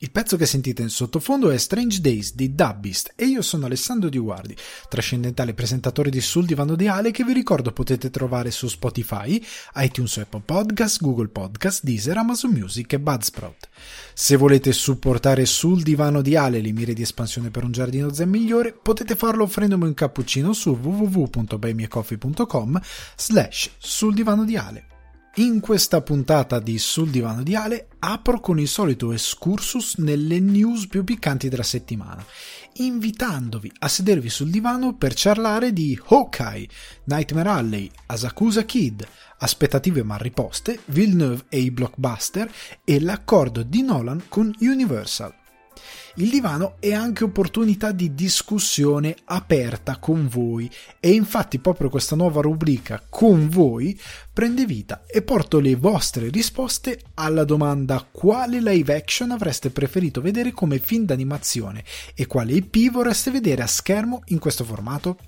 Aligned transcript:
Il 0.00 0.12
pezzo 0.12 0.36
che 0.36 0.46
sentite 0.46 0.82
in 0.82 0.90
sottofondo 0.90 1.50
è 1.50 1.58
Strange 1.58 2.00
Days 2.00 2.32
di 2.32 2.54
Dubbist 2.54 3.14
e 3.16 3.24
io 3.24 3.42
sono 3.42 3.66
Alessandro 3.66 4.08
Di 4.08 4.18
Guardi, 4.18 4.54
trascendentale 4.88 5.54
presentatore 5.54 6.08
di 6.08 6.20
Sul 6.20 6.46
Divano 6.46 6.76
di 6.76 6.86
Ale 6.86 7.10
che 7.10 7.24
vi 7.24 7.32
ricordo 7.32 7.72
potete 7.72 8.08
trovare 8.08 8.52
su 8.52 8.68
Spotify, 8.68 9.44
iTunes 9.74 10.18
Apple 10.18 10.42
Podcast, 10.44 11.02
Google 11.02 11.26
Podcast, 11.26 11.82
Deezer, 11.82 12.16
Amazon 12.16 12.52
Music 12.52 12.92
e 12.92 13.00
Budsprout. 13.00 13.68
Se 14.14 14.36
volete 14.36 14.70
supportare 14.70 15.44
Sul 15.46 15.82
Divano 15.82 16.22
di 16.22 16.36
Ale 16.36 16.60
le 16.60 16.70
mire 16.70 16.92
di 16.92 17.02
espansione 17.02 17.50
per 17.50 17.64
un 17.64 17.72
giardino 17.72 18.12
zen 18.12 18.28
migliore, 18.28 18.78
potete 18.80 19.16
farlo 19.16 19.42
offrendomi 19.42 19.86
un 19.86 19.94
cappuccino 19.94 20.52
su 20.52 20.78
www.buymeacoffee.com 20.80 22.80
slash 23.16 23.70
sul 23.78 24.14
divano 24.14 24.44
di 24.44 24.56
Ale. 24.56 24.97
In 25.38 25.60
questa 25.60 26.00
puntata 26.00 26.58
di 26.58 26.78
Sul 26.78 27.10
Divano 27.10 27.44
di 27.44 27.54
Ale 27.54 27.90
apro 28.00 28.40
con 28.40 28.58
il 28.58 28.66
solito 28.66 29.12
excursus 29.12 29.98
nelle 29.98 30.40
news 30.40 30.88
più 30.88 31.04
piccanti 31.04 31.48
della 31.48 31.62
settimana, 31.62 32.24
invitandovi 32.72 33.70
a 33.78 33.86
sedervi 33.86 34.30
sul 34.30 34.50
divano 34.50 34.96
per 34.96 35.14
parlare 35.14 35.72
di 35.72 35.96
Hawkeye, 36.08 36.68
Nightmare 37.04 37.50
Alley, 37.50 37.88
Asakusa 38.06 38.64
Kid, 38.64 39.06
aspettative 39.38 40.02
mal 40.02 40.18
riposte, 40.18 40.80
Villeneuve 40.86 41.44
e 41.50 41.60
i 41.60 41.70
blockbuster 41.70 42.52
e 42.82 42.98
l'accordo 42.98 43.62
di 43.62 43.82
Nolan 43.82 44.24
con 44.26 44.52
Universal. 44.58 45.37
Il 46.18 46.30
divano 46.30 46.78
è 46.80 46.92
anche 46.92 47.22
opportunità 47.22 47.92
di 47.92 48.12
discussione 48.12 49.14
aperta 49.26 49.98
con 49.98 50.26
voi 50.26 50.68
e 50.98 51.12
infatti 51.12 51.60
proprio 51.60 51.88
questa 51.90 52.16
nuova 52.16 52.40
rubrica 52.40 53.00
con 53.08 53.48
voi 53.48 53.96
prende 54.32 54.66
vita 54.66 55.04
e 55.06 55.22
porto 55.22 55.60
le 55.60 55.76
vostre 55.76 56.28
risposte 56.28 57.02
alla 57.14 57.44
domanda 57.44 58.04
quale 58.10 58.60
live 58.60 58.96
action 58.96 59.30
avreste 59.30 59.70
preferito 59.70 60.20
vedere 60.20 60.50
come 60.50 60.80
film 60.80 61.04
d'animazione 61.04 61.84
e 62.16 62.26
quale 62.26 62.54
IP 62.54 62.90
vorreste 62.90 63.30
vedere 63.30 63.62
a 63.62 63.68
schermo 63.68 64.22
in 64.26 64.40
questo 64.40 64.64
formato? 64.64 65.18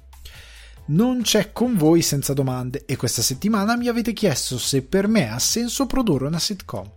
Non 0.87 1.23
c'è 1.23 1.53
con 1.53 1.77
voi 1.77 2.03
senza 2.03 2.33
domande 2.33 2.83
e 2.85 2.97
questa 2.97 3.23
settimana 3.23 3.77
mi 3.77 3.87
avete 3.87 4.13
chiesto 4.13 4.59
se 4.59 4.83
per 4.83 5.07
me 5.07 5.31
ha 5.31 5.39
senso 5.39 5.87
produrre 5.87 6.27
una 6.27 6.41
sitcom. 6.41 6.91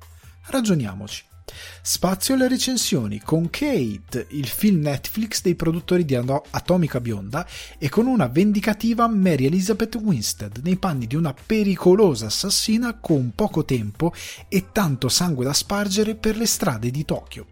Ragioniamoci. 0.47 1.32
Spazio 1.81 2.35
alle 2.35 2.47
recensioni 2.47 3.19
con 3.19 3.49
Kate, 3.49 4.27
il 4.29 4.47
film 4.47 4.81
Netflix 4.81 5.41
dei 5.41 5.55
produttori 5.55 6.05
di 6.05 6.15
Atomica 6.15 7.01
Bionda 7.01 7.45
e 7.77 7.89
con 7.89 8.07
una 8.07 8.27
vendicativa 8.27 9.07
Mary 9.07 9.45
Elizabeth 9.45 9.95
Winstead 9.95 10.61
nei 10.63 10.77
panni 10.77 11.05
di 11.07 11.15
una 11.15 11.33
pericolosa 11.33 12.27
assassina 12.27 12.97
con 12.99 13.33
poco 13.35 13.65
tempo 13.65 14.13
e 14.47 14.71
tanto 14.71 15.09
sangue 15.09 15.43
da 15.43 15.53
spargere 15.53 16.15
per 16.15 16.37
le 16.37 16.45
strade 16.45 16.89
di 16.89 17.03
Tokyo. 17.03 17.47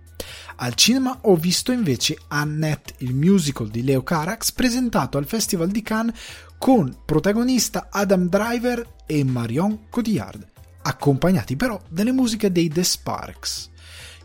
Al 0.57 0.75
cinema 0.75 1.17
ho 1.23 1.35
visto 1.35 1.71
invece 1.71 2.17
Annette, 2.27 2.93
il 2.99 3.15
musical 3.15 3.69
di 3.69 3.83
Leo 3.83 4.03
Carax 4.03 4.51
presentato 4.51 5.17
al 5.17 5.25
Festival 5.25 5.69
di 5.69 5.81
Cannes 5.81 6.15
con 6.57 6.99
protagonista 7.03 7.87
Adam 7.89 8.29
Driver 8.29 8.97
e 9.07 9.23
Marion 9.23 9.89
Cotillard, 9.89 10.47
accompagnati 10.83 11.55
però 11.55 11.81
dalle 11.89 12.11
musiche 12.11 12.51
dei 12.51 12.69
The 12.69 12.83
Sparks. 12.83 13.70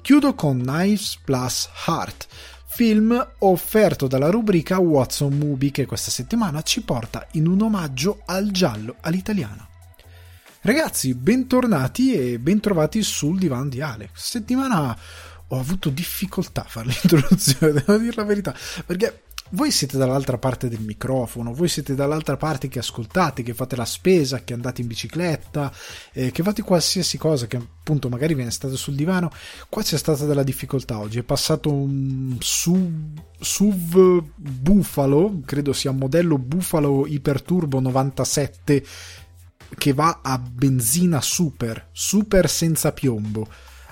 Chiudo 0.07 0.37
con 0.37 0.61
Knives 0.61 1.19
Plus 1.25 1.69
Heart, 1.85 2.29
film 2.69 3.29
offerto 3.39 4.07
dalla 4.07 4.31
rubrica 4.31 4.79
Watson 4.79 5.37
Movie 5.37 5.73
che 5.73 5.85
questa 5.85 6.13
settimana 6.13 6.63
ci 6.63 6.83
porta 6.83 7.27
in 7.33 7.49
un 7.49 7.63
omaggio 7.63 8.23
al 8.25 8.53
giallo 8.53 8.99
all'italiana. 9.01 9.67
Ragazzi, 10.61 11.13
bentornati 11.15 12.15
e 12.15 12.39
bentrovati 12.39 13.03
sul 13.03 13.37
divano 13.37 13.69
di 13.69 13.81
Ale. 13.81 14.11
Settimana 14.13 14.97
ho 15.49 15.59
avuto 15.59 15.91
difficoltà 15.91 16.61
a 16.61 16.69
fare 16.69 16.87
l'introduzione, 17.03 17.73
devo 17.73 17.97
dire 17.97 18.15
la 18.15 18.23
verità, 18.23 18.55
perché 18.87 19.23
voi 19.51 19.71
siete 19.71 19.97
dall'altra 19.97 20.39
parte 20.39 20.69
del 20.69 20.81
microfono, 20.81 21.55
voi 21.55 21.69
siete 21.69 21.95
dall'altra 21.95 22.37
parte 22.37 22.69
che 22.69 22.81
ascoltate, 22.81 23.43
che 23.43 23.55
fate 23.55 23.77
la 23.77 23.85
spesa, 23.85 24.43
che 24.43 24.53
andate 24.53 24.81
in 24.81 24.89
bicicletta, 24.89 25.73
eh, 26.13 26.31
che 26.31 26.43
fate 26.43 26.63
qualsiasi 26.63 27.17
cosa, 27.19 27.47
che 27.47 27.57
appunto 27.57 28.09
magari 28.09 28.35
viene 28.35 28.51
stato 28.51 28.77
sul 28.77 28.95
divano. 28.95 29.31
Qua 29.69 29.83
c'è 29.83 29.97
stata 29.97 30.25
della 30.25 30.43
difficoltà 30.43 30.99
oggi. 30.99 31.19
È 31.19 31.23
passato 31.23 31.73
un 31.73 32.37
SUV, 32.41 34.25
Buffalo, 34.35 35.41
credo 35.45 35.73
sia 35.73 35.91
un 35.91 35.99
modello 35.99 36.39
Buffalo 36.39 37.07
Iperturbo 37.07 37.81
97 37.81 38.85
che 39.79 39.93
va 39.93 40.21
a 40.23 40.39
benzina 40.39 41.21
super, 41.21 41.89
super 41.93 42.49
senza 42.49 42.93
piombo 42.93 43.49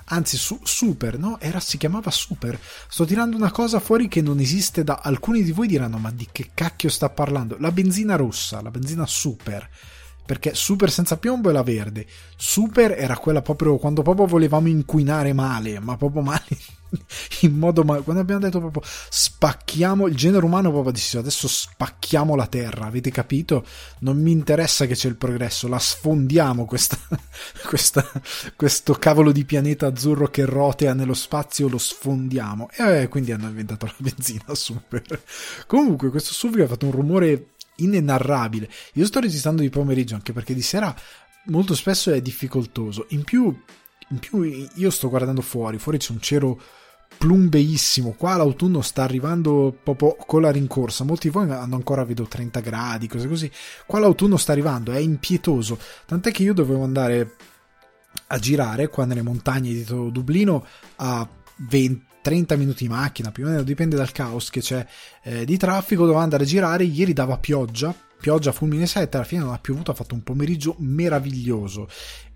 anzi 0.06 0.36
su, 0.36 0.58
super, 0.62 1.18
no? 1.18 1.38
Era, 1.40 1.60
si 1.60 1.78
chiamava 1.78 2.10
super. 2.10 2.58
Sto 2.88 3.04
tirando 3.04 3.36
una 3.36 3.50
cosa 3.50 3.80
fuori 3.80 4.08
che 4.08 4.22
non 4.22 4.38
esiste 4.40 4.84
da... 4.84 5.00
Alcuni 5.02 5.42
di 5.42 5.52
voi 5.52 5.66
diranno, 5.66 5.98
ma 5.98 6.10
di 6.10 6.28
che 6.30 6.50
cacchio 6.54 6.88
sta 6.88 7.08
parlando? 7.10 7.56
La 7.58 7.72
benzina 7.72 8.16
rossa, 8.16 8.60
la 8.62 8.70
benzina 8.70 9.06
super. 9.06 9.68
Perché 10.26 10.54
super 10.54 10.90
senza 10.90 11.18
piombo 11.18 11.50
è 11.50 11.52
la 11.52 11.62
verde. 11.62 12.06
Super 12.36 12.92
era 12.92 13.16
quella 13.16 13.42
proprio 13.42 13.76
quando 13.76 14.02
proprio 14.02 14.26
volevamo 14.26 14.68
inquinare 14.68 15.32
male, 15.32 15.78
ma 15.80 15.96
proprio 15.96 16.22
male 16.22 16.56
in 17.42 17.56
modo 17.56 17.82
ma 17.84 18.00
quando 18.00 18.22
abbiamo 18.22 18.40
detto 18.40 18.58
proprio 18.58 18.82
spacchiamo 18.84 20.06
il 20.06 20.16
genere 20.16 20.44
umano 20.44 20.70
proprio 20.70 20.92
disse 20.92 21.18
adesso 21.18 21.48
spacchiamo 21.48 22.34
la 22.34 22.46
terra 22.46 22.86
avete 22.86 23.10
capito? 23.10 23.64
Non 24.00 24.20
mi 24.20 24.30
interessa 24.30 24.86
che 24.86 24.94
c'è 24.94 25.08
il 25.08 25.16
progresso 25.16 25.68
la 25.68 25.78
sfondiamo 25.78 26.64
questa, 26.64 26.98
questa, 27.66 28.04
questo 28.56 28.94
cavolo 28.94 29.32
di 29.32 29.44
pianeta 29.44 29.86
azzurro 29.86 30.28
che 30.28 30.44
rotea 30.44 30.94
nello 30.94 31.14
spazio 31.14 31.68
lo 31.68 31.78
sfondiamo. 31.78 32.68
E 32.70 33.02
eh, 33.02 33.08
quindi 33.08 33.32
hanno 33.32 33.48
inventato 33.48 33.86
la 33.86 33.94
benzina 33.96 34.44
super. 34.54 35.22
Comunque 35.66 36.10
questo 36.10 36.32
SUV 36.32 36.60
ha 36.60 36.66
fatto 36.66 36.86
un 36.86 36.92
rumore 36.92 37.48
inenarrabile. 37.76 38.70
Io 38.94 39.06
sto 39.06 39.20
registrando 39.20 39.62
di 39.62 39.70
pomeriggio 39.70 40.14
anche 40.14 40.32
perché 40.32 40.54
di 40.54 40.62
sera 40.62 40.94
molto 41.46 41.74
spesso 41.74 42.12
è 42.12 42.20
difficoltoso. 42.20 43.06
In 43.10 43.24
più 43.24 43.56
in 44.08 44.18
più 44.18 44.42
io 44.42 44.90
sto 44.90 45.08
guardando 45.08 45.40
fuori, 45.40 45.78
fuori 45.78 45.98
c'è 45.98 46.12
un 46.12 46.20
cielo 46.20 46.60
plumbeissimo. 47.16 48.14
Qua 48.16 48.36
l'autunno 48.36 48.80
sta 48.80 49.02
arrivando 49.02 49.76
proprio 49.82 50.16
con 50.26 50.42
la 50.42 50.50
rincorsa. 50.50 51.04
Molti 51.04 51.28
di 51.28 51.34
voi 51.34 51.50
hanno 51.50 51.76
ancora, 51.76 52.04
vedo, 52.04 52.24
30 52.24 52.60
gradi, 52.60 53.08
cose 53.08 53.28
così. 53.28 53.50
Qua 53.86 53.98
l'autunno 53.98 54.36
sta 54.36 54.52
arrivando, 54.52 54.92
è 54.92 54.98
impietoso. 54.98 55.78
Tant'è 56.06 56.30
che 56.30 56.42
io 56.42 56.54
dovevo 56.54 56.84
andare 56.84 57.36
a 58.28 58.38
girare 58.38 58.88
qua 58.88 59.04
nelle 59.04 59.22
montagne 59.22 59.72
di 59.72 59.84
Dublino 59.84 60.64
a 60.96 61.28
20, 61.56 62.04
30 62.24 62.56
minuti 62.56 62.84
in 62.84 62.90
macchina, 62.90 63.30
più 63.30 63.44
o 63.44 63.48
meno 63.48 63.62
dipende 63.62 63.96
dal 63.96 64.10
caos 64.10 64.48
che 64.48 64.60
c'è 64.60 64.86
eh, 65.22 65.44
di 65.44 65.56
traffico. 65.56 66.02
Dovevo 66.02 66.22
andare 66.22 66.44
a 66.44 66.46
girare. 66.46 66.84
Ieri 66.84 67.12
dava 67.12 67.36
pioggia, 67.38 67.94
pioggia, 68.18 68.52
fulmine 68.52 68.86
7. 68.86 69.16
Alla 69.16 69.26
fine 69.26 69.42
non 69.42 69.52
ha 69.52 69.58
piovuto, 69.58 69.90
ha 69.90 69.94
fatto 69.94 70.14
un 70.14 70.22
pomeriggio 70.22 70.74
meraviglioso. 70.78 71.86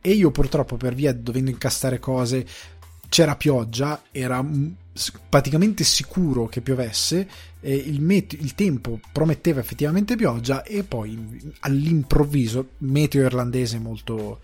E 0.00 0.12
io 0.12 0.31
purtroppo, 0.31 0.77
per 0.77 0.95
via 0.95 1.15
dovendo 1.15 1.50
incastrare 1.50 1.99
cose 1.99 2.47
c'era 3.08 3.36
pioggia, 3.36 4.02
era 4.10 4.44
praticamente 5.28 5.84
sicuro 5.84 6.46
che 6.46 6.60
piovesse, 6.60 7.28
il, 7.60 8.00
met- 8.00 8.34
il, 8.34 8.54
tempo 8.54 9.00
prometteva 9.12 9.60
effettivamente 9.60 10.16
pioggia 10.16 10.62
e 10.62 10.84
poi 10.84 11.52
all'improvviso, 11.60 12.70
meteo 12.78 13.24
irlandese 13.24 13.78
molto, 13.78 14.41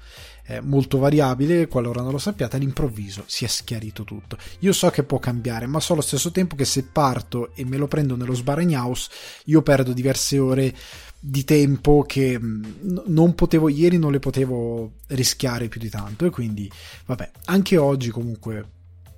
eh, 0.47 0.61
molto 0.61 0.99
variabile, 0.99 1.69
qualora 1.69 2.03
non 2.03 2.13
lo 2.13 2.19
sappiate, 2.19 2.57
all'improvviso 2.57 3.25
si 3.27 3.45
è 3.45 3.49
schiarito 3.49 4.05
tutto. 4.05 4.37
Io 4.61 4.73
so 4.73 4.91
che 4.91 5.03
può 5.03 5.19
cambiare, 5.19 5.67
ma 5.67 5.81
so 5.81 5.93
allo 5.93 6.03
stesso 6.03 6.31
tempo 6.31 6.57
che 6.57 6.65
se 6.65 6.85
parto 6.85 7.55
e 7.55 7.65
me 7.65 7.77
lo 7.77 7.87
prendo 7.87 8.17
nello 8.17 8.35
Sbaragnaus, 8.35 9.09
io 9.45 9.63
perdo 9.63 9.93
diverse 9.93 10.39
ore 10.39 10.75
di 11.27 11.43
tempo 11.45 12.05
che 12.07 12.39
non 12.39 13.35
potevo 13.35 13.71
ieri 13.71 13.97
non 13.97 14.13
le 14.13 14.19
potevo 14.19 14.97
rischiare 15.09 15.69
più 15.69 15.81
di 15.81 15.89
tanto 15.89 16.27
e 16.27 16.31
quindi 16.31 16.71
vabbè 17.07 17.31
anche 17.47 17.79
oggi 17.79 18.11
comunque 18.11 18.73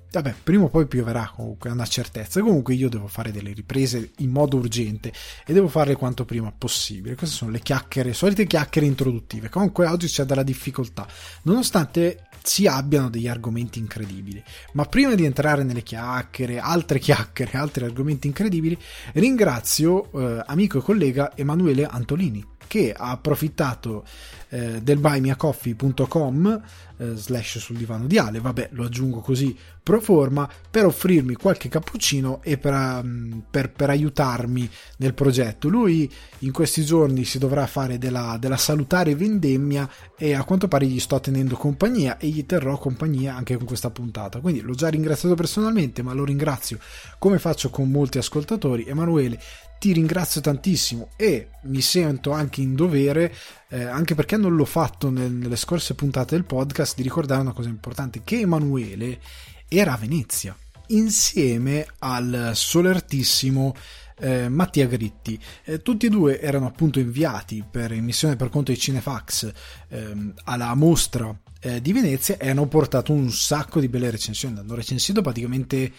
vabbè 0.09 0.35
prima 0.41 0.63
o 0.63 0.69
poi 0.69 0.87
pioverà 0.87 1.31
comunque 1.35 1.69
è 1.69 1.73
una 1.73 1.85
certezza. 1.85 2.41
Comunque 2.41 2.73
io 2.75 2.87
devo 2.89 3.07
fare 3.07 3.31
delle 3.31 3.51
riprese 3.51 4.11
in 4.19 4.29
modo 4.29 4.57
urgente 4.57 5.11
e 5.45 5.53
devo 5.53 5.67
farle 5.67 5.95
quanto 5.95 6.23
prima 6.23 6.53
possibile. 6.57 7.15
Queste 7.15 7.35
sono 7.35 7.51
le 7.51 7.59
chiacchiere 7.59 8.13
solite 8.13 8.47
chiacchiere 8.47 8.87
introduttive. 8.87 9.49
Comunque 9.49 9.85
oggi 9.85 10.07
c'è 10.07 10.23
della 10.23 10.43
difficoltà. 10.43 11.05
Nonostante 11.43 12.26
si 12.47 12.65
abbiano 12.65 13.09
degli 13.09 13.27
argomenti 13.27 13.77
incredibili. 13.77 14.41
Ma 14.73 14.85
prima 14.85 15.13
di 15.15 15.25
entrare 15.25 15.63
nelle 15.63 15.83
chiacchiere, 15.83 16.59
altre 16.59 16.97
chiacchiere, 16.97 17.51
altri 17.59 17.83
argomenti 17.83 18.27
incredibili, 18.27 18.77
ringrazio 19.13 20.09
eh, 20.11 20.43
amico 20.45 20.77
e 20.77 20.81
collega 20.81 21.35
Emanuele 21.35 21.85
Antolini 21.85 22.55
che 22.67 22.93
ha 22.93 23.11
approfittato 23.11 24.05
eh, 24.49 24.81
del 24.81 24.97
buymeacoffee.com 24.99 26.61
eh, 26.97 27.15
slash 27.15 27.59
sul 27.59 27.77
divano 27.77 28.07
di 28.07 28.17
Ale, 28.17 28.39
vabbè 28.39 28.69
lo 28.71 28.85
aggiungo 28.85 29.19
così 29.19 29.55
pro 29.87 30.01
forma, 30.01 30.49
per 30.69 30.85
offrirmi 30.85 31.35
qualche 31.35 31.69
cappuccino 31.69 32.41
e 32.43 32.57
per, 32.57 32.73
um, 32.73 33.43
per, 33.49 33.71
per, 33.71 33.89
aiutarmi 33.89 34.69
nel 34.97 35.13
progetto. 35.13 35.69
Lui 35.69 36.11
in 36.39 36.51
questi 36.51 36.83
giorni 36.83 37.23
si 37.23 37.37
dovrà 37.37 37.65
fare 37.67 37.97
della, 37.97 38.35
della 38.37 38.57
salutare 38.57 39.15
vendemmia 39.15 39.89
e 40.17 40.33
a 40.33 40.43
quanto 40.43 40.67
pare 40.67 40.87
gli 40.87 40.99
sto 40.99 41.21
tenendo 41.21 41.55
compagnia 41.55 42.17
e 42.17 42.27
gli 42.27 42.45
terrò 42.45 42.77
compagnia 42.77 43.33
anche 43.35 43.55
con 43.55 43.65
questa 43.65 43.89
puntata. 43.89 44.41
Quindi 44.41 44.59
l'ho 44.59 44.73
già 44.73 44.89
ringraziato 44.89 45.35
personalmente, 45.35 46.01
ma 46.01 46.11
lo 46.11 46.25
ringrazio 46.25 46.79
come 47.17 47.39
faccio 47.39 47.69
con 47.69 47.89
molti 47.89 48.17
ascoltatori. 48.17 48.83
Emanuele, 48.85 49.39
ti 49.79 49.93
ringrazio 49.93 50.41
tantissimo 50.41 51.09
e 51.15 51.49
mi 51.63 51.81
sento 51.81 52.31
anche 52.31 52.61
in 52.61 52.75
dovere, 52.75 53.33
eh, 53.69 53.83
anche 53.83 54.15
perché 54.15 54.37
non 54.37 54.55
l'ho 54.55 54.65
fatto 54.65 55.09
nel, 55.09 55.31
nelle 55.31 55.55
scorse 55.55 55.95
puntate 55.95 56.35
del 56.35 56.45
podcast, 56.45 56.95
di 56.95 57.03
ricordare 57.03 57.41
una 57.41 57.53
cosa 57.53 57.69
importante, 57.69 58.21
che 58.23 58.39
Emanuele 58.39 59.19
era 59.67 59.93
a 59.93 59.97
Venezia 59.97 60.55
insieme 60.87 61.85
al 61.99 62.51
solertissimo 62.53 63.75
eh, 64.19 64.49
Mattia 64.49 64.87
Gritti. 64.87 65.39
Eh, 65.63 65.81
tutti 65.81 66.07
e 66.07 66.09
due 66.09 66.39
erano 66.39 66.67
appunto 66.67 66.99
inviati 66.99 67.63
per 67.69 67.91
emissione 67.91 68.35
per 68.35 68.49
conto 68.49 68.71
di 68.71 68.77
Cinefax 68.77 69.51
ehm, 69.89 70.33
alla 70.45 70.73
mostra 70.75 71.35
eh, 71.59 71.81
di 71.81 71.93
Venezia 71.93 72.37
e 72.37 72.49
hanno 72.49 72.67
portato 72.67 73.11
un 73.11 73.31
sacco 73.31 73.79
di 73.79 73.87
belle 73.87 74.09
recensioni. 74.09 74.57
Hanno 74.57 74.75
recensito 74.75 75.21
praticamente 75.21 75.91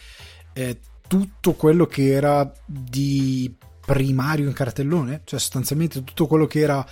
eh, 0.52 0.78
tutto 1.06 1.54
quello 1.54 1.86
che 1.86 2.12
era 2.12 2.50
di 2.64 3.54
primario 3.88 4.46
in 4.46 4.52
cartellone, 4.52 5.22
cioè 5.24 5.40
sostanzialmente 5.40 6.04
tutto 6.04 6.26
quello 6.26 6.46
che 6.46 6.60
era 6.60 6.86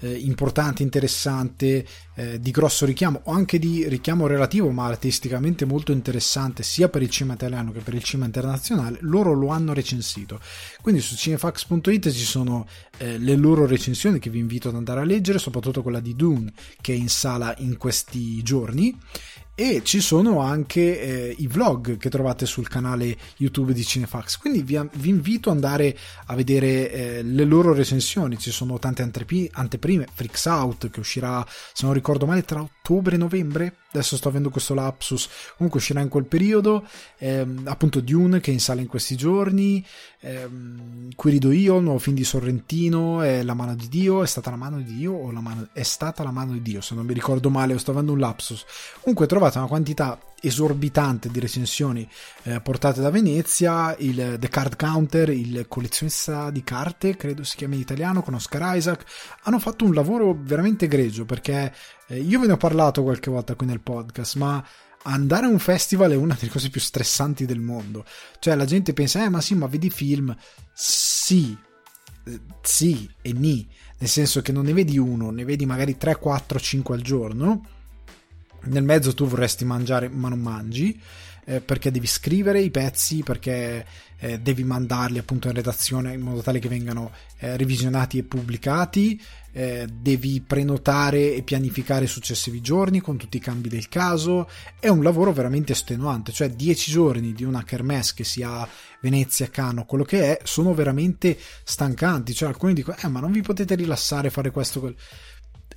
eh, 0.00 0.14
importante, 0.14 0.82
interessante, 0.82 1.86
eh, 2.14 2.40
di 2.40 2.50
grosso 2.50 2.86
richiamo 2.86 3.20
o 3.24 3.32
anche 3.32 3.58
di 3.58 3.86
richiamo 3.86 4.26
relativo 4.26 4.70
ma 4.70 4.86
artisticamente 4.86 5.66
molto 5.66 5.92
interessante 5.92 6.62
sia 6.62 6.88
per 6.88 7.02
il 7.02 7.10
cinema 7.10 7.34
italiano 7.34 7.70
che 7.70 7.80
per 7.80 7.92
il 7.92 8.02
cinema 8.02 8.24
internazionale, 8.24 8.96
loro 9.02 9.34
lo 9.34 9.48
hanno 9.48 9.74
recensito. 9.74 10.40
Quindi 10.80 11.02
su 11.02 11.16
cinefax.it 11.16 12.10
ci 12.10 12.24
sono 12.24 12.66
eh, 12.96 13.18
le 13.18 13.36
loro 13.36 13.66
recensioni 13.66 14.18
che 14.18 14.30
vi 14.30 14.38
invito 14.38 14.70
ad 14.70 14.76
andare 14.76 15.00
a 15.00 15.04
leggere, 15.04 15.38
soprattutto 15.38 15.82
quella 15.82 16.00
di 16.00 16.16
Dune 16.16 16.50
che 16.80 16.94
è 16.94 16.96
in 16.96 17.10
sala 17.10 17.54
in 17.58 17.76
questi 17.76 18.42
giorni 18.42 18.96
e 19.60 19.82
ci 19.82 20.00
sono 20.00 20.38
anche 20.38 21.00
eh, 21.00 21.34
i 21.36 21.48
vlog 21.48 21.96
che 21.96 22.08
trovate 22.08 22.46
sul 22.46 22.68
canale 22.68 23.16
YouTube 23.38 23.72
di 23.72 23.84
Cinefax. 23.84 24.38
Quindi 24.38 24.62
vi, 24.62 24.80
vi 24.92 25.08
invito 25.08 25.50
ad 25.50 25.56
andare 25.56 25.98
a 26.26 26.36
vedere 26.36 26.92
eh, 26.92 27.22
le 27.24 27.42
loro 27.42 27.72
recensioni. 27.72 28.38
Ci 28.38 28.52
sono 28.52 28.78
tante 28.78 29.02
anteprime. 29.02 30.06
Freaks 30.14 30.44
Out 30.44 30.90
che 30.90 31.00
uscirà, 31.00 31.44
se 31.72 31.84
non 31.86 31.92
ricordo 31.92 32.24
male, 32.24 32.44
tra 32.44 32.60
ottobre 32.60 33.16
e 33.16 33.18
novembre. 33.18 33.78
Adesso 33.90 34.16
sto 34.16 34.28
avendo 34.28 34.50
questo 34.50 34.74
lapsus. 34.74 35.28
Comunque 35.56 35.80
uscirà 35.80 36.00
in 36.00 36.08
quel 36.08 36.26
periodo. 36.26 36.86
Ehm, 37.18 37.62
appunto 37.64 38.00
Dune 38.00 38.40
che 38.40 38.50
è 38.50 38.54
in 38.54 38.60
sala 38.60 38.82
in 38.82 38.86
questi 38.86 39.16
giorni. 39.16 39.84
Ehm, 40.20 41.08
qui 41.14 41.30
rido 41.30 41.50
io, 41.50 41.78
il 41.78 41.84
nuovo 41.84 41.98
film 41.98 42.14
di 42.14 42.24
Sorrentino. 42.24 43.22
È 43.22 43.42
la 43.42 43.54
mano 43.54 43.74
di 43.74 43.88
Dio. 43.88 44.22
È 44.22 44.26
stata 44.26 44.50
la 44.50 44.56
mano 44.56 44.76
di 44.78 44.94
Dio 44.94 45.12
o 45.12 45.30
la 45.30 45.40
mano... 45.40 45.68
È 45.72 45.82
stata 45.82 46.22
la 46.22 46.30
mano 46.30 46.52
di 46.52 46.62
Dio, 46.62 46.80
se 46.82 46.94
non 46.94 47.06
mi 47.06 47.14
ricordo 47.14 47.48
male. 47.48 47.78
Sto 47.78 47.92
avendo 47.92 48.12
un 48.12 48.18
lapsus. 48.18 48.64
Comunque 49.00 49.26
trovate 49.26 49.56
una 49.56 49.66
quantità 49.66 50.18
esorbitante 50.40 51.28
di 51.30 51.40
recensioni 51.40 52.08
eh, 52.44 52.60
portate 52.60 53.00
da 53.00 53.10
Venezia, 53.10 53.96
il 53.98 54.36
The 54.38 54.48
Card 54.48 54.76
Counter, 54.76 55.30
il 55.30 55.66
collezionista 55.68 56.50
di 56.50 56.62
carte, 56.62 57.16
credo 57.16 57.44
si 57.44 57.56
chiami 57.56 57.76
in 57.76 57.80
italiano, 57.80 58.22
con 58.22 58.34
Oscar 58.34 58.76
Isaac, 58.76 59.04
hanno 59.42 59.58
fatto 59.58 59.84
un 59.84 59.94
lavoro 59.94 60.36
veramente 60.40 60.86
egregio 60.86 61.24
perché 61.24 61.72
eh, 62.08 62.20
io 62.20 62.40
ve 62.40 62.46
ne 62.46 62.52
ho 62.52 62.56
parlato 62.56 63.02
qualche 63.02 63.30
volta 63.30 63.54
qui 63.54 63.66
nel 63.66 63.80
podcast, 63.80 64.36
ma 64.36 64.64
andare 65.02 65.46
a 65.46 65.48
un 65.48 65.58
festival 65.58 66.12
è 66.12 66.16
una 66.16 66.36
delle 66.38 66.50
cose 66.50 66.70
più 66.70 66.80
stressanti 66.80 67.44
del 67.46 67.60
mondo. 67.60 68.04
Cioè 68.38 68.54
la 68.54 68.64
gente 68.64 68.92
pensa, 68.92 69.24
eh 69.24 69.28
ma 69.28 69.40
sì, 69.40 69.54
ma 69.54 69.66
vedi 69.66 69.90
film? 69.90 70.34
Sì, 70.72 71.56
eh, 72.24 72.40
sì 72.62 73.08
e 73.22 73.32
ni, 73.32 73.68
nel 73.98 74.08
senso 74.08 74.42
che 74.42 74.52
non 74.52 74.64
ne 74.64 74.72
vedi 74.72 74.98
uno, 74.98 75.30
ne 75.30 75.44
vedi 75.44 75.66
magari 75.66 75.96
3, 75.96 76.16
4, 76.16 76.58
5 76.58 76.94
al 76.94 77.02
giorno 77.02 77.62
nel 78.64 78.82
mezzo 78.82 79.14
tu 79.14 79.26
vorresti 79.26 79.64
mangiare 79.64 80.08
ma 80.08 80.28
non 80.28 80.40
mangi 80.40 81.00
eh, 81.48 81.60
perché 81.62 81.90
devi 81.90 82.06
scrivere 82.06 82.60
i 82.60 82.70
pezzi 82.70 83.22
perché 83.22 83.86
eh, 84.18 84.38
devi 84.38 84.64
mandarli 84.64 85.18
appunto 85.18 85.48
in 85.48 85.54
redazione 85.54 86.12
in 86.12 86.20
modo 86.20 86.42
tale 86.42 86.58
che 86.58 86.68
vengano 86.68 87.10
eh, 87.38 87.56
revisionati 87.56 88.18
e 88.18 88.24
pubblicati 88.24 89.18
eh, 89.52 89.86
devi 89.90 90.42
prenotare 90.46 91.34
e 91.34 91.42
pianificare 91.42 92.04
i 92.04 92.08
successivi 92.08 92.60
giorni 92.60 93.00
con 93.00 93.16
tutti 93.16 93.38
i 93.38 93.40
cambi 93.40 93.70
del 93.70 93.88
caso. 93.88 94.48
È 94.78 94.88
un 94.88 95.02
lavoro 95.02 95.32
veramente 95.32 95.72
estenuante 95.72 96.32
cioè 96.32 96.50
10 96.50 96.90
giorni 96.90 97.32
di 97.32 97.44
una 97.44 97.64
kermesse 97.64 98.12
che 98.14 98.24
sia 98.24 98.68
Venezia, 99.00 99.48
Cano, 99.48 99.86
quello 99.86 100.04
che 100.04 100.36
è 100.36 100.40
sono 100.44 100.74
veramente 100.74 101.38
stancanti. 101.64 102.34
Cioè 102.34 102.48
alcuni 102.48 102.74
dicono 102.74 102.98
eh 103.02 103.08
ma 103.08 103.20
non 103.20 103.32
vi 103.32 103.40
potete 103.40 103.74
rilassare 103.74 104.28
fare 104.28 104.50
questo 104.50 104.80
quello 104.80 104.96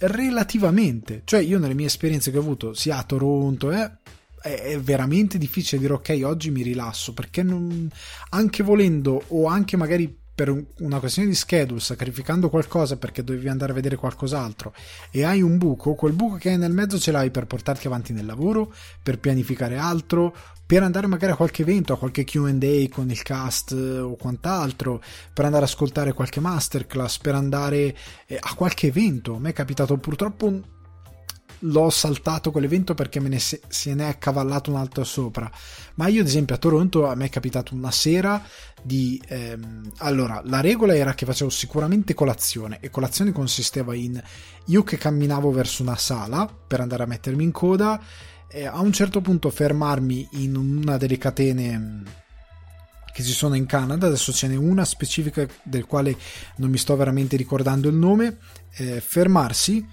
relativamente, 0.02 1.22
cioè 1.26 1.42
io 1.42 1.60
nelle 1.60 1.74
mie 1.74 1.86
esperienze 1.86 2.32
che 2.32 2.38
ho 2.38 2.42
avuto 2.42 2.74
sia 2.74 2.98
a 2.98 3.04
Toronto 3.04 3.72
eh, 3.72 3.92
è 4.42 4.80
veramente 4.80 5.38
difficile 5.38 5.80
dire 5.80 5.94
ok 5.94 6.22
oggi 6.24 6.50
mi 6.50 6.64
rilasso 6.64 7.14
perché 7.14 7.44
non, 7.44 7.90
anche 8.30 8.64
volendo 8.64 9.22
o 9.28 9.46
anche 9.46 9.78
magari 9.78 10.18
per 10.34 10.52
una 10.80 11.00
questione 11.00 11.28
di 11.28 11.36
schedule 11.36 11.80
sacrificando 11.80 12.50
qualcosa 12.50 12.98
perché 12.98 13.24
dovevi 13.24 13.48
andare 13.50 13.74
a 13.74 13.76
vedere 13.76 13.98
qualcos'altro 13.98 14.74
e 15.12 15.24
hai 15.24 15.42
un 15.42 15.58
buco 15.58 15.94
quel 15.94 16.14
buco 16.14 16.38
che 16.38 16.50
hai 16.50 16.58
nel 16.58 16.72
mezzo 16.72 16.98
ce 16.98 17.12
l'hai 17.12 17.30
per 17.30 17.46
portarti 17.46 17.86
avanti 17.86 18.14
nel 18.14 18.26
lavoro 18.26 18.74
per 19.04 19.20
pianificare 19.20 19.78
altro 19.78 20.36
per 20.72 20.84
andare 20.84 21.06
magari 21.06 21.34
a 21.34 21.36
qualche 21.36 21.64
evento, 21.64 21.92
a 21.92 21.98
qualche 21.98 22.24
QA 22.24 22.56
con 22.90 23.10
il 23.10 23.22
cast 23.24 23.74
eh, 23.74 24.00
o 24.00 24.16
quant'altro, 24.16 25.02
per 25.34 25.44
andare 25.44 25.66
ad 25.66 25.70
ascoltare 25.70 26.14
qualche 26.14 26.40
masterclass, 26.40 27.18
per 27.18 27.36
andare 27.36 27.94
eh, 28.26 28.40
a 28.40 28.54
qualche 28.56 28.88
evento. 28.88 29.36
A 29.36 29.40
me 29.40 29.50
è 29.50 29.54
capitato 29.54 29.98
purtroppo 29.98 30.62
l'ho 31.64 31.90
saltato 31.90 32.52
quell'evento 32.52 32.94
perché 32.94 33.20
me 33.20 33.28
ne 33.28 33.40
se, 33.40 33.60
se 33.68 33.94
ne 33.94 34.08
è 34.08 34.18
cavallato 34.18 34.72
un 34.72 34.78
altro 34.78 35.04
sopra. 35.04 35.52
Ma 35.96 36.08
io, 36.08 36.22
ad 36.22 36.28
esempio, 36.28 36.56
a 36.56 36.58
Toronto 36.58 37.06
a 37.06 37.16
me 37.16 37.26
è 37.26 37.30
capitato 37.30 37.76
una 37.76 37.92
sera 37.92 38.42
di. 38.82 39.22
Ehm, 39.28 39.92
allora, 39.98 40.42
la 40.46 40.62
regola 40.62 40.96
era 40.96 41.14
che 41.16 41.26
facevo 41.26 41.50
sicuramente 41.50 42.14
colazione, 42.14 42.78
e 42.80 42.90
colazione 42.90 43.34
consisteva 43.34 43.94
in 43.94 44.24
io 44.68 44.84
che 44.84 44.96
camminavo 44.96 45.52
verso 45.52 45.82
una 45.82 45.98
sala 45.98 46.48
per 46.48 46.80
andare 46.80 47.04
a 47.04 47.08
mettermi 47.08 47.44
in 47.44 47.52
coda 47.52 48.02
eh, 48.52 48.66
a 48.66 48.80
un 48.82 48.92
certo 48.92 49.22
punto 49.22 49.50
fermarmi 49.50 50.28
in 50.32 50.56
una 50.56 50.98
delle 50.98 51.18
catene 51.18 51.78
mm, 51.78 52.06
che 53.14 53.24
ci 53.24 53.32
sono 53.32 53.56
in 53.56 53.66
Canada, 53.66 54.08
adesso 54.08 54.32
ce 54.32 54.48
n'è 54.48 54.56
una 54.56 54.86
specifica 54.86 55.46
del 55.64 55.86
quale 55.86 56.16
non 56.58 56.70
mi 56.70 56.78
sto 56.78 56.96
veramente 56.96 57.36
ricordando 57.36 57.90
il 57.90 57.96
nome, 57.96 58.38
eh, 58.76 59.02
fermarsi, 59.02 59.86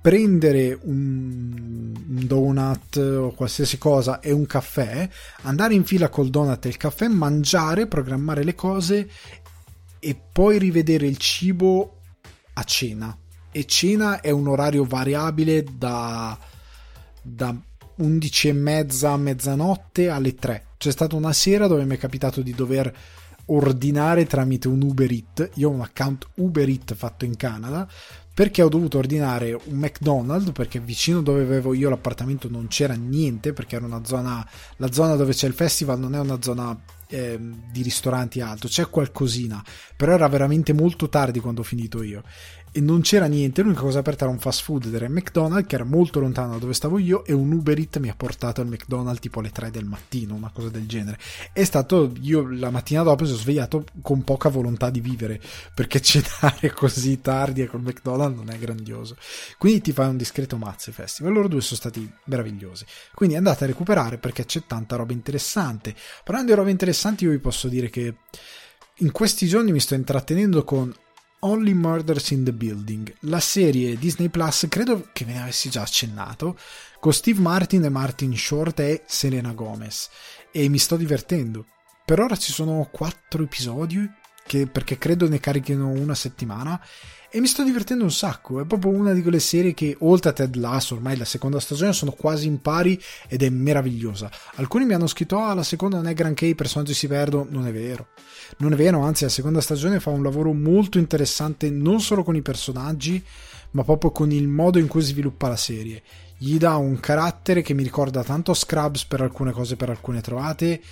prendere 0.00 0.78
un, 0.82 1.94
un, 1.94 2.26
donut 2.26 2.96
o 2.96 3.32
qualsiasi 3.32 3.78
cosa 3.78 4.20
e 4.20 4.32
un 4.32 4.46
caffè, 4.46 5.08
andare 5.42 5.74
in 5.74 5.84
fila 5.84 6.08
col 6.08 6.30
donut 6.30 6.64
e 6.64 6.68
il 6.68 6.76
caffè, 6.76 7.08
mangiare, 7.08 7.86
programmare 7.86 8.42
le 8.42 8.54
cose 8.54 9.10
e 9.98 10.20
poi 10.32 10.58
rivedere 10.58 11.06
il 11.06 11.18
cibo 11.18 11.98
a 12.54 12.64
cena. 12.64 13.16
E 13.52 13.66
cena 13.66 14.20
è 14.20 14.30
un 14.30 14.48
orario 14.48 14.84
variabile 14.84 15.62
da, 15.76 16.36
da 17.20 17.54
11 17.96 18.48
e 18.48 18.52
mezza, 18.52 19.16
mezzanotte 19.16 20.08
alle 20.08 20.34
3. 20.34 20.66
C'è 20.78 20.90
stata 20.90 21.16
una 21.16 21.32
sera 21.32 21.66
dove 21.66 21.84
mi 21.84 21.94
è 21.94 21.98
capitato 21.98 22.42
di 22.42 22.52
dover 22.52 22.92
ordinare 23.46 24.26
tramite 24.26 24.68
un 24.68 24.82
Uber 24.82 25.10
Eat. 25.10 25.50
Io 25.54 25.68
ho 25.68 25.72
un 25.72 25.80
account 25.80 26.28
Uber 26.36 26.68
Eat 26.68 26.94
fatto 26.94 27.24
in 27.24 27.36
Canada 27.36 27.88
perché 28.34 28.62
ho 28.62 28.68
dovuto 28.68 28.98
ordinare 28.98 29.52
un 29.52 29.76
McDonald's 29.76 30.52
perché 30.52 30.80
vicino 30.80 31.20
dove 31.20 31.42
avevo 31.42 31.74
io 31.74 31.90
l'appartamento 31.90 32.48
non 32.48 32.66
c'era 32.66 32.94
niente 32.94 33.52
perché 33.52 33.76
era 33.76 33.84
una 33.84 34.04
zona 34.04 34.46
la 34.76 34.90
zona 34.90 35.16
dove 35.16 35.34
c'è 35.34 35.46
il 35.46 35.52
festival 35.52 35.98
non 35.98 36.14
è 36.14 36.18
una 36.18 36.40
zona 36.40 36.74
eh, 37.08 37.38
di 37.70 37.82
ristoranti 37.82 38.40
alto 38.40 38.68
c'è 38.68 38.88
qualcosina 38.88 39.62
però 39.94 40.14
era 40.14 40.28
veramente 40.28 40.72
molto 40.72 41.10
tardi 41.10 41.40
quando 41.40 41.60
ho 41.60 41.64
finito 41.64 42.02
io 42.02 42.22
e 42.74 42.80
non 42.80 43.02
c'era 43.02 43.26
niente, 43.26 43.60
l'unica 43.60 43.82
cosa 43.82 43.98
aperta 43.98 44.24
era 44.24 44.32
un 44.32 44.38
fast 44.38 44.62
food 44.62 44.86
ed 44.86 44.94
era 44.94 45.04
il 45.04 45.12
McDonald's 45.12 45.68
che 45.68 45.74
era 45.74 45.84
molto 45.84 46.20
lontano 46.20 46.52
da 46.52 46.58
dove 46.58 46.72
stavo 46.72 46.98
io 46.98 47.22
e 47.26 47.34
un 47.34 47.52
Uber 47.52 47.78
Eat 47.78 47.98
mi 47.98 48.08
ha 48.08 48.14
portato 48.16 48.62
al 48.62 48.66
McDonald's 48.66 49.20
tipo 49.20 49.40
alle 49.40 49.50
3 49.50 49.70
del 49.70 49.84
mattino, 49.84 50.34
una 50.34 50.50
cosa 50.50 50.70
del 50.70 50.86
genere. 50.86 51.18
È 51.52 51.62
stato, 51.64 52.10
io 52.22 52.48
la 52.48 52.70
mattina 52.70 53.02
dopo 53.02 53.26
sono 53.26 53.36
svegliato 53.36 53.84
con 54.00 54.24
poca 54.24 54.48
volontà 54.48 54.88
di 54.88 55.00
vivere 55.00 55.38
perché 55.74 56.00
cenare 56.02 56.72
così 56.72 57.20
tardi 57.20 57.60
e 57.60 57.66
col 57.66 57.82
McDonald's 57.82 58.38
non 58.38 58.48
è 58.48 58.58
grandioso. 58.58 59.16
Quindi 59.58 59.82
ti 59.82 59.92
fai 59.92 60.08
un 60.08 60.16
discreto 60.16 60.56
mazzo 60.56 60.92
festival, 60.92 61.34
loro 61.34 61.48
due 61.48 61.60
sono 61.60 61.78
stati 61.78 62.10
meravigliosi. 62.24 62.86
Quindi 63.14 63.36
andate 63.36 63.64
a 63.64 63.66
recuperare 63.66 64.16
perché 64.16 64.46
c'è 64.46 64.62
tanta 64.66 64.96
roba 64.96 65.12
interessante. 65.12 65.94
Parlando 66.24 66.52
di 66.52 66.56
roba 66.56 66.70
interessanti 66.70 67.24
io 67.24 67.30
vi 67.32 67.38
posso 67.38 67.68
dire 67.68 67.90
che 67.90 68.14
in 68.96 69.10
questi 69.10 69.46
giorni 69.46 69.72
mi 69.72 69.80
sto 69.80 69.94
intrattenendo 69.94 70.64
con 70.64 70.90
Only 71.44 71.72
Murders 71.72 72.30
in 72.30 72.44
the 72.44 72.52
Building, 72.52 73.12
la 73.22 73.40
serie 73.40 73.98
Disney 73.98 74.28
Plus, 74.28 74.66
credo 74.68 75.08
che 75.12 75.24
ve 75.24 75.32
ne 75.32 75.42
avessi 75.42 75.70
già 75.70 75.82
accennato, 75.82 76.56
con 77.00 77.12
Steve 77.12 77.40
Martin 77.40 77.82
e 77.82 77.88
Martin 77.88 78.36
Short 78.36 78.78
e 78.78 79.02
Selena 79.06 79.52
Gomez. 79.52 80.08
E 80.52 80.68
mi 80.68 80.78
sto 80.78 80.96
divertendo. 80.96 81.66
Per 82.04 82.20
ora 82.20 82.36
ci 82.36 82.52
sono 82.52 82.88
quattro 82.92 83.42
episodi, 83.42 84.08
che, 84.46 84.68
perché 84.68 84.98
credo 84.98 85.28
ne 85.28 85.40
carichino 85.40 85.88
una 85.88 86.14
settimana, 86.14 86.80
e 87.34 87.40
mi 87.40 87.46
sto 87.46 87.64
divertendo 87.64 88.04
un 88.04 88.12
sacco. 88.12 88.60
È 88.60 88.66
proprio 88.66 88.92
una 88.92 89.14
di 89.14 89.22
quelle 89.22 89.40
serie 89.40 89.72
che, 89.72 89.96
oltre 90.00 90.30
a 90.30 90.32
Ted 90.34 90.54
Lasso, 90.56 90.96
ormai 90.96 91.16
la 91.16 91.24
seconda 91.24 91.58
stagione 91.60 91.94
sono 91.94 92.10
quasi 92.10 92.46
in 92.46 92.60
pari 92.60 93.00
ed 93.26 93.42
è 93.42 93.48
meravigliosa. 93.48 94.30
Alcuni 94.56 94.84
mi 94.84 94.92
hanno 94.92 95.06
scritto: 95.06 95.38
Ah, 95.38 95.54
la 95.54 95.62
seconda 95.62 95.96
non 95.96 96.08
è 96.08 96.12
granché, 96.12 96.44
i 96.44 96.54
personaggi 96.54 96.92
si 96.92 97.08
perdono. 97.08 97.46
Non 97.48 97.66
è 97.66 97.72
vero. 97.72 98.08
Non 98.58 98.74
è 98.74 98.76
vero, 98.76 99.00
anzi, 99.00 99.24
la 99.24 99.30
seconda 99.30 99.62
stagione 99.62 99.98
fa 99.98 100.10
un 100.10 100.22
lavoro 100.22 100.52
molto 100.52 100.98
interessante 100.98 101.70
non 101.70 102.02
solo 102.02 102.22
con 102.22 102.36
i 102.36 102.42
personaggi, 102.42 103.24
ma 103.70 103.82
proprio 103.82 104.10
con 104.10 104.30
il 104.30 104.46
modo 104.46 104.78
in 104.78 104.86
cui 104.86 105.00
sviluppa 105.00 105.48
la 105.48 105.56
serie. 105.56 106.02
Gli 106.36 106.58
dà 106.58 106.76
un 106.76 107.00
carattere 107.00 107.62
che 107.62 107.72
mi 107.72 107.82
ricorda 107.82 108.22
tanto 108.22 108.52
Scrubs 108.52 109.06
per 109.06 109.22
alcune 109.22 109.52
cose, 109.52 109.76
per 109.76 109.88
alcune 109.88 110.20
trovate 110.20 110.82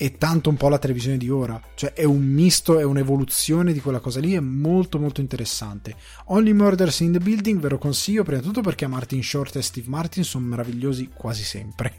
è 0.00 0.16
tanto 0.16 0.48
un 0.48 0.56
po' 0.56 0.70
la 0.70 0.78
televisione 0.78 1.18
di 1.18 1.28
ora, 1.28 1.60
cioè 1.74 1.92
è 1.92 2.04
un 2.04 2.22
misto, 2.22 2.78
è 2.78 2.84
un'evoluzione 2.84 3.74
di 3.74 3.80
quella 3.80 3.98
cosa 3.98 4.18
lì, 4.18 4.32
è 4.32 4.40
molto 4.40 4.98
molto 4.98 5.20
interessante. 5.20 5.94
Only 6.28 6.54
Murders 6.54 7.00
in 7.00 7.12
the 7.12 7.18
Building 7.18 7.60
ve 7.60 7.68
lo 7.68 7.76
consiglio 7.76 8.22
prima 8.22 8.40
di 8.40 8.46
tutto 8.46 8.62
perché 8.62 8.86
Martin 8.86 9.22
Short 9.22 9.56
e 9.56 9.62
Steve 9.62 9.90
Martin 9.90 10.24
sono 10.24 10.46
meravigliosi 10.46 11.10
quasi 11.12 11.42
sempre 11.42 11.96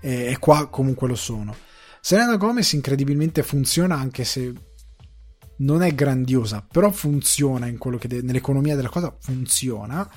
e, 0.00 0.32
e 0.32 0.38
qua 0.40 0.66
comunque 0.66 1.06
lo 1.06 1.14
sono. 1.14 1.54
Selena 2.00 2.34
Gomez 2.34 2.72
incredibilmente 2.72 3.44
funziona 3.44 3.94
anche 3.94 4.24
se 4.24 4.52
non 5.58 5.82
è 5.82 5.94
grandiosa, 5.94 6.66
però 6.68 6.90
funziona 6.90 7.68
in 7.68 7.78
quello 7.78 7.96
che 7.96 8.08
de- 8.08 8.22
nell'economia 8.22 8.74
della 8.74 8.88
cosa 8.88 9.14
funziona 9.20 10.10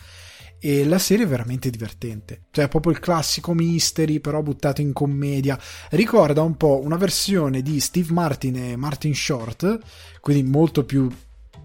e 0.59 0.85
la 0.85 0.99
serie 0.99 1.25
è 1.25 1.27
veramente 1.27 1.69
divertente. 1.69 2.45
Cioè, 2.51 2.65
è 2.65 2.67
proprio 2.67 2.91
il 2.91 2.99
classico 2.99 3.53
mystery, 3.53 4.19
però 4.19 4.41
buttato 4.41 4.81
in 4.81 4.93
commedia. 4.93 5.57
Ricorda 5.91 6.41
un 6.41 6.57
po' 6.57 6.81
una 6.83 6.97
versione 6.97 7.61
di 7.61 7.79
Steve 7.79 8.11
Martin 8.11 8.55
e 8.55 8.75
Martin 8.75 9.15
Short, 9.15 9.79
quindi 10.19 10.49
molto 10.49 10.83
più 10.83 11.09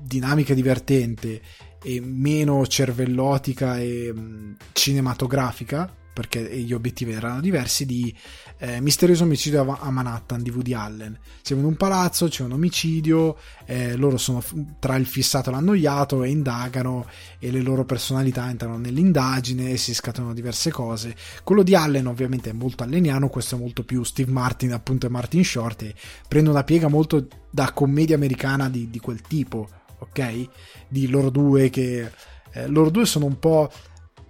dinamica 0.00 0.52
e 0.52 0.56
divertente 0.56 1.40
e 1.82 2.00
meno 2.00 2.66
cervellotica 2.66 3.78
e 3.78 4.12
mm, 4.12 4.52
cinematografica 4.72 6.02
perché 6.14 6.40
gli 6.60 6.72
obiettivi 6.72 7.12
erano 7.12 7.40
diversi, 7.40 7.84
di 7.84 8.14
eh, 8.58 8.80
Misterioso 8.80 9.24
omicidio 9.24 9.76
a 9.78 9.90
Manhattan 9.90 10.42
di 10.42 10.50
Woody 10.50 10.72
Allen. 10.72 11.18
Siamo 11.42 11.60
in 11.62 11.66
un 11.66 11.76
palazzo, 11.76 12.28
c'è 12.28 12.44
un 12.44 12.52
omicidio, 12.52 13.36
eh, 13.66 13.96
loro 13.96 14.16
sono 14.16 14.42
tra 14.78 14.94
il 14.94 15.06
fissato 15.06 15.50
e 15.50 15.52
l'annoiato 15.52 16.22
e 16.22 16.30
indagano 16.30 17.06
e 17.40 17.50
le 17.50 17.60
loro 17.60 17.84
personalità 17.84 18.48
entrano 18.48 18.78
nell'indagine 18.78 19.72
e 19.72 19.76
si 19.76 19.92
scatenano 19.92 20.32
diverse 20.32 20.70
cose. 20.70 21.16
Quello 21.42 21.64
di 21.64 21.74
Allen 21.74 22.06
ovviamente 22.06 22.50
è 22.50 22.54
molto 22.54 22.84
alleniano, 22.84 23.28
questo 23.28 23.56
è 23.56 23.58
molto 23.58 23.82
più 23.82 24.04
Steve 24.04 24.30
Martin 24.30 24.72
appunto 24.72 25.06
e 25.06 25.10
Martin 25.10 25.44
Short 25.44 25.82
e 25.82 25.94
prende 26.28 26.48
una 26.48 26.62
piega 26.62 26.86
molto 26.86 27.26
da 27.50 27.72
commedia 27.72 28.14
americana 28.14 28.70
di, 28.70 28.88
di 28.88 29.00
quel 29.00 29.20
tipo, 29.20 29.68
ok? 29.98 30.48
Di 30.88 31.08
loro 31.08 31.30
due 31.30 31.70
che... 31.70 32.10
Eh, 32.56 32.68
loro 32.68 32.88
due 32.88 33.04
sono 33.04 33.24
un 33.24 33.40
po' 33.40 33.68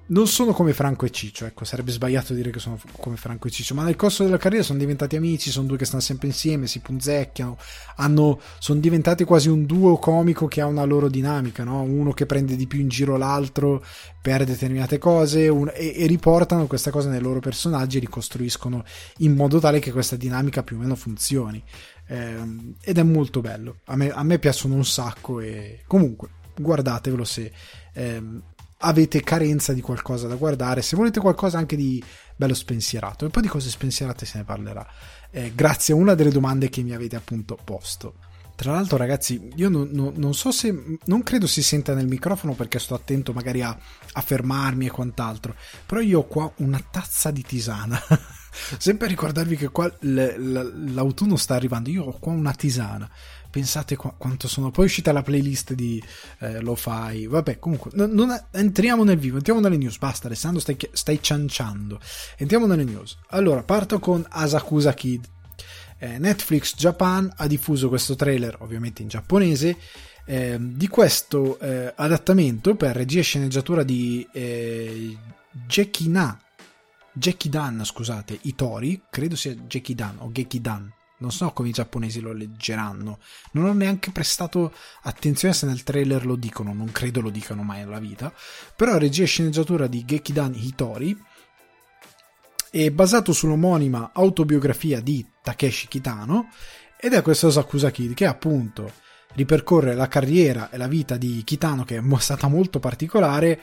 non 0.06 0.26
sono 0.26 0.52
come 0.52 0.74
Franco 0.74 1.06
e 1.06 1.10
Ciccio, 1.10 1.46
ecco, 1.46 1.64
sarebbe 1.64 1.90
sbagliato 1.90 2.34
dire 2.34 2.50
che 2.50 2.58
sono 2.58 2.78
come 2.98 3.16
Franco 3.16 3.48
e 3.48 3.50
Ciccio, 3.50 3.74
ma 3.74 3.84
nel 3.84 3.96
corso 3.96 4.22
della 4.22 4.36
carriera 4.36 4.62
sono 4.62 4.78
diventati 4.78 5.16
amici, 5.16 5.50
sono 5.50 5.66
due 5.66 5.78
che 5.78 5.86
stanno 5.86 6.02
sempre 6.02 6.26
insieme, 6.26 6.66
si 6.66 6.80
punzecchiano, 6.80 7.56
hanno, 7.96 8.38
sono 8.58 8.80
diventati 8.80 9.24
quasi 9.24 9.48
un 9.48 9.64
duo 9.64 9.96
comico 9.96 10.46
che 10.46 10.60
ha 10.60 10.66
una 10.66 10.84
loro 10.84 11.08
dinamica, 11.08 11.64
no? 11.64 11.80
uno 11.80 12.12
che 12.12 12.26
prende 12.26 12.54
di 12.54 12.66
più 12.66 12.80
in 12.80 12.88
giro 12.88 13.16
l'altro 13.16 13.82
per 14.20 14.44
determinate 14.44 14.98
cose 14.98 15.48
un, 15.48 15.70
e, 15.74 15.94
e, 15.96 16.06
riportano 16.06 16.66
questa 16.66 16.90
cosa 16.90 17.08
nei 17.08 17.20
loro 17.20 17.40
personaggi 17.40 17.96
e 17.96 18.00
ricostruiscono 18.00 18.84
in 19.18 19.34
modo 19.34 19.58
tale 19.58 19.78
che 19.78 19.92
questa 19.92 20.16
dinamica 20.16 20.62
più 20.62 20.76
o 20.76 20.80
meno 20.80 20.96
funzioni. 20.96 21.62
Eh, 22.06 22.74
ed 22.82 22.98
è 22.98 23.02
molto 23.02 23.40
bello, 23.40 23.78
a 23.86 23.96
me, 23.96 24.10
a 24.10 24.22
me 24.22 24.38
piacciono 24.38 24.74
un 24.74 24.84
sacco 24.84 25.40
e 25.40 25.82
comunque 25.86 26.28
guardatevelo 26.54 27.24
se... 27.24 27.50
Eh, 27.94 28.22
avete 28.84 29.22
carenza 29.22 29.72
di 29.72 29.80
qualcosa 29.80 30.28
da 30.28 30.36
guardare, 30.36 30.82
se 30.82 30.96
volete 30.96 31.20
qualcosa 31.20 31.58
anche 31.58 31.76
di 31.76 32.02
bello 32.36 32.54
spensierato, 32.54 33.26
e 33.26 33.30
poi 33.30 33.42
di 33.42 33.48
cose 33.48 33.70
spensierate 33.70 34.26
se 34.26 34.38
ne 34.38 34.44
parlerà, 34.44 34.86
eh, 35.30 35.52
grazie 35.54 35.94
a 35.94 35.96
una 35.96 36.14
delle 36.14 36.30
domande 36.30 36.68
che 36.68 36.82
mi 36.82 36.92
avete 36.92 37.16
appunto 37.16 37.58
posto. 37.62 38.14
Tra 38.56 38.70
l'altro, 38.72 38.96
ragazzi, 38.96 39.50
io 39.56 39.68
non, 39.68 39.88
non, 39.90 40.12
non, 40.14 40.32
so 40.32 40.52
se. 40.52 40.72
Non 41.06 41.24
credo 41.24 41.48
si 41.48 41.60
senta 41.60 41.92
nel 41.92 42.06
microfono 42.06 42.52
perché 42.52 42.78
sto 42.78 42.94
attento 42.94 43.32
magari 43.32 43.62
a, 43.62 43.76
a 44.12 44.20
fermarmi 44.20 44.86
e 44.86 44.90
quant'altro. 44.90 45.56
Però 45.84 46.00
io 46.00 46.20
ho 46.20 46.26
qua 46.26 46.50
una 46.58 46.80
tazza 46.88 47.32
di 47.32 47.42
tisana. 47.42 48.00
Sempre 48.78 49.06
a 49.06 49.10
ricordarvi 49.10 49.56
che 49.56 49.70
qua 49.70 49.92
l'autunno 50.00 51.34
sta 51.34 51.56
arrivando. 51.56 51.90
Io 51.90 52.04
ho 52.04 52.18
qua 52.20 52.32
una 52.32 52.52
tisana 52.52 53.10
pensate 53.54 53.94
qu- 53.94 54.14
quanto 54.18 54.48
sono. 54.48 54.72
Poi 54.72 54.86
uscita 54.86 55.12
la 55.12 55.22
playlist 55.22 55.74
di 55.74 56.02
eh, 56.40 56.60
Lo-Fi. 56.60 57.28
Vabbè, 57.28 57.60
comunque, 57.60 57.92
non, 57.94 58.10
non, 58.10 58.36
entriamo 58.50 59.04
nel 59.04 59.16
vivo, 59.16 59.36
entriamo 59.36 59.60
nelle 59.60 59.76
news. 59.76 59.96
Basta, 59.98 60.26
Alessandro, 60.26 60.60
stai, 60.60 60.76
stai 60.90 61.22
cianciando. 61.22 62.00
Entriamo 62.36 62.66
nelle 62.66 62.82
news. 62.82 63.16
Allora, 63.28 63.62
parto 63.62 64.00
con 64.00 64.26
Asakusa 64.28 64.92
Kid. 64.92 65.24
Eh, 65.98 66.18
Netflix 66.18 66.74
Japan 66.74 67.32
ha 67.36 67.46
diffuso 67.46 67.88
questo 67.88 68.16
trailer, 68.16 68.56
ovviamente 68.58 69.02
in 69.02 69.08
giapponese. 69.08 69.76
Eh, 70.26 70.56
di 70.58 70.88
questo 70.88 71.60
eh, 71.60 71.92
adattamento 71.94 72.74
per 72.74 72.96
regia 72.96 73.20
e 73.20 73.22
sceneggiatura 73.22 73.84
di 73.84 74.26
eh, 74.32 75.16
Jackie 75.68 76.08
Na 76.08 76.36
Jackie 77.16 77.48
Dan, 77.48 77.84
scusate, 77.84 78.36
Itori, 78.42 79.02
credo 79.08 79.36
sia 79.36 79.54
Jackie 79.54 79.94
Dan 79.94 80.16
o 80.18 80.32
Geki 80.32 80.60
Dan, 80.60 80.92
non 81.18 81.30
so 81.30 81.50
come 81.52 81.68
i 81.68 81.72
giapponesi 81.72 82.20
lo 82.20 82.32
leggeranno. 82.32 83.18
Non 83.52 83.66
ho 83.66 83.72
neanche 83.72 84.10
prestato 84.10 84.72
attenzione 85.02 85.54
se 85.54 85.66
nel 85.66 85.82
trailer 85.82 86.26
lo 86.26 86.36
dicono, 86.36 86.72
non 86.72 86.90
credo 86.92 87.20
lo 87.20 87.30
dicano 87.30 87.62
mai 87.62 87.80
nella 87.80 87.98
vita. 87.98 88.32
Però 88.74 88.98
regia 88.98 89.22
e 89.22 89.26
sceneggiatura 89.26 89.86
di 89.86 90.04
Gekidan 90.04 90.54
Hitori 90.54 91.16
è 92.70 92.90
basato 92.90 93.32
sull'omonima 93.32 94.10
autobiografia 94.12 95.00
di 95.00 95.24
Takeshi 95.40 95.86
Kitano 95.86 96.48
ed 96.98 97.12
è 97.12 97.22
questo 97.22 97.50
Sakusa 97.50 97.90
Kid 97.90 98.14
che 98.14 98.26
appunto 98.26 98.90
ripercorre 99.34 99.94
la 99.94 100.08
carriera 100.08 100.70
e 100.70 100.76
la 100.76 100.88
vita 100.88 101.16
di 101.16 101.42
Kitano 101.44 101.84
che 101.84 101.98
è 101.98 102.02
stata 102.18 102.48
molto 102.48 102.80
particolare 102.80 103.60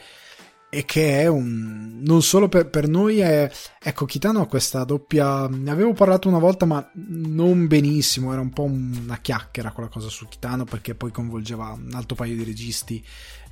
e 0.73 0.85
che 0.85 1.19
è 1.19 1.27
un 1.27 1.99
non 2.01 2.21
solo 2.21 2.47
per, 2.47 2.69
per 2.69 2.87
noi 2.87 3.19
è 3.19 3.51
ecco 3.77 4.05
Kitano 4.05 4.39
ha 4.41 4.47
questa 4.47 4.85
doppia 4.85 5.47
ne 5.49 5.69
avevo 5.69 5.91
parlato 5.91 6.29
una 6.29 6.39
volta 6.39 6.65
ma 6.65 6.89
non 6.93 7.67
benissimo 7.67 8.31
era 8.31 8.39
un 8.39 8.51
po' 8.51 8.63
una 8.63 9.17
chiacchiera 9.19 9.71
quella 9.71 9.89
cosa 9.89 10.07
su 10.07 10.29
Kitano 10.29 10.63
perché 10.63 10.95
poi 10.95 11.11
coinvolgeva 11.11 11.71
un 11.71 11.91
altro 11.93 12.15
paio 12.15 12.35
di 12.37 12.45
registi 12.45 13.03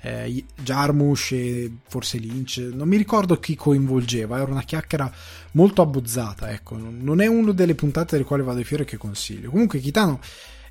eh, 0.01 0.45
Jarmusch 0.63 1.33
e 1.33 1.71
forse 1.89 2.19
Lynch 2.19 2.57
non 2.73 2.87
mi 2.87 2.95
ricordo 2.95 3.37
chi 3.37 3.55
coinvolgeva 3.55 4.39
era 4.39 4.49
una 4.49 4.63
chiacchiera 4.63 5.11
molto 5.51 5.81
abbozzata 5.81 6.49
ecco 6.51 6.77
non 6.77 7.19
è 7.19 7.27
una 7.27 7.51
delle 7.51 7.75
puntate 7.75 8.15
delle 8.15 8.23
quali 8.23 8.43
vado 8.43 8.59
a 8.59 8.63
fiore 8.63 8.85
che 8.85 8.97
consiglio. 8.97 9.49
Comunque 9.49 9.79
Kitano 9.79 10.19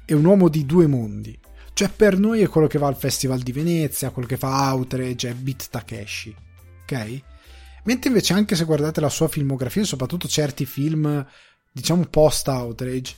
è 0.04 0.12
un 0.12 0.24
uomo 0.24 0.48
di 0.48 0.64
due 0.64 0.86
mondi 0.86 1.38
cioè, 1.78 1.90
per 1.90 2.18
noi 2.18 2.40
è 2.40 2.48
quello 2.48 2.66
che 2.66 2.76
va 2.76 2.88
al 2.88 2.96
Festival 2.96 3.38
di 3.38 3.52
Venezia, 3.52 4.10
quello 4.10 4.26
che 4.26 4.36
fa 4.36 4.72
Outrage, 4.72 5.28
è 5.28 5.34
Beat 5.34 5.68
Takeshi. 5.70 6.34
Ok? 6.82 7.22
Mentre 7.84 8.08
invece, 8.08 8.32
anche 8.32 8.56
se 8.56 8.64
guardate 8.64 9.00
la 9.00 9.08
sua 9.08 9.28
filmografia, 9.28 9.84
soprattutto 9.84 10.26
certi 10.26 10.66
film, 10.66 11.24
diciamo 11.70 12.04
post-Outrage, 12.06 13.14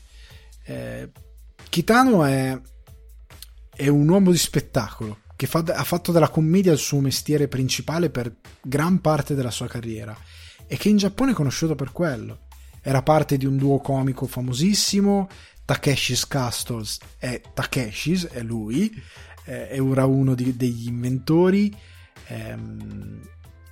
eh, 0.64 1.10
Kitano 1.70 2.22
è, 2.24 2.60
è 3.76 3.88
un 3.88 4.06
uomo 4.06 4.30
di 4.30 4.36
spettacolo 4.36 5.20
che 5.36 5.46
fa, 5.46 5.64
ha 5.66 5.84
fatto 5.84 6.12
della 6.12 6.28
commedia 6.28 6.70
il 6.70 6.78
suo 6.78 7.00
mestiere 7.00 7.48
principale 7.48 8.10
per 8.10 8.30
gran 8.60 9.00
parte 9.00 9.34
della 9.34 9.50
sua 9.50 9.68
carriera 9.68 10.14
e 10.66 10.76
che 10.76 10.90
in 10.90 10.98
Giappone 10.98 11.30
è 11.30 11.34
conosciuto 11.34 11.74
per 11.74 11.92
quello. 11.92 12.40
Era 12.82 13.00
parte 13.00 13.38
di 13.38 13.46
un 13.46 13.56
duo 13.56 13.78
comico 13.78 14.26
famosissimo, 14.26 15.30
Takeshi's 15.70 16.26
Castles 16.26 16.98
è 17.16 17.40
Takeshi's, 17.54 18.26
è 18.26 18.42
lui, 18.42 18.92
è 19.44 19.80
ora 19.80 20.04
uno 20.04 20.34
di, 20.34 20.56
degli 20.56 20.88
inventori. 20.88 21.72
Ehm, 22.26 23.20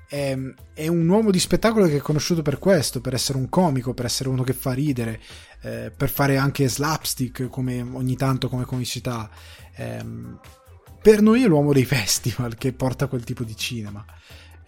è, 0.07 0.38
è, 0.75 0.87
un 0.87 1.09
uomo 1.09 1.33
di 1.33 1.40
spettacolo 1.40 1.87
che 1.87 1.97
è 1.97 2.00
conosciuto 2.00 2.40
per 2.40 2.61
questo, 2.61 3.00
per 3.00 3.14
essere 3.14 3.37
un 3.37 3.49
comico, 3.49 3.95
per 3.95 4.05
essere 4.05 4.28
uno 4.28 4.45
che 4.45 4.52
fa 4.52 4.73
ridere, 4.73 5.21
eh, 5.62 5.93
per 5.95 6.09
fare 6.09 6.37
anche 6.37 6.69
slapstick 6.69 7.49
come 7.49 7.81
ogni 7.81 8.14
tanto 8.14 8.49
come 8.49 8.64
comicità. 8.64 9.28
Eh, 9.75 10.05
per 11.02 11.21
noi 11.21 11.43
è 11.43 11.49
l'uomo 11.49 11.73
dei 11.73 11.85
festival 11.85 12.55
che 12.55 12.73
porta 12.73 13.09
quel 13.09 13.25
tipo 13.25 13.43
di 13.43 13.57
cinema. 13.57 14.05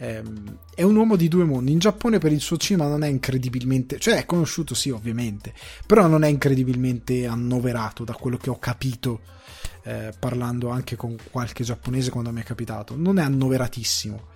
Ehm, 0.02 0.58
è 0.74 0.82
un 0.82 0.96
uomo 0.96 1.14
di 1.16 1.28
due 1.28 1.44
mondi. 1.44 1.72
In 1.72 1.78
Giappone 1.78 2.18
per 2.18 2.32
il 2.32 2.40
suo 2.40 2.56
cinema 2.56 2.88
non 2.88 3.04
è 3.04 3.08
incredibilmente, 3.08 3.98
cioè 3.98 4.16
è 4.16 4.24
conosciuto 4.24 4.74
sì 4.74 4.90
ovviamente, 4.90 5.52
però 5.86 6.06
non 6.06 6.24
è 6.24 6.28
incredibilmente 6.28 7.26
annoverato 7.26 8.04
da 8.04 8.14
quello 8.14 8.38
che 8.38 8.48
ho 8.48 8.58
capito 8.58 9.20
eh, 9.82 10.12
parlando 10.18 10.70
anche 10.70 10.96
con 10.96 11.16
qualche 11.30 11.64
giapponese 11.64 12.10
quando 12.10 12.32
mi 12.32 12.40
è 12.40 12.44
capitato. 12.44 12.96
Non 12.96 13.18
è 13.18 13.22
annoveratissimo 13.22 14.28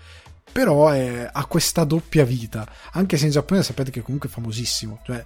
però 0.52 0.90
è, 0.90 1.28
ha 1.32 1.46
questa 1.46 1.84
doppia 1.84 2.24
vita, 2.24 2.64
anche 2.92 3.16
se 3.16 3.24
in 3.24 3.32
Giappone 3.32 3.62
sapete 3.62 3.90
che 3.90 4.02
comunque 4.02 4.28
è 4.28 4.32
famosissimo, 4.32 5.00
cioè 5.04 5.24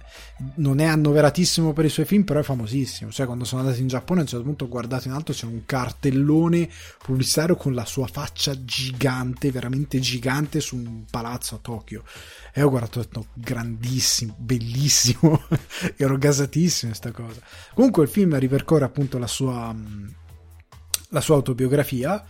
non 0.55 0.79
è 0.79 0.85
annoveratissimo 0.85 1.71
per 1.71 1.85
i 1.85 1.89
suoi 1.89 2.05
film, 2.05 2.23
però 2.23 2.39
è 2.39 2.43
famosissimo, 2.43 3.11
cioè 3.11 3.27
quando 3.27 3.45
sono 3.45 3.61
andato 3.61 3.79
in 3.79 3.87
Giappone 3.87 4.21
a 4.21 4.23
un 4.23 4.29
certo 4.29 4.45
punto 4.45 4.65
ho 4.65 4.67
guardato 4.69 5.07
in 5.07 5.13
alto 5.13 5.31
c'è 5.31 5.45
un 5.45 5.65
cartellone 5.65 6.67
pubblicitario 7.03 7.55
con 7.55 7.73
la 7.75 7.85
sua 7.85 8.07
faccia 8.07 8.63
gigante, 8.63 9.51
veramente 9.51 9.99
gigante 9.99 10.61
su 10.61 10.75
un 10.77 11.03
palazzo 11.09 11.55
a 11.55 11.59
Tokyo. 11.61 12.03
E 12.51 12.63
ho 12.63 12.69
guardato 12.69 12.97
e 12.97 13.01
ho 13.01 13.05
detto 13.05 13.27
grandissimo, 13.33 14.35
bellissimo, 14.37 15.43
ero 15.95 16.17
gasatissimo 16.17 16.91
questa 16.91 17.11
cosa. 17.11 17.39
Comunque 17.75 18.03
il 18.03 18.09
film 18.09 18.35
ripercorre 18.39 18.85
appunto 18.85 19.19
la 19.19 19.27
sua, 19.27 19.75
la 21.09 21.21
sua 21.21 21.35
autobiografia 21.35 22.25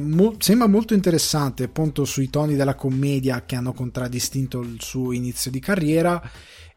mo- 0.00 0.36
sembra 0.38 0.66
molto 0.66 0.94
interessante 0.94 1.64
appunto 1.64 2.04
sui 2.04 2.30
toni 2.30 2.56
della 2.56 2.74
commedia 2.74 3.44
che 3.44 3.56
hanno 3.56 3.72
contraddistinto 3.72 4.60
il 4.60 4.78
suo 4.80 5.12
inizio 5.12 5.50
di 5.50 5.60
carriera 5.60 6.22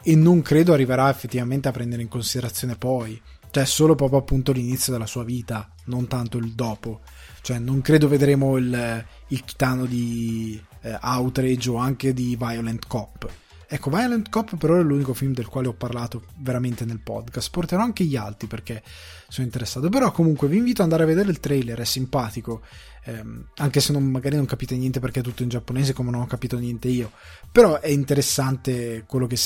e 0.04 0.16
non 0.16 0.42
credo 0.42 0.74
arriverà 0.74 1.10
effettivamente 1.10 1.68
a 1.68 1.72
prendere 1.72 2.02
in 2.02 2.08
considerazione 2.08 2.76
poi 2.76 3.20
cioè 3.50 3.66
solo 3.66 3.96
proprio 3.96 4.20
appunto 4.20 4.52
l'inizio 4.52 4.94
della 4.94 5.08
sua 5.08 5.24
vita 5.24 5.68
non 5.86 6.08
tanto 6.08 6.38
il 6.38 6.54
dopo. 6.54 7.02
Cioè 7.42 7.58
non 7.58 7.82
credo 7.82 8.08
vedremo 8.08 8.58
il, 8.58 9.06
il 9.30 9.44
Kitano 9.44 9.86
di 9.86 10.62
eh, 10.82 10.98
Outrage 11.02 11.70
o 11.70 11.78
anche 11.78 12.14
di 12.14 12.36
Violent 12.36 12.86
Cop 12.88 13.28
Ecco, 13.70 13.90
Violent 13.90 14.30
Cop 14.30 14.56
però 14.56 14.80
è 14.80 14.82
l'unico 14.82 15.14
film 15.14 15.34
del 15.34 15.48
quale 15.48 15.68
ho 15.68 15.74
parlato 15.74 16.24
veramente 16.38 16.86
nel 16.86 17.02
podcast. 17.02 17.50
Porterò 17.52 17.82
anche 17.82 18.06
gli 18.06 18.16
altri 18.16 18.48
perché 18.48 18.82
sono 19.28 19.46
interessato. 19.46 19.90
Però 19.90 20.10
comunque 20.14 20.48
vi 20.48 20.56
invito 20.56 20.82
ad 20.82 20.90
andare 20.90 21.04
a 21.04 21.14
vedere 21.14 21.32
il 21.32 21.42
trailer, 21.42 21.78
è 21.78 21.84
simpatico. 21.84 22.62
Ehm, 23.04 23.50
anche 23.58 23.82
se 23.82 23.92
non, 23.92 24.06
magari 24.06 24.38
non 24.38 24.46
capite 24.46 24.78
niente 24.78 25.02
perché 25.02 25.20
è 25.20 25.24
tutto 25.24 25.44
in 25.44 25.50
giapponese 25.50 25.92
come 25.92 26.12
non 26.12 26.22
ho 26.22 26.28
capito 26.28 26.58
niente 26.58 26.88
io. 26.88 27.12
Però 27.52 27.82
è 27.82 27.90
interessante 27.90 29.04
quello 29.06 29.28
che, 29.28 29.38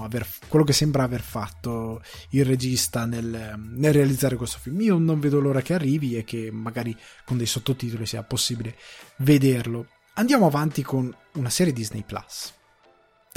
aver, 0.00 0.26
quello 0.46 0.64
che 0.64 0.72
sembra 0.72 1.02
aver 1.02 1.22
fatto 1.22 2.02
il 2.30 2.44
regista 2.44 3.04
nel, 3.04 3.58
nel 3.58 3.92
realizzare 3.92 4.36
questo 4.36 4.58
film. 4.60 4.80
Io 4.80 4.96
non 4.96 5.18
vedo 5.18 5.40
l'ora 5.40 5.60
che 5.60 5.74
arrivi 5.74 6.16
e 6.16 6.22
che 6.22 6.50
magari 6.52 6.96
con 7.24 7.36
dei 7.36 7.46
sottotitoli 7.46 8.06
sia 8.06 8.22
possibile 8.22 8.76
vederlo. 9.16 9.88
Andiamo 10.14 10.46
avanti 10.46 10.82
con 10.82 11.12
una 11.32 11.50
serie 11.50 11.72
Disney 11.72 12.04
Plus 12.04 12.54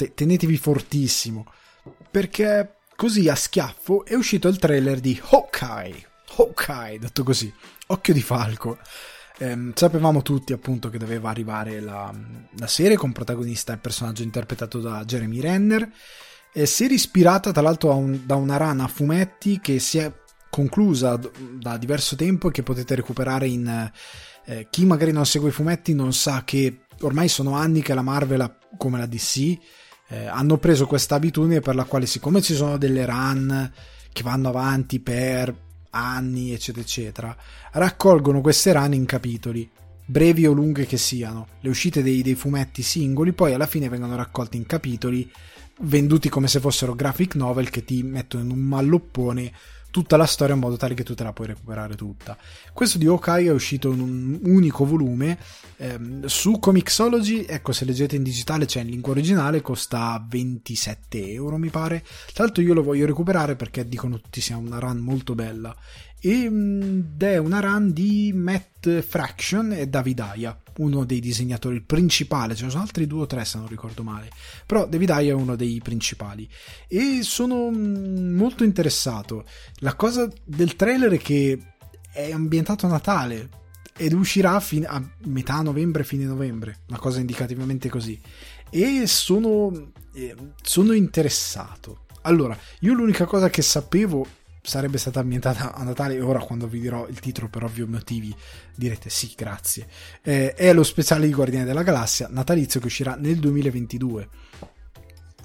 te- 0.00 0.14
tenetevi 0.14 0.56
fortissimo, 0.56 1.44
perché 2.10 2.76
così 2.96 3.28
a 3.28 3.34
schiaffo 3.34 4.06
è 4.06 4.14
uscito 4.14 4.48
il 4.48 4.58
trailer 4.58 4.98
di 4.98 5.20
Hawkeye. 5.22 6.06
Hawkeye, 6.36 6.98
detto 6.98 7.22
così, 7.22 7.52
occhio 7.88 8.14
di 8.14 8.22
falco. 8.22 8.78
Eh, 9.36 9.72
sapevamo 9.74 10.22
tutti 10.22 10.54
appunto 10.54 10.88
che 10.88 10.98
doveva 10.98 11.28
arrivare 11.28 11.80
la, 11.80 12.12
la 12.58 12.66
serie 12.66 12.96
con 12.96 13.12
protagonista 13.12 13.72
il 13.72 13.78
personaggio 13.78 14.22
interpretato 14.22 14.80
da 14.80 15.04
Jeremy 15.04 15.40
Renner. 15.40 15.90
Eh, 16.52 16.66
serie 16.66 16.96
ispirata 16.96 17.52
tra 17.52 17.62
l'altro 17.62 17.94
un, 17.94 18.22
da 18.24 18.36
una 18.36 18.56
rana 18.56 18.84
a 18.84 18.88
fumetti 18.88 19.60
che 19.60 19.78
si 19.78 19.98
è 19.98 20.12
conclusa 20.48 21.18
da 21.58 21.76
diverso 21.76 22.16
tempo 22.16 22.48
e 22.48 22.52
che 22.52 22.62
potete 22.62 22.94
recuperare 22.94 23.46
in... 23.46 23.90
Eh, 24.46 24.66
chi 24.70 24.86
magari 24.86 25.12
non 25.12 25.26
segue 25.26 25.50
i 25.50 25.52
fumetti 25.52 25.94
non 25.94 26.12
sa 26.14 26.42
che 26.44 26.86
ormai 27.02 27.28
sono 27.28 27.54
anni 27.54 27.82
che 27.82 27.94
la 27.94 28.02
Marvel, 28.02 28.56
come 28.76 28.98
la 28.98 29.06
DC, 29.06 29.58
eh, 30.10 30.26
hanno 30.26 30.58
preso 30.58 30.86
questa 30.86 31.14
abitudine 31.14 31.60
per 31.60 31.74
la 31.74 31.84
quale 31.84 32.06
siccome 32.06 32.42
ci 32.42 32.54
sono 32.54 32.76
delle 32.76 33.06
run 33.06 33.72
che 34.12 34.22
vanno 34.22 34.48
avanti 34.48 35.00
per 35.00 35.54
anni 35.90 36.52
eccetera 36.52 36.84
eccetera 36.84 37.36
raccolgono 37.72 38.40
queste 38.40 38.72
run 38.72 38.92
in 38.94 39.06
capitoli 39.06 39.68
brevi 40.10 40.44
o 40.44 40.52
lunghe 40.52 40.86
che 40.86 40.98
siano. 40.98 41.46
Le 41.60 41.68
uscite 41.68 42.02
dei, 42.02 42.22
dei 42.22 42.34
fumetti 42.34 42.82
singoli 42.82 43.32
poi 43.32 43.54
alla 43.54 43.66
fine 43.66 43.88
vengono 43.88 44.16
raccolti 44.16 44.56
in 44.56 44.66
capitoli 44.66 45.30
venduti 45.82 46.28
come 46.28 46.48
se 46.48 46.58
fossero 46.58 46.94
graphic 46.94 47.36
novel 47.36 47.70
che 47.70 47.84
ti 47.84 48.02
mettono 48.02 48.42
in 48.42 48.50
un 48.50 48.58
malloppone 48.58 49.52
tutta 49.90 50.16
la 50.16 50.26
storia 50.26 50.54
in 50.54 50.60
modo 50.60 50.76
tale 50.76 50.94
che 50.94 51.04
tu 51.04 51.14
te 51.14 51.24
la 51.24 51.32
puoi 51.32 51.48
recuperare 51.48 51.94
tutta. 51.94 52.36
Questo 52.72 52.98
di 52.98 53.06
Hawkeye 53.06 53.48
è 53.48 53.52
uscito 53.52 53.90
in 53.92 54.00
un 54.00 54.38
unico 54.42 54.84
volume 54.84 55.38
ehm, 55.76 56.26
su 56.26 56.58
Comixology, 56.58 57.44
ecco 57.48 57.72
se 57.72 57.84
leggete 57.84 58.16
in 58.16 58.22
digitale 58.22 58.66
c'è 58.66 58.80
in 58.80 58.88
lingua 58.88 59.12
originale, 59.12 59.60
costa 59.60 60.24
27 60.26 61.30
euro 61.32 61.56
mi 61.56 61.70
pare. 61.70 62.02
Tra 62.32 62.44
l'altro 62.44 62.62
io 62.62 62.74
lo 62.74 62.82
voglio 62.82 63.06
recuperare 63.06 63.56
perché 63.56 63.86
dicono 63.86 64.20
tutti 64.20 64.40
sia 64.40 64.56
una 64.56 64.78
run 64.78 64.98
molto 64.98 65.34
bella 65.34 65.74
ed 66.22 67.22
è 67.22 67.38
una 67.38 67.60
run 67.60 67.92
di 67.92 68.30
Matt 68.34 69.00
Fraction 69.00 69.72
e 69.72 69.88
David 69.88 70.20
Aya, 70.20 70.60
uno 70.80 71.04
dei 71.04 71.20
disegnatori 71.20 71.80
principali, 71.80 72.56
ce 72.56 72.64
ne 72.64 72.70
sono 72.70 72.82
altri 72.82 73.06
due 73.06 73.22
o 73.22 73.26
tre 73.26 73.44
se 73.44 73.58
non 73.58 73.68
ricordo 73.68 74.02
male, 74.02 74.30
però 74.66 74.86
David 74.86 75.10
Aya 75.10 75.32
è 75.32 75.34
uno 75.34 75.56
dei 75.56 75.80
principali 75.82 76.48
e 76.88 77.20
sono 77.22 77.70
molto 77.70 78.64
interessato. 78.64 79.44
La 79.76 79.94
cosa 79.94 80.28
del 80.44 80.76
trailer 80.76 81.12
è 81.12 81.18
che 81.18 81.58
è 82.12 82.32
ambientato 82.32 82.86
a 82.86 82.90
Natale 82.90 83.48
ed 83.96 84.12
uscirà 84.14 84.54
a 84.56 85.02
metà 85.26 85.60
novembre, 85.60 86.04
fine 86.04 86.24
novembre, 86.24 86.80
una 86.88 86.98
cosa 86.98 87.20
indicativamente 87.20 87.88
così. 87.88 88.18
E 88.70 89.06
sono, 89.06 89.92
eh, 90.14 90.34
sono 90.62 90.92
interessato. 90.92 92.06
Allora, 92.22 92.56
io 92.80 92.94
l'unica 92.94 93.26
cosa 93.26 93.50
che 93.50 93.62
sapevo 93.62 94.26
sarebbe 94.62 94.98
stata 94.98 95.20
ambientata 95.20 95.74
a 95.74 95.82
Natale 95.82 96.20
ora 96.20 96.40
quando 96.40 96.66
vi 96.66 96.80
dirò 96.80 97.06
il 97.08 97.18
titolo 97.20 97.48
per 97.48 97.64
ovvi 97.64 97.84
motivi 97.84 98.34
direte 98.74 99.08
sì 99.08 99.32
grazie. 99.36 99.86
Eh, 100.22 100.54
è 100.54 100.72
lo 100.72 100.82
speciale 100.82 101.26
di 101.26 101.32
Guardiani 101.32 101.64
della 101.64 101.82
Galassia 101.82 102.28
natalizio 102.30 102.80
che 102.80 102.86
uscirà 102.86 103.16
nel 103.16 103.38
2022 103.38 104.28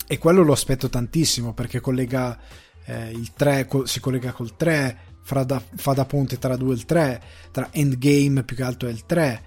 e 0.07 0.17
quello 0.17 0.43
lo 0.43 0.53
aspetto 0.53 0.89
tantissimo 0.89 1.53
perché 1.53 1.79
collega 1.79 2.37
eh, 2.85 3.09
il 3.11 3.33
3 3.33 3.65
co- 3.65 3.85
si 3.85 3.99
collega 3.99 4.31
col 4.31 4.55
3 4.55 4.97
da, 5.45 5.61
fa 5.75 5.93
da 5.93 6.05
ponte 6.05 6.37
tra 6.37 6.55
2 6.55 6.71
e 6.71 6.75
il 6.75 6.85
3 6.85 7.21
tra 7.51 7.69
Endgame 7.71 8.43
più 8.43 8.55
che 8.55 8.63
altro 8.63 8.87
è 8.87 8.91
il 8.91 9.05
3 9.05 9.43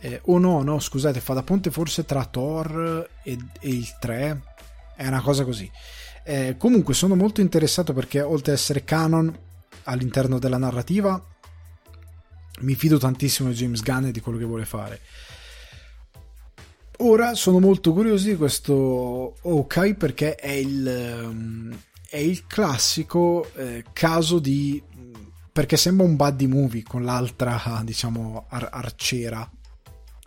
eh, 0.00 0.20
o 0.24 0.38
no 0.38 0.62
no 0.62 0.78
scusate 0.78 1.20
fa 1.20 1.32
da 1.32 1.42
ponte 1.42 1.70
forse 1.70 2.04
tra 2.04 2.24
Thor 2.24 3.08
e, 3.22 3.38
e 3.60 3.68
il 3.68 3.96
3 3.98 4.42
è 4.96 5.06
una 5.06 5.22
cosa 5.22 5.44
così 5.44 5.70
eh, 6.24 6.56
comunque 6.58 6.94
sono 6.94 7.14
molto 7.14 7.40
interessato 7.40 7.92
perché 7.92 8.20
oltre 8.20 8.52
ad 8.52 8.58
essere 8.58 8.84
canon 8.84 9.36
all'interno 9.84 10.38
della 10.38 10.58
narrativa, 10.58 11.20
mi 12.60 12.74
fido 12.74 12.98
tantissimo 12.98 13.48
di 13.48 13.54
James 13.54 13.82
Gunn 13.82 14.06
e 14.06 14.12
di 14.12 14.20
quello 14.20 14.38
che 14.38 14.44
vuole 14.44 14.64
fare. 14.64 15.00
Ora 16.98 17.34
sono 17.34 17.58
molto 17.58 17.92
curioso 17.92 18.28
di 18.28 18.36
questo 18.36 19.34
Hawkeye 19.42 19.94
perché 19.94 20.36
è 20.36 20.52
il, 20.52 20.86
ehm, 20.86 21.76
è 22.08 22.18
il 22.18 22.46
classico 22.46 23.50
eh, 23.54 23.84
caso 23.92 24.38
di... 24.38 24.80
perché 25.50 25.76
sembra 25.76 26.06
un 26.06 26.14
buddy 26.14 26.46
movie 26.46 26.84
con 26.84 27.02
l'altra, 27.02 27.80
diciamo, 27.82 28.46
ar- 28.48 28.68
arciera. 28.70 29.50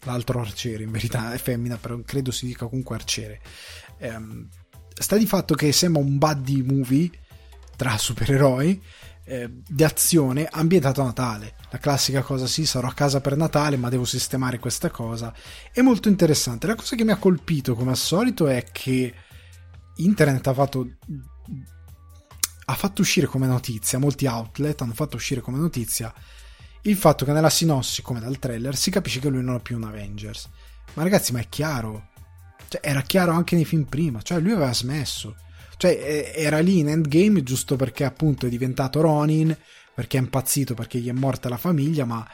L'altro 0.01 0.39
arciere, 0.39 0.83
in 0.83 0.91
verità 0.91 1.33
è 1.33 1.37
femmina, 1.37 1.77
però 1.77 1.97
credo 2.01 2.31
si 2.31 2.45
dica 2.45 2.67
comunque 2.67 2.95
arciere. 2.95 3.41
Um, 3.99 4.47
sta 4.97 5.17
di 5.17 5.25
fatto 5.25 5.55
che 5.55 5.71
sembra 5.71 6.01
un 6.01 6.17
buddy 6.17 6.61
movie 6.61 7.09
tra 7.75 7.97
supereroi 7.97 8.81
eh, 9.25 9.49
di 9.67 9.83
azione 9.83 10.47
ambientato 10.49 11.01
a 11.01 11.05
Natale. 11.05 11.55
La 11.71 11.77
classica 11.79 12.21
cosa, 12.21 12.47
sì, 12.47 12.65
sarò 12.65 12.87
a 12.87 12.93
casa 12.93 13.21
per 13.21 13.35
Natale, 13.35 13.77
ma 13.77 13.89
devo 13.89 14.05
sistemare 14.05 14.59
questa 14.59 14.89
cosa. 14.89 15.33
È 15.71 15.81
molto 15.81 16.07
interessante. 16.07 16.67
La 16.67 16.75
cosa 16.75 16.95
che 16.95 17.03
mi 17.03 17.11
ha 17.11 17.17
colpito, 17.17 17.75
come 17.75 17.91
al 17.91 17.97
solito, 17.97 18.47
è 18.47 18.63
che 18.71 19.13
internet 19.97 20.47
ha 20.47 20.53
fatto 20.53 20.87
ha 22.67 22.73
fatto 22.73 23.01
uscire 23.01 23.27
come 23.27 23.45
notizia, 23.45 23.99
molti 23.99 24.25
outlet 24.25 24.81
hanno 24.81 24.93
fatto 24.93 25.17
uscire 25.17 25.39
come 25.39 25.59
notizia 25.59 26.11
il 26.81 26.95
fatto 26.95 27.25
che 27.25 27.31
nella 27.31 27.49
sinossi, 27.49 28.01
come 28.01 28.19
dal 28.19 28.39
trailer, 28.39 28.75
si 28.75 28.91
capisce 28.91 29.19
che 29.19 29.29
lui 29.29 29.43
non 29.43 29.55
è 29.55 29.59
più 29.59 29.75
un 29.75 29.83
Avengers. 29.83 30.49
Ma 30.93 31.03
ragazzi, 31.03 31.31
ma 31.31 31.39
è 31.39 31.49
chiaro, 31.49 32.09
cioè, 32.75 32.79
era 32.81 33.01
chiaro 33.01 33.31
anche 33.31 33.55
nei 33.55 33.65
film 33.65 33.83
prima, 33.83 34.21
cioè 34.21 34.39
lui 34.39 34.51
aveva 34.51 34.73
smesso. 34.73 35.35
Cioè, 35.77 36.33
era 36.35 36.59
lì 36.59 36.79
in 36.79 36.89
Endgame 36.89 37.43
giusto 37.43 37.75
perché 37.75 38.03
appunto 38.03 38.45
è 38.45 38.49
diventato 38.49 39.01
Ronin, 39.01 39.55
perché 39.93 40.17
è 40.17 40.21
impazzito, 40.21 40.73
perché 40.73 40.99
gli 40.99 41.09
è 41.09 41.13
morta 41.13 41.49
la 41.49 41.57
famiglia, 41.57 42.05
ma 42.05 42.27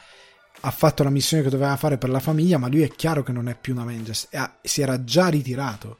ha 0.64 0.70
fatto 0.70 1.02
la 1.02 1.10
missione 1.10 1.42
che 1.42 1.50
doveva 1.50 1.76
fare 1.76 1.98
per 1.98 2.10
la 2.10 2.20
famiglia, 2.20 2.58
ma 2.58 2.68
lui 2.68 2.82
è 2.82 2.88
chiaro 2.88 3.22
che 3.22 3.32
non 3.32 3.48
è 3.48 3.56
più 3.56 3.74
un 3.74 3.80
Avengers, 3.80 4.28
si 4.62 4.80
era 4.80 5.02
già 5.02 5.28
ritirato. 5.28 5.98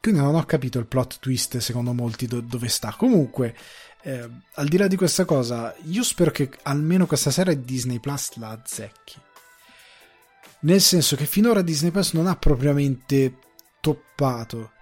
Quindi 0.00 0.20
non 0.20 0.34
ho 0.34 0.44
capito 0.44 0.78
il 0.78 0.86
plot 0.86 1.18
twist, 1.18 1.58
secondo 1.58 1.92
molti, 1.92 2.26
do, 2.26 2.40
dove 2.40 2.68
sta. 2.68 2.94
Comunque, 2.96 3.56
eh, 4.02 4.28
al 4.54 4.68
di 4.68 4.76
là 4.76 4.86
di 4.86 4.96
questa 4.96 5.24
cosa, 5.24 5.74
io 5.84 6.02
spero 6.02 6.30
che 6.30 6.50
almeno 6.62 7.06
questa 7.06 7.30
serie 7.30 7.60
Disney 7.60 7.98
Plus 7.98 8.36
la 8.36 8.50
azzecchi 8.50 9.20
nel 10.60 10.80
senso 10.80 11.16
che 11.16 11.26
finora 11.26 11.62
Disney 11.62 11.90
Plus 11.90 12.12
non 12.12 12.26
ha 12.26 12.36
propriamente 12.36 13.38
toppato 13.80 14.72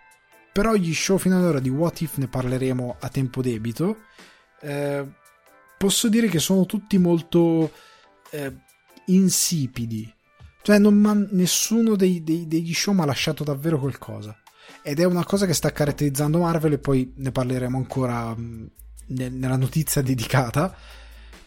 però 0.52 0.74
gli 0.74 0.94
show 0.94 1.18
fino 1.18 1.36
ad 1.36 1.44
ora 1.44 1.60
di 1.60 1.68
What 1.68 2.00
If 2.00 2.16
ne 2.16 2.28
parleremo 2.28 2.96
a 3.00 3.08
tempo 3.08 3.42
debito 3.42 3.98
eh, 4.60 5.06
posso 5.76 6.08
dire 6.08 6.28
che 6.28 6.38
sono 6.38 6.64
tutti 6.64 6.96
molto 6.96 7.70
eh, 8.30 8.52
insipidi. 9.06 10.12
Cioè, 10.62 10.78
non 10.78 11.28
nessuno 11.32 11.94
dei, 11.94 12.22
dei, 12.22 12.46
degli 12.46 12.72
show 12.72 12.94
mi 12.94 13.02
ha 13.02 13.04
lasciato 13.04 13.44
davvero 13.44 13.78
qualcosa. 13.78 14.34
Ed 14.82 14.98
è 14.98 15.04
una 15.04 15.24
cosa 15.24 15.44
che 15.44 15.52
sta 15.52 15.72
caratterizzando 15.72 16.38
Marvel 16.38 16.72
e 16.72 16.78
poi 16.78 17.12
ne 17.16 17.30
parleremo 17.30 17.76
ancora 17.76 18.34
mh, 18.34 18.70
nella 19.08 19.56
notizia 19.56 20.00
dedicata. 20.00 20.74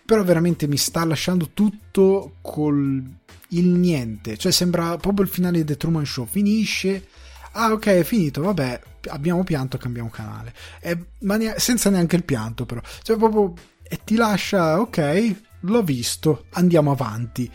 Però 0.08 0.24
veramente 0.24 0.68
mi 0.68 0.78
sta 0.78 1.04
lasciando 1.04 1.50
tutto 1.54 2.38
col 2.42 3.04
il 3.50 3.68
niente. 3.68 4.38
Cioè, 4.38 4.54
sembra 4.54 4.96
proprio 4.96 5.26
il 5.26 5.32
finale 5.32 5.58
di 5.58 5.66
The 5.66 5.76
Truman 5.76 6.06
Show. 6.06 6.26
Finisce. 6.26 7.08
Ah, 7.52 7.74
ok, 7.74 7.88
è 7.88 8.04
finito. 8.04 8.42
Vabbè, 8.42 8.80
abbiamo 9.10 9.44
pianto, 9.44 9.78
cambiamo 9.78 10.10
canale. 10.10 10.54
E, 10.80 10.98
ma 11.24 11.36
ne- 11.36 11.56
senza 11.58 11.90
neanche 11.90 12.16
il 12.16 12.24
pianto, 12.24 12.66
però. 12.66 12.80
Cioè, 13.02 13.18
proprio. 13.18 13.54
E 13.84 14.00
ti 14.06 14.16
lascia, 14.16 14.80
ok, 14.80 15.36
l'ho 15.62 15.84
visto, 15.84 16.46
andiamo 16.52 16.92
avanti. 16.92 17.52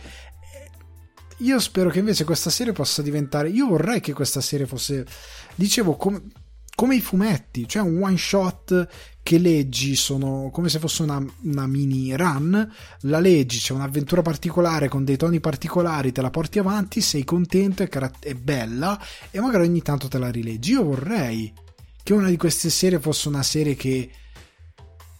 Io 1.37 1.59
spero 1.59 1.89
che 1.89 1.97
invece 1.97 2.23
questa 2.23 2.51
serie 2.51 2.71
possa 2.71 3.01
diventare. 3.01 3.49
Io 3.49 3.65
vorrei 3.65 3.99
che 3.99 4.13
questa 4.13 4.41
serie 4.41 4.67
fosse. 4.67 5.07
Dicevo, 5.55 5.95
com- 5.95 6.21
come 6.75 6.95
i 6.95 7.01
fumetti, 7.01 7.67
cioè 7.67 7.81
un 7.81 8.01
one 8.01 8.17
shot 8.17 8.87
che 9.23 9.37
leggi 9.37 9.95
sono 9.95 10.49
come 10.51 10.67
se 10.67 10.79
fosse 10.79 11.01
una, 11.01 11.25
una, 11.43 11.65
mini 11.65 12.15
run, 12.15 12.71
la 13.01 13.19
leggi, 13.19 13.57
c'è 13.57 13.71
un'avventura 13.71 14.21
particolare 14.21 14.89
con 14.89 15.05
dei 15.05 15.15
toni 15.15 15.39
particolari, 15.39 16.11
te 16.11 16.21
la 16.21 16.29
porti 16.29 16.59
avanti, 16.59 16.99
sei 16.99 17.23
contento, 17.23 17.83
è, 17.83 17.87
car- 17.87 18.19
è 18.19 18.33
bella 18.33 18.99
e 19.31 19.39
magari 19.39 19.65
ogni 19.65 19.81
tanto 19.81 20.09
te 20.09 20.17
la 20.17 20.29
rileggi. 20.29 20.71
Io 20.71 20.83
vorrei 20.83 21.51
che 22.03 22.13
una 22.13 22.27
di 22.27 22.35
queste 22.35 22.69
serie 22.69 22.99
fosse 22.99 23.29
una 23.29 23.43
serie 23.43 23.75
che 23.75 24.11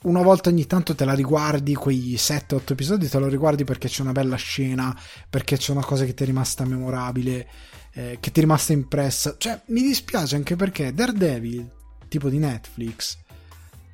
una 0.03 0.21
volta 0.21 0.49
ogni 0.49 0.65
tanto 0.65 0.95
te 0.95 1.05
la 1.05 1.13
riguardi, 1.13 1.73
quei 1.73 2.15
7-8 2.15 2.73
episodi 2.73 3.07
te 3.07 3.19
lo 3.19 3.29
riguardi 3.29 3.63
perché 3.63 3.87
c'è 3.87 4.01
una 4.01 4.11
bella 4.11 4.35
scena, 4.35 4.93
perché 5.29 5.55
c'è 5.55 5.71
una 5.71 5.85
cosa 5.85 6.03
che 6.03 6.13
ti 6.13 6.23
è 6.23 6.25
rimasta 6.25 6.65
memorabile, 6.65 7.47
eh, 7.93 8.17
che 8.19 8.31
ti 8.31 8.39
è 8.39 8.43
rimasta 8.43 8.73
impressa. 8.73 9.35
Cioè, 9.37 9.61
mi 9.67 9.81
dispiace 9.81 10.35
anche 10.35 10.57
perché 10.57 10.93
Daredevil, 10.93 11.71
tipo 12.09 12.27
di 12.27 12.37
Netflix, 12.37 13.22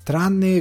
tranne 0.10 0.60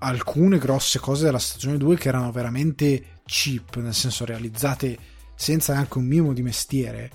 alcune 0.00 0.58
grosse 0.58 0.98
cose 0.98 1.22
della 1.22 1.38
stagione 1.38 1.76
2 1.76 1.96
che 1.96 2.08
erano 2.08 2.32
veramente 2.32 3.20
cheap, 3.24 3.76
nel 3.76 3.94
senso 3.94 4.24
realizzate 4.24 4.98
senza 5.36 5.74
neanche 5.74 5.98
un 5.98 6.06
minimo 6.06 6.32
di 6.32 6.42
mestiere, 6.42 7.12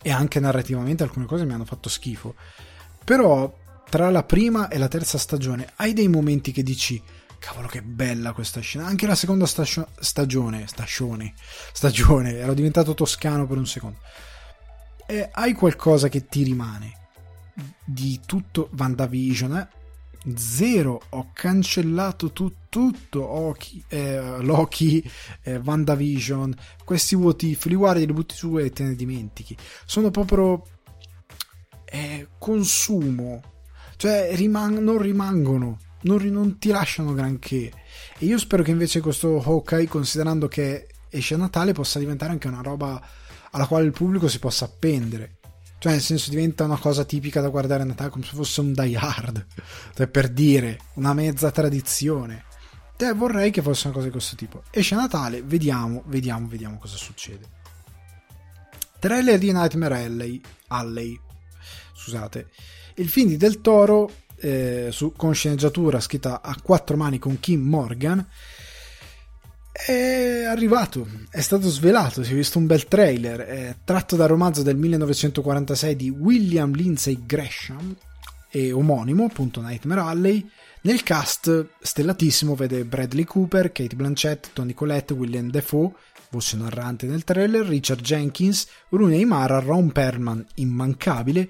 e 0.00 0.10
anche 0.10 0.40
narrativamente 0.40 1.02
alcune 1.02 1.26
cose 1.26 1.44
mi 1.44 1.52
hanno 1.52 1.66
fatto 1.66 1.90
schifo. 1.90 2.36
Però 3.04 3.54
tra 3.90 4.08
la 4.08 4.22
prima 4.22 4.68
e 4.68 4.78
la 4.78 4.88
terza 4.88 5.18
stagione 5.18 5.70
hai 5.76 5.92
dei 5.92 6.08
momenti 6.08 6.52
che 6.52 6.62
dici 6.62 7.02
cavolo 7.38 7.68
che 7.68 7.82
bella 7.82 8.32
questa 8.32 8.60
scena. 8.60 8.86
Anche 8.86 9.06
la 9.06 9.14
seconda 9.14 9.44
stasio- 9.44 9.88
stagione 9.98 10.66
stagione 10.68 11.34
stagione 11.74 12.38
ero 12.38 12.54
diventato 12.54 12.94
toscano 12.94 13.46
per 13.46 13.58
un 13.58 13.66
secondo. 13.66 13.98
E 15.06 15.28
hai 15.30 15.52
qualcosa 15.52 16.08
che 16.08 16.24
ti 16.28 16.44
rimane 16.44 16.99
di 17.84 18.20
tutto 18.26 18.68
VandaVision 18.72 19.56
eh? 19.56 19.68
zero 20.36 21.00
ho 21.10 21.30
cancellato 21.32 22.30
tu, 22.30 22.52
tutto 22.68 23.24
Oki, 23.24 23.82
eh, 23.88 24.40
Loki 24.42 25.02
eh, 25.42 25.58
VandaVision 25.58 26.54
questi 26.84 27.14
what 27.14 27.42
if 27.42 27.64
li 27.64 27.74
guardi 27.74 28.06
li 28.06 28.12
butti 28.12 28.34
su 28.34 28.58
e 28.58 28.70
te 28.70 28.84
ne 28.84 28.94
dimentichi 28.94 29.56
sono 29.86 30.10
proprio 30.10 30.62
eh, 31.84 32.28
consumo 32.38 33.40
cioè 34.00 34.30
rimang- 34.34 34.78
non 34.78 34.96
rimangono, 34.96 35.78
non, 36.04 36.22
non, 36.28 36.58
ti 36.58 36.70
lasciano 36.70 37.12
granché. 37.12 37.70
E 38.18 38.24
io 38.24 38.38
spero 38.38 38.62
che 38.62 38.70
invece 38.70 39.00
questo 39.00 39.42
Hawkeye, 39.42 39.86
considerando 39.88 40.48
che 40.48 40.88
esce 41.10 41.34
a 41.34 41.36
Natale, 41.36 41.74
possa 41.74 41.98
diventare 41.98 42.32
anche 42.32 42.48
una 42.48 42.62
roba 42.62 42.98
alla 43.50 43.66
quale 43.66 43.84
il 43.84 43.92
pubblico 43.92 44.26
si 44.26 44.38
possa 44.38 44.64
appendere. 44.64 45.39
Cioè, 45.80 45.92
nel 45.92 46.00
senso, 46.00 46.30
diventa 46.30 46.64
una 46.64 46.78
cosa 46.78 47.04
tipica 47.04 47.40
da 47.40 47.48
guardare 47.48 47.82
a 47.82 47.86
Natale 47.86 48.10
come 48.10 48.24
se 48.24 48.36
fosse 48.36 48.60
un 48.60 48.72
die 48.72 48.96
hard. 48.96 49.46
Cioè, 49.94 50.06
per 50.06 50.28
dire, 50.28 50.78
una 50.94 51.14
mezza 51.14 51.50
tradizione. 51.50 52.44
Cioè, 52.96 53.14
vorrei 53.14 53.50
che 53.50 53.62
fosse 53.62 53.86
una 53.86 53.94
cosa 53.94 54.06
di 54.06 54.12
questo 54.12 54.36
tipo. 54.36 54.62
Esce 54.70 54.94
a 54.94 54.98
Natale, 54.98 55.42
vediamo, 55.42 56.02
vediamo, 56.06 56.46
vediamo 56.46 56.78
cosa 56.78 56.96
succede. 56.96 57.58
Trailer 58.98 59.38
di 59.38 59.52
Nightmare 59.52 60.04
Alley. 60.04 60.40
Alley. 60.68 61.18
Scusate 61.94 62.48
il 63.00 63.08
film 63.08 63.28
di 63.28 63.36
Del 63.36 63.60
Toro, 63.60 64.10
eh, 64.36 64.88
su, 64.90 65.12
con 65.16 65.34
sceneggiatura 65.34 66.00
scritta 66.00 66.42
a 66.42 66.56
quattro 66.62 66.96
mani 66.96 67.18
con 67.18 67.40
Kim 67.40 67.62
Morgan, 67.62 68.26
è 69.72 70.44
arrivato, 70.44 71.06
è 71.30 71.40
stato 71.40 71.68
svelato, 71.68 72.22
si 72.24 72.32
è 72.32 72.34
visto 72.34 72.58
un 72.58 72.66
bel 72.66 72.86
trailer, 72.86 73.40
è 73.40 73.76
tratto 73.84 74.16
dal 74.16 74.28
romanzo 74.28 74.62
del 74.62 74.76
1946 74.76 75.96
di 75.96 76.10
William 76.10 76.74
Lindsay 76.74 77.20
Gresham 77.24 77.94
e 78.50 78.72
omonimo, 78.72 79.24
appunto 79.24 79.60
Nightmare 79.60 80.00
Alley. 80.00 80.48
Nel 80.82 81.02
cast 81.02 81.68
stellatissimo 81.80 82.54
vede 82.54 82.84
Bradley 82.84 83.24
Cooper, 83.24 83.70
Kate 83.70 83.94
Blanchett, 83.94 84.50
Tony 84.52 84.72
Collette, 84.72 85.12
William 85.12 85.50
Defoe, 85.50 85.92
voce 86.30 86.56
narrante 86.56 87.06
nel 87.06 87.24
trailer, 87.24 87.66
Richard 87.66 88.00
Jenkins, 88.00 88.66
Rooney 88.88 89.24
Mara, 89.24 89.60
Ron 89.60 89.92
Perlman, 89.92 90.44
immancabile, 90.54 91.48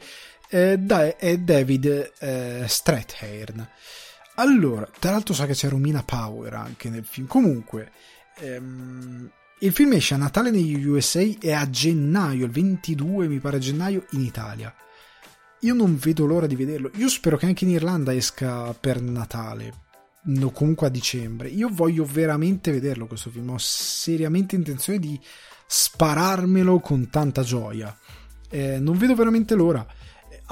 eh, 0.49 0.79
è 1.17 1.39
David 1.39 2.13
eh, 2.19 2.65
Strathairn. 2.67 3.69
Allora, 4.35 4.89
tra 4.99 5.11
l'altro 5.13 5.35
sa 5.35 5.47
che 5.47 5.53
c'è 5.53 5.69
Romina 5.69 6.03
Power 6.03 6.55
anche 6.55 6.89
nel 6.89 7.05
film. 7.05 7.27
Comunque, 7.27 7.93
ehm, 8.41 9.31
il 9.61 9.73
film 9.73 9.93
esce 9.93 10.15
a 10.15 10.19
Natale 10.19 10.51
negli 10.51 10.85
USA 10.85 11.21
e 11.21 11.53
a 11.53 11.69
gennaio, 11.69 12.47
il 12.47 12.51
22 12.51 13.29
mi 13.29 13.39
pare 13.39 13.59
gennaio, 13.59 14.07
in 14.11 14.21
Italia. 14.21 14.75
Io 15.61 15.75
non 15.75 15.97
vedo 15.97 16.25
l'ora 16.25 16.47
di 16.47 16.57
vederlo. 16.57 16.91
Io 16.95 17.09
spero 17.09 17.37
che 17.37 17.47
anche 17.47 17.65
in 17.65 17.71
Irlanda 17.71 18.15
esca 18.15 18.73
per 18.73 19.03
Natale, 19.03 19.73
o 20.43 20.51
comunque 20.51 20.87
a 20.87 20.91
dicembre. 20.91 21.49
Io 21.49 21.69
voglio 21.71 22.05
veramente 22.05 22.73
vederlo 22.73 23.07
questo 23.07 23.31
film. 23.31 23.51
Ho 23.51 23.59
seriamente 23.59 24.57
intenzione 24.57 24.99
di 24.99 25.21
spararmelo 25.67 26.81
con 26.81 27.11
tanta 27.11 27.43
gioia. 27.43 27.95
Eh, 28.49 28.79
non 28.79 28.97
vedo 28.97 29.15
veramente 29.15 29.55
l'ora 29.55 29.87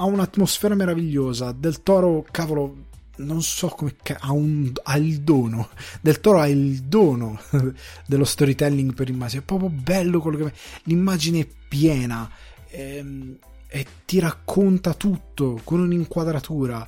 ha 0.01 0.05
un'atmosfera 0.05 0.75
meravigliosa. 0.75 1.51
Del 1.51 1.83
Toro, 1.83 2.25
cavolo, 2.29 2.87
non 3.19 3.41
so 3.41 3.67
come 3.67 3.95
ha, 4.19 4.31
un, 4.31 4.71
ha 4.83 4.97
il 4.97 5.21
dono. 5.21 5.69
Del 6.01 6.19
Toro 6.19 6.39
ha 6.39 6.47
il 6.47 6.83
dono 6.83 7.39
dello 8.05 8.25
storytelling 8.25 8.93
per 8.93 9.09
immagine. 9.09 9.41
È 9.41 9.45
proprio 9.45 9.69
bello 9.69 10.19
quello 10.19 10.45
che 10.45 10.53
l'immagine 10.83 11.39
è 11.39 11.47
piena 11.67 12.29
ehm, 12.69 13.37
e 13.67 13.85
ti 14.05 14.19
racconta 14.19 14.93
tutto 14.93 15.59
con 15.63 15.79
un'inquadratura. 15.79 16.87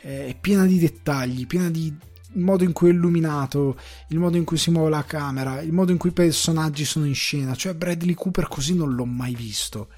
È 0.00 0.36
piena 0.40 0.64
di 0.64 0.78
dettagli, 0.78 1.46
piena 1.46 1.70
di 1.70 1.94
il 2.34 2.42
modo 2.42 2.62
in 2.62 2.72
cui 2.72 2.90
è 2.90 2.92
illuminato, 2.92 3.78
il 4.08 4.18
modo 4.18 4.36
in 4.36 4.44
cui 4.44 4.58
si 4.58 4.70
muove 4.70 4.90
la 4.90 5.02
camera, 5.02 5.62
il 5.62 5.72
modo 5.72 5.92
in 5.92 5.98
cui 5.98 6.10
i 6.10 6.12
personaggi 6.12 6.84
sono 6.84 7.06
in 7.06 7.14
scena. 7.14 7.54
Cioè, 7.54 7.74
Bradley 7.74 8.14
Cooper 8.14 8.48
così 8.48 8.74
non 8.74 8.94
l'ho 8.94 9.06
mai 9.06 9.34
visto. 9.34 9.88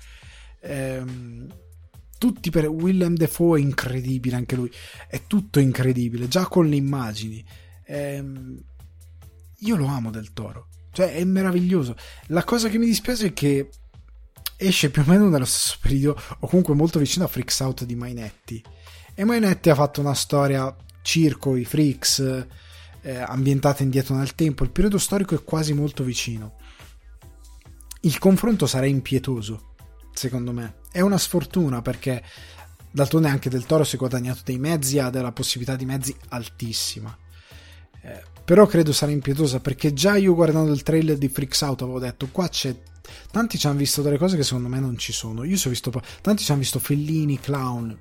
Ehm 0.61 1.49
tutti 2.20 2.50
per 2.50 2.68
Willem 2.68 3.14
Defoe 3.14 3.59
è 3.59 3.62
incredibile 3.62 4.37
anche 4.37 4.54
lui. 4.54 4.70
È 5.09 5.22
tutto 5.26 5.59
incredibile 5.59 6.28
già 6.28 6.46
con 6.48 6.68
le 6.68 6.76
immagini. 6.76 7.42
Ehm, 7.87 8.62
io 9.61 9.76
lo 9.76 9.87
amo 9.87 10.11
del 10.11 10.35
Toro. 10.35 10.68
Cioè 10.92 11.14
è 11.14 11.24
meraviglioso. 11.24 11.96
La 12.26 12.44
cosa 12.44 12.68
che 12.68 12.76
mi 12.76 12.85
dispiace 12.85 13.28
è 13.28 13.33
che 13.33 13.70
esce 14.59 14.90
più 14.90 15.00
o 15.00 15.06
meno 15.06 15.30
nello 15.30 15.46
stesso 15.46 15.78
periodo 15.80 16.20
o 16.40 16.46
comunque 16.46 16.74
molto 16.74 16.98
vicino 16.98 17.24
a 17.24 17.28
Freaks 17.28 17.59
Out 17.61 17.85
di 17.85 17.94
Mainetti. 17.94 18.62
E 19.14 19.24
Mainetti 19.24 19.70
ha 19.70 19.74
fatto 19.74 20.02
una 20.02 20.12
storia 20.12 20.76
circo 21.00 21.56
i 21.56 21.64
freaks 21.64 22.18
eh, 23.00 23.16
ambientata 23.16 23.83
indietro 23.83 24.14
nel 24.14 24.35
tempo. 24.35 24.62
Il 24.62 24.72
periodo 24.72 24.98
storico 24.98 25.35
è 25.35 25.42
quasi 25.42 25.72
molto 25.72 26.04
vicino. 26.04 26.59
Il 28.02 28.18
confronto 28.18 28.66
sarà 28.66 28.85
impietoso 28.85 29.72
secondo 30.12 30.52
me. 30.52 30.80
È 30.90 31.00
una 31.00 31.18
sfortuna 31.18 31.83
perché 31.83 32.22
d'altronde 32.90 33.29
anche 33.29 33.50
Del 33.50 33.66
Toro 33.66 33.85
si 33.85 33.94
è 33.94 33.98
guadagnato 33.98 34.40
dei 34.44 34.59
mezzi, 34.59 34.98
ha 34.98 35.11
della 35.11 35.33
possibilità 35.33 35.76
di 35.76 35.85
mezzi 35.85 36.14
altissima. 36.29 37.16
Eh, 38.03 38.22
però 38.44 38.66
credo 38.66 38.92
sarà 38.92 39.12
impietosa 39.12 39.61
perché 39.61 39.92
già 39.92 40.16
io 40.16 40.35
guardando 40.35 40.72
il 40.72 40.83
trailer 40.83 41.16
di 41.16 41.29
Freaks 41.29 41.61
Out 41.61 41.83
avevo 41.83 41.98
detto 41.98 42.29
qua 42.33 42.48
c'è 42.48 42.74
tanti 43.31 43.59
ci 43.59 43.66
hanno 43.66 43.79
visto 43.79 44.03
delle 44.03 44.18
cose 44.18 44.37
che 44.37 44.42
secondo 44.42 44.68
me 44.68 44.81
non 44.81 44.98
ci 44.98 45.12
sono. 45.12 45.44
Io 45.44 45.57
ci 45.57 45.68
ho 45.68 45.70
visto 45.70 45.92
tanti 46.20 46.42
ci 46.42 46.50
hanno 46.50 46.61
visto 46.61 46.79
Fellini, 46.79 47.38
clown. 47.38 47.96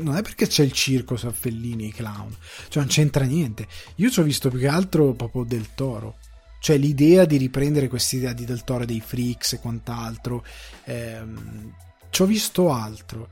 Non 0.00 0.16
è 0.16 0.22
perché 0.22 0.46
c'è 0.46 0.64
il 0.64 0.72
circo 0.72 1.16
su 1.16 1.30
Fellini 1.30 1.88
e 1.88 1.92
clown 1.92 2.34
cioè 2.68 2.82
non 2.82 2.86
c'entra 2.90 3.24
niente. 3.24 3.66
Io 3.96 4.10
ci 4.10 4.20
ho 4.20 4.22
visto 4.22 4.48
più 4.48 4.58
che 4.58 4.68
altro 4.68 5.12
proprio 5.12 5.44
del 5.44 5.74
toro. 5.74 6.16
Cioè 6.58 6.78
l'idea 6.78 7.24
di 7.26 7.36
riprendere 7.36 7.86
quest'idea 7.86 8.32
di 8.32 8.44
Del 8.44 8.64
Toro 8.64 8.84
dei 8.84 9.00
freaks 9.00 9.52
e 9.52 9.60
quant'altro 9.60 10.44
ehm, 10.84 11.72
ci 12.10 12.22
ho 12.22 12.26
visto 12.26 12.72
altro 12.72 13.28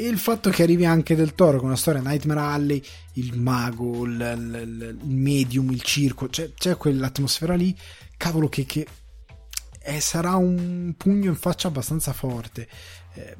e 0.00 0.06
il 0.06 0.18
fatto 0.18 0.48
che 0.48 0.62
arrivi 0.62 0.86
anche 0.86 1.14
del 1.14 1.34
Toro 1.34 1.58
con 1.58 1.66
una 1.66 1.76
storia 1.76 2.00
Nightmare 2.00 2.40
Alley, 2.40 2.82
il 3.14 3.38
mago, 3.38 4.06
il, 4.06 4.12
il, 4.12 4.98
il 5.02 5.06
medium, 5.06 5.70
il 5.72 5.82
circo, 5.82 6.28
c'è, 6.28 6.54
c'è, 6.54 6.78
quell'atmosfera 6.78 7.54
lì, 7.54 7.76
cavolo 8.16 8.48
che, 8.48 8.64
che 8.64 8.86
eh, 9.82 10.00
sarà 10.00 10.36
un 10.36 10.94
pugno 10.96 11.28
in 11.28 11.36
faccia 11.36 11.68
abbastanza 11.68 12.14
forte. 12.14 12.66
Eh, 13.12 13.36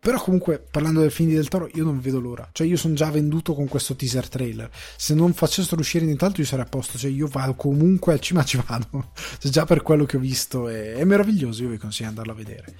però 0.00 0.20
comunque, 0.20 0.58
parlando 0.58 0.98
del 0.98 1.12
film 1.12 1.32
del 1.32 1.46
Toro, 1.46 1.68
io 1.74 1.84
non 1.84 2.00
vedo 2.00 2.18
l'ora. 2.18 2.48
Cioè, 2.50 2.66
io 2.66 2.76
sono 2.76 2.94
già 2.94 3.08
venduto 3.08 3.54
con 3.54 3.68
questo 3.68 3.94
teaser 3.94 4.28
trailer. 4.28 4.68
Se 4.96 5.14
non 5.14 5.32
facessero 5.32 5.80
uscire 5.80 6.04
nient'altro, 6.04 6.42
io 6.42 6.48
sarei 6.48 6.64
a 6.64 6.68
posto. 6.68 6.98
Cioè, 6.98 7.08
io 7.08 7.28
vado 7.28 7.54
comunque 7.54 8.12
al 8.12 8.18
cinema, 8.18 8.44
ci 8.44 8.60
vado. 8.66 9.12
Cioè, 9.38 9.52
già 9.52 9.64
per 9.64 9.82
quello 9.82 10.04
che 10.04 10.16
ho 10.16 10.20
visto 10.20 10.66
è, 10.66 10.94
è 10.94 11.04
meraviglioso. 11.04 11.62
Io 11.62 11.68
vi 11.68 11.78
consiglio 11.78 12.10
di 12.10 12.18
andarlo 12.18 12.32
a 12.32 12.44
vedere. 12.44 12.74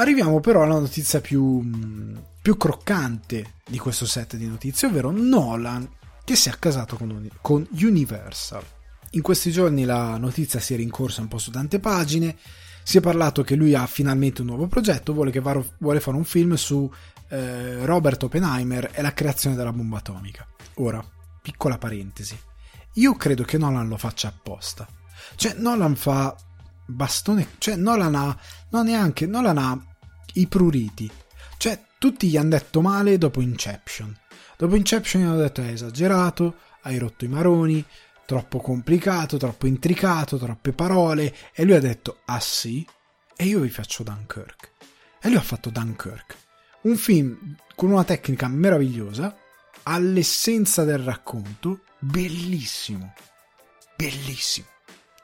Arriviamo 0.00 0.40
però 0.40 0.62
alla 0.62 0.78
notizia 0.78 1.20
più, 1.20 1.62
più 2.40 2.56
croccante 2.56 3.56
di 3.66 3.76
questo 3.76 4.06
set 4.06 4.34
di 4.36 4.46
notizie, 4.46 4.88
ovvero 4.88 5.10
Nolan 5.10 5.86
che 6.24 6.36
si 6.36 6.48
è 6.48 6.52
accasato 6.52 6.96
con, 6.96 7.28
con 7.42 7.68
Universal. 7.72 8.64
In 9.10 9.20
questi 9.20 9.50
giorni 9.50 9.84
la 9.84 10.16
notizia 10.16 10.58
si 10.58 10.72
è 10.72 10.78
rincorsa 10.78 11.20
un 11.20 11.28
po' 11.28 11.36
su 11.36 11.50
tante 11.50 11.80
pagine 11.80 12.34
si 12.82 12.96
è 12.96 13.02
parlato 13.02 13.42
che 13.42 13.56
lui 13.56 13.74
ha 13.74 13.86
finalmente 13.86 14.40
un 14.40 14.46
nuovo 14.46 14.68
progetto, 14.68 15.12
vuole, 15.12 15.38
var- 15.38 15.74
vuole 15.76 16.00
fare 16.00 16.16
un 16.16 16.24
film 16.24 16.54
su 16.54 16.90
eh, 17.28 17.84
Robert 17.84 18.22
Oppenheimer 18.22 18.92
e 18.94 19.02
la 19.02 19.12
creazione 19.12 19.54
della 19.54 19.72
bomba 19.72 19.98
atomica. 19.98 20.46
Ora, 20.76 21.04
piccola 21.42 21.76
parentesi, 21.76 22.38
io 22.94 23.14
credo 23.16 23.44
che 23.44 23.58
Nolan 23.58 23.86
lo 23.86 23.98
faccia 23.98 24.28
apposta. 24.28 24.88
Cioè, 25.34 25.56
Nolan 25.58 25.94
fa 25.94 26.34
bastone, 26.86 27.48
cioè 27.58 27.76
Nolan 27.76 28.14
ha, 28.14 28.36
non 28.70 28.86
neanche, 28.86 29.26
Nolan 29.26 29.58
ha 29.58 29.89
i 30.34 30.46
pruriti. 30.46 31.10
Cioè, 31.56 31.82
tutti 31.98 32.28
gli 32.28 32.36
hanno 32.36 32.50
detto 32.50 32.80
male 32.80 33.18
dopo 33.18 33.40
Inception. 33.40 34.16
Dopo 34.56 34.76
Inception 34.76 35.22
hanno 35.22 35.36
detto 35.36 35.62
è 35.62 35.68
esagerato, 35.68 36.56
hai 36.82 36.98
rotto 36.98 37.24
i 37.24 37.28
maroni, 37.28 37.84
troppo 38.24 38.60
complicato, 38.60 39.36
troppo 39.36 39.66
intricato, 39.66 40.38
troppe 40.38 40.72
parole. 40.72 41.34
E 41.52 41.64
lui 41.64 41.74
ha 41.74 41.80
detto 41.80 42.20
ah 42.26 42.40
sì? 42.40 42.86
E 43.36 43.44
io 43.44 43.60
vi 43.60 43.70
faccio 43.70 44.02
Dunkirk. 44.02 44.70
E 45.20 45.28
lui 45.28 45.36
ha 45.36 45.42
fatto 45.42 45.70
Dunkirk. 45.70 46.36
Un 46.82 46.96
film 46.96 47.56
con 47.74 47.90
una 47.90 48.04
tecnica 48.04 48.48
meravigliosa 48.48 49.36
all'essenza 49.84 50.84
del 50.84 50.98
racconto 50.98 51.80
bellissimo. 51.98 53.12
Bellissimo 53.96 54.68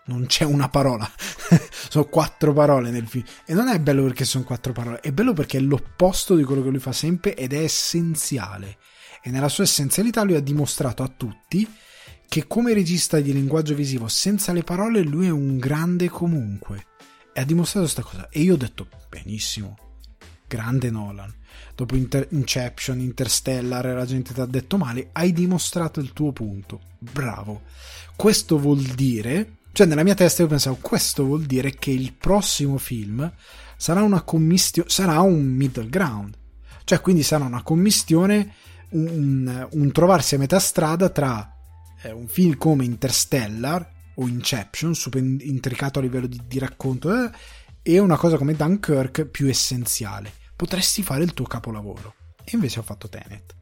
non 0.06 0.26
c'è 0.26 0.44
una 0.44 0.68
parola. 0.68 1.08
Sono 1.88 2.04
quattro 2.06 2.52
parole 2.52 2.90
nel 2.90 3.06
film. 3.06 3.24
E 3.44 3.54
non 3.54 3.68
è 3.68 3.78
bello 3.80 4.02
perché 4.04 4.24
sono 4.24 4.44
quattro 4.44 4.72
parole 4.72 5.00
è 5.00 5.12
bello 5.12 5.32
perché 5.32 5.58
è 5.58 5.60
l'opposto 5.60 6.34
di 6.34 6.42
quello 6.42 6.62
che 6.62 6.70
lui 6.70 6.78
fa 6.78 6.92
sempre 6.92 7.34
ed 7.34 7.52
è 7.52 7.58
essenziale. 7.58 8.78
E 9.22 9.30
nella 9.30 9.48
sua 9.48 9.64
essenzialità 9.64 10.22
lui 10.22 10.34
ha 10.34 10.40
dimostrato 10.40 11.02
a 11.02 11.08
tutti 11.08 11.68
che 12.28 12.46
come 12.46 12.74
regista 12.74 13.20
di 13.20 13.32
linguaggio 13.32 13.74
visivo 13.74 14.08
senza 14.08 14.52
le 14.52 14.62
parole 14.62 15.00
lui 15.02 15.26
è 15.26 15.30
un 15.30 15.58
grande 15.58 16.08
comunque. 16.08 16.86
E 17.32 17.40
ha 17.40 17.44
dimostrato 17.44 17.86
questa 17.86 18.02
cosa. 18.02 18.28
E 18.30 18.40
io 18.40 18.54
ho 18.54 18.58
detto 18.58 18.88
benissimo. 19.08 19.76
Grande 20.46 20.90
Nolan. 20.90 21.32
Dopo 21.74 21.96
Inter- 21.96 22.28
Inception, 22.30 23.00
Interstellar 23.00 23.84
la 23.86 24.06
gente 24.06 24.32
ti 24.32 24.40
ha 24.40 24.46
detto 24.46 24.76
male 24.76 25.08
hai 25.12 25.32
dimostrato 25.32 26.00
il 26.00 26.12
tuo 26.12 26.32
punto. 26.32 26.80
Bravo. 26.98 27.62
Questo 28.14 28.58
vuol 28.58 28.82
dire 28.82 29.55
cioè 29.76 29.86
nella 29.86 30.04
mia 30.04 30.14
testa 30.14 30.40
io 30.40 30.48
pensavo 30.48 30.78
questo 30.80 31.22
vuol 31.26 31.42
dire 31.42 31.74
che 31.74 31.90
il 31.90 32.14
prossimo 32.14 32.78
film 32.78 33.30
sarà 33.76 34.00
una 34.00 34.22
commistione 34.22 34.88
sarà 34.88 35.20
un 35.20 35.44
middle 35.44 35.90
ground 35.90 36.34
cioè 36.84 37.02
quindi 37.02 37.22
sarà 37.22 37.44
una 37.44 37.62
commistione 37.62 38.54
un, 38.92 39.68
un, 39.70 39.92
trovarsi 39.92 40.34
a 40.34 40.38
metà 40.38 40.58
strada 40.60 41.10
tra 41.10 41.54
eh, 42.00 42.10
un 42.10 42.26
film 42.26 42.56
come 42.56 42.86
Interstellar 42.86 43.86
o 44.14 44.26
Inception, 44.26 44.94
super 44.94 45.22
intricato 45.22 45.98
a 45.98 46.02
livello 46.02 46.26
di, 46.26 46.40
di 46.46 46.58
racconto, 46.58 47.12
eh, 47.12 47.30
e 47.82 47.98
una 47.98 48.16
cosa 48.16 48.38
come 48.38 48.54
Dunkirk 48.54 49.26
più 49.26 49.46
essenziale. 49.46 50.32
Potresti 50.56 51.02
fare 51.02 51.22
il 51.22 51.34
tuo 51.34 51.44
capolavoro. 51.44 52.14
E 52.42 52.52
invece 52.54 52.78
ho 52.78 52.82
fatto 52.82 53.10
Tenet. 53.10 53.54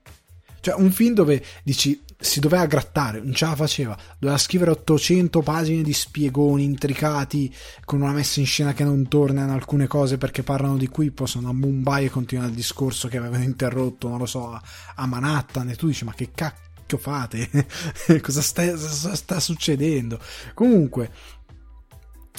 Cioè, 0.61 0.74
un 0.74 0.92
film 0.92 1.14
dove 1.14 1.44
dici 1.64 2.00
si 2.25 2.41
doveva 2.41 2.67
grattare, 2.67 3.21
non 3.21 3.35
ce 3.35 3.45
la 3.45 3.55
faceva, 3.55 3.97
doveva 4.19 4.39
scrivere 4.39 4.71
800 4.73 5.41
pagine 5.43 5.83
di 5.83 5.93
spiegoni 5.93 6.65
intricati 6.65 7.55
con 7.85 8.01
una 8.01 8.13
messa 8.13 8.41
in 8.41 8.47
scena 8.47 8.73
che 8.73 8.85
non 8.85 9.09
torna 9.09 9.45
in 9.45 9.51
alcune 9.51 9.87
cose 9.87 10.17
perché 10.19 10.43
parlano 10.43 10.77
di 10.77 10.89
qui, 10.89 11.11
poi 11.11 11.27
sono 11.27 11.51
a 11.51 11.53
Mumbai 11.53 12.07
e 12.07 12.11
continua 12.11 12.47
il 12.47 12.53
discorso 12.53 13.09
che 13.09 13.19
avevano 13.19 13.45
interrotto, 13.45 14.09
non 14.09 14.19
lo 14.19 14.27
so, 14.27 14.51
a, 14.51 15.07
Manhattan 15.07 15.69
e 15.69 15.77
tu 15.77 15.87
dici 15.87 16.05
ma 16.05 16.15
che 16.15 16.31
cacchio 16.35 16.63
cacchio 16.85 16.99
fate? 16.99 17.49
cosa, 18.21 18.43
sta, 18.43 18.71
cosa 18.71 19.15
sta 19.15 19.41
succedendo? 19.41 20.21
Comunque, 20.53 21.11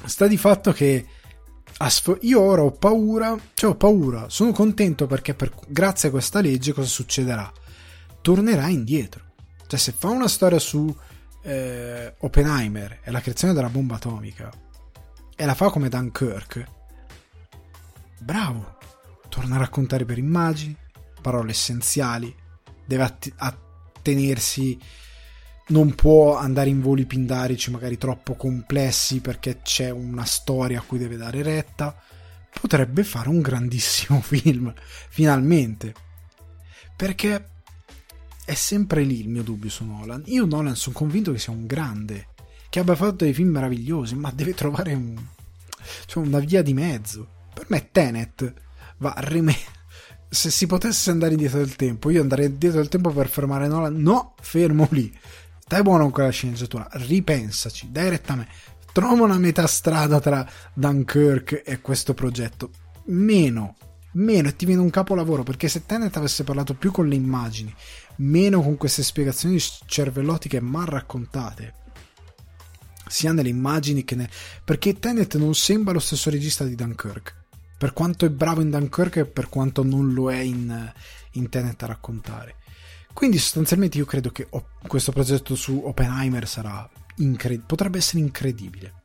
sta 0.05 0.27
di 0.27 0.37
fatto 0.37 0.71
che 0.71 1.05
io 2.21 2.41
ora 2.41 2.61
ho 2.63 2.71
paura, 2.71 3.37
cioè 3.53 3.71
ho 3.71 3.75
paura, 3.75 4.29
sono 4.29 4.51
contento 4.51 5.07
perché 5.07 5.33
per, 5.33 5.53
grazie 5.67 6.07
a 6.07 6.11
questa 6.11 6.39
legge 6.39 6.73
cosa 6.73 6.87
succederà? 6.87 7.51
Tornerà 8.21 8.67
indietro. 8.67 9.23
Cioè 9.67 9.79
se 9.79 9.91
fa 9.91 10.09
una 10.09 10.27
storia 10.27 10.59
su 10.59 10.95
eh, 11.41 12.13
Oppenheimer 12.19 12.99
e 13.03 13.11
la 13.11 13.21
creazione 13.21 13.53
della 13.53 13.69
bomba 13.69 13.95
atomica 13.95 14.51
e 15.35 15.45
la 15.45 15.53
fa 15.53 15.69
come 15.69 15.89
Dunkirk, 15.89 16.65
bravo, 18.19 18.77
torna 19.29 19.55
a 19.55 19.59
raccontare 19.59 20.05
per 20.05 20.17
immagini, 20.17 20.75
parole 21.21 21.51
essenziali, 21.51 22.33
deve 22.85 23.03
att- 23.03 23.63
tenersi 24.01 24.79
non 25.67 25.95
può 25.95 26.37
andare 26.37 26.69
in 26.69 26.79
voli 26.79 27.05
pindarici 27.05 27.71
magari 27.71 27.97
troppo 27.97 28.35
complessi 28.35 29.19
perché 29.19 29.61
c'è 29.63 29.89
una 29.89 30.23
storia 30.23 30.79
a 30.79 30.83
cui 30.83 30.99
deve 30.99 31.17
dare 31.17 31.41
retta. 31.41 31.95
Potrebbe 32.59 33.03
fare 33.03 33.29
un 33.29 33.41
grandissimo 33.41 34.21
film 34.23 34.71
finalmente. 35.09 35.93
Perché 36.95 37.54
è 38.45 38.53
sempre 38.53 39.03
lì 39.03 39.19
il 39.19 39.29
mio 39.29 39.43
dubbio 39.43 39.69
su 39.69 39.83
Nolan 39.83 40.23
io 40.25 40.45
Nolan 40.45 40.75
sono 40.75 40.95
convinto 40.95 41.31
che 41.31 41.39
sia 41.39 41.51
un 41.51 41.65
grande 41.65 42.27
che 42.69 42.79
abbia 42.79 42.95
fatto 42.95 43.23
dei 43.23 43.33
film 43.33 43.49
meravigliosi 43.49 44.15
ma 44.15 44.31
deve 44.31 44.53
trovare 44.53 44.93
un, 44.93 45.15
cioè 46.05 46.25
una 46.25 46.39
via 46.39 46.61
di 46.61 46.73
mezzo 46.73 47.27
per 47.53 47.65
me 47.69 47.89
Tenet 47.91 48.53
va 48.97 49.13
rimesso 49.17 49.73
se 50.35 50.51
si 50.51 50.67
potesse 50.67 51.11
andare 51.11 51.33
indietro 51.33 51.59
del 51.59 51.75
tempo, 51.75 52.09
io 52.09 52.21
andrei 52.21 52.47
indietro 52.47 52.79
del 52.79 52.89
tempo 52.89 53.11
per 53.11 53.29
fermare 53.29 53.67
Nolan. 53.67 53.95
No, 53.95 54.35
fermo 54.41 54.87
lì. 54.91 55.11
Stai 55.59 55.81
buono 55.81 56.03
con 56.03 56.11
quella 56.11 56.29
sceneggiatura, 56.29 56.87
ripensaci, 56.91 57.89
dai 57.91 58.09
retta 58.09 58.33
a 58.33 58.35
me. 58.35 58.47
Trova 58.91 59.23
una 59.23 59.37
metà 59.37 59.65
strada 59.65 60.19
tra 60.19 60.47
Dunkirk 60.73 61.63
e 61.65 61.81
questo 61.81 62.13
progetto. 62.13 62.69
Meno, 63.05 63.75
meno, 64.13 64.49
e 64.49 64.55
ti 64.55 64.65
viene 64.65 64.81
un 64.81 64.89
capolavoro, 64.89 65.43
perché 65.43 65.67
se 65.67 65.85
Tenet 65.85 66.15
avesse 66.17 66.43
parlato 66.43 66.75
più 66.75 66.91
con 66.91 67.07
le 67.07 67.15
immagini, 67.15 67.73
meno 68.17 68.61
con 68.61 68.77
queste 68.77 69.03
spiegazioni 69.03 69.59
cervellotiche 69.59 70.59
mal 70.59 70.85
raccontate, 70.85 71.73
sia 73.07 73.31
nelle 73.31 73.49
immagini 73.49 74.03
che 74.03 74.15
ne... 74.15 74.29
perché 74.63 74.97
Tenet 74.97 75.35
non 75.37 75.53
sembra 75.53 75.93
lo 75.93 75.99
stesso 75.99 76.29
regista 76.29 76.63
di 76.63 76.75
Dunkirk 76.75 77.43
per 77.77 77.93
quanto 77.93 78.25
è 78.25 78.29
bravo 78.29 78.61
in 78.61 78.69
Dunkirk 78.69 79.17
e 79.17 79.25
per 79.25 79.49
quanto 79.49 79.83
non 79.83 80.13
lo 80.13 80.31
è 80.31 80.39
in, 80.39 80.93
in 81.31 81.49
Tenet 81.49 81.83
a 81.83 81.87
raccontare. 81.87 82.55
Quindi 83.13 83.37
sostanzialmente 83.37 83.97
io 83.97 84.05
credo 84.05 84.31
che 84.31 84.47
questo 84.87 85.11
progetto 85.11 85.55
su 85.55 85.81
Oppenheimer 85.83 86.47
sarà 86.47 86.89
incred- 87.17 87.65
potrebbe 87.65 87.97
essere 87.97 88.19
incredibile. 88.19 89.03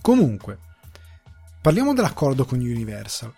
Comunque, 0.00 0.58
parliamo 1.60 1.92
dell'accordo 1.92 2.44
con 2.44 2.58
Universal. 2.58 3.32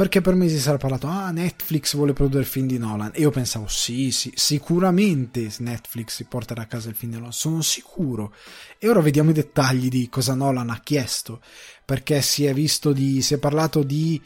Perché 0.00 0.22
per 0.22 0.34
mesi 0.34 0.58
si 0.58 0.66
era 0.66 0.78
parlato, 0.78 1.08
ah, 1.08 1.30
Netflix 1.30 1.94
vuole 1.94 2.14
produrre 2.14 2.40
il 2.40 2.46
film 2.46 2.66
di 2.66 2.78
Nolan. 2.78 3.10
E 3.12 3.20
io 3.20 3.28
pensavo, 3.28 3.66
sì, 3.68 4.10
sì, 4.10 4.32
sicuramente 4.34 5.52
Netflix 5.58 6.14
si 6.14 6.24
porterà 6.24 6.62
a 6.62 6.66
casa 6.66 6.88
il 6.88 6.94
film 6.94 7.10
di 7.10 7.16
Nolan, 7.18 7.34
sono 7.34 7.60
sicuro. 7.60 8.32
E 8.78 8.88
ora 8.88 9.02
vediamo 9.02 9.28
i 9.28 9.34
dettagli 9.34 9.90
di 9.90 10.08
cosa 10.08 10.32
Nolan 10.32 10.70
ha 10.70 10.80
chiesto. 10.82 11.42
Perché 11.84 12.22
si 12.22 12.46
è 12.46 12.54
visto 12.54 12.92
di, 12.92 13.20
si 13.20 13.34
è 13.34 13.38
parlato 13.38 13.82
di 13.82 14.18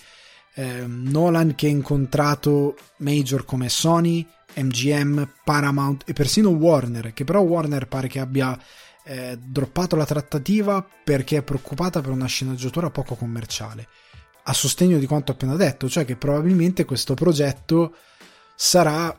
eh, 0.54 0.84
Nolan 0.86 1.56
che 1.56 1.66
ha 1.66 1.70
incontrato 1.70 2.76
major 2.98 3.44
come 3.44 3.68
Sony, 3.68 4.24
MGM, 4.54 5.28
Paramount 5.42 6.04
e 6.06 6.12
persino 6.12 6.50
Warner, 6.50 7.12
che 7.12 7.24
però 7.24 7.40
Warner 7.40 7.88
pare 7.88 8.06
che 8.06 8.20
abbia 8.20 8.56
eh, 9.02 9.36
droppato 9.42 9.96
la 9.96 10.06
trattativa 10.06 10.86
perché 11.02 11.38
è 11.38 11.42
preoccupata 11.42 12.00
per 12.00 12.12
una 12.12 12.26
sceneggiatura 12.26 12.90
poco 12.90 13.16
commerciale 13.16 13.88
a 14.46 14.52
sostegno 14.52 14.98
di 14.98 15.06
quanto 15.06 15.32
appena 15.32 15.56
detto, 15.56 15.88
cioè 15.88 16.04
che 16.04 16.16
probabilmente 16.16 16.84
questo 16.84 17.14
progetto 17.14 17.96
sarà 18.54 19.18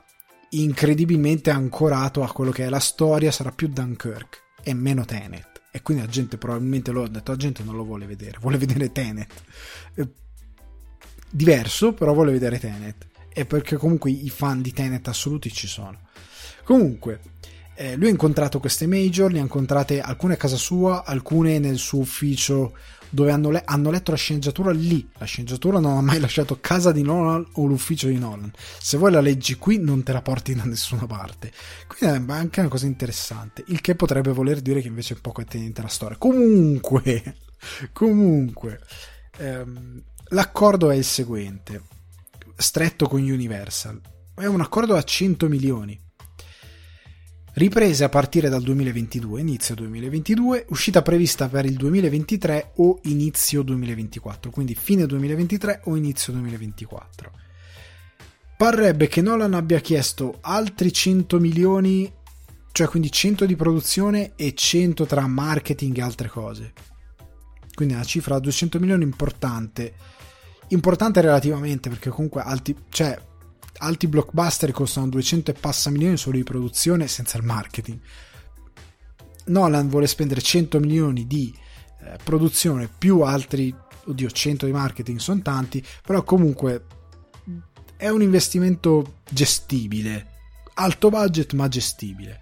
incredibilmente 0.51 1.49
ancorato 1.49 2.23
a 2.23 2.31
quello 2.31 2.51
che 2.51 2.65
è 2.65 2.69
la 2.69 2.79
storia, 2.79 3.31
sarà 3.31 3.51
più 3.51 3.67
Dunkirk 3.67 4.43
e 4.63 4.73
meno 4.73 5.03
Tenet. 5.05 5.61
E 5.71 5.81
quindi 5.81 6.03
la 6.03 6.09
gente 6.09 6.37
probabilmente 6.37 6.91
lo 6.91 7.03
ha 7.03 7.07
detto, 7.07 7.31
la 7.31 7.37
gente 7.37 7.63
non 7.63 7.75
lo 7.75 7.83
vuole 7.83 8.05
vedere, 8.05 8.37
vuole 8.39 8.57
vedere 8.57 8.91
Tenet. 8.91 9.33
diverso, 11.29 11.93
però 11.93 12.13
vuole 12.13 12.31
vedere 12.31 12.59
Tenet. 12.59 13.07
E 13.33 13.45
perché 13.45 13.75
comunque 13.75 14.11
i 14.11 14.29
fan 14.29 14.61
di 14.61 14.71
Tenet 14.71 15.07
assoluti 15.07 15.51
ci 15.51 15.67
sono. 15.67 15.99
Comunque, 16.63 17.19
eh, 17.75 17.97
lui 17.97 18.07
ha 18.07 18.11
incontrato 18.11 18.59
queste 18.61 18.87
major, 18.87 19.31
le 19.31 19.39
ha 19.39 19.41
incontrate 19.41 19.99
alcune 19.99 20.35
a 20.35 20.37
casa 20.37 20.55
sua, 20.55 21.03
alcune 21.03 21.59
nel 21.59 21.77
suo 21.77 21.99
ufficio 21.99 22.77
dove 23.15 23.31
hanno, 23.31 23.49
le- 23.49 23.63
hanno, 23.65 23.89
letto 23.89 24.11
la 24.11 24.17
sceneggiatura 24.17 24.71
lì. 24.71 25.09
La 25.17 25.25
sceneggiatura 25.25 25.79
non 25.79 25.97
ha 25.97 26.01
mai 26.01 26.19
lasciato 26.19 26.59
casa 26.59 26.91
di 26.91 27.01
Nolan 27.01 27.47
o 27.53 27.65
l'ufficio 27.65 28.07
di 28.07 28.19
Nolan. 28.19 28.51
Se 28.77 28.97
vuoi 28.97 29.11
la 29.11 29.21
leggi 29.21 29.55
qui, 29.55 29.79
non 29.79 30.03
te 30.03 30.11
la 30.11 30.21
porti 30.21 30.53
da 30.53 30.65
nessuna 30.65 31.07
parte. 31.07 31.51
Quindi 31.87 32.31
è 32.31 32.35
anche 32.35 32.59
una 32.59 32.69
cosa 32.69 32.85
interessante. 32.85 33.63
Il 33.67 33.79
che 33.79 33.95
potrebbe 33.95 34.31
voler 34.31 34.59
dire 34.59 34.81
che 34.81 34.89
invece 34.89 35.15
è 35.15 35.17
poco 35.17 35.41
attenente 35.41 35.79
alla 35.79 35.89
storia. 35.89 36.17
Comunque, 36.17 37.37
comunque, 37.93 38.81
ehm, 39.37 40.03
l'accordo 40.29 40.91
è 40.91 40.95
il 40.95 41.05
seguente: 41.05 41.83
stretto 42.57 43.07
con 43.07 43.21
Universal. 43.21 43.99
È 44.35 44.45
un 44.45 44.59
accordo 44.59 44.97
a 44.97 45.01
100 45.01 45.47
milioni 45.47 46.04
riprese 47.55 48.03
a 48.03 48.09
partire 48.09 48.49
dal 48.49 48.61
2022, 48.61 49.39
inizio 49.39 49.75
2022, 49.75 50.65
uscita 50.69 51.01
prevista 51.01 51.47
per 51.47 51.65
il 51.65 51.75
2023 51.75 52.71
o 52.77 52.99
inizio 53.03 53.61
2024, 53.61 54.51
quindi 54.51 54.75
fine 54.75 55.05
2023 55.05 55.81
o 55.85 55.95
inizio 55.95 56.33
2024. 56.33 57.31
Parrebbe 58.57 59.07
che 59.07 59.21
Nolan 59.21 59.53
abbia 59.53 59.79
chiesto 59.79 60.37
altri 60.41 60.91
100 60.91 61.39
milioni, 61.39 62.11
cioè 62.71 62.87
quindi 62.87 63.11
100 63.11 63.45
di 63.45 63.55
produzione 63.55 64.33
e 64.35 64.53
100 64.53 65.05
tra 65.05 65.27
marketing 65.27 65.97
e 65.97 66.01
altre 66.01 66.27
cose. 66.27 66.73
Quindi 67.73 67.93
una 67.93 68.03
cifra 68.03 68.35
da 68.35 68.41
200 68.41 68.79
milioni 68.79 69.03
importante. 69.03 69.93
Importante 70.69 71.21
relativamente 71.21 71.89
perché 71.89 72.09
comunque 72.09 72.41
alti, 72.41 72.75
cioè 72.89 73.17
alti 73.85 74.07
blockbuster 74.07 74.71
costano 74.71 75.07
200 75.09 75.51
e 75.51 75.53
passa 75.53 75.89
milioni 75.91 76.17
solo 76.17 76.37
di 76.37 76.43
produzione 76.43 77.07
senza 77.07 77.37
il 77.37 77.43
marketing. 77.43 77.99
Nolan 79.45 79.89
vuole 79.89 80.07
spendere 80.07 80.41
100 80.41 80.79
milioni 80.79 81.27
di 81.27 81.55
eh, 82.01 82.17
produzione 82.23 82.89
più 82.95 83.21
altri, 83.21 83.73
oddio 84.05 84.29
100 84.29 84.65
di 84.65 84.71
marketing 84.71 85.19
sono 85.19 85.41
tanti, 85.41 85.85
però 86.03 86.23
comunque 86.23 86.85
è 87.95 88.09
un 88.09 88.23
investimento 88.23 89.19
gestibile, 89.29 90.31
alto 90.73 91.09
budget 91.09 91.53
ma 91.53 91.67
gestibile. 91.67 92.41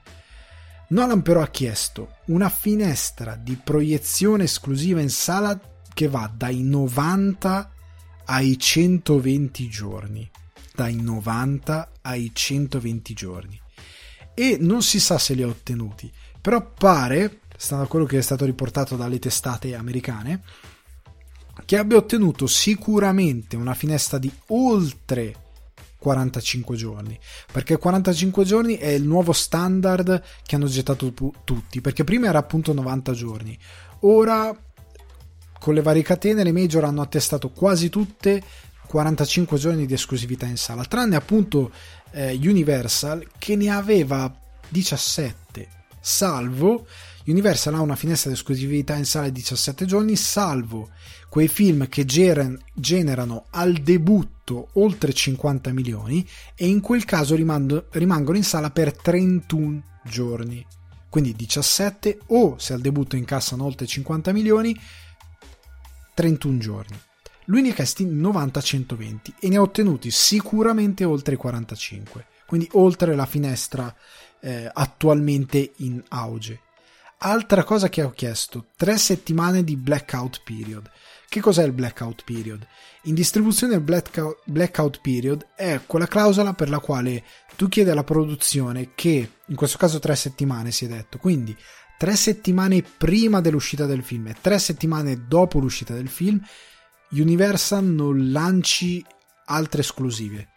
Nolan 0.90 1.22
però 1.22 1.42
ha 1.42 1.48
chiesto 1.48 2.18
una 2.28 2.50
finestra 2.50 3.36
di 3.36 3.60
proiezione 3.62 4.46
esclusiva 4.46 5.02
in 5.02 5.10
sala 5.10 5.60
che 5.94 6.08
va 6.08 6.32
dai 6.34 6.64
90 6.64 7.72
ai 8.26 8.58
120 8.58 9.68
giorni 9.68 10.32
dai 10.74 10.96
90 10.96 11.92
ai 12.02 12.32
120 12.34 13.14
giorni. 13.14 13.62
E 14.34 14.58
non 14.60 14.82
si 14.82 15.00
sa 15.00 15.18
se 15.18 15.34
li 15.34 15.44
ha 15.44 15.48
ottenuti 15.48 16.12
però 16.44 16.74
pare 16.78 17.40
stando 17.56 17.86
a 17.86 17.88
quello 17.88 18.04
che 18.04 18.18
è 18.18 18.22
stato 18.22 18.44
riportato 18.44 18.98
dalle 18.98 19.18
testate 19.18 19.76
americane 19.76 20.42
che 21.64 21.78
abbia 21.78 21.96
ottenuto 21.96 22.48
sicuramente 22.48 23.56
una 23.56 23.74
finestra 23.74 24.18
di 24.18 24.30
oltre 24.48 25.36
45 26.00 26.76
giorni 26.76 27.18
perché 27.50 27.78
45 27.78 28.44
giorni 28.44 28.76
è 28.76 28.90
il 28.90 29.04
nuovo 29.04 29.32
standard 29.32 30.22
che 30.46 30.56
hanno 30.56 30.66
gettato 30.66 31.14
tutti 31.46 31.80
perché 31.80 32.04
prima 32.04 32.28
era 32.28 32.40
appunto 32.40 32.74
90 32.74 33.14
giorni. 33.14 33.58
Ora 34.02 34.54
con 35.58 35.74
le 35.74 35.82
varie 35.82 36.02
catene 36.02 36.44
le 36.44 36.52
major 36.52 36.84
hanno 36.84 37.02
attestato 37.02 37.52
quasi 37.52 37.88
tutte 37.88 38.44
45 38.94 39.58
giorni 39.58 39.88
di 39.88 39.96
esclusività 39.96 40.46
in 40.46 40.56
sala, 40.56 40.86
tranne 40.86 41.16
appunto 41.16 41.72
eh, 42.12 42.40
Universal 42.40 43.28
che 43.40 43.56
ne 43.56 43.70
aveva 43.72 44.32
17, 44.70 45.68
salvo 46.00 46.86
Universal 47.26 47.74
ha 47.74 47.82
una 47.82 47.96
finestra 47.96 48.30
di 48.30 48.36
esclusività 48.36 48.94
in 48.94 49.06
sala 49.06 49.30
di 49.30 49.32
17 49.40 49.88
giorni, 49.88 50.16
salvo 50.16 50.92
quei 51.28 51.48
film 51.48 51.90
che 51.90 52.06
geran, 52.06 52.56
generano 52.72 53.46
al 53.50 53.74
debutto 53.78 54.70
oltre 54.74 55.12
50 55.12 55.74
milioni 55.74 56.24
e 56.54 56.68
in 56.68 56.80
quel 56.80 57.04
caso 57.04 57.34
rimando, 57.34 57.88
rimangono 57.94 58.38
in 58.38 58.44
sala 58.44 58.70
per 58.70 58.96
31 58.96 59.82
giorni. 60.04 60.64
Quindi 61.10 61.34
17 61.36 62.20
o 62.28 62.60
se 62.60 62.74
al 62.74 62.82
debutto 62.82 63.16
incassano 63.16 63.64
oltre 63.64 63.88
50 63.88 64.32
milioni 64.34 64.80
31 66.14 66.58
giorni. 66.60 66.98
Lui 67.46 67.62
ne 67.62 67.72
ha 67.72 67.74
chiesti 67.74 68.06
90-120 68.06 69.34
e 69.40 69.50
ne 69.50 69.58
ha 69.58 69.62
ottenuti 69.62 70.12
sicuramente 70.12 71.04
oltre 71.04 71.34
i 71.36 71.38
45, 71.38 72.26
quindi 72.46 72.70
oltre 72.74 73.16
la 73.16 73.26
finestra 73.26 73.94
eh, 74.40 74.70
attualmente 74.72 75.74
in 75.78 76.02
auge. 76.10 76.62
Altra 77.26 77.64
cosa 77.64 77.88
che 77.88 78.04
ho 78.04 78.12
chiesto, 78.12 78.68
tre 78.76 78.98
settimane 78.98 79.64
di 79.64 79.78
blackout 79.78 80.42
period. 80.44 80.90
Che 81.30 81.40
cos'è 81.40 81.64
il 81.64 81.72
blackout 81.72 82.24
period? 82.26 82.68
In 83.04 83.16
distribuzione 83.16 83.76
il 83.76 83.82
blackout, 83.82 84.42
blackout 84.44 85.00
period 85.02 85.48
è 85.56 85.80
quella 85.86 86.06
clausola 86.06 86.54
per 86.54 86.70
la 86.70 86.80
quale 86.80 87.24
tu 87.56 87.70
chiedi 87.70 87.90
alla 87.90 88.04
produzione 88.04 88.92
che, 88.94 89.32
in 89.46 89.56
questo 89.56 89.78
caso 89.78 90.00
tre 90.00 90.16
settimane 90.16 90.72
si 90.72 90.86
è 90.86 90.90
detto, 90.90 91.18
quindi 91.18 91.56
tre 91.98 92.18
settimane 92.18 92.84
prima 92.84 93.40
dell'uscita 93.40 93.86
del 93.86 94.04
film 94.04 94.28
e 94.28 94.36
tre 94.40 94.60
settimane 94.60 95.26
dopo 95.26 95.60
l'uscita 95.60 95.94
del 95.94 96.10
film 96.10 96.42
Universal 97.20 97.84
non 97.84 98.32
lanci 98.32 99.04
altre 99.46 99.82
esclusive. 99.82 100.50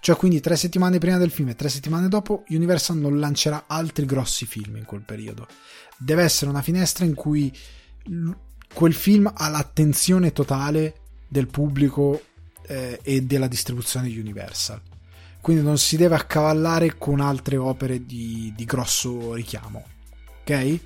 Cioè, 0.00 0.16
quindi 0.16 0.40
tre 0.40 0.56
settimane 0.56 0.98
prima 0.98 1.18
del 1.18 1.30
film 1.30 1.48
e 1.48 1.54
tre 1.54 1.68
settimane 1.68 2.08
dopo, 2.08 2.44
Universal 2.48 2.96
non 2.96 3.18
lancerà 3.18 3.64
altri 3.66 4.04
grossi 4.04 4.46
film 4.46 4.76
in 4.76 4.84
quel 4.84 5.02
periodo. 5.02 5.46
Deve 5.96 6.22
essere 6.22 6.50
una 6.50 6.62
finestra 6.62 7.04
in 7.04 7.14
cui 7.14 7.56
quel 8.72 8.94
film 8.94 9.30
ha 9.34 9.48
l'attenzione 9.48 10.32
totale 10.32 10.94
del 11.28 11.48
pubblico 11.48 12.22
eh, 12.66 13.00
e 13.02 13.22
della 13.22 13.48
distribuzione 13.48 14.08
di 14.08 14.18
Universal. 14.18 14.80
Quindi 15.40 15.62
non 15.62 15.78
si 15.78 15.96
deve 15.96 16.16
accavallare 16.16 16.98
con 16.98 17.20
altre 17.20 17.56
opere 17.56 18.04
di, 18.04 18.52
di 18.56 18.64
grosso 18.64 19.34
richiamo. 19.34 19.84
Ok? 20.40 20.80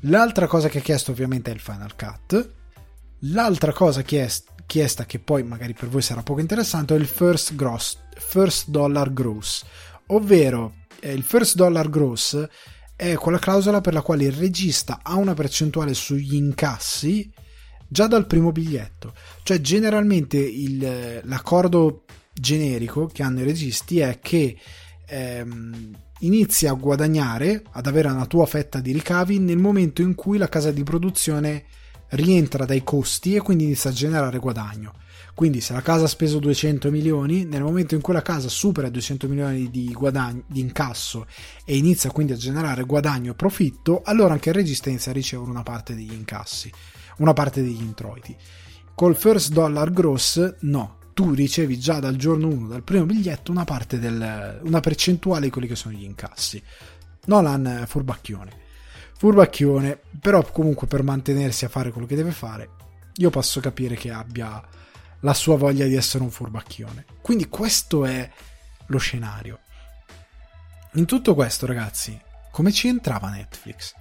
L'altra 0.00 0.46
cosa 0.46 0.68
che 0.68 0.78
ha 0.78 0.82
chiesto 0.82 1.10
ovviamente 1.10 1.50
è 1.50 1.54
il 1.54 1.60
Final 1.60 1.96
Cut 1.96 2.54
L'altra 3.30 3.72
cosa 3.72 4.02
chiesta, 4.02 5.04
che 5.06 5.18
poi 5.18 5.42
magari 5.42 5.72
per 5.72 5.88
voi 5.88 6.02
sarà 6.02 6.22
poco 6.22 6.40
interessante, 6.40 6.94
è 6.94 6.98
il 6.98 7.06
first, 7.06 7.54
gross, 7.54 7.98
first 8.16 8.68
dollar 8.68 9.12
gross, 9.12 9.64
ovvero 10.08 10.74
eh, 11.00 11.12
il 11.12 11.22
first 11.22 11.56
dollar 11.56 11.88
gross 11.88 12.46
è 12.94 13.14
quella 13.14 13.38
clausola 13.38 13.80
per 13.80 13.94
la 13.94 14.02
quale 14.02 14.24
il 14.24 14.32
regista 14.32 15.00
ha 15.02 15.16
una 15.16 15.34
percentuale 15.34 15.92
sugli 15.94 16.34
incassi 16.34 17.30
già 17.88 18.06
dal 18.06 18.26
primo 18.26 18.52
biglietto. 18.52 19.14
Cioè, 19.42 19.60
generalmente 19.60 20.38
il, 20.38 21.20
l'accordo 21.24 22.04
generico 22.32 23.06
che 23.06 23.22
hanno 23.22 23.40
i 23.40 23.44
registi 23.44 23.98
è 23.98 24.18
che 24.20 24.58
ehm, 25.06 25.90
inizi 26.20 26.66
a 26.66 26.72
guadagnare, 26.72 27.62
ad 27.72 27.86
avere 27.86 28.08
una 28.08 28.26
tua 28.26 28.46
fetta 28.46 28.80
di 28.80 28.92
ricavi 28.92 29.38
nel 29.38 29.58
momento 29.58 30.02
in 30.02 30.14
cui 30.14 30.38
la 30.38 30.48
casa 30.48 30.70
di 30.70 30.82
produzione 30.82 31.64
rientra 32.10 32.64
dai 32.64 32.82
costi 32.82 33.34
e 33.34 33.40
quindi 33.40 33.64
inizia 33.64 33.90
a 33.90 33.92
generare 33.92 34.38
guadagno. 34.38 34.92
Quindi 35.34 35.60
se 35.60 35.74
la 35.74 35.82
casa 35.82 36.04
ha 36.04 36.08
speso 36.08 36.38
200 36.38 36.90
milioni, 36.90 37.44
nel 37.44 37.62
momento 37.62 37.94
in 37.94 38.00
cui 38.00 38.14
la 38.14 38.22
casa 38.22 38.48
supera 38.48 38.88
200 38.88 39.28
milioni 39.28 39.70
di, 39.70 39.92
guadagno, 39.92 40.44
di 40.46 40.60
incasso 40.60 41.26
e 41.64 41.76
inizia 41.76 42.10
quindi 42.10 42.32
a 42.32 42.36
generare 42.36 42.84
guadagno 42.84 43.32
e 43.32 43.34
profitto, 43.34 44.00
allora 44.02 44.32
anche 44.32 44.48
il 44.48 44.54
regista 44.54 44.88
inizia 44.88 45.10
a 45.10 45.14
ricevere 45.14 45.50
una 45.50 45.62
parte 45.62 45.94
degli 45.94 46.12
incassi, 46.12 46.72
una 47.18 47.34
parte 47.34 47.62
degli 47.62 47.82
introiti. 47.82 48.34
Col 48.94 49.14
first 49.14 49.52
dollar 49.52 49.90
gross 49.90 50.56
no, 50.60 51.00
tu 51.12 51.34
ricevi 51.34 51.78
già 51.78 51.98
dal 51.98 52.16
giorno 52.16 52.48
1, 52.48 52.68
dal 52.68 52.82
primo 52.82 53.04
biglietto, 53.04 53.50
una 53.50 53.66
del, 53.88 54.60
una 54.62 54.80
percentuale 54.80 55.44
di 55.44 55.50
quelli 55.50 55.68
che 55.68 55.76
sono 55.76 55.94
gli 55.94 56.04
incassi. 56.04 56.62
Nolan 57.26 57.84
furbacchione 57.86 58.64
furbacchione, 59.18 60.00
però 60.20 60.42
comunque 60.44 60.86
per 60.86 61.02
mantenersi 61.02 61.64
a 61.64 61.68
fare 61.68 61.90
quello 61.90 62.06
che 62.06 62.16
deve 62.16 62.32
fare, 62.32 62.70
io 63.14 63.30
posso 63.30 63.60
capire 63.60 63.94
che 63.94 64.10
abbia 64.10 64.62
la 65.20 65.34
sua 65.34 65.56
voglia 65.56 65.86
di 65.86 65.94
essere 65.94 66.22
un 66.22 66.30
furbacchione. 66.30 67.04
Quindi 67.22 67.48
questo 67.48 68.04
è 68.04 68.30
lo 68.86 68.98
scenario. 68.98 69.60
In 70.94 71.06
tutto 71.06 71.34
questo, 71.34 71.66
ragazzi, 71.66 72.18
come 72.50 72.72
ci 72.72 72.88
entrava 72.88 73.30
Netflix? 73.30 73.94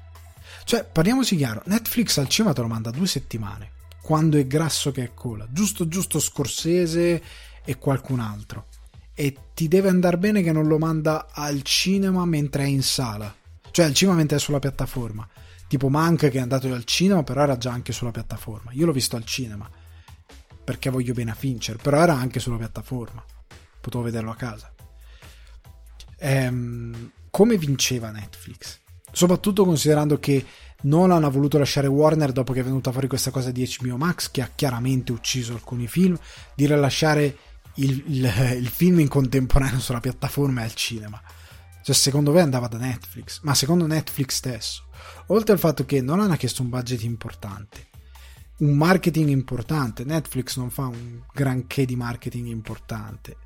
Cioè, 0.64 0.84
parliamoci 0.84 1.36
chiaro, 1.36 1.62
Netflix 1.66 2.18
al 2.18 2.28
cinema 2.28 2.54
te 2.54 2.62
lo 2.62 2.68
manda 2.68 2.90
due 2.92 3.08
settimane, 3.08 3.72
quando 4.02 4.38
è 4.38 4.46
grasso 4.46 4.92
che 4.92 5.04
è 5.04 5.14
cola, 5.14 5.48
giusto 5.50 5.88
giusto 5.88 6.20
Scorsese 6.20 7.22
e 7.64 7.78
qualcun 7.78 8.20
altro. 8.20 8.68
E 9.14 9.36
ti 9.54 9.68
deve 9.68 9.90
andare 9.90 10.18
bene 10.18 10.42
che 10.42 10.52
non 10.52 10.68
lo 10.68 10.78
manda 10.78 11.28
al 11.32 11.62
cinema 11.62 12.26
mentre 12.26 12.64
è 12.64 12.68
in 12.68 12.84
sala, 12.84 13.34
cioè 13.76 13.84
al 13.84 13.94
cinema 13.94 14.16
mentre 14.16 14.38
è 14.38 14.40
sulla 14.40 14.60
piattaforma. 14.60 15.28
Tipo 15.68 15.90
Mank 15.90 16.30
che 16.30 16.38
è 16.38 16.40
andato 16.40 16.72
al 16.72 16.86
cinema, 16.86 17.24
però 17.24 17.42
era 17.42 17.58
già 17.58 17.74
anche 17.74 17.92
sulla 17.92 18.12
piattaforma. 18.12 18.72
Io 18.72 18.86
l'ho 18.86 18.94
visto 18.94 19.18
al 19.18 19.26
cinema. 19.26 19.70
perché 20.64 20.90
voglio 20.90 21.14
bene 21.14 21.32
a 21.32 21.34
Fincher, 21.34 21.76
però 21.76 22.02
era 22.02 22.14
anche 22.14 22.40
sulla 22.40 22.56
piattaforma, 22.56 23.22
potevo 23.82 24.04
vederlo 24.04 24.32
a 24.32 24.36
casa. 24.36 24.74
Ehm, 26.20 27.12
come 27.30 27.58
vinceva 27.58 28.12
Netflix? 28.12 28.80
Soprattutto 29.12 29.66
considerando 29.66 30.20
che 30.20 30.46
Nolan 30.84 31.26
ha 31.26 31.30
voluto 31.30 31.58
lasciare 31.58 31.88
Warner 31.88 32.32
dopo 32.32 32.54
che 32.54 32.62
è 32.62 32.64
venuta 32.64 32.94
fuori 32.94 33.08
questa 33.08 33.30
cosa 33.30 33.52
di 33.52 33.70
HBO 33.78 33.98
Max, 33.98 34.32
che 34.32 34.42
ha 34.42 34.50
chiaramente 34.56 35.12
ucciso 35.12 35.52
alcuni 35.52 35.88
film, 35.88 36.18
di 36.56 36.66
rilasciare 36.66 37.38
il, 37.76 38.04
il, 38.08 38.56
il 38.56 38.68
film 38.70 39.02
in 39.02 39.10
contemporanea 39.10 39.80
sulla 39.80 40.00
piattaforma 40.00 40.62
e 40.62 40.64
al 40.64 40.74
cinema. 40.76 41.22
Cioè, 41.86 41.94
secondo 41.94 42.32
me 42.32 42.42
andava 42.42 42.68
da 42.68 42.80
Netflix, 42.80 43.42
ma 43.44 43.54
secondo 43.54 43.86
Netflix 43.86 44.38
stesso. 44.38 44.88
Oltre 45.28 45.54
al 45.54 45.60
fatto 45.60 45.86
che 45.86 46.02
Nolan 46.02 46.32
ha 46.32 46.36
chiesto 46.36 46.64
un 46.64 46.70
budget 46.70 47.04
importante, 47.04 47.90
un 48.58 48.76
marketing 48.76 49.30
importante, 49.30 50.04
Netflix 50.04 50.58
non 50.58 50.72
fa 50.72 50.88
un 50.88 51.22
granché 51.32 51.86
di 51.86 51.96
marketing 51.96 52.48
importante. 52.48 53.38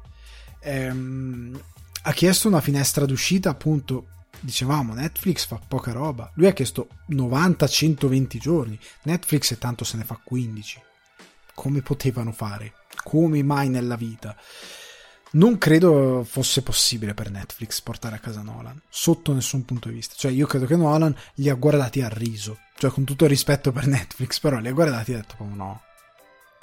Ehm, 0.61 1.61
ha 2.03 2.13
chiesto 2.13 2.47
una 2.47 2.61
finestra 2.61 3.03
d'uscita, 3.03 3.49
appunto, 3.49 4.07
dicevamo, 4.39 4.93
Netflix 4.93 5.45
fa 5.45 5.59
poca 5.67 5.91
roba. 5.91 6.31
Lui 6.35 6.47
ha 6.47 6.53
chiesto 6.53 6.87
90-120 7.09 8.37
giorni, 8.37 8.79
Netflix 9.03 9.51
e 9.51 9.57
tanto 9.57 9.83
se 9.83 9.97
ne 9.97 10.05
fa 10.05 10.17
15. 10.23 10.81
Come 11.53 11.81
potevano 11.81 12.31
fare? 12.31 12.71
Come 13.03 13.43
mai 13.43 13.67
nella 13.67 13.97
vita? 13.97 14.33
Non 15.31 15.59
credo 15.59 16.25
fosse 16.27 16.63
possibile 16.63 17.13
per 17.13 17.29
Netflix 17.29 17.81
portare 17.81 18.15
a 18.15 18.19
casa 18.19 18.41
Nolan, 18.41 18.81
sotto 18.89 19.31
nessun 19.33 19.63
punto 19.63 19.89
di 19.89 19.95
vista. 19.95 20.15
Cioè, 20.17 20.31
io 20.31 20.47
credo 20.47 20.65
che 20.65 20.75
Nolan 20.75 21.15
li 21.35 21.49
ha 21.49 21.53
guardati 21.53 22.01
a 22.01 22.09
riso. 22.09 22.57
Cioè, 22.75 22.89
con 22.89 23.03
tutto 23.03 23.25
il 23.25 23.29
rispetto 23.29 23.71
per 23.71 23.85
Netflix, 23.87 24.39
però 24.39 24.57
li 24.57 24.69
ha 24.69 24.73
guardati 24.73 25.11
e 25.11 25.15
ha 25.15 25.17
detto, 25.17 25.35
oh 25.39 25.53
no, 25.53 25.81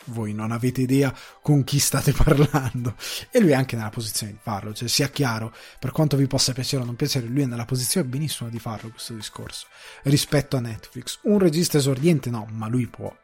voi 0.06 0.32
non 0.34 0.50
avete 0.50 0.80
idea 0.80 1.14
con 1.42 1.62
chi 1.62 1.78
state 1.78 2.10
parlando. 2.24 2.96
E 3.30 3.38
lui 3.38 3.50
è 3.50 3.54
anche 3.54 3.76
nella 3.76 3.90
posizione 3.90 4.32
di 4.32 4.38
farlo, 4.42 4.74
cioè 4.74 4.88
sia 4.88 5.10
chiaro, 5.10 5.54
per 5.78 5.92
quanto 5.92 6.16
vi 6.16 6.26
possa 6.26 6.52
piacere 6.52 6.82
o 6.82 6.86
non 6.86 6.96
piacere, 6.96 7.26
lui 7.26 7.42
è 7.42 7.46
nella 7.46 7.66
posizione 7.66 8.08
benissimo 8.08 8.50
di 8.50 8.58
farlo 8.58 8.90
questo 8.90 9.14
discorso, 9.14 9.66
rispetto 10.02 10.56
a 10.56 10.60
Netflix. 10.60 11.20
Un 11.22 11.38
regista 11.38 11.78
esordiente 11.78 12.30
no, 12.30 12.48
ma 12.50 12.66
lui 12.66 12.88
può, 12.88 13.14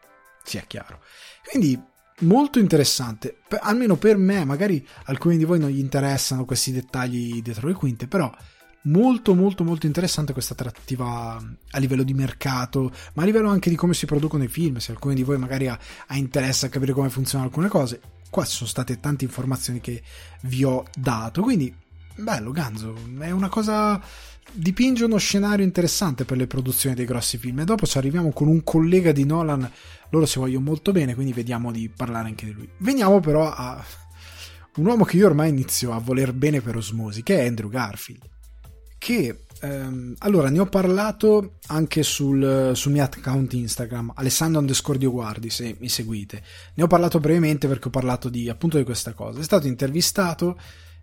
sia 0.44 0.62
chiaro. 0.68 1.00
Quindi 1.48 1.90
molto 2.22 2.58
interessante, 2.58 3.36
per, 3.46 3.60
almeno 3.62 3.96
per 3.96 4.16
me, 4.16 4.44
magari 4.44 4.86
alcuni 5.04 5.36
di 5.36 5.44
voi 5.44 5.58
non 5.58 5.70
gli 5.70 5.78
interessano 5.78 6.44
questi 6.44 6.72
dettagli 6.72 7.42
dietro 7.42 7.68
le 7.68 7.74
quinte, 7.74 8.06
però 8.06 8.32
molto 8.84 9.34
molto 9.34 9.62
molto 9.62 9.86
interessante 9.86 10.32
questa 10.32 10.56
trattiva 10.56 11.40
a 11.70 11.78
livello 11.78 12.02
di 12.02 12.14
mercato, 12.14 12.90
ma 13.14 13.22
a 13.22 13.26
livello 13.26 13.48
anche 13.48 13.70
di 13.70 13.76
come 13.76 13.94
si 13.94 14.06
producono 14.06 14.44
i 14.44 14.48
film, 14.48 14.78
se 14.78 14.92
alcuni 14.92 15.14
di 15.14 15.22
voi 15.22 15.38
magari 15.38 15.68
ha, 15.68 15.78
ha 16.06 16.16
interesse 16.16 16.66
a 16.66 16.68
capire 16.68 16.92
come 16.92 17.10
funzionano 17.10 17.48
alcune 17.48 17.68
cose, 17.68 18.00
qua 18.30 18.44
ci 18.44 18.56
sono 18.56 18.68
state 18.68 18.98
tante 18.98 19.24
informazioni 19.24 19.80
che 19.80 20.02
vi 20.42 20.64
ho 20.64 20.84
dato, 20.96 21.42
quindi 21.42 21.74
bello 22.16 22.50
Ganzo, 22.50 22.94
è 23.20 23.30
una 23.30 23.48
cosa 23.48 24.00
dipinge 24.50 25.04
uno 25.04 25.18
scenario 25.18 25.64
interessante 25.64 26.24
per 26.24 26.36
le 26.36 26.46
produzioni 26.46 26.94
dei 26.94 27.04
grossi 27.04 27.38
film 27.38 27.60
e 27.60 27.64
dopo 27.64 27.86
ci 27.86 27.98
arriviamo 27.98 28.32
con 28.32 28.48
un 28.48 28.62
collega 28.64 29.12
di 29.12 29.24
Nolan 29.24 29.70
loro 30.12 30.26
si 30.26 30.38
vogliono 30.38 30.66
molto 30.66 30.92
bene, 30.92 31.14
quindi 31.14 31.32
vediamo 31.32 31.72
di 31.72 31.88
parlare 31.88 32.28
anche 32.28 32.44
di 32.44 32.52
lui. 32.52 32.68
Veniamo 32.78 33.20
però 33.20 33.50
a 33.50 33.82
un 34.76 34.86
uomo 34.86 35.04
che 35.04 35.16
io 35.16 35.26
ormai 35.26 35.48
inizio 35.48 35.92
a 35.92 35.98
voler 35.98 36.34
bene 36.34 36.60
per 36.60 36.76
osmosi, 36.76 37.22
che 37.22 37.38
è 37.38 37.46
Andrew 37.46 37.70
Garfield. 37.70 38.28
Che 38.98 39.44
ehm, 39.60 40.14
allora 40.18 40.50
ne 40.50 40.58
ho 40.58 40.66
parlato 40.66 41.58
anche 41.68 42.02
sul, 42.02 42.72
sul, 42.74 42.92
mio 42.92 43.02
account 43.02 43.54
Instagram, 43.54 44.12
Alessandro 44.14 44.60
underscore 44.60 44.98
Guardi, 44.98 45.48
se 45.48 45.76
mi 45.80 45.88
seguite. 45.88 46.42
Ne 46.74 46.82
ho 46.82 46.86
parlato 46.88 47.18
brevemente 47.18 47.66
perché 47.66 47.88
ho 47.88 47.90
parlato 47.90 48.28
di, 48.28 48.50
appunto 48.50 48.76
di 48.76 48.84
questa 48.84 49.14
cosa. 49.14 49.40
È 49.40 49.44
stato 49.44 49.66
intervistato. 49.66 50.58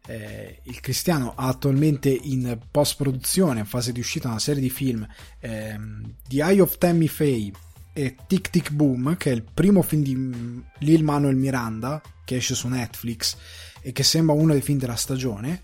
Eh, 0.08 0.62
il 0.64 0.80
Cristiano 0.80 1.34
ha 1.36 1.48
attualmente 1.48 2.10
in 2.10 2.58
post 2.72 2.96
produzione, 2.98 3.60
in 3.60 3.66
fase 3.66 3.92
di 3.92 4.00
uscita, 4.00 4.30
una 4.30 4.40
serie 4.40 4.62
di 4.62 4.70
film 4.70 5.08
ehm, 5.40 6.16
The 6.28 6.42
Eye 6.42 6.62
of 6.62 6.78
Tammy 6.78 7.08
Faye 7.08 7.52
e 7.94 8.16
Tic 8.28 8.50
Tic 8.50 8.72
Boom, 8.72 9.18
che 9.18 9.32
è 9.32 9.34
il 9.34 9.44
primo 9.44 9.82
film 9.82 10.04
di 10.04 10.64
Lil 10.80 11.04
Manuel 11.04 11.36
Miranda, 11.36 12.02
che 12.24 12.38
esce 12.38 12.56
su 12.56 12.68
Netflix 12.68 13.36
e 13.82 13.92
che 13.92 14.04
sembra 14.04 14.36
uno 14.36 14.54
dei 14.54 14.62
film 14.62 14.78
della 14.78 14.96
stagione, 14.96 15.64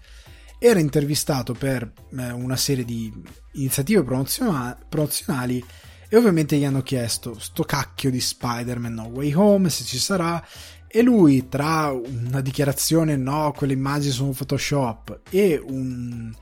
era 0.60 0.80
intervistato 0.80 1.54
per 1.54 1.92
eh, 2.18 2.32
una 2.32 2.56
serie 2.56 2.86
di 2.86 3.12
iniziative 3.54 4.04
promozionali 4.04 5.64
e 6.08 6.18
ovviamente 6.18 6.58
gli 6.58 6.66
hanno 6.66 6.82
chiesto 6.82 7.38
sto 7.40 7.64
cacchio 7.64 8.10
di 8.10 8.20
Spider-Man 8.20 8.94
No 8.94 9.04
Way 9.06 9.34
Home, 9.34 9.70
se 9.70 9.84
ci 9.84 9.98
sarà, 9.98 10.44
e 10.88 11.02
lui 11.02 11.48
tra 11.50 11.92
una 11.92 12.42
dichiarazione 12.42 13.16
no, 13.16 13.54
quelle 13.56 13.74
immagini 13.74 14.14
sono 14.14 14.32
Photoshop 14.32 15.22
e 15.30 15.62
un... 15.64 16.34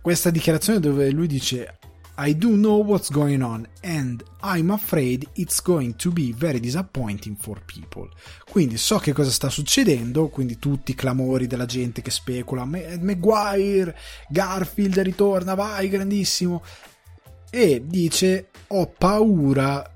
questa 0.00 0.30
dichiarazione 0.30 0.80
dove 0.80 1.10
lui 1.10 1.26
dice 1.26 1.78
i 2.18 2.34
do 2.34 2.48
know 2.48 2.82
what's 2.82 3.10
going 3.10 3.42
on 3.42 3.66
and 3.82 4.24
I'm 4.42 4.70
afraid 4.70 5.28
it's 5.34 5.60
going 5.60 5.96
to 5.96 6.10
be 6.10 6.32
very 6.34 6.60
disappointing 6.60 7.36
for 7.38 7.60
people. 7.64 8.08
Quindi 8.48 8.78
so 8.78 8.98
che 8.98 9.12
cosa 9.12 9.30
sta 9.30 9.50
succedendo, 9.50 10.28
quindi 10.28 10.58
tutti 10.58 10.92
i 10.92 10.94
clamori 10.94 11.46
della 11.46 11.66
gente 11.66 12.00
che 12.00 12.10
specula, 12.10 12.64
Maguire, 12.64 13.94
Garfield 14.28 14.98
ritorna, 15.00 15.54
vai, 15.54 15.88
grandissimo. 15.90 16.62
E 17.50 17.82
dice, 17.84 18.48
ho 18.68 18.86
paura, 18.86 19.95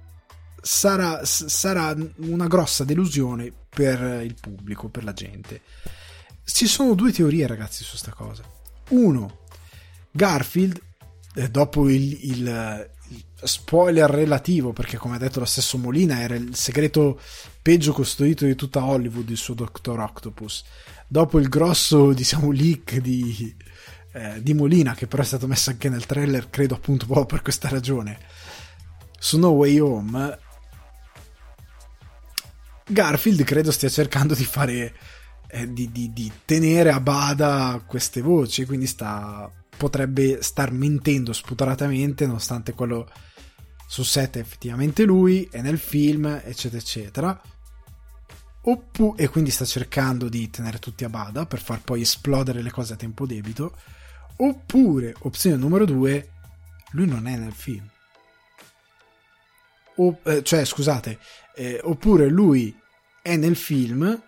sarà, 0.60 1.24
sarà 1.24 1.96
una 2.16 2.46
grossa 2.46 2.84
delusione 2.84 3.52
per 3.68 4.22
il 4.22 4.34
pubblico, 4.38 4.88
per 4.88 5.04
la 5.04 5.12
gente. 5.12 5.62
Ci 6.44 6.66
sono 6.66 6.94
due 6.94 7.12
teorie 7.12 7.46
ragazzi 7.46 7.82
su 7.84 7.90
questa 7.90 8.12
cosa. 8.12 8.42
Uno, 8.88 9.40
Garfield 10.10 10.80
eh, 11.34 11.48
dopo 11.48 11.88
il, 11.88 12.18
il, 12.22 12.90
il, 13.08 13.24
spoiler 13.42 14.10
relativo, 14.10 14.72
perché 14.72 14.96
come 14.96 15.16
ha 15.16 15.18
detto 15.18 15.38
lo 15.38 15.44
stesso 15.44 15.78
Molina, 15.78 16.20
era 16.20 16.34
il 16.34 16.54
segreto 16.54 17.20
peggio 17.62 17.92
costruito 17.92 18.44
di 18.44 18.56
tutta 18.56 18.84
Hollywood, 18.84 19.30
il 19.30 19.36
suo 19.36 19.54
Dr. 19.54 19.98
Octopus. 19.98 20.64
Dopo 21.06 21.38
il 21.38 21.48
grosso, 21.48 22.12
diciamo, 22.14 22.50
leak 22.50 22.96
di, 22.96 23.54
eh, 24.12 24.42
di 24.42 24.54
Molina, 24.54 24.94
che 24.94 25.06
però 25.06 25.22
è 25.22 25.26
stato 25.26 25.46
messo 25.46 25.70
anche 25.70 25.88
nel 25.88 26.06
trailer, 26.06 26.50
credo 26.50 26.74
appunto 26.74 27.06
proprio 27.06 27.26
per 27.26 27.42
questa 27.42 27.68
ragione, 27.68 28.18
su 29.18 29.38
No 29.38 29.50
Way 29.50 29.78
Home, 29.78 30.38
Garfield 32.92 33.42
credo 33.44 33.70
stia 33.70 33.88
cercando 33.88 34.34
di 34.34 34.44
fare... 34.44 34.94
Eh, 35.52 35.72
di, 35.72 35.90
di, 35.90 36.12
di 36.12 36.30
tenere 36.44 36.92
a 36.92 37.00
bada 37.00 37.82
queste 37.84 38.20
voci, 38.20 38.64
quindi 38.66 38.86
sta 38.86 39.50
potrebbe 39.76 40.42
star 40.42 40.70
mentendo 40.70 41.32
spudoratamente, 41.32 42.24
nonostante 42.26 42.72
quello 42.72 43.10
su 43.88 44.04
set 44.04 44.36
è 44.36 44.38
effettivamente 44.40 45.04
lui, 45.04 45.48
è 45.50 45.60
nel 45.60 45.78
film, 45.78 46.26
eccetera, 46.44 46.80
eccetera. 46.80 47.42
Oppu- 48.62 49.14
e 49.18 49.26
quindi 49.28 49.50
sta 49.50 49.64
cercando 49.64 50.28
di 50.28 50.50
tenere 50.50 50.78
tutti 50.78 51.02
a 51.02 51.08
bada 51.08 51.46
per 51.46 51.60
far 51.60 51.80
poi 51.80 52.02
esplodere 52.02 52.62
le 52.62 52.70
cose 52.70 52.92
a 52.92 52.96
tempo 52.96 53.26
debito. 53.26 53.76
Oppure, 54.36 55.14
opzione 55.20 55.56
numero 55.56 55.84
due, 55.84 56.30
lui 56.90 57.06
non 57.06 57.26
è 57.26 57.36
nel 57.36 57.52
film. 57.52 57.88
O, 59.96 60.20
eh, 60.22 60.44
cioè, 60.44 60.64
scusate, 60.64 61.18
eh, 61.56 61.80
oppure 61.82 62.28
lui 62.28 62.79
è 63.22 63.36
nel 63.36 63.56
film, 63.56 64.22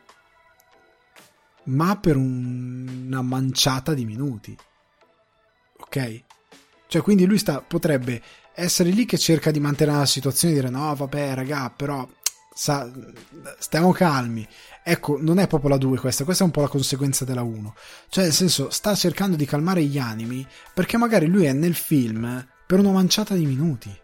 ma 1.64 1.97
per 1.97 2.16
un- 2.16 3.05
una 3.07 3.22
manciata 3.22 3.95
di 3.95 4.05
minuti 4.05 4.57
ok? 5.93 6.22
Cioè, 6.86 7.03
quindi 7.03 7.26
lui 7.26 7.38
sta, 7.38 7.61
potrebbe 7.61 8.22
essere 8.55 8.90
lì 8.90 9.05
che 9.05 9.18
cerca 9.18 9.51
di 9.51 9.61
mantenere 9.61 9.99
la 9.99 10.07
situazione 10.07 10.55
e 10.55 10.57
dire 10.57 10.70
no, 10.70 10.95
vabbè, 10.95 11.34
raga, 11.34 11.70
però 11.74 12.07
sa, 12.55 12.90
stiamo 13.59 13.93
calmi. 13.93 14.47
Ecco, 14.84 15.18
non 15.20 15.38
è 15.38 15.47
proprio 15.47 15.70
la 15.70 15.76
2 15.76 15.99
questa, 15.99 16.24
questa 16.24 16.43
è 16.43 16.47
un 16.47 16.53
po' 16.53 16.61
la 16.62 16.68
conseguenza 16.68 17.24
della 17.24 17.43
1. 17.43 17.74
Cioè, 18.09 18.24
nel 18.24 18.32
senso, 18.32 18.70
sta 18.70 18.95
cercando 18.95 19.36
di 19.36 19.47
calmare 19.47 19.82
gli 19.84 19.99
animi 19.99 20.47
perché 20.74 20.97
magari 20.97 21.26
lui 21.26 21.45
è 21.45 21.53
nel 21.53 21.74
film 21.74 22.47
per 22.66 22.78
una 22.78 22.90
manciata 22.90 23.34
di 23.34 23.47
minuti. 23.47 23.95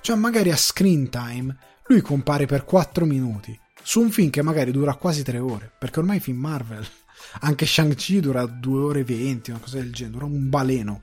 Cioè, 0.00 0.16
magari 0.16 0.50
a 0.50 0.56
screen 0.56 1.10
time 1.10 1.56
lui 1.86 2.00
compare 2.00 2.46
per 2.46 2.64
4 2.64 3.04
minuti 3.04 3.58
su 3.82 4.00
un 4.00 4.10
film 4.10 4.30
che 4.30 4.42
magari 4.42 4.70
dura 4.70 4.94
quasi 4.94 5.22
3 5.22 5.38
ore, 5.38 5.70
perché 5.78 5.98
ormai 5.98 6.18
i 6.18 6.20
film 6.20 6.38
Marvel 6.38 6.86
anche 7.40 7.66
Shang-Chi 7.66 8.20
dura 8.20 8.44
2 8.46 8.80
ore 8.80 9.00
e 9.00 9.04
20, 9.04 9.50
una 9.50 9.60
cosa 9.60 9.78
del 9.78 9.92
genere, 9.92 10.14
dura 10.14 10.26
un 10.26 10.48
baleno. 10.48 11.02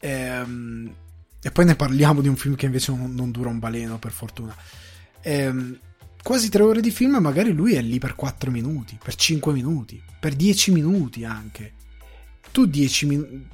Ehm, 0.00 0.94
e 1.42 1.50
poi 1.50 1.64
ne 1.64 1.74
parliamo 1.74 2.20
di 2.20 2.28
un 2.28 2.36
film 2.36 2.54
che 2.54 2.66
invece 2.66 2.92
non, 2.92 3.14
non 3.14 3.30
dura 3.30 3.48
un 3.48 3.58
baleno, 3.58 3.98
per 3.98 4.12
fortuna. 4.12 4.54
Ehm, 5.22 5.78
quasi 6.22 6.48
3 6.48 6.62
ore 6.62 6.80
di 6.80 6.90
film, 6.90 7.16
magari 7.16 7.52
lui 7.52 7.74
è 7.74 7.82
lì 7.82 7.98
per 7.98 8.14
4 8.14 8.50
minuti, 8.50 8.98
per 9.02 9.14
5 9.14 9.52
minuti, 9.52 10.02
per 10.18 10.34
10 10.34 10.72
minuti 10.72 11.24
anche. 11.24 11.74
Tu 12.52 12.66
10 12.66 13.06
minuti... 13.06 13.48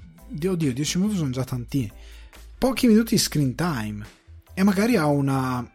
Oddio, 0.47 0.73
10 0.73 0.99
minuti 0.99 1.17
sono 1.17 1.31
già 1.31 1.45
tantini. 1.45 1.91
Pochi 2.59 2.87
minuti 2.89 3.15
di 3.15 3.21
screen 3.21 3.55
time. 3.55 4.05
E 4.55 4.63
magari 4.63 4.97
ha 4.97 5.07
una 5.07 5.69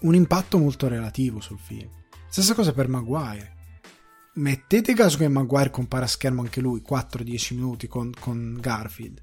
un 0.00 0.14
impatto 0.14 0.58
molto 0.58 0.88
relativo 0.88 1.40
sul 1.40 1.58
film. 1.58 1.88
Stessa 2.28 2.54
cosa 2.54 2.72
per 2.72 2.88
Maguire. 2.88 3.56
Mettete 4.34 4.94
caso 4.94 5.18
che 5.18 5.28
Maguire 5.28 5.70
compara 5.70 6.04
a 6.04 6.08
schermo 6.08 6.42
anche 6.42 6.60
lui 6.60 6.82
4-10 6.88 7.54
minuti 7.54 7.88
con, 7.88 8.12
con 8.18 8.56
Garfield. 8.60 9.20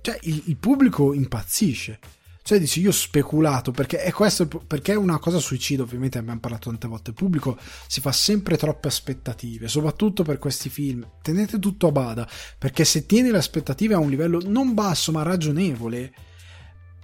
Cioè, 0.00 0.18
il, 0.22 0.42
il 0.46 0.56
pubblico 0.56 1.12
impazzisce. 1.12 1.98
Cioè 2.44 2.58
dici 2.58 2.80
io 2.80 2.88
ho 2.88 2.92
speculato 2.92 3.70
perché 3.70 4.02
è 4.02 4.10
questo 4.10 4.48
perché 4.48 4.94
è 4.94 4.96
una 4.96 5.20
cosa 5.20 5.38
suicida, 5.38 5.84
ovviamente 5.84 6.18
abbiamo 6.18 6.40
parlato 6.40 6.70
tante 6.70 6.88
volte. 6.88 7.10
Il 7.10 7.16
pubblico 7.16 7.56
si 7.86 8.00
fa 8.00 8.10
sempre 8.10 8.56
troppe 8.56 8.88
aspettative, 8.88 9.68
soprattutto 9.68 10.24
per 10.24 10.38
questi 10.38 10.68
film. 10.68 11.08
Tenete 11.22 11.60
tutto 11.60 11.86
a 11.86 11.92
bada, 11.92 12.28
perché 12.58 12.84
se 12.84 13.06
tieni 13.06 13.30
le 13.30 13.38
aspettative 13.38 13.94
a 13.94 13.98
un 13.98 14.10
livello 14.10 14.40
non 14.44 14.74
basso 14.74 15.12
ma 15.12 15.22
ragionevole, 15.22 16.12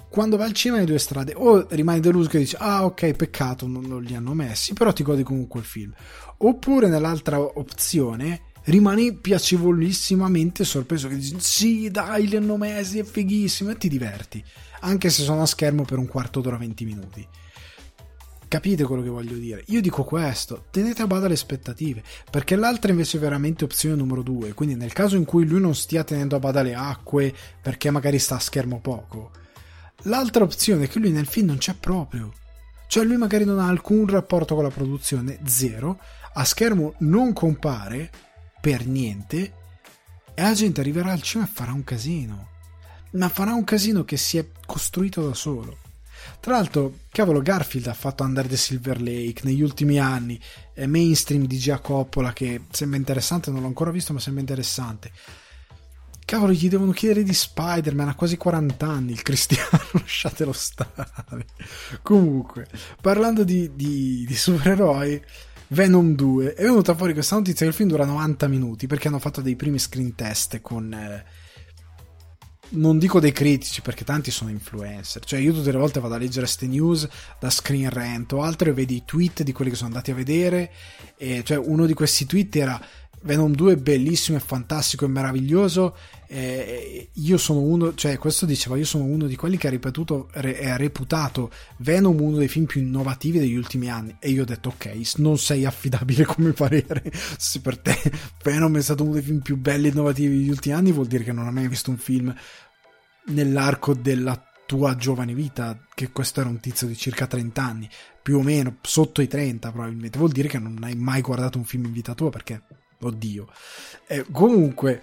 quando 0.08 0.36
vai 0.36 0.46
al 0.46 0.52
cinema 0.54 0.80
hai 0.80 0.86
due 0.86 0.98
strade, 0.98 1.34
o 1.36 1.66
rimani 1.70 2.00
deluso 2.00 2.28
che 2.28 2.38
dici 2.38 2.56
ah 2.58 2.84
ok 2.84 3.12
peccato 3.12 3.66
non, 3.66 3.84
non 3.84 4.02
li 4.02 4.14
hanno 4.14 4.34
messi, 4.34 4.72
però 4.72 4.92
ti 4.92 5.02
godi 5.02 5.22
comunque 5.22 5.60
il 5.60 5.66
film. 5.66 5.92
Oppure 6.38 6.88
nell'altra 6.88 7.40
opzione 7.40 8.42
rimani 8.64 9.14
piacevolissimamente 9.14 10.64
sorpreso 10.64 11.08
che 11.08 11.16
dici 11.16 11.36
sì 11.38 11.90
dai 11.90 12.28
li 12.28 12.36
hanno 12.36 12.56
messi 12.56 12.98
è 12.98 13.04
fighissimo 13.04 13.70
e 13.70 13.76
ti 13.76 13.88
diverti 13.88 14.42
anche 14.80 15.10
se 15.10 15.22
sono 15.22 15.42
a 15.42 15.46
schermo 15.46 15.84
per 15.84 15.98
un 15.98 16.06
quarto 16.06 16.40
d'ora 16.40 16.56
20 16.56 16.84
minuti 16.84 17.26
capite 18.46 18.84
quello 18.84 19.02
che 19.02 19.08
voglio 19.08 19.36
dire 19.36 19.64
io 19.68 19.80
dico 19.80 20.04
questo 20.04 20.66
tenete 20.70 21.02
a 21.02 21.06
bada 21.06 21.28
le 21.28 21.34
aspettative 21.34 22.02
perché 22.30 22.56
l'altra 22.56 22.90
invece 22.90 23.16
è 23.16 23.20
veramente 23.20 23.64
opzione 23.64 23.96
numero 23.96 24.22
due 24.22 24.52
quindi 24.52 24.74
nel 24.74 24.92
caso 24.92 25.16
in 25.16 25.24
cui 25.24 25.46
lui 25.46 25.60
non 25.60 25.74
stia 25.74 26.04
tenendo 26.04 26.36
a 26.36 26.40
bada 26.40 26.62
le 26.62 26.74
acque 26.74 27.34
perché 27.62 27.90
magari 27.90 28.18
sta 28.18 28.36
a 28.36 28.40
schermo 28.40 28.80
poco 28.80 29.30
l'altra 30.02 30.44
opzione 30.44 30.84
è 30.84 30.88
che 30.88 30.98
lui 30.98 31.10
nel 31.10 31.26
film 31.26 31.48
non 31.48 31.58
c'è 31.58 31.74
proprio 31.74 32.32
cioè 32.88 33.04
lui 33.04 33.16
magari 33.16 33.44
non 33.44 33.58
ha 33.58 33.68
alcun 33.68 34.06
rapporto 34.06 34.54
con 34.54 34.64
la 34.64 34.70
produzione 34.70 35.38
zero 35.44 35.98
a 36.34 36.44
schermo 36.44 36.94
non 36.98 37.32
compare 37.32 38.10
per 38.60 38.86
niente 38.86 39.52
e 40.38 40.42
la 40.42 40.54
gente 40.54 40.80
arriverà 40.80 41.10
al 41.10 41.20
cinema 41.20 41.48
e 41.48 41.52
farà 41.52 41.72
un 41.72 41.82
casino. 41.82 42.48
Ma 43.12 43.28
farà 43.28 43.54
un 43.54 43.64
casino 43.64 44.04
che 44.04 44.16
si 44.16 44.38
è 44.38 44.46
costruito 44.64 45.26
da 45.26 45.34
solo. 45.34 45.78
Tra 46.38 46.52
l'altro, 46.52 46.98
cavolo, 47.10 47.42
Garfield 47.42 47.88
ha 47.88 47.94
fatto 47.94 48.22
Under 48.22 48.46
the 48.46 48.56
Silver 48.56 49.00
Lake 49.00 49.40
negli 49.42 49.62
ultimi 49.62 49.98
anni, 49.98 50.40
è 50.72 50.86
mainstream 50.86 51.44
di 51.44 51.58
Gia 51.58 51.80
Coppola 51.80 52.32
che 52.32 52.62
sembra 52.70 52.98
interessante, 52.98 53.50
non 53.50 53.62
l'ho 53.62 53.66
ancora 53.66 53.90
visto, 53.90 54.12
ma 54.12 54.20
sembra 54.20 54.42
interessante. 54.42 55.10
Cavolo, 56.28 56.52
gli 56.52 56.68
devono 56.68 56.90
chiedere 56.92 57.22
di 57.22 57.32
Spider-Man, 57.32 58.08
ha 58.08 58.14
quasi 58.14 58.36
40 58.36 58.86
anni 58.86 59.12
il 59.12 59.22
cristiano, 59.22 59.80
lasciatelo 59.92 60.52
stare. 60.52 61.46
Comunque, 62.02 62.66
parlando 63.00 63.44
di, 63.44 63.74
di, 63.74 64.26
di 64.28 64.36
supereroi, 64.36 65.22
Venom 65.68 66.14
2 66.14 66.52
è 66.52 66.64
venuta 66.64 66.94
fuori 66.94 67.14
questa 67.14 67.36
notizia 67.36 67.60
che 67.60 67.70
il 67.70 67.72
film 67.72 67.88
dura 67.88 68.04
90 68.04 68.46
minuti 68.46 68.86
perché 68.86 69.08
hanno 69.08 69.18
fatto 69.18 69.40
dei 69.40 69.56
primi 69.56 69.78
screen 69.78 70.14
test 70.14 70.60
con 70.60 70.92
eh, 70.92 71.24
non 72.70 72.98
dico 72.98 73.20
dei 73.20 73.32
critici 73.32 73.80
perché 73.80 74.04
tanti 74.04 74.30
sono 74.30 74.50
influencer 74.50 75.24
cioè 75.24 75.40
io 75.40 75.52
tutte 75.52 75.72
le 75.72 75.78
volte 75.78 76.00
vado 76.00 76.14
a 76.14 76.18
leggere 76.18 76.46
queste 76.46 76.66
news 76.66 77.08
da 77.38 77.50
Screen 77.50 77.88
Rant 77.90 78.32
o 78.32 78.42
altre 78.42 78.72
vedi 78.72 78.96
i 78.96 79.04
tweet 79.04 79.42
di 79.42 79.52
quelli 79.52 79.70
che 79.70 79.76
sono 79.76 79.88
andati 79.88 80.10
a 80.10 80.14
vedere 80.14 80.72
e 81.16 81.42
cioè 81.44 81.58
uno 81.58 81.86
di 81.86 81.94
questi 81.94 82.24
tweet 82.24 82.56
era 82.56 82.80
Venom 83.22 83.52
2 83.54 83.72
è 83.72 83.76
bellissimo, 83.76 84.38
è 84.38 84.40
fantastico, 84.40 85.04
è 85.04 85.08
meraviglioso. 85.08 85.96
Eh, 86.26 87.10
io 87.12 87.38
sono 87.38 87.60
uno, 87.60 87.94
cioè 87.94 88.18
questo 88.18 88.46
diceva, 88.46 88.76
io 88.76 88.84
sono 88.84 89.04
uno 89.04 89.26
di 89.26 89.36
quelli 89.36 89.56
che 89.56 89.66
ha 89.66 89.70
ripetuto 89.70 90.28
e 90.32 90.68
ha 90.68 90.76
reputato 90.76 91.50
Venom 91.78 92.20
uno 92.20 92.36
dei 92.36 92.48
film 92.48 92.66
più 92.66 92.80
innovativi 92.80 93.38
degli 93.38 93.56
ultimi 93.56 93.90
anni. 93.90 94.16
E 94.18 94.30
io 94.30 94.42
ho 94.42 94.46
detto, 94.46 94.70
ok, 94.70 94.98
non 95.16 95.38
sei 95.38 95.64
affidabile 95.64 96.24
come 96.24 96.52
parere. 96.52 97.02
Se 97.38 97.60
per 97.60 97.78
te 97.78 97.96
Venom 98.42 98.76
è 98.76 98.82
stato 98.82 99.02
uno 99.02 99.14
dei 99.14 99.22
film 99.22 99.40
più 99.40 99.56
belli 99.56 99.88
e 99.88 99.90
innovativi 99.90 100.36
degli 100.36 100.50
ultimi 100.50 100.74
anni, 100.74 100.92
vuol 100.92 101.06
dire 101.06 101.24
che 101.24 101.32
non 101.32 101.46
hai 101.46 101.52
mai 101.52 101.68
visto 101.68 101.90
un 101.90 101.98
film 101.98 102.34
nell'arco 103.26 103.94
della 103.94 104.42
tua 104.68 104.96
giovane 104.96 105.32
vita, 105.32 105.78
che 105.94 106.12
questo 106.12 106.40
era 106.40 106.48
un 106.50 106.60
tizio 106.60 106.86
di 106.86 106.94
circa 106.94 107.26
30 107.26 107.62
anni, 107.62 107.88
più 108.22 108.36
o 108.36 108.42
meno, 108.42 108.76
sotto 108.82 109.22
i 109.22 109.26
30 109.26 109.72
probabilmente. 109.72 110.18
Vuol 110.18 110.30
dire 110.30 110.48
che 110.48 110.58
non 110.58 110.76
hai 110.82 110.94
mai 110.94 111.22
guardato 111.22 111.56
un 111.56 111.64
film 111.64 111.86
in 111.86 111.92
vita 111.92 112.14
tua 112.14 112.28
perché 112.28 112.62
oddio. 113.00 113.46
Eh, 114.06 114.26
comunque, 114.30 115.02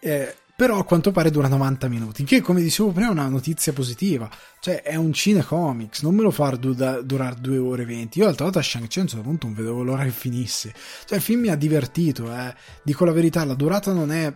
eh, 0.00 0.34
però 0.56 0.78
a 0.78 0.84
quanto 0.84 1.10
pare 1.10 1.30
dura 1.30 1.48
90 1.48 1.88
minuti, 1.88 2.22
che 2.24 2.40
come 2.40 2.60
dicevo 2.60 2.90
prima 2.92 3.08
è 3.08 3.12
una 3.12 3.26
notizia 3.26 3.72
positiva, 3.72 4.30
cioè 4.60 4.82
è 4.82 4.94
un 4.94 5.12
cinecomics, 5.12 6.02
non 6.02 6.14
me 6.14 6.22
lo 6.22 6.30
fa 6.30 6.50
durare 6.50 7.36
2 7.40 7.58
ore 7.58 7.82
e 7.82 7.86
20. 7.86 8.18
Io 8.18 8.24
l'altra 8.26 8.44
volta 8.44 8.60
a 8.60 8.62
Shang-Chi 8.62 8.98
a 9.00 9.02
un 9.02 9.08
certo 9.08 9.24
punto 9.24 9.46
non 9.46 9.56
vedevo 9.56 9.82
l'ora 9.82 10.04
che 10.04 10.10
finisse, 10.10 10.72
cioè 11.06 11.18
il 11.18 11.24
film 11.24 11.40
mi 11.40 11.48
ha 11.48 11.56
divertito, 11.56 12.32
eh. 12.32 12.54
dico 12.84 13.04
la 13.04 13.12
verità, 13.12 13.44
la 13.44 13.54
durata 13.54 13.92
non 13.92 14.12
è 14.12 14.32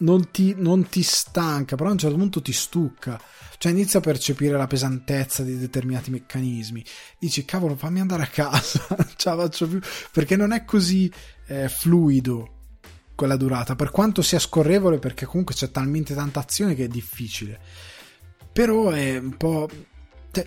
non 0.00 0.30
ti, 0.30 0.54
non 0.56 0.88
ti, 0.88 1.02
stanca, 1.02 1.76
però 1.76 1.88
a 1.88 1.92
un 1.92 1.98
certo 1.98 2.16
punto 2.16 2.42
ti 2.42 2.52
stucca. 2.52 3.20
Cioè 3.58 3.72
inizia 3.72 3.98
a 3.98 4.02
percepire 4.02 4.56
la 4.56 4.66
pesantezza 4.66 5.42
di 5.42 5.58
determinati 5.58 6.10
meccanismi. 6.10 6.84
Dici, 7.18 7.44
cavolo, 7.44 7.76
fammi 7.76 8.00
andare 8.00 8.22
a 8.22 8.26
casa, 8.26 8.86
ce 9.16 9.28
la 9.28 9.36
faccio 9.36 9.68
più. 9.68 9.80
Perché 10.12 10.36
non 10.36 10.52
è 10.52 10.64
così 10.64 11.12
eh, 11.46 11.68
fluido 11.68 12.56
quella 13.14 13.36
durata, 13.36 13.76
per 13.76 13.90
quanto 13.90 14.22
sia 14.22 14.38
scorrevole, 14.38 14.98
perché 14.98 15.26
comunque 15.26 15.54
c'è 15.54 15.70
talmente 15.70 16.14
tanta 16.14 16.40
azione 16.40 16.74
che 16.74 16.84
è 16.84 16.88
difficile. 16.88 17.58
Però 18.52 18.90
è 18.90 19.18
un 19.18 19.36
po'... 19.36 19.68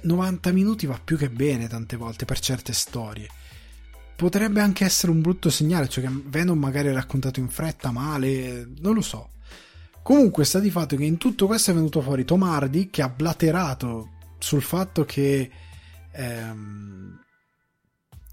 90 0.01 0.51
minuti 0.53 0.85
va 0.85 0.97
più 1.03 1.17
che 1.17 1.29
bene 1.29 1.67
tante 1.67 1.97
volte 1.97 2.23
per 2.23 2.39
certe 2.39 2.71
storie 2.71 3.27
potrebbe 4.15 4.61
anche 4.61 4.85
essere 4.85 5.11
un 5.11 5.21
brutto 5.21 5.49
segnale, 5.49 5.89
cioè 5.89 6.05
che 6.05 6.09
Venom 6.27 6.57
magari 6.57 6.87
è 6.87 6.93
raccontato 6.93 7.41
in 7.41 7.49
fretta, 7.49 7.91
male, 7.91 8.69
non 8.79 8.93
lo 8.93 9.01
so. 9.01 9.32
Comunque 10.03 10.43
sta 10.43 10.59
di 10.59 10.69
fatto 10.69 10.97
che 10.97 11.05
in 11.05 11.17
tutto 11.17 11.47
questo 11.47 11.71
è 11.71 11.73
venuto 11.73 12.01
fuori 12.01 12.25
Tom 12.25 12.43
Hardy 12.43 12.89
che 12.89 13.01
ha 13.01 13.07
blaterato 13.07 14.09
sul 14.37 14.61
fatto 14.61 15.05
che 15.05 15.49
ehm, 16.11 17.22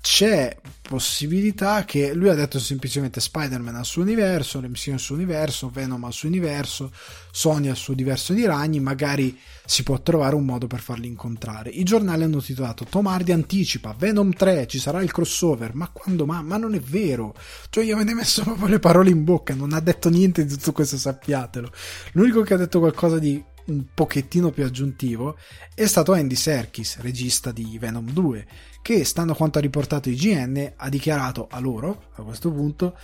c'è 0.01 0.57
possibilità 0.81 1.85
che 1.85 2.15
lui 2.15 2.31
ha 2.31 2.35
detto 2.35 2.59
semplicemente 2.59 3.21
Spider-Man 3.21 3.77
al 3.77 3.85
suo 3.85 4.03
universo, 4.03 4.59
l'MCU 4.59 4.93
al 4.93 4.99
suo 4.99 5.15
universo, 5.15 5.69
Venom 5.69 6.03
al 6.05 6.13
suo 6.13 6.29
universo, 6.29 6.91
Sony 7.31 7.69
al 7.69 7.77
suo 7.77 7.93
universo 7.93 8.33
di 8.33 8.45
ragni, 8.45 8.81
magari 8.81 9.39
si 9.65 9.83
può 9.83 10.01
trovare 10.01 10.35
un 10.35 10.45
modo 10.45 10.67
per 10.67 10.81
farli 10.81 11.07
incontrare. 11.07 11.71
I 11.71 11.85
giornali 11.85 12.25
hanno 12.25 12.41
titolato 12.41 12.85
Tom 12.85 13.07
Hardy 13.07 13.31
anticipa 13.33 13.95
Venom 13.97 14.33
3, 14.33 14.67
ci 14.67 14.79
sarà 14.79 15.03
il 15.03 15.13
crossover, 15.13 15.75
ma 15.75 15.89
quando 15.91 16.25
ma, 16.27 16.43
ma 16.43 16.57
non 16.57 16.75
è 16.75 16.81
vero. 16.81 17.35
Cioè 17.69 17.85
io 17.85 17.95
avete 17.95 18.15
messo 18.15 18.43
proprio 18.43 18.67
le 18.67 18.79
parole 18.79 19.11
in 19.11 19.23
bocca, 19.23 19.55
non 19.55 19.75
ha 19.75 19.81
detto 19.81 20.09
niente 20.09 20.45
di 20.45 20.55
tutto 20.55 20.73
questo, 20.73 20.97
sappiatelo. 20.97 21.71
L'unico 22.13 22.41
che 22.43 22.55
ha 22.55 22.59
detto 22.59 22.79
qualcosa 22.79 23.19
di 23.19 23.41
un 23.67 23.85
pochettino 23.95 24.51
più 24.51 24.65
aggiuntivo 24.65 25.37
è 25.75 25.87
stato 25.87 26.13
Andy 26.13 26.35
Serkis, 26.35 26.99
regista 27.01 27.53
di 27.53 27.77
Venom 27.79 28.11
2 28.11 28.47
che, 28.83 29.05
stando 29.05 29.33
a 29.33 29.37
quanto 29.37 29.59
ha 29.59 29.63
riportato 29.63 30.09
IGN, 30.09 30.73
ha 30.77 30.89
dichiarato 30.89 31.49
a 31.51 31.59
loro, 31.61 32.05
a 32.15 32.23
questo 32.23 32.51
punto, 32.51 32.97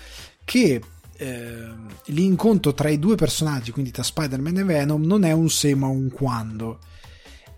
che 0.45 0.81
eh, 1.18 1.68
l'incontro 2.07 2.74
tra 2.74 2.89
i 2.89 2.99
due 2.99 3.14
personaggi, 3.16 3.70
quindi 3.70 3.91
tra 3.91 4.03
Spider-Man 4.03 4.59
e 4.59 4.64
Venom, 4.64 5.03
non 5.05 5.24
è 5.24 5.33
un 5.33 5.49
se 5.49 5.74
ma 5.74 5.87
un 5.87 6.11
quando. 6.11 6.79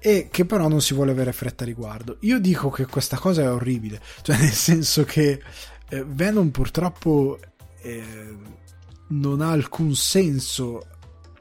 E 0.00 0.28
che 0.30 0.44
però 0.44 0.68
non 0.68 0.80
si 0.80 0.94
vuole 0.94 1.10
avere 1.10 1.32
fretta 1.32 1.64
a 1.64 1.66
riguardo. 1.66 2.18
Io 2.20 2.38
dico 2.38 2.70
che 2.70 2.86
questa 2.86 3.18
cosa 3.18 3.42
è 3.42 3.50
orribile, 3.50 4.00
cioè 4.22 4.38
nel 4.38 4.52
senso 4.52 5.04
che 5.04 5.42
eh, 5.88 6.04
Venom 6.04 6.50
purtroppo 6.50 7.38
eh, 7.82 8.36
non 9.08 9.40
ha 9.40 9.50
alcun 9.50 9.94
senso 9.94 10.86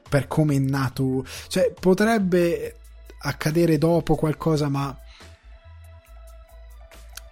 per 0.08 0.26
come 0.26 0.56
è 0.56 0.58
nato, 0.58 1.24
cioè 1.48 1.72
potrebbe 1.78 2.76
accadere 3.20 3.78
dopo 3.78 4.14
qualcosa, 4.14 4.68
ma 4.68 4.96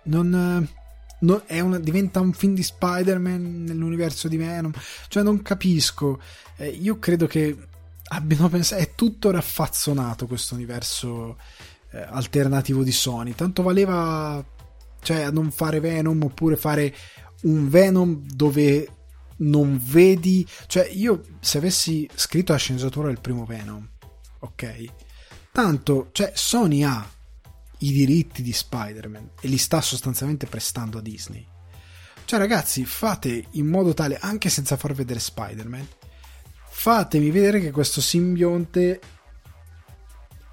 non, 0.07 0.69
non 1.21 1.43
una, 1.49 1.79
diventa 1.79 2.21
un 2.21 2.33
film 2.33 2.55
di 2.55 2.63
Spider-Man 2.63 3.65
nell'universo 3.65 4.29
di 4.29 4.37
Venom. 4.37 4.73
Cioè, 5.09 5.23
non 5.23 5.43
capisco. 5.43 6.21
Eh, 6.57 6.69
io 6.69 6.99
credo 6.99 7.27
che 7.27 7.57
abbiano 8.09 8.49
pensato. 8.49 8.83
È 8.83 8.95
tutto 8.95 9.31
raffazzonato 9.31 10.27
questo 10.27 10.55
universo 10.55 11.39
eh, 11.93 12.01
alternativo 12.01 12.83
di 12.83 12.93
Sony. 12.93 13.35
Tanto 13.35 13.63
valeva. 13.63 14.45
Cioè, 15.01 15.31
non 15.31 15.53
fare 15.53 15.79
Venom 15.79 16.21
oppure 16.25 16.57
fare 16.57 16.93
un 17.43 17.69
Venom 17.69 18.27
dove 18.27 18.89
non 19.39 19.81
vedi. 19.83 20.47
Cioè, 20.67 20.89
io 20.93 21.23
se 21.41 21.59
avessi 21.59 22.09
scritto 22.15 22.53
la 22.53 22.59
sceneggiatura 22.59 23.09
del 23.09 23.21
primo 23.21 23.45
Venom, 23.45 23.89
ok? 24.41 24.85
Tanto, 25.53 26.09
cioè, 26.13 26.33
Sony 26.35 26.83
ha 26.83 27.09
i 27.79 27.93
diritti 27.93 28.43
di 28.43 28.53
Spider-Man 28.53 29.31
e 29.41 29.49
li 29.49 29.59
sta 29.59 29.81
sostanzialmente 29.81 30.47
prestando 30.47 30.99
a 30.99 31.03
Disney. 31.03 31.47
Cioè 32.25 32.39
ragazzi, 32.39 32.85
fate 32.85 33.45
in 33.53 33.67
modo 33.67 33.95
tale, 33.95 34.19
anche 34.19 34.49
senza 34.49 34.77
far 34.77 34.93
vedere 34.95 35.21
Spider-Man, 35.21 35.87
fatemi 36.69 37.31
vedere 37.31 37.61
che 37.61 37.71
questo 37.71 38.01
simbionte 38.01 39.01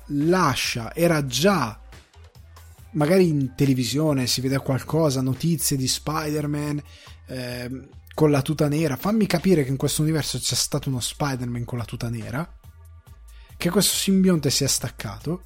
lascia, 0.08 0.94
era 0.94 1.26
già 1.26 1.80
magari 2.94 3.28
in 3.28 3.54
televisione 3.56 4.28
si 4.28 4.42
vede 4.42 4.58
qualcosa, 4.60 5.22
notizie 5.22 5.78
di 5.78 5.88
Spider-Man 5.88 6.82
eh, 7.28 7.88
con 8.14 8.32
la 8.32 8.42
tuta 8.42 8.68
nera. 8.68 8.96
Fammi 8.96 9.26
capire 9.26 9.64
che 9.64 9.70
in 9.70 9.78
questo 9.78 10.02
universo 10.02 10.38
c'è 10.38 10.56
stato 10.56 10.90
uno 10.90 11.00
Spider-Man 11.00 11.66
con 11.66 11.78
la 11.78 11.86
tuta 11.86 12.10
nera, 12.10 12.48
che 13.58 13.70
questo 13.70 13.96
simbionte 13.96 14.50
si 14.50 14.64
è 14.64 14.68
staccato, 14.68 15.44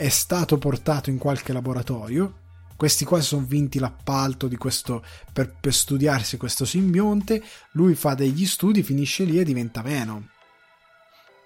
è 0.00 0.08
stato 0.08 0.56
portato 0.56 1.10
in 1.10 1.18
qualche 1.18 1.52
laboratorio. 1.52 2.38
Questi 2.74 3.04
qua 3.04 3.20
sono 3.20 3.44
vinti 3.44 3.78
l'appalto 3.78 4.48
questo, 4.56 5.04
per, 5.30 5.54
per 5.60 5.74
studiarsi 5.74 6.38
questo 6.38 6.64
simbionte. 6.64 7.42
Lui 7.72 7.94
fa 7.94 8.14
degli 8.14 8.46
studi, 8.46 8.82
finisce 8.82 9.24
lì 9.24 9.38
e 9.38 9.44
diventa 9.44 9.82
Venom. 9.82 10.26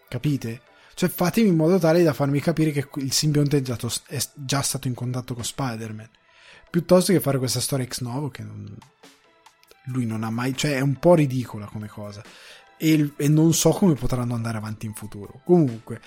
Capite? 0.09 0.61
Cioè 0.95 1.09
fatemi 1.09 1.49
in 1.49 1.57
modo 1.57 1.81
tale 1.81 2.05
da 2.05 2.13
farmi 2.13 2.39
capire 2.39 2.71
che 2.71 2.89
il 3.01 3.11
simbionte 3.11 3.57
è 3.57 3.61
già, 3.61 3.77
è 4.07 4.23
già 4.35 4.63
stato 4.63 4.87
in 4.87 4.95
contatto 4.95 5.35
con 5.35 5.43
Spider-Man. 5.43 6.09
Piuttosto 6.71 7.13
che 7.13 7.19
fare 7.19 7.39
questa 7.39 7.59
storia 7.59 7.85
ex 7.85 8.03
novo 8.03 8.29
che 8.29 8.45
non, 8.45 8.73
lui 9.87 10.07
non 10.07 10.23
ha 10.23 10.31
mai... 10.31 10.57
cioè 10.57 10.77
è 10.77 10.81
un 10.81 10.95
po' 11.01 11.17
ridicola 11.17 11.67
come 11.67 11.89
cosa. 11.89 12.23
E, 12.77 13.15
e, 13.17 13.29
non 13.29 13.53
so 13.53 13.71
come 13.71 13.95
potranno 13.95 14.35
andare 14.35 14.59
avanti 14.59 14.87
in 14.87 14.95
futuro. 14.95 15.41
Comunque, 15.45 16.01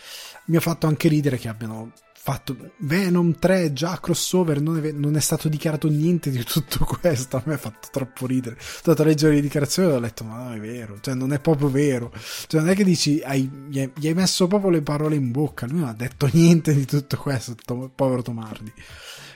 mi 0.45 0.55
ha 0.55 0.61
fatto 0.61 0.87
anche 0.87 1.09
ridere 1.09 1.37
che 1.37 1.49
abbiano 1.49 1.91
fatto 2.27 2.71
Venom 2.79 3.39
3 3.39 3.71
già 3.71 3.97
crossover, 4.01 4.59
non 4.59 4.83
è, 4.83 4.91
non 4.91 5.15
è, 5.15 5.21
stato 5.21 5.47
dichiarato 5.47 5.87
niente 5.87 6.29
di 6.29 6.43
tutto 6.43 6.83
questo. 6.83 7.37
A 7.37 7.43
me 7.45 7.53
ha 7.53 7.57
fatto 7.57 7.87
troppo 7.89 8.25
ridere. 8.25 8.57
Sono 8.59 8.79
stato 8.79 9.01
a 9.03 9.05
leggere 9.05 9.35
le 9.35 9.41
dichiarazioni 9.41 9.89
e 9.89 9.93
ho 9.93 9.99
detto: 10.01 10.25
Ma 10.25 10.43
no, 10.43 10.53
è 10.53 10.59
vero, 10.59 10.99
cioè 10.99 11.13
non 11.13 11.31
è 11.31 11.39
proprio 11.39 11.69
vero. 11.69 12.11
Cioè, 12.47 12.59
non 12.59 12.69
è 12.69 12.75
che 12.75 12.83
dici, 12.83 13.21
hai, 13.23 13.49
gli, 13.69 13.79
hai, 13.79 13.89
gli 13.95 14.07
hai 14.07 14.13
messo 14.13 14.45
proprio 14.47 14.71
le 14.71 14.81
parole 14.81 15.15
in 15.15 15.31
bocca. 15.31 15.67
Lui 15.67 15.79
non 15.79 15.87
ha 15.87 15.93
detto 15.93 16.29
niente 16.33 16.73
di 16.73 16.83
tutto 16.83 17.15
questo, 17.15 17.55
to, 17.55 17.89
povero 17.95 18.21
Tomardi. 18.21 18.73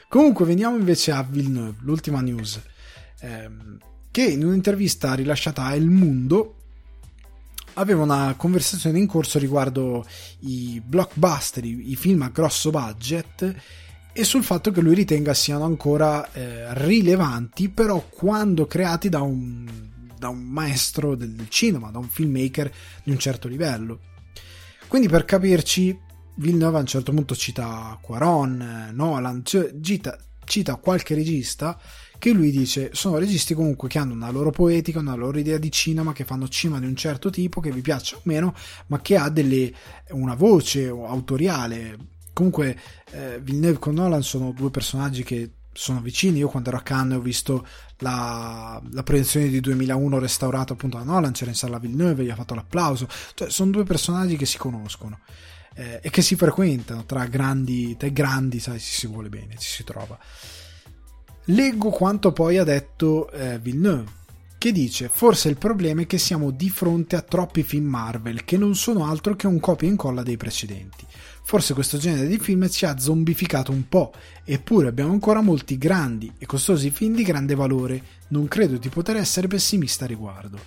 Comunque, 0.09 0.43
veniamo 0.43 0.75
invece 0.75 1.11
a 1.11 1.23
Villeneuve, 1.23 1.77
l'ultima 1.83 2.19
news. 2.19 2.59
Ehm, 3.21 3.77
che 4.11 4.23
in 4.23 4.43
un'intervista 4.43 5.13
rilasciata 5.13 5.63
a 5.63 5.75
El 5.75 5.87
Mundo 5.87 6.60
aveva 7.73 8.03
una 8.03 8.33
conversazione 8.37 8.99
in 8.99 9.07
corso 9.07 9.39
riguardo 9.39 10.05
i 10.39 10.81
blockbuster, 10.83 11.63
i, 11.65 11.91
i 11.91 11.95
film 11.95 12.21
a 12.23 12.29
grosso 12.29 12.69
budget 12.69 13.55
e 14.13 14.23
sul 14.23 14.43
fatto 14.43 14.71
che 14.71 14.81
lui 14.81 14.93
ritenga 14.93 15.33
siano 15.33 15.63
ancora 15.63 16.31
eh, 16.33 16.73
rilevanti, 16.73 17.69
però 17.69 18.05
quando 18.09 18.67
creati 18.67 19.07
da 19.07 19.21
un, 19.21 19.67
da 20.17 20.27
un 20.27 20.41
maestro 20.41 21.15
del, 21.15 21.31
del, 21.31 21.49
cinema, 21.49 21.91
da 21.91 21.99
un 21.99 22.09
filmmaker 22.09 22.71
di 23.03 23.11
un 23.11 23.17
certo 23.17 23.47
livello. 23.47 23.99
Quindi 24.87 25.07
per 25.07 25.23
capirci, 25.23 25.97
Villeneuve 26.35 26.77
a 26.77 26.81
un 26.81 26.85
certo 26.87 27.13
punto 27.13 27.35
cita 27.35 27.97
Quaron, 28.01 28.89
Nolan, 28.91 29.45
cioè, 29.45 29.73
cita, 29.81 30.17
cita 30.43 30.75
qualche 30.75 31.15
regista 31.15 31.79
che 32.21 32.33
lui 32.33 32.51
dice 32.51 32.91
sono 32.93 33.17
registi 33.17 33.55
comunque 33.55 33.89
che 33.89 33.97
hanno 33.97 34.13
una 34.13 34.29
loro 34.29 34.51
poetica, 34.51 34.99
una 34.99 35.15
loro 35.15 35.39
idea 35.39 35.57
di 35.57 35.71
cinema, 35.71 36.13
che 36.13 36.23
fanno 36.23 36.47
cinema 36.47 36.79
di 36.79 36.85
un 36.85 36.95
certo 36.95 37.31
tipo, 37.31 37.59
che 37.59 37.71
vi 37.71 37.81
piaccia 37.81 38.15
o 38.15 38.21
meno, 38.25 38.53
ma 38.87 39.01
che 39.01 39.17
ha 39.17 39.27
delle, 39.29 39.73
una 40.11 40.35
voce 40.35 40.87
autoriale. 40.87 41.97
Comunque 42.31 42.77
eh, 43.09 43.39
Villeneuve 43.41 43.79
con 43.79 43.95
Nolan 43.95 44.21
sono 44.21 44.51
due 44.51 44.69
personaggi 44.69 45.23
che 45.23 45.53
sono 45.73 45.99
vicini. 45.99 46.37
Io 46.37 46.47
quando 46.47 46.69
ero 46.69 46.77
a 46.77 46.83
Cannes 46.83 47.17
ho 47.17 47.21
visto 47.21 47.65
la, 47.97 48.79
la 48.91 49.01
proiezione 49.01 49.47
di 49.47 49.59
2001 49.59 50.19
restaurato 50.19 50.73
appunto 50.73 50.99
da 50.99 51.03
Nolan, 51.03 51.31
c'era 51.31 51.49
in 51.49 51.57
sala 51.57 51.79
Villeneuve, 51.79 52.23
gli 52.23 52.29
ha 52.29 52.35
fatto 52.35 52.53
l'applauso. 52.53 53.07
Cioè, 53.33 53.49
sono 53.49 53.71
due 53.71 53.83
personaggi 53.83 54.37
che 54.37 54.45
si 54.45 54.59
conoscono 54.59 55.21
eh, 55.73 55.99
e 56.03 56.11
che 56.11 56.21
si 56.21 56.35
frequentano 56.35 57.03
tra 57.03 57.25
grandi, 57.25 57.97
tra 57.97 58.09
grandi, 58.09 58.59
sai, 58.59 58.77
si, 58.77 58.93
si 58.93 59.07
vuole 59.07 59.29
bene, 59.29 59.57
ci 59.57 59.69
si 59.69 59.83
trova. 59.83 60.19
Leggo 61.45 61.89
quanto 61.89 62.31
poi 62.31 62.57
ha 62.59 62.63
detto 62.63 63.31
eh, 63.31 63.57
Villeneuve, 63.57 64.19
che 64.59 64.71
dice 64.71 65.09
forse 65.11 65.49
il 65.49 65.57
problema 65.57 66.01
è 66.01 66.05
che 66.05 66.19
siamo 66.19 66.51
di 66.51 66.69
fronte 66.69 67.15
a 67.15 67.21
troppi 67.21 67.63
film 67.63 67.85
Marvel 67.85 68.45
che 68.45 68.57
non 68.57 68.75
sono 68.75 69.07
altro 69.07 69.35
che 69.35 69.47
un 69.47 69.59
copia 69.59 69.87
e 69.87 69.91
incolla 69.91 70.21
dei 70.21 70.37
precedenti. 70.37 71.03
Forse 71.43 71.73
questo 71.73 71.97
genere 71.97 72.27
di 72.27 72.37
film 72.37 72.69
ci 72.69 72.85
ha 72.85 72.99
zombificato 72.99 73.71
un 73.71 73.87
po', 73.89 74.13
eppure 74.43 74.87
abbiamo 74.87 75.13
ancora 75.13 75.41
molti 75.41 75.79
grandi 75.79 76.31
e 76.37 76.45
costosi 76.45 76.91
film 76.91 77.15
di 77.15 77.23
grande 77.23 77.55
valore, 77.55 78.03
non 78.27 78.47
credo 78.47 78.77
di 78.77 78.89
poter 78.89 79.15
essere 79.15 79.47
pessimista 79.47 80.05
a 80.05 80.09
riguardo. 80.09 80.59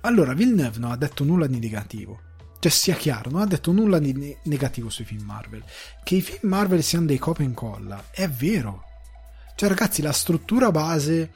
Allora 0.00 0.32
Villeneuve 0.32 0.78
non 0.78 0.92
ha 0.92 0.96
detto 0.96 1.22
nulla 1.22 1.46
di 1.46 1.58
negativo. 1.58 2.20
Cioè 2.58 2.72
sia 2.72 2.94
chiaro, 2.94 3.30
non 3.30 3.42
ha 3.42 3.46
detto 3.46 3.72
nulla 3.72 3.98
di 3.98 4.34
negativo 4.44 4.88
sui 4.88 5.04
film 5.04 5.22
Marvel. 5.22 5.62
Che 6.02 6.14
i 6.14 6.22
film 6.22 6.48
Marvel 6.48 6.82
siano 6.82 7.04
dei 7.04 7.18
copia 7.18 7.44
e 7.44 7.48
incolla, 7.48 8.04
è 8.10 8.26
vero, 8.26 8.84
cioè, 9.54 9.68
ragazzi, 9.68 10.02
la 10.02 10.12
struttura 10.12 10.70
base, 10.70 11.32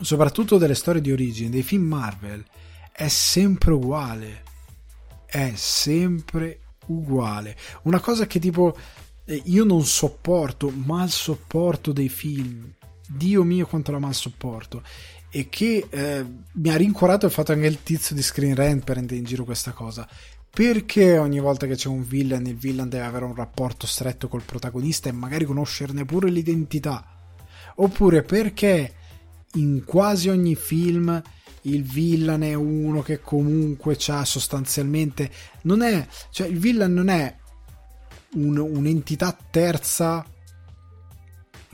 soprattutto 0.00 0.58
delle 0.58 0.74
storie 0.74 1.00
di 1.00 1.12
origine, 1.12 1.50
dei 1.50 1.62
film 1.62 1.84
Marvel, 1.84 2.44
è 2.90 3.08
sempre 3.08 3.72
uguale. 3.72 4.42
È 5.24 5.52
sempre 5.54 6.60
uguale. 6.86 7.56
Una 7.82 8.00
cosa 8.00 8.26
che 8.26 8.38
tipo 8.38 8.76
eh, 9.24 9.42
io 9.44 9.64
non 9.64 9.84
sopporto, 9.84 10.70
mal 10.70 11.08
sopporto 11.08 11.92
dei 11.92 12.08
film. 12.08 12.72
Dio 13.08 13.44
mio 13.44 13.66
quanto 13.66 13.92
la 13.92 13.98
mal 13.98 14.14
sopporto. 14.14 14.82
E 15.30 15.48
che 15.48 15.86
eh, 15.88 16.26
mi 16.52 16.68
ha 16.68 16.76
rincuorato 16.76 17.26
il 17.26 17.32
fatto 17.32 17.52
anche 17.52 17.66
il 17.66 17.82
tizio 17.82 18.14
di 18.14 18.22
Screen 18.22 18.54
Rant 18.54 18.84
prende 18.84 19.14
in 19.14 19.24
giro 19.24 19.44
questa 19.44 19.70
cosa 19.70 20.06
perché 20.54 21.16
ogni 21.16 21.40
volta 21.40 21.66
che 21.66 21.76
c'è 21.76 21.88
un 21.88 22.06
villain 22.06 22.44
il 22.44 22.56
villain 22.56 22.86
deve 22.86 23.06
avere 23.06 23.24
un 23.24 23.34
rapporto 23.34 23.86
stretto 23.86 24.28
col 24.28 24.42
protagonista 24.42 25.08
e 25.08 25.12
magari 25.12 25.46
conoscerne 25.46 26.04
pure 26.04 26.28
l'identità? 26.28 27.06
Oppure 27.76 28.22
perché 28.22 28.94
in 29.54 29.82
quasi 29.86 30.28
ogni 30.28 30.54
film 30.54 31.22
il 31.62 31.82
villain 31.84 32.42
è 32.42 32.52
uno 32.52 33.00
che 33.00 33.20
comunque 33.20 33.96
ha 34.08 34.24
sostanzialmente 34.26 35.30
non 35.62 35.80
è 35.80 36.06
cioè 36.30 36.48
il 36.48 36.58
villain 36.58 36.92
non 36.92 37.08
è 37.08 37.34
un, 38.34 38.58
un'entità 38.58 39.34
terza 39.50 40.22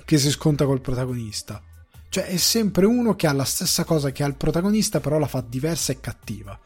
che 0.05 0.19
si 0.19 0.31
sconta 0.31 0.67
col 0.67 0.81
protagonista. 0.81 1.61
Cioè 2.09 2.27
è 2.27 2.37
sempre 2.37 2.87
uno 2.87 3.17
che 3.17 3.27
ha 3.27 3.33
la 3.33 3.45
stessa 3.45 3.83
cosa 3.83 4.13
che 4.13 4.23
ha 4.23 4.27
il 4.29 4.37
protagonista 4.37 5.01
però 5.01 5.19
la 5.19 5.27
fa 5.27 5.41
diversa 5.41 5.91
e 5.91 5.99
cattiva 5.99 6.59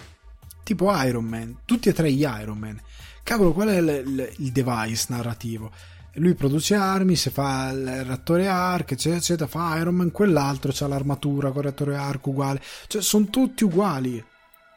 tipo 0.62 0.92
Iron 1.04 1.24
Man, 1.24 1.58
tutti 1.64 1.88
e 1.88 1.92
tre 1.92 2.12
gli 2.12 2.22
Iron 2.22 2.58
Man. 2.58 2.80
Cavolo, 3.22 3.52
qual 3.52 3.68
è 3.68 3.76
il, 3.78 4.32
il 4.38 4.52
device 4.52 5.06
narrativo? 5.08 5.70
Lui 6.16 6.34
produce 6.34 6.74
armi, 6.74 7.16
se 7.16 7.30
fa 7.30 7.70
il 7.70 8.04
reattore 8.04 8.46
arc, 8.46 8.92
eccetera, 8.92 9.16
eccetera, 9.16 9.48
fa 9.48 9.78
Iron 9.78 9.94
Man, 9.94 10.10
quell'altro 10.10 10.72
ha 10.78 10.88
l'armatura 10.88 11.48
con 11.48 11.58
il 11.58 11.62
reattore 11.64 11.96
arc 11.96 12.26
uguale. 12.26 12.62
Cioè, 12.86 13.00
sono 13.00 13.26
tutti 13.26 13.64
uguali. 13.64 14.22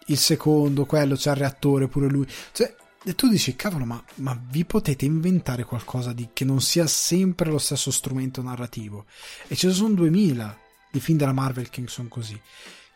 Il 0.08 0.18
secondo, 0.18 0.86
quello 0.86 1.16
c'ha 1.18 1.32
il 1.32 1.38
reattore 1.38 1.88
pure 1.88 2.08
lui. 2.08 2.28
Cioè, 2.52 2.74
e 3.04 3.14
tu 3.14 3.28
dici, 3.28 3.56
cavolo, 3.56 3.86
ma, 3.86 4.02
ma 4.16 4.40
vi 4.50 4.66
potete 4.66 5.06
inventare 5.06 5.64
qualcosa 5.64 6.14
di, 6.14 6.30
che 6.34 6.46
non 6.46 6.62
sia 6.62 6.88
sempre 6.88 7.50
lo 7.50 7.60
stesso 7.60 7.92
strumento 7.92 8.42
narrativo? 8.42 9.06
E 9.48 9.56
ce 9.56 9.68
ne 9.68 9.74
sono 9.74 9.94
2000 9.94 10.58
di 10.92 11.00
film 11.00 11.18
della 11.18 11.34
Marvel 11.34 11.70
che 11.70 11.84
sono 11.88 12.08
così. 12.08 12.40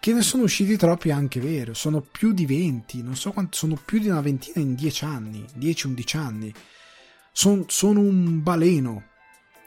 Che 0.01 0.13
ne 0.13 0.21
sono 0.21 0.43
usciti 0.43 0.77
troppi 0.77 1.09
è 1.09 1.11
anche 1.11 1.41
vero, 1.41 1.73
sono 1.73 1.99
più 1.99 2.31
di 2.31 2.45
20, 2.45 3.03
non 3.03 3.17
so 3.17 3.33
quanto, 3.33 3.57
sono 3.57 3.77
più 3.83 3.99
di 3.99 4.07
una 4.07 4.21
ventina 4.21 4.61
in 4.61 4.73
10 4.73 5.03
anni, 5.03 5.45
10-11 5.57 6.17
anni. 6.17 6.53
Son, 7.33 7.65
sono 7.67 7.99
un 7.99 8.41
baleno. 8.41 9.03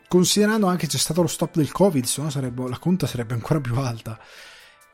Considerando 0.09 0.69
anche 0.69 0.87
c'è 0.87 0.97
stato 0.97 1.21
lo 1.21 1.29
stop 1.29 1.57
del 1.57 1.71
Covid, 1.71 2.05
se 2.05 2.23
no 2.23 2.31
sarebbe, 2.31 2.67
la 2.67 2.79
conta 2.79 3.07
sarebbe 3.07 3.35
ancora 3.35 3.61
più 3.61 3.77
alta. 3.77 4.19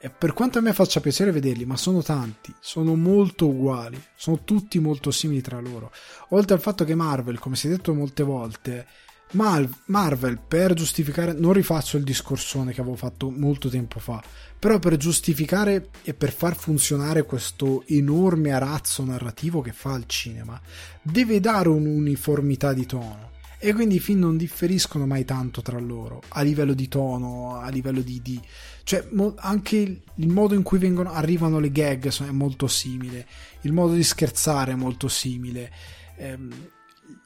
E 0.00 0.10
per 0.10 0.32
quanto 0.32 0.58
a 0.58 0.60
me 0.60 0.72
faccia 0.72 0.98
piacere 0.98 1.30
vederli, 1.30 1.64
ma 1.64 1.76
sono 1.76 2.02
tanti, 2.02 2.52
sono 2.58 2.96
molto 2.96 3.46
uguali, 3.46 4.00
sono 4.16 4.42
tutti 4.42 4.80
molto 4.80 5.12
simili 5.12 5.40
tra 5.40 5.60
loro. 5.60 5.92
Oltre 6.30 6.56
al 6.56 6.60
fatto 6.60 6.84
che 6.84 6.96
Marvel, 6.96 7.38
come 7.38 7.54
si 7.54 7.68
è 7.68 7.70
detto 7.70 7.94
molte 7.94 8.24
volte, 8.24 8.86
Marvel 9.32 10.40
per 10.40 10.72
giustificare, 10.72 11.32
non 11.32 11.52
rifaccio 11.52 11.96
il 11.96 12.04
discorsone 12.04 12.72
che 12.72 12.80
avevo 12.80 12.96
fatto 12.96 13.30
molto 13.30 13.68
tempo 13.68 13.98
fa, 13.98 14.22
però 14.58 14.78
per 14.78 14.96
giustificare 14.96 15.90
e 16.02 16.14
per 16.14 16.32
far 16.32 16.56
funzionare 16.56 17.24
questo 17.24 17.84
enorme 17.86 18.52
arazzo 18.52 19.04
narrativo 19.04 19.60
che 19.60 19.72
fa 19.72 19.94
il 19.94 20.06
cinema, 20.06 20.60
deve 21.00 21.40
dare 21.40 21.68
un'uniformità 21.68 22.72
di 22.72 22.86
tono. 22.86 23.30
E 23.60 23.72
quindi 23.72 23.96
i 23.96 24.00
film 24.00 24.20
non 24.20 24.36
differiscono 24.36 25.04
mai 25.04 25.24
tanto 25.24 25.62
tra 25.62 25.78
loro, 25.80 26.22
a 26.28 26.42
livello 26.42 26.74
di 26.74 26.88
tono, 26.88 27.56
a 27.56 27.68
livello 27.68 28.00
di... 28.00 28.20
di 28.22 28.40
cioè 28.84 29.06
mo, 29.10 29.34
anche 29.36 29.76
il, 29.76 30.00
il, 30.14 30.28
modo 30.28 30.54
in 30.54 30.62
cui 30.62 30.78
vengono, 30.78 31.12
arrivano 31.12 31.58
le 31.58 31.70
gag 31.70 32.08
è 32.08 32.30
molto 32.30 32.68
simile, 32.68 33.26
il 33.62 33.72
modo 33.72 33.94
di 33.94 34.04
scherzare 34.04 34.72
è 34.72 34.76
molto 34.76 35.08
simile. 35.08 35.70
Ehm, 36.16 36.70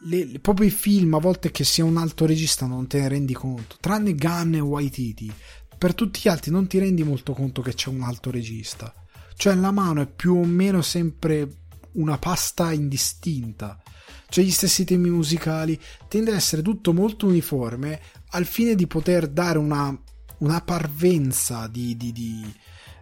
le, 0.05 0.24
le, 0.24 0.39
proprio 0.39 0.66
i 0.66 0.70
film 0.70 1.14
a 1.14 1.18
volte 1.18 1.51
che 1.51 1.64
sia 1.64 1.85
un 1.85 1.97
alto 1.97 2.26
regista 2.26 2.66
non 2.66 2.87
te 2.87 3.01
ne 3.01 3.09
rendi 3.09 3.35
conto 3.35 3.76
tranne 3.80 4.14
Gunn 4.14 4.55
e 4.55 4.61
Waititi 4.61 5.33
per 5.83 5.97
tutti 5.97 6.20
gli 6.22 6.28
altri 6.28 6.53
non 6.53 6.68
ti 6.68 6.78
rendi 6.78 7.03
molto 7.03 7.33
conto 7.33 7.61
che 7.61 7.74
c'è 7.74 7.89
un 7.89 8.03
alto 8.03 8.30
regista. 8.30 8.95
Cioè 9.35 9.57
la 9.57 9.72
mano 9.72 10.03
è 10.03 10.07
più 10.07 10.37
o 10.37 10.45
meno 10.45 10.80
sempre 10.80 11.49
una 11.95 12.18
pasta 12.18 12.70
indistinta. 12.70 13.83
Cioè 14.28 14.45
gli 14.45 14.53
stessi 14.53 14.85
temi 14.85 15.11
musicali, 15.11 15.76
tende 16.07 16.30
ad 16.30 16.37
essere 16.37 16.62
tutto 16.62 16.93
molto 16.93 17.26
uniforme 17.26 18.01
al 18.28 18.45
fine 18.45 18.76
di 18.76 18.87
poter 18.87 19.26
dare 19.26 19.59
una, 19.59 19.93
una 20.39 20.61
parvenza 20.61 21.66
di, 21.66 21.97
di, 21.97 22.12
di, 22.12 22.55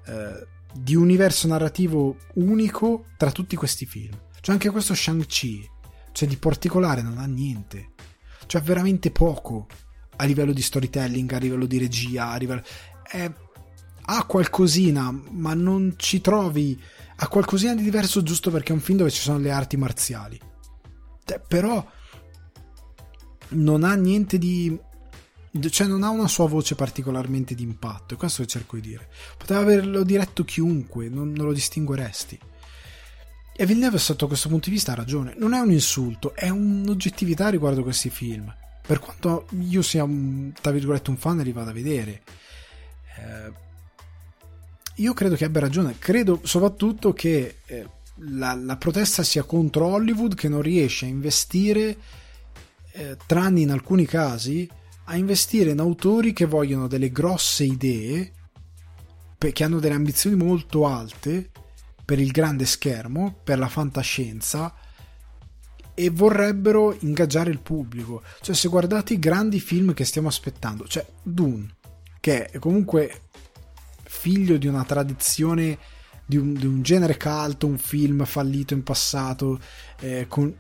eh, 0.07 0.47
di 0.73 0.95
universo 0.95 1.49
narrativo 1.49 2.17
unico 2.37 3.09
tra 3.19 3.31
tutti 3.31 3.57
questi 3.57 3.85
film. 3.85 4.19
Cioè 4.41 4.55
anche 4.55 4.71
questo 4.71 4.95
Shang-Chi, 4.95 5.69
cioè 6.13 6.27
di 6.27 6.39
particolare 6.39 7.03
non 7.03 7.19
ha 7.19 7.27
niente, 7.27 7.91
cioè 8.47 8.63
veramente 8.63 9.11
poco 9.11 9.67
a 10.21 10.25
livello 10.25 10.53
di 10.53 10.63
storytelling, 10.63 11.33
a 11.33 11.39
livello 11.39 11.67
di 11.67 11.79
regia, 11.79 12.31
a 12.31 12.37
livello... 12.37 12.63
È, 13.03 13.31
ha 14.03 14.25
qualcosina, 14.25 15.11
ma 15.31 15.55
non 15.55 15.95
ci 15.97 16.21
trovi... 16.21 16.81
Ha 17.17 17.29
qualcosina 17.29 17.75
di 17.75 17.83
diverso 17.83 18.23
giusto 18.23 18.51
perché 18.51 18.73
è 18.73 18.75
un 18.75 18.81
film 18.81 18.99
dove 18.99 19.11
ci 19.11 19.21
sono 19.21 19.39
le 19.39 19.51
arti 19.51 19.77
marziali. 19.77 20.39
Cioè, 21.25 21.41
però 21.47 21.87
non 23.49 23.85
ha 23.85 23.95
niente 23.95 24.39
di 24.39 24.79
cioè 25.69 25.89
non 25.89 26.05
ha 26.05 26.11
una 26.11 26.29
sua 26.29 26.47
voce 26.47 26.77
particolarmente 26.77 27.57
d'impatto, 27.57 28.15
è 28.15 28.17
questo 28.17 28.43
che 28.43 28.49
cerco 28.49 28.77
di 28.77 28.83
dire. 28.83 29.09
Poteva 29.37 29.61
averlo 29.61 30.05
diretto 30.05 30.45
chiunque, 30.45 31.09
non, 31.09 31.33
non 31.33 31.47
lo 31.47 31.53
distingueresti. 31.53 32.39
E 33.57 33.67
Villeneuve 33.67 33.99
sotto 33.99 34.29
questo 34.29 34.49
punto 34.49 34.69
di 34.69 34.77
vista 34.77 34.93
ha 34.93 34.95
ragione, 34.95 35.35
non 35.37 35.53
è 35.53 35.59
un 35.59 35.73
insulto, 35.73 36.35
è 36.35 36.49
un'oggettività 36.49 37.49
riguardo 37.49 37.83
questi 37.83 38.11
film. 38.11 38.55
Per 38.91 38.99
quanto 38.99 39.47
io 39.61 39.83
sia 39.83 40.03
un, 40.03 40.53
tra 40.61 40.73
virgolette 40.73 41.11
un 41.11 41.17
fan 41.17 41.39
e 41.39 41.45
li 41.45 41.53
vado 41.53 41.71
a 41.71 41.73
vedere. 41.73 42.23
Eh, 43.19 43.53
io 44.97 45.15
credo 45.15 45.37
che 45.37 45.45
abbia 45.45 45.61
ragione, 45.61 45.95
credo 45.97 46.41
soprattutto 46.43 47.13
che 47.13 47.59
eh, 47.67 47.87
la, 48.17 48.53
la, 48.55 48.77
protesta 48.77 49.23
sia 49.23 49.45
contro 49.45 49.87
Hollywood 49.87 50.35
che 50.35 50.49
non 50.49 50.61
riesce 50.61 51.05
a 51.05 51.09
investire, 51.09 51.97
eh, 52.91 53.17
tranne 53.27 53.61
in 53.61 53.71
alcuni 53.71 54.07
casi, 54.07 54.69
a 55.05 55.15
investire 55.15 55.71
in 55.71 55.79
autori 55.79 56.33
che 56.33 56.47
vogliono 56.47 56.89
delle 56.89 57.13
grosse 57.13 57.63
idee, 57.63 58.33
che 59.39 59.63
hanno 59.63 59.79
delle 59.79 59.95
ambizioni 59.95 60.35
molto 60.35 60.85
alte 60.89 61.49
per 62.05 62.19
il 62.19 62.33
grande 62.33 62.67
schermo, 62.67 63.39
per 63.45 63.61
la 63.61 63.69
fantascienza 63.69 64.75
e 66.01 66.09
vorrebbero 66.09 66.97
ingaggiare 67.01 67.51
il 67.51 67.59
pubblico. 67.59 68.23
Cioè, 68.41 68.55
se 68.55 68.69
guardate 68.69 69.13
i 69.13 69.19
grandi 69.19 69.61
film 69.61 69.93
che 69.93 70.07
stiamo 70.07 70.29
aspettando, 70.29 70.87
cioè 70.89 71.05
Dune, 71.23 71.77
che 72.21 72.47
è 72.47 72.59
comunque 72.59 73.25
figlio 74.05 74.57
di 74.57 74.67
una 74.67 74.83
tradizione 74.85 75.79
di 76.25 76.39
un, 76.39 76.55
di 76.55 76.65
un 76.65 76.81
genere 76.81 77.19
caldo, 77.19 77.67
un 77.67 77.77
film 77.77 78.25
fallito 78.25 78.73
in 78.73 78.83
passato, 78.83 79.61
eh, 80.01 80.25
con 80.27 80.57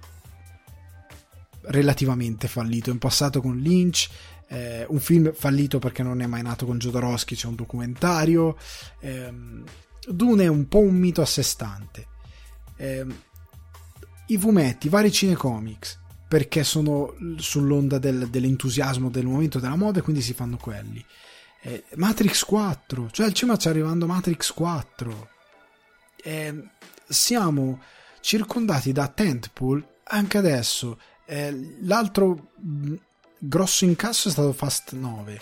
relativamente 1.62 2.46
fallito 2.46 2.90
in 2.90 2.98
passato 2.98 3.40
con 3.40 3.56
Lynch, 3.56 4.10
eh, 4.48 4.84
un 4.90 5.00
film 5.00 5.32
fallito 5.32 5.78
perché 5.78 6.02
non 6.02 6.20
è 6.20 6.26
mai 6.26 6.42
nato 6.42 6.66
con 6.66 6.76
Jodorowsky, 6.76 7.34
c'è 7.34 7.46
un 7.46 7.54
documentario. 7.54 8.58
Eh, 8.98 9.32
Dune 10.06 10.44
è 10.44 10.48
un 10.48 10.68
po' 10.68 10.80
un 10.80 10.96
mito 10.96 11.22
a 11.22 11.26
sé 11.26 11.42
stante. 11.42 12.08
Eh, 12.76 13.06
I 14.30 14.38
fumetti, 14.38 14.86
i 14.86 14.90
vari 14.90 15.10
cinecomics, 15.10 15.98
perché 16.28 16.62
sono 16.62 17.14
sull'onda 17.36 17.98
del, 17.98 18.28
dell'entusiasmo 18.28 19.10
del 19.10 19.26
momento 19.26 19.58
della 19.58 19.76
moda 19.76 19.98
e 19.98 20.02
quindi 20.02 20.22
si 20.22 20.34
fanno 20.34 20.56
quelli. 20.56 21.04
Eh, 21.62 21.84
Matrix 21.96 22.44
4, 22.44 23.10
cioè 23.10 23.26
al 23.26 23.32
cinema 23.32 23.58
sta 23.58 23.70
arrivando 23.70 24.06
Matrix 24.06 24.52
4. 24.52 25.28
Eh, 26.22 26.68
siamo 27.08 27.80
circondati 28.20 28.92
da 28.92 29.08
tentpool 29.08 29.84
anche 30.04 30.38
adesso. 30.38 31.00
Eh, 31.26 31.78
l'altro 31.82 32.52
grosso 33.36 33.84
incasso 33.84 34.28
è 34.28 34.30
stato 34.30 34.52
Fast 34.52 34.92
9. 34.92 35.40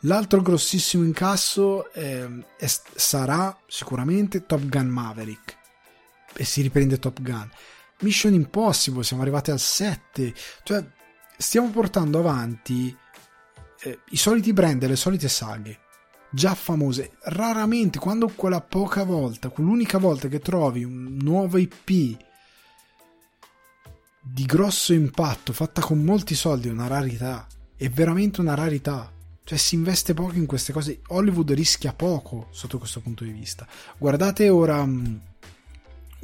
L'altro 0.00 0.42
grossissimo 0.42 1.04
incasso 1.04 1.92
eh, 1.92 2.28
è, 2.56 2.66
sarà 2.66 3.56
sicuramente 3.68 4.44
Top 4.44 4.66
Gun 4.66 4.88
Maverick. 4.88 5.56
E 6.34 6.44
si 6.44 6.62
riprende 6.62 6.98
Top 6.98 7.22
Gun. 7.22 7.48
Mission 8.00 8.34
Impossible, 8.34 9.04
siamo 9.04 9.22
arrivati 9.22 9.50
al 9.50 9.60
7. 9.60 10.34
Cioè, 10.62 10.84
stiamo 11.36 11.70
portando 11.70 12.18
avanti 12.18 12.96
eh, 13.82 13.98
i 14.10 14.16
soliti 14.16 14.52
brand 14.52 14.82
e 14.82 14.88
le 14.88 14.96
solite 14.96 15.28
saghe 15.28 15.78
già 16.34 16.54
famose. 16.54 17.12
Raramente, 17.22 17.98
quando 17.98 18.28
quella 18.28 18.60
poca 18.60 19.04
volta, 19.04 19.48
quell'unica 19.48 19.98
volta 19.98 20.28
che 20.28 20.40
trovi 20.40 20.84
un 20.84 21.16
nuovo 21.20 21.58
IP 21.58 22.18
di 24.20 24.44
grosso 24.44 24.92
impatto, 24.92 25.52
fatta 25.52 25.80
con 25.80 26.02
molti 26.02 26.34
soldi, 26.34 26.68
è 26.68 26.72
una 26.72 26.88
rarità. 26.88 27.46
È 27.76 27.88
veramente 27.88 28.40
una 28.40 28.54
rarità. 28.54 29.10
Cioè 29.44 29.58
si 29.58 29.74
investe 29.74 30.14
poco 30.14 30.34
in 30.34 30.46
queste 30.46 30.72
cose. 30.72 31.00
Hollywood 31.08 31.52
rischia 31.52 31.92
poco 31.92 32.48
sotto 32.50 32.78
questo 32.78 33.00
punto 33.00 33.24
di 33.24 33.30
vista. 33.30 33.66
Guardate 33.96 34.48
ora 34.48 34.84
mm, 34.84 35.16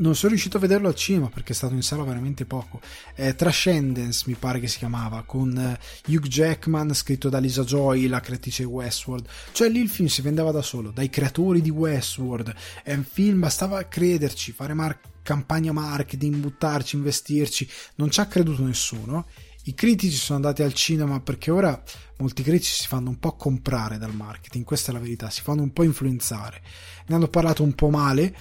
non 0.01 0.14
sono 0.14 0.30
riuscito 0.30 0.57
a 0.57 0.61
vederlo 0.61 0.88
al 0.88 0.94
cinema 0.94 1.28
perché 1.28 1.53
è 1.53 1.55
stato 1.55 1.74
in 1.74 1.82
sala 1.82 2.05
veramente 2.05 2.44
poco. 2.44 2.80
Eh, 3.14 3.34
Trascendence 3.34 4.24
mi 4.26 4.34
pare 4.34 4.61
che 4.61 4.68
si 4.68 4.78
chiamava, 4.78 5.22
con 5.24 5.57
eh, 5.57 5.78
Hugh 6.12 6.26
Jackman, 6.26 6.92
scritto 6.94 7.28
da 7.28 7.38
Lisa 7.38 7.64
Joy, 7.64 8.07
la 8.07 8.20
creatrice 8.20 8.64
Westworld. 8.64 9.26
Cioè 9.53 9.68
lì 9.68 9.80
il 9.80 9.88
film 9.88 10.09
si 10.09 10.22
vendeva 10.22 10.51
da 10.51 10.62
solo, 10.62 10.90
dai 10.90 11.09
creatori 11.09 11.61
di 11.61 11.70
Westworld. 11.70 12.55
È 12.82 12.92
un 12.92 13.05
film, 13.05 13.40
bastava 13.40 13.86
crederci, 13.88 14.53
fare 14.53 14.74
mar- 14.74 15.01
campagna 15.22 15.72
marketing, 15.72 16.36
buttarci, 16.36 16.96
investirci. 16.96 17.68
Non 17.96 18.11
ci 18.11 18.20
ha 18.20 18.26
creduto 18.26 18.64
nessuno. 18.64 19.26
I 19.64 19.74
critici 19.74 20.16
sono 20.16 20.38
andati 20.38 20.62
al 20.62 20.72
cinema 20.72 21.20
perché 21.20 21.51
ora 21.51 21.80
molti 22.16 22.42
critici 22.42 22.72
si 22.72 22.86
fanno 22.86 23.11
un 23.11 23.18
po' 23.18 23.36
comprare 23.36 23.98
dal 23.98 24.14
marketing, 24.14 24.64
questa 24.64 24.90
è 24.90 24.94
la 24.94 25.01
verità, 25.01 25.28
si 25.28 25.42
fanno 25.42 25.61
un 25.62 25.72
po' 25.72 25.82
influenzare. 25.82 26.62
Ne 27.07 27.14
hanno 27.14 27.28
parlato 27.28 27.62
un 27.62 27.74
po' 27.74 27.90
male, 27.90 28.34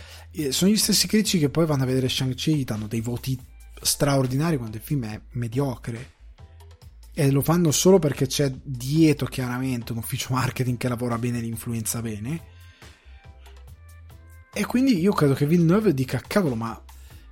sono 0.52 0.72
gli 0.72 0.78
stessi 0.78 1.08
critici 1.08 1.40
che 1.40 1.50
poi 1.50 1.66
vanno 1.66 1.84
a 1.84 1.86
vedere 1.86 2.08
Shang-Chi, 2.08 2.64
danno 2.64 2.88
dei 2.88 3.02
voti 3.02 3.38
straordinari 3.82 4.58
quando 4.58 4.78
il 4.78 4.84
film 4.84 5.06
è 5.06 5.22
mediocre. 5.32 6.18
E 7.14 7.32
lo 7.32 7.42
fanno 7.42 7.72
solo 7.72 8.00
perché 8.00 8.28
c'è 8.28 8.52
dietro 8.64 9.28
chiaramente 9.28 9.92
un 9.92 9.98
ufficio 9.98 10.34
marketing 10.34 10.78
che 10.78 10.88
lavora 10.88 11.18
bene 11.18 11.40
e 11.40 11.42
li 11.42 11.48
influenza 11.48 12.02
bene. 12.02 12.42
E 14.54 14.66
quindi 14.66 14.98
io 15.00 15.12
credo 15.12 15.34
che 15.34 15.46
Villeneuve 15.46 15.94
dica, 15.94 16.22
cavolo, 16.26 16.56
ma 16.56 16.82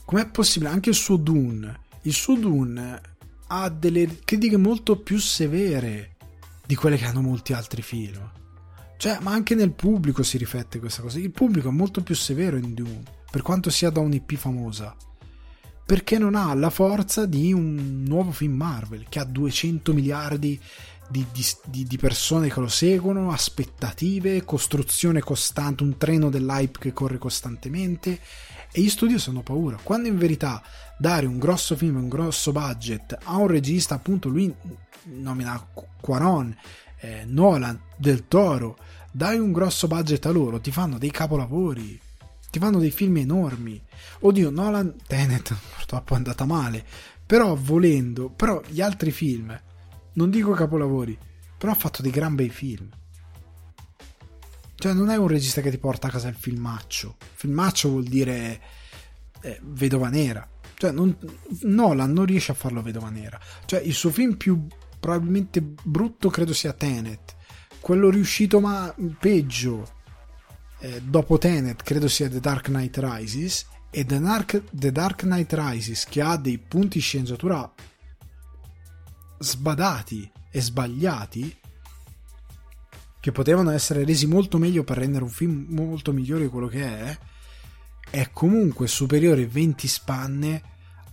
com'è 0.03 0.29
possibile? 0.29 0.71
Anche 0.71 0.89
il 0.89 0.95
suo 0.95 1.15
Dune, 1.15 1.79
il 2.01 2.13
suo 2.13 2.35
Dune 2.35 3.01
ha 3.47 3.69
delle 3.69 4.19
critiche 4.23 4.57
molto 4.57 4.97
più 4.97 5.17
severe 5.17 6.15
di 6.65 6.75
quelle 6.75 6.97
che 6.97 7.05
hanno 7.05 7.21
molti 7.21 7.53
altri 7.53 7.81
film. 7.81 8.36
Cioè, 8.97 9.19
ma 9.21 9.31
anche 9.31 9.53
nel 9.53 9.71
pubblico 9.71 10.23
si 10.23 10.37
riflette 10.37 10.79
questa 10.79 11.01
cosa. 11.01 11.19
Il 11.19 11.31
pubblico 11.31 11.69
è 11.69 11.71
molto 11.71 12.01
più 12.01 12.15
severo 12.15 12.57
in 12.57 12.73
Dune, 12.73 13.03
per 13.29 13.43
quanto 13.43 13.69
sia 13.69 13.91
da 13.91 13.99
un'IP 13.99 14.35
famosa. 14.35 14.95
Perché 15.85 16.17
non 16.17 16.35
ha 16.35 16.53
la 16.53 16.69
forza 16.69 17.25
di 17.25 17.53
un 17.53 18.03
nuovo 18.05 18.31
film 18.31 18.55
Marvel, 18.55 19.05
che 19.07 19.19
ha 19.19 19.23
200 19.23 19.93
miliardi 19.93 20.59
di, 21.09 21.25
di, 21.31 21.85
di, 21.85 21.97
persone 21.97 22.49
che 22.51 22.59
lo 22.59 22.67
seguono, 22.67 23.31
aspettative, 23.31 24.43
costruzione 24.43 25.21
costante, 25.21 25.83
un 25.83 25.97
treno 25.97 26.29
dell'hype 26.29 26.79
che 26.79 26.91
corre 26.91 27.17
costantemente 27.17 28.19
e 28.71 28.81
gli 28.81 28.89
studios 28.89 29.27
hanno 29.27 29.41
paura. 29.41 29.77
Quando 29.81 30.07
in 30.09 30.17
verità 30.17 30.61
dare 30.97 31.25
un 31.25 31.39
grosso 31.39 31.75
film, 31.75 31.95
un 31.95 32.09
grosso 32.09 32.51
budget 32.51 33.17
a 33.23 33.37
un 33.37 33.47
regista, 33.47 33.95
appunto 33.95 34.27
lui 34.27 34.53
nomina 35.03 35.65
Quaron, 36.01 36.55
eh, 36.99 37.23
Nolan, 37.25 37.79
Del 37.95 38.27
Toro, 38.27 38.77
dai 39.11 39.39
un 39.39 39.51
grosso 39.51 39.87
budget 39.87 40.25
a 40.25 40.31
loro, 40.31 40.59
ti 40.59 40.71
fanno 40.71 40.97
dei 40.97 41.11
capolavori, 41.11 41.99
ti 42.49 42.59
fanno 42.59 42.79
dei 42.79 42.91
film 42.91 43.17
enormi. 43.17 43.81
Oddio, 44.19 44.49
Nolan, 44.49 44.95
Tenet 45.05 45.55
purtroppo 45.75 46.13
è 46.13 46.17
andata 46.17 46.45
male, 46.45 46.85
però 47.25 47.55
volendo, 47.55 48.29
però 48.29 48.61
gli 48.67 48.81
altri 48.81 49.11
film, 49.11 49.59
non 50.13 50.29
dico 50.29 50.51
capolavori, 50.51 51.17
però 51.57 51.71
ha 51.71 51.75
fatto 51.75 52.01
dei 52.01 52.11
gran 52.11 52.35
bei 52.35 52.49
film. 52.49 52.89
Cioè, 54.79 54.93
non 54.93 55.09
è 55.09 55.15
un 55.15 55.27
regista 55.27 55.61
che 55.61 55.71
ti 55.71 55.79
porta 55.79 56.07
a 56.07 56.11
casa 56.11 56.27
il 56.27 56.35
filmaccio. 56.35 57.15
Filmaccio 57.33 57.89
vuol 57.89 58.03
dire 58.03 58.61
eh, 59.41 59.59
vedova 59.63 60.09
nera. 60.09 60.47
Cioè, 60.75 60.91
non, 60.91 61.17
Nolan 61.61 62.13
non 62.13 62.25
riesce 62.25 62.51
a 62.51 62.55
farlo 62.55 62.83
vedova 62.83 63.09
nera. 63.09 63.39
Cioè, 63.65 63.79
il 63.79 63.95
suo 63.95 64.11
film 64.11 64.35
più 64.35 64.67
probabilmente 64.99 65.61
brutto 65.61 66.29
credo 66.29 66.53
sia 66.53 66.73
Tenet. 66.73 67.35
Quello 67.79 68.09
riuscito 68.09 68.59
ma 68.59 68.93
peggio 69.19 69.95
eh, 70.79 71.01
dopo 71.01 71.37
Tenet 71.37 71.83
credo 71.83 72.07
sia 72.07 72.29
The 72.29 72.39
Dark 72.39 72.65
Knight 72.65 72.97
Rises. 72.97 73.65
E 73.89 74.05
The 74.05 74.19
Dark, 74.19 74.63
The 74.69 74.91
Dark 74.91 75.21
Knight 75.21 75.53
Rises, 75.53 76.05
che 76.05 76.21
ha 76.21 76.35
dei 76.35 76.57
punti 76.57 76.99
sceneggiatura 76.99 77.71
sbadati 79.39 80.29
e 80.51 80.61
sbagliati, 80.61 81.57
che 83.19 83.31
potevano 83.31 83.71
essere 83.71 84.03
resi 84.03 84.27
molto 84.27 84.57
meglio 84.57 84.83
per 84.83 84.97
rendere 84.97 85.23
un 85.23 85.29
film 85.29 85.67
molto 85.69 86.11
migliore 86.11 86.43
di 86.43 86.49
quello 86.49 86.67
che 86.67 86.83
è, 86.83 87.17
è 88.09 88.29
comunque 88.31 88.87
superiore 88.87 89.47
20 89.47 89.87
spanne 89.87 90.61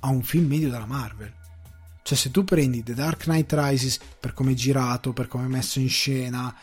a 0.00 0.08
un 0.08 0.22
film 0.22 0.46
medio 0.46 0.70
della 0.70 0.86
Marvel. 0.86 1.32
Cioè, 2.06 2.18
se 2.18 2.30
tu 2.30 2.44
prendi 2.44 2.82
The 2.82 2.92
Dark 2.92 3.22
Knight 3.22 3.50
Rises 3.54 3.98
per 4.20 4.34
come 4.34 4.52
è 4.52 4.54
girato, 4.54 5.14
per 5.14 5.26
come 5.26 5.46
è 5.46 5.48
messo 5.48 5.80
in 5.80 5.88
scena, 5.88 6.54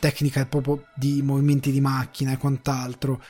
tecnica 0.00 0.44
proprio 0.46 0.86
di 0.96 1.22
movimenti 1.22 1.70
di 1.70 1.80
macchina 1.80 2.32
e 2.32 2.38
quant'altro, 2.38 3.22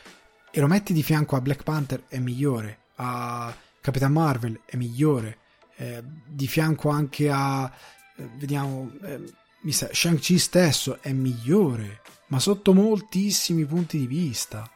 e 0.51 0.61
lo 0.61 0.67
metti 0.67 0.95
di 0.95 1.03
fianco 1.03 1.37
a 1.37 1.43
Black 1.43 1.63
Panther, 1.63 2.05
è 2.09 2.19
migliore. 2.19 2.79
A 2.95 3.55
Capitan 3.79 4.13
Marvel 4.13 4.59
è 4.65 4.77
migliore. 4.77 5.41
Eh, 5.77 6.03
di 6.27 6.47
fianco 6.47 6.89
anche 6.89 7.29
a. 7.31 7.71
Eh, 8.17 8.27
vediamo. 8.39 8.91
Eh, 9.03 9.31
Shang-Chi 9.71 10.39
stesso 10.39 11.03
è 11.03 11.13
migliore, 11.13 12.01
ma 12.29 12.39
sotto 12.39 12.73
moltissimi 12.73 13.67
punti 13.67 13.99
di 13.99 14.07
vista. 14.07 14.67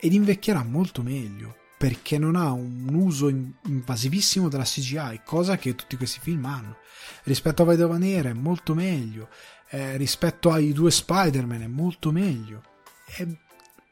Ed 0.00 0.12
invecchierà 0.12 0.64
molto 0.64 1.02
meglio 1.02 1.57
perché 1.78 2.18
non 2.18 2.34
ha 2.34 2.50
un 2.50 2.92
uso 2.92 3.28
invasivissimo 3.28 4.48
della 4.48 4.64
CGI, 4.64 5.20
cosa 5.24 5.56
che 5.56 5.76
tutti 5.76 5.96
questi 5.96 6.18
film 6.20 6.44
hanno. 6.44 6.78
Rispetto 7.22 7.62
a 7.62 7.66
Vedova 7.66 7.96
Nera 7.98 8.30
è 8.30 8.34
molto 8.34 8.74
meglio, 8.74 9.28
eh, 9.70 9.96
rispetto 9.96 10.50
ai 10.50 10.72
due 10.72 10.90
Spider-Man 10.90 11.62
è 11.62 11.66
molto 11.68 12.10
meglio, 12.10 12.62
è 13.06 13.24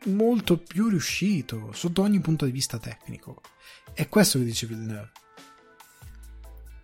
molto 0.07 0.59
più 0.59 0.89
riuscito 0.89 1.71
sotto 1.73 2.03
ogni 2.03 2.19
punto 2.21 2.45
di 2.45 2.51
vista 2.51 2.79
tecnico. 2.79 3.41
È 3.93 4.09
questo 4.09 4.39
che 4.39 4.45
dice 4.45 4.67
Villeneuve. 4.67 5.13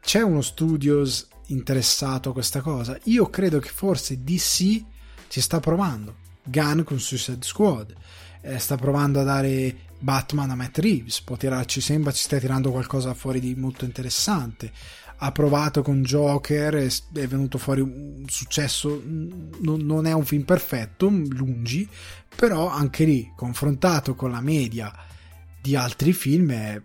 C'è 0.00 0.22
uno 0.22 0.40
studios 0.40 1.26
interessato 1.46 2.30
a 2.30 2.32
questa 2.32 2.60
cosa? 2.60 2.96
Io 3.04 3.28
credo 3.28 3.58
che 3.58 3.70
forse 3.70 4.22
DC 4.22 4.84
ci 5.26 5.40
sta 5.40 5.58
provando. 5.58 6.18
Gunn 6.44 6.82
con 6.82 7.00
Suicide 7.00 7.44
Squad 7.44 7.94
eh, 8.42 8.58
sta 8.58 8.76
provando 8.76 9.20
a 9.20 9.24
dare 9.24 9.90
Batman 10.02 10.50
a 10.50 10.56
Matt 10.56 10.78
Reeves, 10.78 11.20
può 11.20 11.36
tirarci, 11.36 11.80
sembra 11.80 12.10
ci 12.10 12.24
stia 12.24 12.40
tirando 12.40 12.72
qualcosa 12.72 13.14
fuori 13.14 13.38
di 13.38 13.54
molto 13.54 13.84
interessante. 13.84 14.72
Ha 15.18 15.30
provato 15.30 15.82
con 15.82 16.02
Joker, 16.02 16.74
è, 16.74 17.26
venuto 17.28 17.56
fuori 17.56 17.80
un 17.80 18.24
successo, 18.26 19.00
non, 19.04 19.80
non, 19.82 20.06
è 20.06 20.12
un 20.12 20.24
film 20.24 20.42
perfetto, 20.42 21.08
lungi, 21.08 21.88
però 22.34 22.66
anche 22.66 23.04
lì, 23.04 23.32
confrontato 23.36 24.16
con 24.16 24.32
la 24.32 24.40
media 24.40 24.92
di 25.60 25.76
altri 25.76 26.12
film, 26.12 26.50
è, 26.50 26.82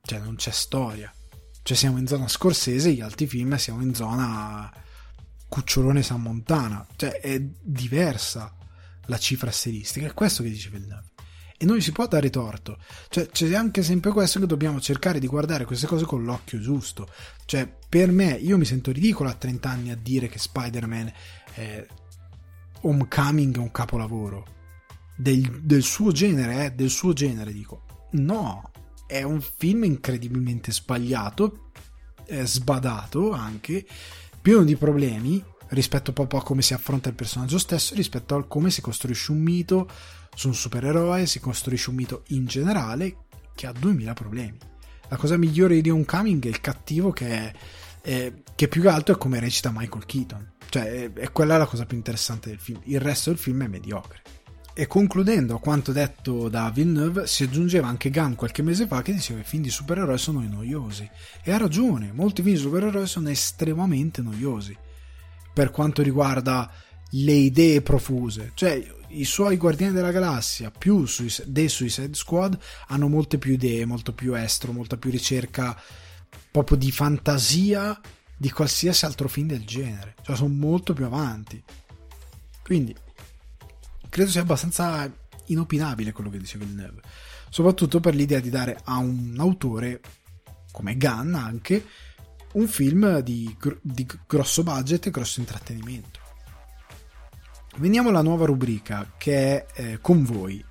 cioè 0.00 0.18
non 0.20 0.36
c'è 0.36 0.50
storia. 0.50 1.12
Cioè 1.62 1.76
siamo 1.76 1.98
in 1.98 2.06
zona 2.06 2.26
scorsese, 2.26 2.92
gli 2.92 3.02
altri 3.02 3.26
film 3.26 3.54
siamo 3.56 3.82
in 3.82 3.94
zona 3.94 4.72
Cucciolone 5.46 6.02
San 6.02 6.22
Montana, 6.22 6.86
cioè 6.96 7.20
è 7.20 7.38
diversa 7.38 8.56
la 9.08 9.18
cifra 9.18 9.50
stilistica, 9.50 10.06
è 10.06 10.14
questo 10.14 10.42
che 10.42 10.48
dice 10.48 10.70
Villeneuve 10.70 11.14
e 11.58 11.64
non 11.64 11.76
gli 11.76 11.80
si 11.80 11.92
può 11.92 12.06
dare 12.06 12.30
torto. 12.30 12.78
Cioè, 13.08 13.28
c'è 13.28 13.54
anche 13.54 13.82
sempre 13.82 14.10
questo 14.10 14.40
che 14.40 14.46
dobbiamo 14.46 14.80
cercare 14.80 15.18
di 15.18 15.26
guardare 15.26 15.64
queste 15.64 15.86
cose 15.86 16.04
con 16.04 16.24
l'occhio 16.24 16.60
giusto. 16.60 17.08
Cioè, 17.44 17.70
per 17.88 18.10
me, 18.10 18.32
io 18.32 18.58
mi 18.58 18.64
sento 18.64 18.92
ridicolo 18.92 19.28
a 19.28 19.34
30 19.34 19.68
anni 19.68 19.90
a 19.90 19.96
dire 19.96 20.28
che 20.28 20.38
Spider-Man 20.38 21.12
è 21.54 21.86
Homecoming 22.82 23.56
è 23.56 23.58
un 23.58 23.70
capolavoro. 23.70 24.54
Del, 25.16 25.62
del 25.62 25.82
suo 25.82 26.12
genere, 26.12 26.66
eh, 26.66 26.70
del 26.72 26.90
suo 26.90 27.12
genere, 27.12 27.52
dico. 27.52 27.84
No, 28.12 28.70
è 29.06 29.22
un 29.22 29.40
film 29.40 29.84
incredibilmente 29.84 30.72
sbagliato, 30.72 31.70
sbadato 32.28 33.32
anche, 33.32 33.86
pieno 34.40 34.62
di 34.62 34.76
problemi 34.76 35.42
rispetto 35.68 36.12
proprio 36.12 36.40
a 36.40 36.42
come 36.42 36.62
si 36.62 36.74
affronta 36.74 37.08
il 37.08 37.14
personaggio 37.14 37.58
stesso, 37.58 37.94
rispetto 37.94 38.36
a 38.36 38.44
come 38.44 38.70
si 38.70 38.80
costruisce 38.80 39.32
un 39.32 39.40
mito 39.40 39.88
su 40.36 40.48
un 40.48 40.54
supereroe, 40.54 41.24
si 41.24 41.40
costruisce 41.40 41.88
un 41.88 41.96
mito 41.96 42.22
in 42.28 42.44
generale 42.44 43.24
che 43.54 43.66
ha 43.66 43.72
2000 43.72 44.12
problemi. 44.12 44.58
La 45.08 45.16
cosa 45.16 45.38
migliore 45.38 45.80
di 45.80 45.88
Homecoming 45.88 46.44
è 46.44 46.48
il 46.48 46.60
cattivo 46.60 47.10
che, 47.10 47.28
è, 47.28 47.52
è, 48.02 48.32
che 48.54 48.68
più 48.68 48.82
che 48.82 48.88
altro 48.88 49.14
è 49.14 49.18
come 49.18 49.40
recita 49.40 49.72
Michael 49.74 50.04
Keaton. 50.04 50.52
Cioè, 50.68 51.10
è, 51.10 51.32
quella 51.32 51.56
la 51.56 51.64
cosa 51.64 51.86
più 51.86 51.96
interessante 51.96 52.50
del 52.50 52.58
film. 52.58 52.80
Il 52.84 53.00
resto 53.00 53.30
del 53.30 53.38
film 53.38 53.64
è 53.64 53.66
mediocre. 53.66 54.20
E 54.74 54.86
concludendo 54.86 55.54
a 55.54 55.58
quanto 55.58 55.90
detto 55.90 56.50
da 56.50 56.70
Villeneuve, 56.70 57.26
si 57.26 57.44
aggiungeva 57.44 57.88
anche 57.88 58.10
Gunn 58.10 58.34
qualche 58.34 58.62
mese 58.62 58.86
fa 58.86 59.00
che 59.00 59.14
diceva 59.14 59.40
che 59.40 59.46
i 59.46 59.48
film 59.48 59.62
di 59.62 59.70
supereroi 59.70 60.18
sono 60.18 60.42
noiosi. 60.46 61.08
E 61.42 61.50
ha 61.50 61.56
ragione, 61.56 62.12
molti 62.12 62.42
film 62.42 62.56
di 62.56 62.60
supereroi 62.60 63.06
sono 63.06 63.30
estremamente 63.30 64.20
noiosi 64.20 64.76
per 65.54 65.70
quanto 65.70 66.02
riguarda 66.02 66.70
le 67.10 67.32
idee 67.32 67.80
profuse. 67.80 68.50
Cioè, 68.52 68.86
i 69.18 69.24
suoi 69.24 69.56
Guardiani 69.56 69.94
della 69.94 70.10
Galassia 70.10 70.70
più 70.70 71.06
sui, 71.06 71.32
dei 71.44 71.68
Suicide 71.68 72.14
Squad 72.14 72.58
hanno 72.88 73.08
molte 73.08 73.38
più 73.38 73.52
idee, 73.52 73.84
molto 73.84 74.12
più 74.12 74.34
estro, 74.34 74.72
molta 74.72 74.96
più 74.96 75.10
ricerca 75.10 75.78
proprio 76.50 76.76
di 76.76 76.90
fantasia 76.90 77.98
di 78.36 78.50
qualsiasi 78.50 79.04
altro 79.04 79.28
film 79.28 79.48
del 79.48 79.64
genere. 79.64 80.14
Cioè, 80.22 80.36
sono 80.36 80.54
molto 80.54 80.92
più 80.92 81.04
avanti. 81.04 81.62
Quindi, 82.62 82.94
credo 84.08 84.30
sia 84.30 84.42
abbastanza 84.42 85.10
inopinabile 85.46 86.12
quello 86.12 86.30
che 86.30 86.38
dice 86.38 86.58
Villeneuve. 86.58 87.00
Soprattutto 87.48 88.00
per 88.00 88.14
l'idea 88.14 88.40
di 88.40 88.50
dare 88.50 88.80
a 88.84 88.98
un 88.98 89.36
autore 89.38 90.00
come 90.72 90.96
Gunn 90.96 91.34
anche 91.34 91.84
un 92.52 92.68
film 92.68 93.20
di, 93.20 93.56
di 93.80 94.06
grosso 94.26 94.62
budget 94.62 95.06
e 95.06 95.10
grosso 95.10 95.40
intrattenimento. 95.40 96.25
Veniamo 97.78 98.08
alla 98.08 98.22
nuova 98.22 98.46
rubrica 98.46 99.12
che 99.18 99.34
è 99.34 99.66
eh, 99.74 99.98
con 100.00 100.24
voi. 100.24 100.64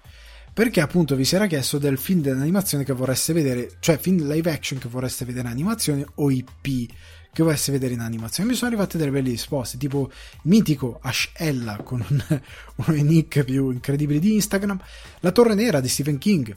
Perché 0.52 0.82
appunto 0.82 1.16
vi 1.16 1.26
si 1.26 1.36
era 1.36 1.48
chiesto 1.48 1.78
del 1.78 1.98
film 1.98 2.22
dell'animazione 2.22 2.84
che 2.84 2.94
vorreste 2.94 3.34
vedere, 3.34 3.74
cioè 3.80 3.98
film 3.98 4.26
live 4.28 4.50
action 4.50 4.80
che 4.80 4.88
vorreste 4.88 5.26
vedere 5.26 5.48
in 5.48 5.54
animazione 5.54 6.06
o 6.16 6.32
IP 6.32 6.90
che 7.32 7.44
vorreste 7.44 7.74
vedere 7.74 7.94
in 7.94 8.00
animazione. 8.00 8.50
Mi 8.50 8.56
sono 8.56 8.70
arrivate 8.70 8.98
delle 8.98 9.12
belle 9.12 9.30
risposte, 9.30 9.78
tipo 9.78 10.10
mitico 10.44 11.00
Ash 11.02 11.30
Ella 11.34 11.76
con 11.84 12.04
un, 12.08 12.24
uno 12.88 13.02
nick 13.04 13.44
più 13.44 13.70
incredibili 13.70 14.20
di 14.20 14.34
Instagram, 14.36 14.80
La 15.20 15.32
Torre 15.32 15.54
Nera 15.54 15.82
di 15.82 15.90
Stephen 15.90 16.18
King, 16.18 16.56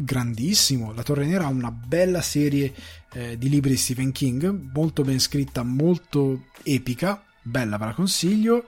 grandissimo. 0.00 0.92
La 0.92 1.02
Torre 1.02 1.24
Nera 1.24 1.46
ha 1.46 1.48
una 1.48 1.70
bella 1.70 2.20
serie 2.20 2.74
eh, 3.14 3.38
di 3.38 3.48
libri 3.48 3.70
di 3.70 3.76
Stephen 3.78 4.12
King, 4.12 4.68
molto 4.74 5.02
ben 5.02 5.18
scritta, 5.18 5.62
molto 5.62 6.48
epica, 6.62 7.24
bella, 7.42 7.78
ve 7.78 7.86
la 7.86 7.94
consiglio. 7.94 8.66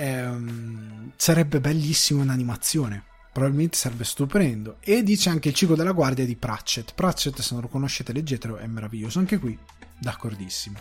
Ehm, 0.00 1.10
sarebbe 1.16 1.58
bellissimo 1.58 2.22
in 2.22 2.28
animazione, 2.28 3.02
probabilmente 3.32 3.76
sarebbe 3.76 4.04
stupendo. 4.04 4.76
E 4.80 5.02
dice 5.02 5.28
anche 5.28 5.48
il 5.48 5.54
ciclo 5.54 5.74
della 5.74 5.90
guardia 5.90 6.24
di 6.24 6.36
Pratchett. 6.36 6.94
Pratchett, 6.94 7.40
se 7.40 7.54
non 7.54 7.62
lo 7.62 7.68
conoscete, 7.68 8.12
leggetelo, 8.12 8.58
è 8.58 8.66
meraviglioso. 8.68 9.18
Anche 9.18 9.38
qui, 9.38 9.58
d'accordissimo. 9.98 10.78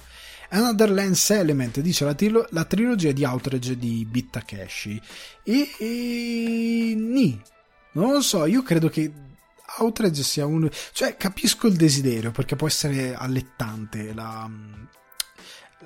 Another 0.50 0.92
Lens 0.92 1.32
Element 1.32 1.80
dice 1.82 2.06
la, 2.06 2.14
trilo- 2.14 2.48
la 2.52 2.64
trilogia 2.64 3.12
di 3.12 3.26
Outrage 3.26 3.76
di 3.76 4.06
Bittakeshi. 4.10 5.02
E, 5.44 5.70
e. 5.80 6.94
Ni. 6.96 7.42
Non 7.94 8.12
lo 8.14 8.22
so, 8.22 8.46
io 8.46 8.62
credo 8.62 8.88
che 8.88 9.12
Outrage 9.80 10.22
sia 10.22 10.46
uno. 10.46 10.70
Cioè, 10.94 11.18
capisco 11.18 11.66
il 11.66 11.76
desiderio 11.76 12.30
perché 12.30 12.56
può 12.56 12.68
essere 12.68 13.16
allettante 13.16 14.14
la, 14.14 14.48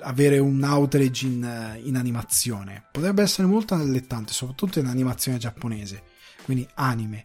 avere 0.02 0.38
un 0.38 0.62
outrage 0.62 1.26
in, 1.26 1.80
in, 1.84 1.96
animazione. 1.96 2.84
Potrebbe 2.90 3.22
essere 3.22 3.46
molto 3.46 3.74
allettante, 3.74 4.32
soprattutto 4.32 4.78
in 4.78 4.86
animazione 4.86 5.38
giapponese, 5.38 6.02
quindi 6.44 6.66
anime. 6.74 7.24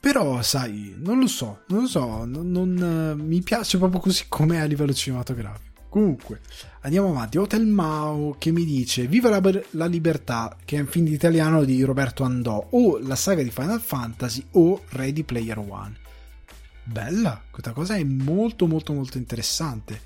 Però, 0.00 0.40
sai, 0.42 0.94
non 0.98 1.18
lo 1.18 1.26
so, 1.26 1.62
non 1.68 1.82
lo 1.82 1.86
so, 1.88 2.24
non, 2.24 2.50
non 2.50 3.16
mi 3.20 3.42
piace 3.42 3.78
proprio 3.78 4.00
così 4.00 4.24
com'è 4.28 4.58
a 4.58 4.64
livello 4.64 4.94
cinematografico. 4.94 5.74
Comunque, 5.88 6.40
andiamo 6.82 7.08
avanti. 7.08 7.38
Hotel 7.38 7.66
Mao 7.66 8.36
che 8.38 8.50
mi 8.50 8.64
dice: 8.64 9.06
Viva 9.06 9.30
la, 9.30 9.40
la, 9.70 9.86
libertà, 9.86 10.56
che 10.64 10.76
è 10.76 10.80
un 10.80 10.86
film 10.86 11.06
italiano 11.06 11.64
di 11.64 11.82
Roberto 11.82 12.22
Andò, 12.22 12.68
o 12.70 12.98
la 12.98 13.16
saga 13.16 13.42
di 13.42 13.50
Final 13.50 13.80
Fantasy, 13.80 14.44
o 14.52 14.82
Ready 14.90 15.22
Player 15.22 15.58
One. 15.58 15.96
Bella, 16.84 17.42
questa 17.50 17.72
cosa 17.72 17.96
è 17.96 18.04
molto, 18.04 18.66
molto, 18.66 18.92
molto 18.92 19.16
interessante. 19.16 20.00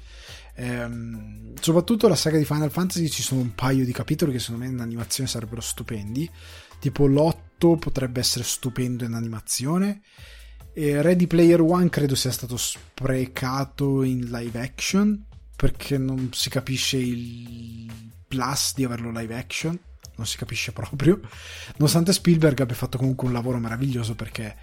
Ehm, 0.60 1.54
soprattutto 1.58 2.06
la 2.06 2.14
saga 2.14 2.36
di 2.36 2.44
Final 2.44 2.70
Fantasy 2.70 3.08
ci 3.08 3.22
sono 3.22 3.40
un 3.40 3.54
paio 3.54 3.82
di 3.82 3.92
capitoli 3.92 4.32
che 4.32 4.38
secondo 4.38 4.64
me 4.64 4.70
in 4.70 4.80
animazione 4.80 5.28
sarebbero 5.28 5.62
stupendi. 5.62 6.30
Tipo 6.78 7.06
l'8 7.06 7.78
potrebbe 7.78 8.20
essere 8.20 8.44
stupendo 8.44 9.04
in 9.04 9.14
animazione. 9.14 10.02
E 10.74 11.00
Ready 11.00 11.26
Player 11.26 11.60
One 11.62 11.88
credo 11.88 12.14
sia 12.14 12.30
stato 12.30 12.56
sprecato 12.58 14.02
in 14.02 14.26
live 14.30 14.60
action 14.60 15.24
perché 15.56 15.98
non 15.98 16.30
si 16.32 16.50
capisce 16.50 16.96
il 16.98 17.90
plus 18.28 18.74
di 18.74 18.84
averlo 18.84 19.10
live 19.10 19.36
action, 19.36 19.78
non 20.16 20.26
si 20.26 20.36
capisce 20.36 20.72
proprio, 20.72 21.20
nonostante 21.76 22.12
Spielberg 22.12 22.60
abbia 22.60 22.76
fatto 22.76 22.96
comunque 22.96 23.26
un 23.26 23.34
lavoro 23.34 23.58
meraviglioso 23.58 24.14
perché 24.14 24.56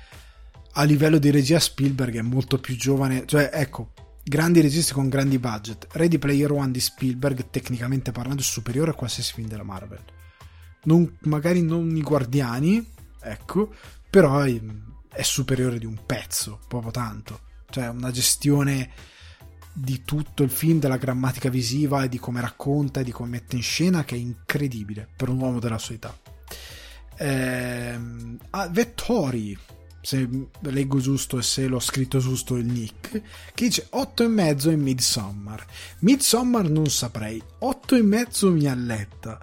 a 0.71 0.83
livello 0.83 1.17
di 1.19 1.29
regia 1.29 1.59
Spielberg 1.59 2.15
è 2.15 2.21
molto 2.21 2.57
più 2.57 2.75
giovane, 2.75 3.25
cioè 3.27 3.49
ecco, 3.53 3.91
grandi 4.27 4.59
registi 4.59 4.91
con 4.91 5.07
grandi 5.07 5.39
budget. 5.39 5.87
Ready 5.91 6.17
Player 6.17 6.51
One 6.51 6.71
di 6.71 6.81
Spielberg, 6.81 7.49
tecnicamente 7.49 8.11
parlando, 8.11 8.41
è 8.41 8.45
superiore 8.45 8.91
a 8.91 8.93
qualsiasi 8.93 9.33
film 9.33 9.47
della 9.47 9.63
Marvel. 9.63 10.03
Non, 10.83 11.17
magari 11.21 11.61
non 11.61 11.95
i 11.95 12.01
Guardiani, 12.01 12.85
ecco, 13.21 13.73
però 14.09 14.41
è, 14.41 14.59
è 15.09 15.21
superiore 15.21 15.79
di 15.79 15.85
un 15.85 15.99
pezzo, 16.05 16.59
proprio 16.67 16.91
tanto. 16.91 17.39
Cioè, 17.69 17.87
una 17.87 18.11
gestione 18.11 18.91
di 19.71 20.03
tutto 20.03 20.43
il 20.43 20.49
film, 20.49 20.79
della 20.79 20.97
grammatica 20.97 21.49
visiva 21.49 22.03
e 22.03 22.09
di 22.09 22.19
come 22.19 22.41
racconta 22.41 22.99
e 22.99 23.03
di 23.03 23.11
come 23.11 23.29
mette 23.29 23.55
in 23.55 23.61
scena, 23.61 24.03
che 24.03 24.15
è 24.15 24.19
incredibile 24.19 25.07
per 25.15 25.29
un 25.29 25.39
uomo 25.39 25.59
della 25.59 25.77
sua 25.77 25.95
età. 25.95 26.17
Ah, 28.49 28.67
Vettori, 28.67 29.57
se 30.07 30.25
leggo 30.61 30.99
giusto 30.99 31.37
e 31.37 31.41
se 31.41 31.67
l'ho 31.67 31.81
scritto 31.81 32.19
giusto 32.19 32.55
il 32.55 32.65
nick, 32.65 33.21
che 33.53 33.65
dice 33.65 33.89
8,5 33.91 34.71
in 34.71 34.79
Midsommar. 34.79 35.65
Midsommar 35.99 36.69
non 36.69 36.89
saprei, 36.89 37.43
8,5 37.59 38.47
mi 38.53 38.67
alletta. 38.67 39.37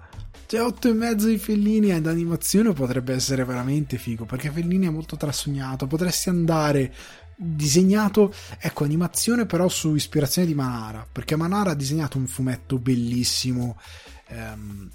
Cioè 0.47 0.61
8,5 0.61 1.13
di 1.25 1.37
Fellini 1.37 1.91
ad 1.91 2.07
animazione 2.07 2.73
potrebbe 2.73 3.13
essere 3.13 3.45
veramente 3.45 3.99
figo, 3.99 4.25
perché 4.25 4.49
Fellini 4.49 4.87
è 4.87 4.89
molto 4.89 5.17
trasognato, 5.17 5.85
potresti 5.85 6.29
andare 6.29 6.91
disegnato, 7.35 8.33
ecco, 8.57 8.85
animazione 8.85 9.45
però 9.45 9.67
su 9.67 9.93
ispirazione 9.93 10.47
di 10.47 10.55
Manara, 10.55 11.07
perché 11.11 11.35
Manara 11.35 11.71
ha 11.71 11.75
disegnato 11.75 12.17
un 12.17 12.25
fumetto 12.25 12.79
bellissimo 12.79 13.79
ehm, 14.29 14.89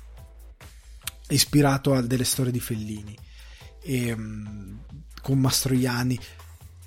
ispirato 1.28 1.94
a 1.94 2.00
delle 2.00 2.24
storie 2.24 2.50
di 2.50 2.58
Fellini 2.58 3.16
e, 3.82 4.08
ehm, 4.08 4.78
con 5.22 5.38
Mastroianni. 5.38 6.18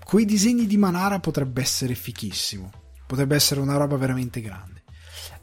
Quei 0.04 0.26
disegni 0.26 0.68
di 0.68 0.78
Manara 0.78 1.20
potrebbe 1.20 1.62
essere 1.62 1.96
fichissimo, 1.96 2.72
potrebbe 3.06 3.36
essere 3.36 3.60
una 3.60 3.78
roba 3.78 3.98
veramente 3.98 4.42
grande. 4.42 4.84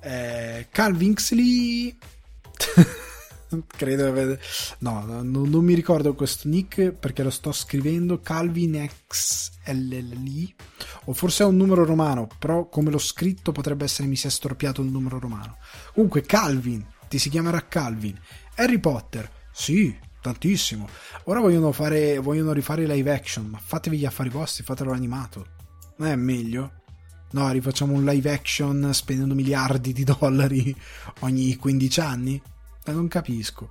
Eh, 0.00 0.68
Xley 0.70 1.96
credo 3.66 4.38
no, 4.78 5.04
no, 5.04 5.22
non 5.22 5.64
mi 5.64 5.74
ricordo 5.74 6.14
questo 6.14 6.48
nick 6.48 6.92
perché 6.92 7.22
lo 7.22 7.30
sto 7.30 7.52
scrivendo 7.52 8.20
Calvin 8.20 8.88
XLLI 9.06 10.54
o 11.06 11.12
forse 11.12 11.42
è 11.42 11.46
un 11.46 11.56
numero 11.56 11.84
romano 11.84 12.28
però 12.38 12.68
come 12.68 12.90
l'ho 12.90 12.98
scritto 12.98 13.50
potrebbe 13.50 13.84
essere 13.84 14.06
mi 14.06 14.16
si 14.16 14.28
è 14.28 14.30
storpiato 14.30 14.82
il 14.82 14.90
numero 14.90 15.18
romano 15.18 15.58
comunque 15.92 16.22
Calvin 16.22 16.86
ti 17.08 17.18
si 17.18 17.28
chiamerà 17.28 17.66
Calvin 17.66 18.16
Harry 18.54 18.78
Potter 18.78 19.28
sì 19.50 19.96
tantissimo 20.20 20.88
ora 21.24 21.40
vogliono 21.40 21.72
fare 21.72 22.18
vogliono 22.18 22.52
rifare 22.52 22.86
live 22.86 23.12
action 23.12 23.46
ma 23.46 23.58
fatevi 23.58 23.98
gli 23.98 24.04
affari 24.04 24.28
vostri 24.28 24.64
fatelo 24.64 24.92
animato 24.92 25.46
non 25.96 26.08
è 26.08 26.16
meglio 26.16 26.72
No, 27.32 27.48
rifacciamo 27.48 27.92
un 27.92 28.04
live 28.04 28.32
action 28.32 28.90
spendendo 28.92 29.36
miliardi 29.36 29.92
di 29.92 30.02
dollari 30.02 30.74
ogni 31.20 31.54
15 31.54 32.00
anni? 32.00 32.42
Eh, 32.82 32.90
non 32.90 33.06
capisco. 33.06 33.70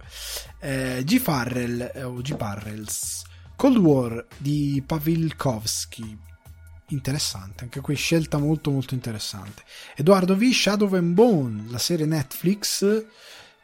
Eh, 0.59 1.01
G. 1.03 1.19
Farrell 1.19 1.91
eh, 1.93 2.03
o 2.03 2.21
G. 2.21 2.37
Parrells 2.37 3.25
Cold 3.59 3.75
War 3.75 4.25
di 4.37 4.81
Pavilkovsky. 4.85 6.17
Interessante, 6.91 7.65
anche 7.65 7.81
qui 7.81 7.93
scelta 7.93 8.37
molto 8.37 8.71
molto 8.71 8.93
interessante. 8.93 9.63
Edoardo 9.97 10.37
V. 10.37 10.49
Shadow 10.53 10.95
and 10.95 11.13
Bone, 11.13 11.65
la 11.67 11.77
serie 11.77 12.05
Netflix 12.05 13.05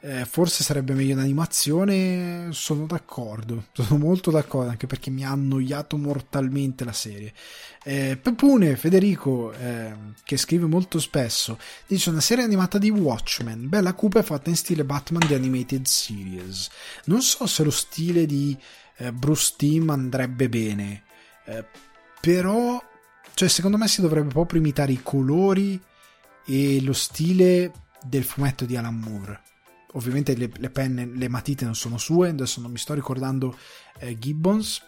eh, 0.07 0.23
forse 0.25 0.63
sarebbe 0.63 0.93
meglio 0.93 1.13
in 1.13 1.19
animazione, 1.19 2.49
sono 2.51 2.85
d'accordo, 2.85 3.65
sono 3.73 3.97
molto 3.97 4.29
d'accordo, 4.29 4.69
anche 4.69 4.85
perché 4.85 5.09
mi 5.09 5.25
ha 5.25 5.31
annoiato 5.31 5.97
mortalmente 5.97 6.85
la 6.85 6.93
serie. 6.93 7.33
Eh, 7.83 8.15
Pepune 8.21 8.75
Federico, 8.75 9.51
eh, 9.53 9.95
che 10.23 10.37
scrive 10.37 10.67
molto 10.67 10.99
spesso, 10.99 11.57
dice 11.87 12.11
una 12.11 12.21
serie 12.21 12.43
animata 12.43 12.77
di 12.77 12.91
Watchmen, 12.91 13.67
bella 13.67 13.93
cupa 13.93 14.19
e 14.19 14.23
fatta 14.23 14.51
in 14.51 14.55
stile 14.55 14.83
Batman 14.83 15.25
di 15.25 15.33
Animated 15.33 15.87
Series. 15.87 16.69
Non 17.05 17.23
so 17.23 17.47
se 17.47 17.63
lo 17.63 17.71
stile 17.71 18.27
di 18.27 18.55
eh, 18.97 19.11
Bruce 19.11 19.53
Timm 19.57 19.89
andrebbe 19.89 20.49
bene, 20.49 21.01
eh, 21.45 21.65
però, 22.21 22.79
cioè, 23.33 23.47
secondo 23.49 23.77
me 23.77 23.87
si 23.87 24.01
dovrebbe 24.01 24.29
proprio 24.29 24.59
imitare 24.59 24.91
i 24.91 25.01
colori 25.01 25.81
e 26.45 26.79
lo 26.83 26.93
stile 26.93 27.71
del 28.03 28.23
fumetto 28.23 28.65
di 28.65 28.77
Alan 28.77 28.99
Moore 28.99 29.41
ovviamente 29.95 30.35
le, 30.35 30.49
le, 30.55 30.69
penne, 30.69 31.05
le 31.05 31.27
matite 31.27 31.65
non 31.65 31.75
sono 31.75 31.97
sue, 31.97 32.29
adesso 32.29 32.61
non 32.61 32.71
mi 32.71 32.77
sto 32.77 32.93
ricordando 32.93 33.57
eh, 33.99 34.17
Gibbons, 34.17 34.81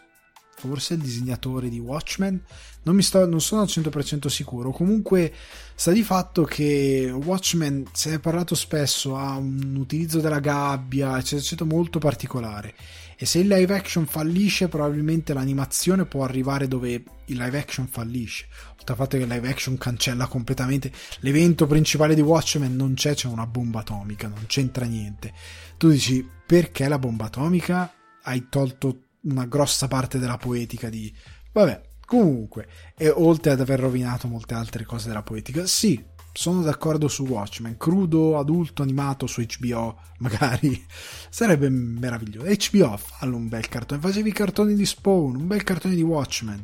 forse 0.56 0.96
il 0.96 1.02
disegnatore 1.02 1.70
di 1.70 1.80
Watchmen, 1.80 2.42
non, 2.84 2.96
mi 2.96 3.04
sto, 3.04 3.26
non 3.28 3.42
sono 3.42 3.62
al 3.62 3.68
100% 3.68 4.28
sicuro, 4.28 4.72
comunque 4.72 5.32
sta 5.76 5.92
di 5.92 6.04
fatto 6.04 6.44
che 6.44 7.12
Watchmen, 7.14 7.86
se 7.92 8.10
ne 8.10 8.16
è 8.16 8.20
parlato 8.20 8.56
spesso, 8.56 9.18
ha 9.18 9.36
un 9.36 9.76
utilizzo 9.78 10.20
della 10.20 10.40
gabbia, 10.40 11.18
eccetera, 11.18 11.66
molto 11.66 12.00
particolare. 12.00 12.74
E 13.20 13.26
se 13.26 13.40
il 13.40 13.48
live 13.48 13.76
action 13.76 14.06
fallisce 14.06 14.68
probabilmente 14.68 15.34
l'animazione 15.34 16.06
può 16.06 16.24
arrivare 16.24 16.68
dove 16.68 17.04
il 17.26 17.38
live 17.38 17.58
action 17.58 17.88
fallisce 17.88 18.46
oltre 18.88 18.94
al 18.94 18.98
fatto 18.98 19.18
che 19.18 19.26
live 19.26 19.50
action 19.50 19.78
cancella 19.78 20.28
completamente 20.28 20.92
l'evento 21.20 21.68
principale 21.68 22.16
di 22.16 22.22
Watchmen 22.22 22.76
non 22.76 22.94
c'è 22.94 23.14
c'è 23.14 23.28
una 23.28 23.46
bomba 23.46 23.80
atomica 23.80 24.28
non 24.28 24.46
c'entra 24.48 24.86
niente 24.86 25.34
tu 25.78 25.90
dici 25.90 26.28
perché 26.46 26.88
la 26.88 27.00
bomba 27.00 27.26
atomica 27.26 27.92
hai 28.24 28.48
tolto 28.50 29.02
una 29.22 29.46
grossa 29.46 29.88
parte 29.88 30.20
della 30.20 30.38
poetica 30.38 30.90
di 30.90 31.14
vabbè 31.52 31.82
comunque 32.06 32.68
e 32.96 33.10
oltre 33.10 33.52
ad 33.52 33.60
aver 33.60 33.80
rovinato 33.80 34.28
molte 34.28 34.54
altre 34.54 34.86
cose 34.86 35.08
della 35.10 35.24
poetica 35.24 35.66
sì 35.66 36.16
sono 36.38 36.62
d'accordo 36.62 37.08
su 37.08 37.26
Watchmen, 37.26 37.78
crudo, 37.78 38.38
adulto, 38.38 38.84
animato 38.84 39.26
su 39.26 39.44
HBO, 39.44 40.00
magari 40.20 40.86
sarebbe 41.32 41.68
meraviglioso. 41.68 42.46
HBO, 42.46 42.96
fallo 42.96 43.38
un 43.38 43.48
bel 43.48 43.68
cartone, 43.68 44.00
facevi 44.00 44.30
i 44.30 44.34
cartoni 44.34 44.76
di 44.76 44.86
Spawn, 44.86 45.36
un 45.36 45.48
bel 45.48 45.64
cartone 45.64 45.96
di 45.96 46.04
Watchmen. 46.04 46.64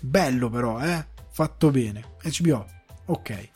Bello 0.00 0.48
però, 0.48 0.80
eh? 0.80 1.11
Fatto 1.32 1.70
bene. 1.70 2.16
HBO, 2.22 2.66
ok. 3.06 3.50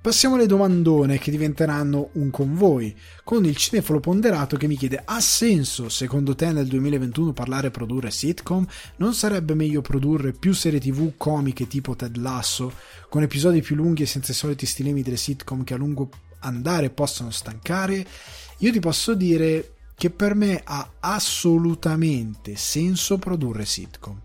Passiamo 0.00 0.36
alle 0.36 0.46
domandone 0.46 1.18
che 1.18 1.30
diventeranno 1.30 2.10
un 2.14 2.30
convoi, 2.30 2.96
con 3.24 3.44
il 3.44 3.56
cinefilo 3.56 4.00
ponderato 4.00 4.56
che 4.56 4.66
mi 4.66 4.76
chiede: 4.76 5.02
ha 5.04 5.20
senso 5.20 5.88
secondo 5.88 6.34
te 6.34 6.50
nel 6.52 6.66
2021 6.66 7.32
parlare 7.32 7.68
e 7.68 7.70
produrre 7.70 8.10
sitcom? 8.10 8.66
Non 8.96 9.14
sarebbe 9.14 9.54
meglio 9.54 9.80
produrre 9.80 10.32
più 10.32 10.52
serie 10.54 10.80
tv 10.80 11.12
comiche 11.16 11.66
tipo 11.66 11.94
Ted 11.94 12.16
Lasso, 12.16 12.72
con 13.08 13.22
episodi 13.22 13.60
più 13.60 13.76
lunghi 13.76 14.02
e 14.02 14.06
senza 14.06 14.32
i 14.32 14.36
soliti 14.36 14.66
stilemi 14.66 15.02
delle 15.02 15.16
sitcom 15.16 15.62
che 15.62 15.74
a 15.74 15.78
lungo 15.78 16.08
andare 16.40 16.90
possono 16.90 17.30
stancare? 17.30 18.06
Io 18.58 18.72
ti 18.72 18.80
posso 18.80 19.14
dire 19.14 19.74
che 19.94 20.10
per 20.10 20.34
me 20.34 20.62
ha 20.64 20.94
assolutamente 21.00 22.56
senso 22.56 23.18
produrre 23.18 23.64
sitcom. 23.64 24.20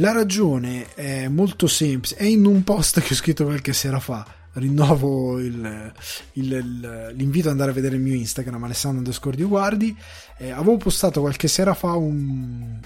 La 0.00 0.12
ragione 0.12 0.94
è 0.94 1.28
molto 1.28 1.66
semplice, 1.66 2.16
è 2.16 2.24
in 2.24 2.46
un 2.46 2.64
post 2.64 3.00
che 3.00 3.12
ho 3.12 3.16
scritto 3.16 3.44
qualche 3.44 3.74
sera 3.74 4.00
fa. 4.00 4.26
Rinnovo 4.54 5.38
il, 5.38 5.92
il, 6.32 6.52
il, 6.52 7.12
l'invito 7.14 7.48
ad 7.48 7.52
andare 7.52 7.72
a 7.72 7.74
vedere 7.74 7.96
il 7.96 8.00
mio 8.00 8.14
Instagram, 8.14 8.64
Alessandro 8.64 9.00
underscore 9.00 9.36
di 9.36 9.42
Guardi. 9.42 9.94
Eh, 10.38 10.52
avevo 10.52 10.78
postato 10.78 11.20
qualche 11.20 11.48
sera 11.48 11.74
fa 11.74 11.92
un, 11.96 12.80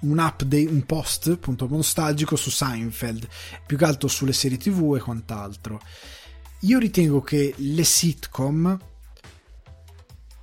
un 0.00 0.18
update, 0.18 0.66
un 0.66 0.84
post 0.84 1.28
appunto 1.28 1.66
nostalgico 1.66 2.36
su 2.36 2.50
Seinfeld, 2.50 3.26
più 3.66 3.78
che 3.78 3.84
altro 3.86 4.06
sulle 4.08 4.34
serie 4.34 4.58
tv 4.58 4.94
e 4.94 5.00
quant'altro. 5.00 5.80
Io 6.60 6.78
ritengo 6.78 7.22
che 7.22 7.54
le 7.56 7.84
sitcom 7.84 8.78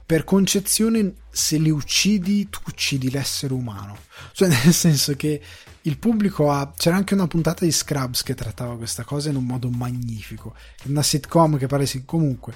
per 0.03 0.23
concezione 0.23 1.13
se 1.39 1.57
li 1.57 1.69
uccidi 1.69 2.49
tu 2.49 2.59
uccidi 2.67 3.09
l'essere 3.09 3.53
umano. 3.53 3.97
Cioè 4.33 4.49
nel 4.63 4.73
senso 4.73 5.15
che 5.15 5.41
il 5.83 5.97
pubblico 5.97 6.51
ha 6.51 6.73
c'era 6.75 6.97
anche 6.97 7.13
una 7.13 7.27
puntata 7.27 7.63
di 7.63 7.71
Scrubs 7.71 8.23
che 8.23 8.35
trattava 8.35 8.75
questa 8.75 9.03
cosa 9.03 9.29
in 9.29 9.37
un 9.37 9.45
modo 9.45 9.69
magnifico. 9.69 10.53
Una 10.83 11.01
sitcom 11.01 11.57
che 11.57 11.67
pare 11.67 11.87
comunque 12.05 12.53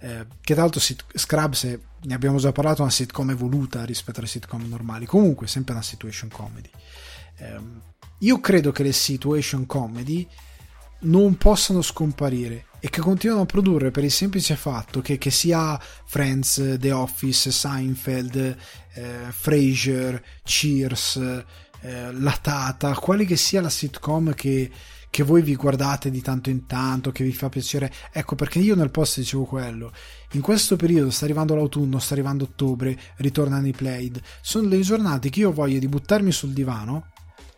eh, 0.00 0.26
che 0.40 0.54
tra 0.54 0.62
l'altro 0.62 0.80
Scrubs 0.80 1.64
è, 1.64 1.78
ne 2.02 2.14
abbiamo 2.14 2.38
già 2.38 2.52
parlato 2.52 2.82
una 2.82 2.90
sitcom 2.90 3.30
evoluta 3.30 3.84
rispetto 3.84 4.20
alle 4.20 4.28
sitcom 4.28 4.66
normali. 4.66 5.04
Comunque 5.04 5.46
sempre 5.46 5.74
una 5.74 5.82
situation 5.82 6.30
comedy. 6.30 6.70
Eh, 7.36 7.60
io 8.18 8.40
credo 8.40 8.72
che 8.72 8.82
le 8.82 8.92
situation 8.92 9.66
comedy 9.66 10.26
non 11.00 11.36
possano 11.36 11.82
scomparire 11.82 12.66
e 12.84 12.90
che 12.90 13.00
continuano 13.00 13.42
a 13.42 13.46
produrre 13.46 13.92
per 13.92 14.02
il 14.02 14.10
semplice 14.10 14.56
fatto 14.56 15.00
che, 15.00 15.16
che 15.16 15.30
sia 15.30 15.78
Friends, 16.04 16.78
The 16.80 16.90
Office, 16.90 17.52
Seinfeld, 17.52 18.56
eh, 18.94 19.18
Frasier, 19.30 20.20
Cheers, 20.42 21.44
eh, 21.82 22.12
La 22.12 22.36
Tata, 22.42 22.92
quale 22.94 23.24
che 23.24 23.36
sia 23.36 23.60
la 23.60 23.70
sitcom 23.70 24.34
che, 24.34 24.68
che 25.08 25.22
voi 25.22 25.42
vi 25.42 25.54
guardate 25.54 26.10
di 26.10 26.20
tanto 26.22 26.50
in 26.50 26.66
tanto, 26.66 27.12
che 27.12 27.22
vi 27.22 27.32
fa 27.32 27.48
piacere. 27.48 27.92
Ecco 28.10 28.34
perché 28.34 28.58
io 28.58 28.74
nel 28.74 28.90
post 28.90 29.20
dicevo 29.20 29.44
quello. 29.44 29.92
In 30.32 30.40
questo 30.40 30.74
periodo 30.74 31.10
sta 31.10 31.24
arrivando 31.24 31.54
l'autunno, 31.54 32.00
sta 32.00 32.14
arrivando 32.14 32.42
ottobre, 32.42 32.98
ritornano 33.18 33.68
i 33.68 33.72
played. 33.72 34.20
Sono 34.40 34.66
le 34.66 34.80
giornate 34.80 35.30
che 35.30 35.38
io 35.38 35.52
voglio 35.52 35.78
di 35.78 35.86
buttarmi 35.86 36.32
sul 36.32 36.52
divano 36.52 37.11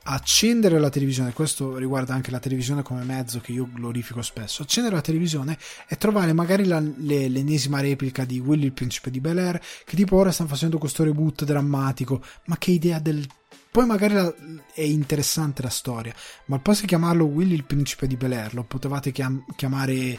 accendere 0.06 0.78
la 0.78 0.90
televisione, 0.90 1.32
questo 1.32 1.76
riguarda 1.76 2.14
anche 2.14 2.30
la 2.30 2.38
televisione 2.38 2.82
come 2.82 3.04
mezzo 3.04 3.40
che 3.40 3.52
io 3.52 3.68
glorifico 3.72 4.22
spesso, 4.22 4.62
accendere 4.62 4.94
la 4.94 5.00
televisione 5.00 5.58
e 5.88 5.96
trovare 5.96 6.32
magari 6.32 6.64
la, 6.64 6.80
le, 6.80 7.28
l'ennesima 7.28 7.80
replica 7.80 8.24
di 8.24 8.38
Willy 8.38 8.64
il 8.64 8.72
principe 8.72 9.10
di 9.10 9.20
Bel 9.20 9.38
Air, 9.38 9.60
che 9.84 9.96
tipo 9.96 10.16
ora 10.16 10.32
stanno 10.32 10.50
facendo 10.50 10.78
questo 10.78 11.04
reboot 11.04 11.44
drammatico, 11.44 12.22
ma 12.46 12.58
che 12.58 12.70
idea 12.70 12.98
del 12.98 13.26
poi 13.70 13.86
magari 13.86 14.14
la, 14.14 14.32
è 14.72 14.82
interessante 14.82 15.60
la 15.62 15.68
storia, 15.68 16.14
ma 16.44 16.60
di 16.60 16.86
chiamarlo 16.86 17.24
Willy 17.24 17.54
il 17.54 17.64
principe 17.64 18.06
di 18.06 18.16
Bel 18.16 18.32
Air, 18.32 18.54
lo 18.54 18.62
potevate 18.62 19.10
chiam- 19.10 19.44
chiamare 19.56 19.94
eh, 19.94 20.18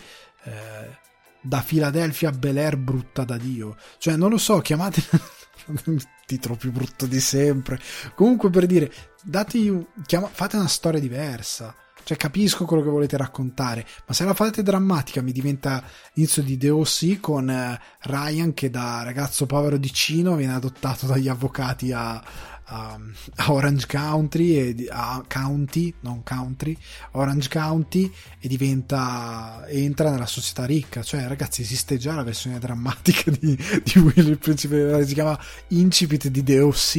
da 1.40 1.62
Filadelfia 1.62 2.30
a 2.30 2.32
Bel 2.34 2.58
Air 2.58 2.76
brutta 2.76 3.24
da 3.24 3.38
Dio. 3.38 3.78
Cioè, 3.98 4.18
non 4.18 4.30
lo 4.30 4.38
so, 4.38 4.60
chiamate 4.60 5.02
il 5.68 6.04
titolo 6.26 6.56
più 6.56 6.72
brutto 6.72 7.06
di 7.06 7.20
sempre. 7.20 7.80
Comunque, 8.16 8.50
per 8.50 8.66
dire, 8.66 8.92
dati, 9.24 9.86
chiama- 10.06 10.30
fate 10.32 10.58
una 10.58 10.68
storia 10.68 11.00
diversa. 11.00 11.76
Cioè, 12.04 12.18
capisco 12.18 12.66
quello 12.66 12.84
che 12.84 12.90
volete 12.90 13.18
raccontare, 13.18 13.84
ma 14.06 14.14
se 14.14 14.26
la 14.26 14.36
fate 14.36 14.62
drammatica 14.62 15.24
mi 15.24 15.32
diventa 15.32 15.84
l'inizio 16.14 16.44
di 16.44 16.56
The 16.56 16.70
O.C. 16.70 17.20
con 17.20 17.50
eh, 17.50 17.80
Ryan 18.02 18.54
che 18.54 18.70
da 18.70 19.02
ragazzo 19.02 19.48
povero 19.48 19.78
di 19.78 19.92
Cino 19.92 20.36
viene 20.36 20.54
adottato 20.54 21.08
dagli 21.08 21.28
avvocati 21.28 21.92
a, 21.92 22.24
a, 22.66 23.00
a 23.36 23.52
Orange 23.52 23.86
Country 23.88 24.56
e 24.56 24.88
a 24.90 25.24
County, 25.28 25.94
non 26.02 26.24
Country, 26.24 26.78
Orange 27.12 27.50
County 27.50 28.12
e 28.40 28.48
diventa 28.48 29.66
entra 29.68 30.12
nella 30.12 30.26
società 30.26 30.66
ricca. 30.66 31.04
Cioè, 31.04 31.28
ragazzi, 31.28 31.62
esiste 31.62 31.98
già 31.98 32.16
la 32.16 32.24
versione 32.24 32.60
drammatica 32.60 33.32
di, 33.32 33.58
di 33.84 34.00
Will 34.00 34.28
il 34.28 34.38
principe, 34.38 35.06
si 35.06 35.14
chiama 35.14 35.40
Incipit 35.70 36.28
di 36.30 36.44
The 36.44 36.60
O.C. 36.62 36.96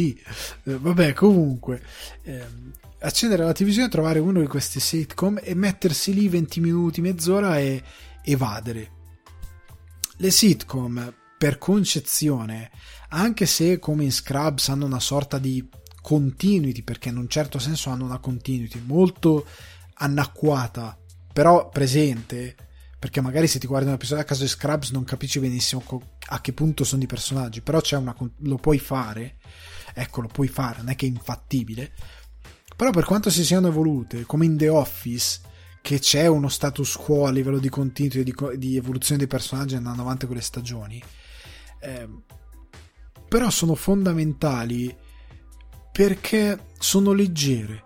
Eh, 0.65 0.79
vabbè, 0.79 1.13
comunque. 1.15 1.83
Eh, 2.23 2.45
accendere 3.01 3.45
la 3.45 3.53
televisione, 3.53 3.89
trovare 3.89 4.19
uno 4.19 4.41
di 4.41 4.47
questi 4.47 4.81
sitcom 4.81 5.41
e 5.43 5.55
mettersi 5.55 6.15
lì 6.15 6.29
20 6.29 6.61
minuti, 6.61 7.01
mezz'ora 7.01 7.59
e 7.59 7.83
evadere. 8.23 8.91
Le 10.19 10.31
sitcom, 10.31 11.15
per 11.37 11.59
concezione, 11.59 12.71
anche 13.09 13.47
se 13.47 13.79
come 13.79 14.05
in 14.05 14.13
Scrubs 14.13 14.69
hanno 14.69 14.87
una 14.87 15.01
sorta 15.01 15.39
di 15.39 15.67
continuity, 16.01 16.83
perché 16.83 17.09
in 17.09 17.17
un 17.17 17.29
certo 17.29 17.59
senso 17.59 17.91
hanno 17.91 18.05
una 18.05 18.19
continuity 18.19 18.81
molto 18.85 19.47
anacquata, 19.95 20.99
però 21.33 21.69
presente, 21.69 22.55
perché 22.99 23.21
magari 23.21 23.47
se 23.47 23.59
ti 23.59 23.67
guardi 23.67 23.89
un 23.89 23.95
episodio 23.95 24.23
a 24.23 24.27
caso 24.27 24.43
di 24.43 24.49
Scrubs 24.49 24.91
non 24.91 25.05
capisci 25.05 25.39
benissimo 25.39 25.83
a 26.29 26.41
che 26.41 26.53
punto 26.53 26.85
sono 26.85 27.03
i 27.03 27.07
personaggi, 27.07 27.61
però 27.61 27.81
una, 27.93 28.15
lo 28.39 28.57
puoi 28.57 28.79
fare, 28.79 29.39
ecco 29.95 30.21
lo 30.21 30.29
puoi 30.29 30.49
fare, 30.49 30.79
non 30.79 30.91
è 30.91 30.97
che 30.97 31.07
è 31.07 31.09
infattibile, 31.09 31.93
però 32.77 32.91
per 32.91 33.05
quanto 33.05 33.31
si 33.31 33.45
siano 33.45 33.69
evolute, 33.69 34.25
come 34.25 34.45
in 34.45 34.57
The 34.57 34.69
Office, 34.69 35.41
che 35.81 35.99
c'è 35.99 36.27
uno 36.27 36.49
status 36.49 36.97
quo 36.97 37.27
a 37.27 37.31
livello 37.31 37.59
di 37.59 37.69
continuity 37.69 38.23
di, 38.23 38.35
di, 38.59 38.77
evoluzione 38.77 39.19
dei 39.19 39.29
personaggi 39.29 39.77
andando 39.77 40.03
avanti 40.03 40.27
con 40.27 40.35
le 40.35 40.43
stagioni, 40.43 41.03
eh, 41.81 42.09
però 43.29 43.51
sono 43.51 43.75
fondamentali 43.75 44.95
perché 45.93 46.59
sono 46.79 47.13
leggere. 47.13 47.83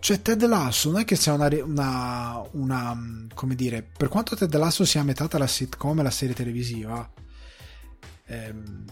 Cioè 0.00 0.20
Ted 0.20 0.44
Lasso 0.44 0.90
non 0.90 1.00
è 1.00 1.04
che 1.04 1.16
sia 1.16 1.32
una, 1.32 1.48
una, 1.64 2.42
una 2.52 3.26
come 3.32 3.54
dire, 3.54 3.82
per 3.82 4.08
quanto 4.08 4.36
Ted 4.36 4.54
Lasso 4.54 4.84
sia 4.84 5.00
a 5.00 5.04
metà 5.04 5.26
tra 5.28 5.38
la 5.38 5.46
sitcom 5.46 6.00
e 6.00 6.02
la 6.02 6.10
serie 6.10 6.34
televisiva, 6.34 7.10
ehm, 8.26 8.84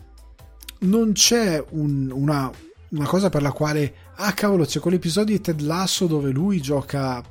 non 0.78 1.12
c'è 1.12 1.62
un, 1.70 2.10
una, 2.10 2.50
una 2.90 3.06
cosa 3.06 3.28
per 3.28 3.42
la 3.42 3.52
quale, 3.52 3.94
ah 4.16 4.32
cavolo, 4.32 4.64
c'è 4.64 4.80
quell'episodio 4.80 5.36
di 5.36 5.42
Ted 5.42 5.60
Lasso 5.60 6.06
dove 6.06 6.30
lui 6.30 6.62
gioca, 6.62 7.22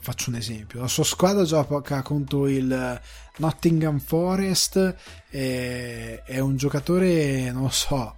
faccio 0.00 0.30
un 0.30 0.36
esempio, 0.36 0.80
la 0.80 0.88
sua 0.88 1.04
squadra 1.04 1.44
gioca 1.44 2.02
contro 2.02 2.48
il 2.48 3.00
Nottingham 3.38 3.98
Forest 3.98 4.94
è 5.30 6.38
un 6.38 6.56
giocatore, 6.56 7.50
non 7.52 7.70
so, 7.70 8.14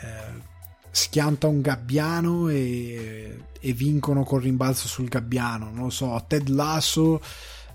eh, 0.00 0.50
schianta 0.90 1.46
un 1.46 1.60
gabbiano 1.60 2.48
e, 2.48 3.44
e, 3.58 3.72
vincono 3.72 4.24
col 4.24 4.42
rimbalzo 4.42 4.88
sul 4.88 5.08
gabbiano, 5.08 5.70
non 5.72 5.90
so, 5.90 6.22
Ted 6.26 6.48
Lasso 6.48 7.20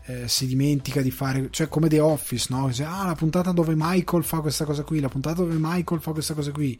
eh, 0.05 0.27
si 0.27 0.45
dimentica 0.45 1.01
di 1.01 1.11
fare, 1.11 1.47
cioè 1.49 1.67
come 1.67 1.89
The 1.89 1.99
Office, 1.99 2.47
no? 2.49 2.67
Dice, 2.67 2.83
ah, 2.83 3.05
la 3.05 3.15
puntata 3.15 3.51
dove 3.51 3.73
Michael 3.75 4.23
fa 4.23 4.39
questa 4.39 4.65
cosa 4.65 4.83
qui, 4.83 4.99
la 4.99 5.09
puntata 5.09 5.41
dove 5.41 5.55
Michael 5.59 5.99
fa 5.99 6.11
questa 6.11 6.33
cosa 6.33 6.51
qui. 6.51 6.79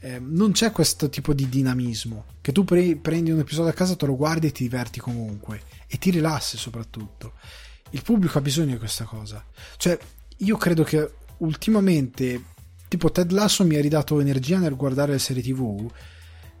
Eh, 0.00 0.18
non 0.18 0.52
c'è 0.52 0.72
questo 0.72 1.08
tipo 1.08 1.32
di 1.32 1.48
dinamismo 1.48 2.26
che 2.40 2.52
tu 2.52 2.64
pre- 2.64 2.96
prendi 2.96 3.30
un 3.30 3.38
episodio 3.38 3.70
a 3.70 3.74
casa, 3.74 3.96
te 3.96 4.06
lo 4.06 4.16
guardi 4.16 4.48
e 4.48 4.52
ti 4.52 4.62
diverti 4.62 5.00
comunque 5.00 5.62
e 5.86 5.98
ti 5.98 6.10
rilassi 6.10 6.56
soprattutto 6.58 7.32
il 7.90 8.02
pubblico 8.02 8.38
ha 8.38 8.40
bisogno 8.40 8.72
di 8.72 8.78
questa 8.78 9.04
cosa. 9.04 9.44
Cioè, 9.76 9.98
io 10.38 10.56
credo 10.56 10.82
che 10.82 11.10
ultimamente, 11.38 12.42
tipo 12.88 13.10
Ted 13.10 13.30
Lasso 13.30 13.64
mi 13.64 13.76
ha 13.76 13.80
ridato 13.80 14.20
energia 14.20 14.58
nel 14.58 14.76
guardare 14.76 15.12
le 15.12 15.18
serie 15.18 15.42
TV. 15.42 15.90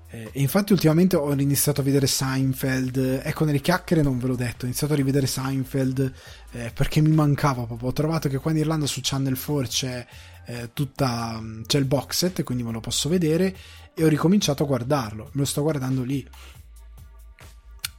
Eh, 0.08 0.30
e 0.32 0.40
infatti 0.40 0.72
ultimamente 0.72 1.16
ho 1.16 1.32
iniziato 1.32 1.80
a 1.80 1.84
vedere 1.84 2.06
Seinfeld, 2.06 3.22
ecco 3.24 3.44
nelle 3.44 3.60
chiacchiere 3.60 4.02
non 4.02 4.18
ve 4.18 4.28
l'ho 4.28 4.36
detto, 4.36 4.62
ho 4.62 4.66
iniziato 4.68 4.92
a 4.92 4.96
rivedere 4.96 5.26
Seinfeld 5.26 6.12
eh, 6.52 6.70
perché 6.72 7.00
mi 7.00 7.10
mancava 7.10 7.64
proprio, 7.64 7.88
ho 7.88 7.92
trovato 7.92 8.28
che 8.28 8.38
qua 8.38 8.52
in 8.52 8.58
Irlanda 8.58 8.86
su 8.86 9.00
Channel 9.02 9.36
4 9.36 9.66
c'è, 9.66 10.06
eh, 10.46 10.70
tutta, 10.72 11.42
c'è 11.66 11.78
il 11.78 11.84
box 11.84 12.16
set, 12.16 12.42
quindi 12.42 12.62
me 12.62 12.72
lo 12.72 12.80
posso 12.80 13.08
vedere 13.08 13.56
e 13.94 14.04
ho 14.04 14.08
ricominciato 14.08 14.62
a 14.62 14.66
guardarlo, 14.66 15.24
me 15.24 15.40
lo 15.40 15.44
sto 15.44 15.62
guardando 15.62 16.02
lì 16.02 16.26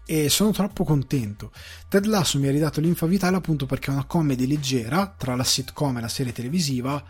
e 0.09 0.29
sono 0.29 0.51
troppo 0.51 0.85
contento. 0.85 1.51
Ted 1.89 2.05
Lasso 2.05 2.39
mi 2.39 2.47
ha 2.47 2.51
ridato 2.51 2.79
l'infa 2.79 3.05
vitale 3.05 3.35
appunto 3.35 3.65
perché 3.65 3.91
è 3.91 3.93
una 3.93 4.05
comedy 4.05 4.47
leggera 4.47 5.13
tra 5.17 5.35
la 5.35 5.43
sitcom 5.43 5.97
e 5.97 6.01
la 6.01 6.07
serie 6.07 6.31
televisiva 6.31 7.03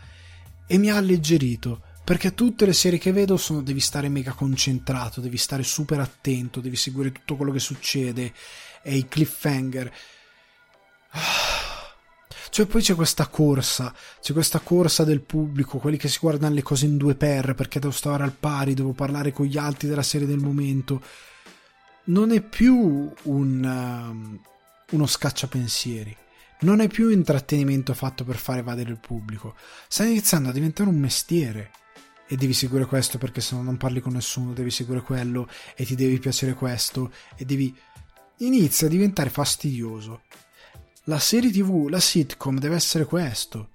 e 0.65 0.77
mi 0.79 0.89
ha 0.89 0.95
alleggerito 0.95 1.83
perché 2.03 2.33
tutte 2.33 2.65
le 2.65 2.73
serie 2.73 2.97
che 2.97 3.11
vedo 3.11 3.38
sono 3.38 3.61
devi 3.61 3.81
stare 3.81 4.09
mega 4.09 4.31
concentrato, 4.31 5.21
devi 5.21 5.38
stare 5.38 5.61
super 5.61 5.99
attento, 5.99 6.59
devi 6.59 6.75
seguire 6.75 7.11
tutto 7.11 7.35
quello 7.35 7.51
che 7.51 7.59
succede 7.59 8.33
e 8.81 8.95
i 8.95 9.07
cliffhanger. 9.07 9.93
Cioè 12.50 12.66
poi 12.66 12.82
c'è 12.82 12.95
questa 12.95 13.28
corsa, 13.28 13.93
c'è 14.22 14.34
questa 14.34 14.60
corsa 14.60 15.04
del 15.04 15.22
pubblico, 15.22 15.78
quelli 15.78 15.98
che 15.98 16.08
si 16.08 16.20
guardano 16.20 16.56
le 16.56 16.64
cose 16.64 16.86
in 16.86 16.98
due 16.98 17.16
per 17.16 17.54
perché 17.56 17.80
devo 17.80 17.93
stare 17.93 18.24
al 18.24 18.34
pari, 18.34 18.74
devo 18.74 18.93
parlare 18.93 19.32
con 19.32 19.45
gli 19.45 19.58
altri 19.58 19.88
della 19.88 20.04
serie 20.04 20.28
del 20.28 20.39
momento 20.39 21.02
non 22.08 22.32
è 22.32 22.41
più 22.41 23.12
un, 23.24 23.64
um, 23.64 24.39
uno 24.91 25.06
scacciapensieri, 25.06 26.16
non 26.62 26.80
è 26.80 26.88
più 26.88 27.10
intrattenimento 27.10 27.93
fatto 27.93 28.24
per 28.24 28.38
fare 28.38 28.60
evadere 28.60 28.91
il 28.91 29.00
pubblico, 29.00 29.56
sta 29.88 30.06
iniziando 30.06 30.50
a 30.50 30.54
diventare 30.54 30.89
un 30.89 31.00
mestiere. 31.00 31.72
E 32.30 32.36
devi 32.36 32.52
seguire 32.52 32.86
questo 32.86 33.18
perché 33.18 33.39
se 33.39 33.56
no 33.56 33.62
non 33.62 33.78
parli 33.78 34.02
con 34.02 34.12
nessuno, 34.12 34.52
devi 34.52 34.70
seguire 34.70 35.02
quello 35.02 35.48
e 35.78 35.86
ti 35.86 35.95
devi 35.95 36.20
piacere 36.20 36.54
questo 36.54 37.12
e 37.36 37.45
devi... 37.45 37.74
Inizia 38.39 38.86
a 38.86 38.89
diventare 38.89 39.30
fastidioso. 39.30 40.24
La 41.08 41.20
serie 41.20 41.51
tv, 41.51 41.88
la 41.89 41.99
sitcom 41.99 42.60
deve 42.60 42.76
essere 42.76 43.05
questo 43.05 43.70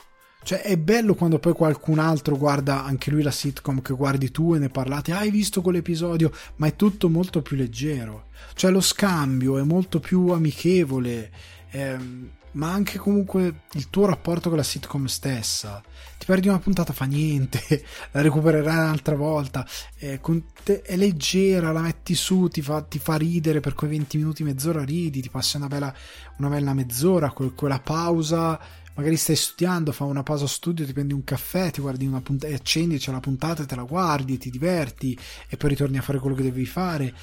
cioè, 0.44 0.62
è 0.62 0.76
bello 0.76 1.14
quando 1.14 1.38
poi 1.38 1.52
qualcun 1.52 2.00
altro 2.00 2.36
guarda 2.36 2.84
anche 2.84 3.10
lui 3.10 3.22
la 3.22 3.30
sitcom 3.30 3.80
che 3.80 3.94
guardi 3.94 4.32
tu 4.32 4.54
e 4.54 4.58
ne 4.58 4.68
parlate, 4.68 5.12
ah, 5.12 5.18
hai 5.18 5.30
visto 5.30 5.62
quell'episodio, 5.62 6.32
ma 6.56 6.66
è 6.66 6.74
tutto 6.74 7.08
molto 7.08 7.42
più 7.42 7.56
leggero. 7.56 8.26
Cioè, 8.54 8.72
lo 8.72 8.80
scambio 8.80 9.58
è 9.58 9.62
molto 9.62 10.00
più 10.00 10.30
amichevole, 10.30 11.30
ehm, 11.70 12.30
ma 12.52 12.72
anche 12.72 12.98
comunque 12.98 13.62
il 13.72 13.90
tuo 13.90 14.06
rapporto 14.06 14.48
con 14.48 14.58
la 14.58 14.64
sitcom 14.64 15.06
stessa. 15.06 15.82
Ti 16.18 16.26
perdi 16.26 16.48
una 16.48 16.58
puntata, 16.58 16.92
fa 16.92 17.04
niente, 17.04 17.60
la 18.12 18.20
recupererai 18.20 18.84
un'altra 18.84 19.16
volta. 19.16 19.66
È, 19.94 20.20
te, 20.62 20.82
è 20.82 20.96
leggera, 20.96 21.72
la 21.72 21.80
metti 21.80 22.14
su, 22.14 22.48
ti 22.48 22.62
fa, 22.62 22.82
ti 22.82 22.98
fa, 22.98 23.16
ridere 23.16 23.60
per 23.60 23.74
quei 23.74 23.90
20 23.90 24.16
minuti, 24.18 24.44
mezz'ora 24.44 24.84
ridi, 24.84 25.22
ti 25.22 25.30
passi 25.30 25.56
una 25.56 25.68
bella, 25.68 25.94
una 26.38 26.48
bella 26.48 26.74
mezz'ora, 26.74 27.30
quella 27.30 27.80
pausa 27.80 28.58
magari 28.94 29.16
stai 29.16 29.36
studiando, 29.36 29.92
fa 29.92 30.04
una 30.04 30.22
pausa 30.22 30.46
studio, 30.46 30.84
ti 30.84 30.92
prendi 30.92 31.14
un 31.14 31.24
caffè, 31.24 31.70
ti 31.70 31.80
guardi 31.80 32.06
una 32.06 32.20
puntata 32.20 32.52
e 32.52 32.56
accendi, 32.56 32.98
c'è 32.98 33.10
la 33.10 33.20
puntata 33.20 33.62
e 33.62 33.66
te 33.66 33.74
la 33.74 33.84
guardi, 33.84 34.38
ti 34.38 34.50
diverti 34.50 35.18
e 35.48 35.56
poi 35.56 35.70
ritorni 35.70 35.98
a 35.98 36.02
fare 36.02 36.18
quello 36.18 36.36
che 36.36 36.42
devi 36.42 36.66
fare. 36.66 37.14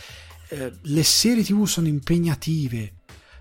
Eh, 0.49 0.73
le 0.81 1.03
serie 1.03 1.43
TV 1.43 1.65
sono 1.65 1.87
impegnative. 1.87 2.93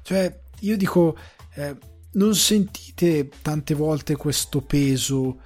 Cioè, 0.03 0.41
io 0.61 0.77
dico, 0.77 1.17
eh, 1.59 1.77
non 2.13 2.35
sentite 2.37 3.29
tante 3.43 3.75
volte 3.75 4.17
questo 4.17 4.61
peso 4.61 5.41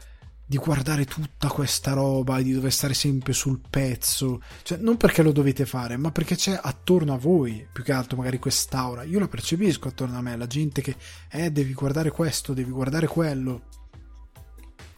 di 0.44 0.58
guardare 0.58 1.06
tutta 1.06 1.48
questa 1.48 1.94
roba 1.94 2.36
e 2.36 2.42
di 2.42 2.52
dover 2.52 2.70
stare 2.70 2.92
sempre 2.92 3.32
sul 3.32 3.60
pezzo. 3.70 4.42
Cioè, 4.62 4.76
non 4.76 4.98
perché 4.98 5.22
lo 5.22 5.32
dovete 5.32 5.64
fare, 5.64 5.96
ma 5.96 6.12
perché 6.12 6.36
c'è 6.36 6.58
attorno 6.60 7.14
a 7.14 7.18
voi, 7.18 7.66
più 7.72 7.82
che 7.82 7.92
altro 7.92 8.18
magari 8.18 8.38
quest'aura. 8.38 9.04
Io 9.04 9.18
la 9.18 9.28
percepisco 9.28 9.88
attorno 9.88 10.18
a 10.18 10.20
me, 10.20 10.36
la 10.36 10.46
gente 10.46 10.82
che, 10.82 10.94
eh, 11.30 11.50
devi 11.50 11.72
guardare 11.72 12.10
questo, 12.10 12.52
devi 12.52 12.70
guardare 12.70 13.06
quello. 13.06 13.62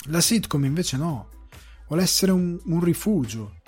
La 0.07 0.21
sitcom 0.21 0.65
invece 0.65 0.97
no, 0.97 1.29
vuole 1.87 2.03
essere 2.03 2.33
un, 2.33 2.61
un 2.65 2.83
rifugio. 2.83 3.61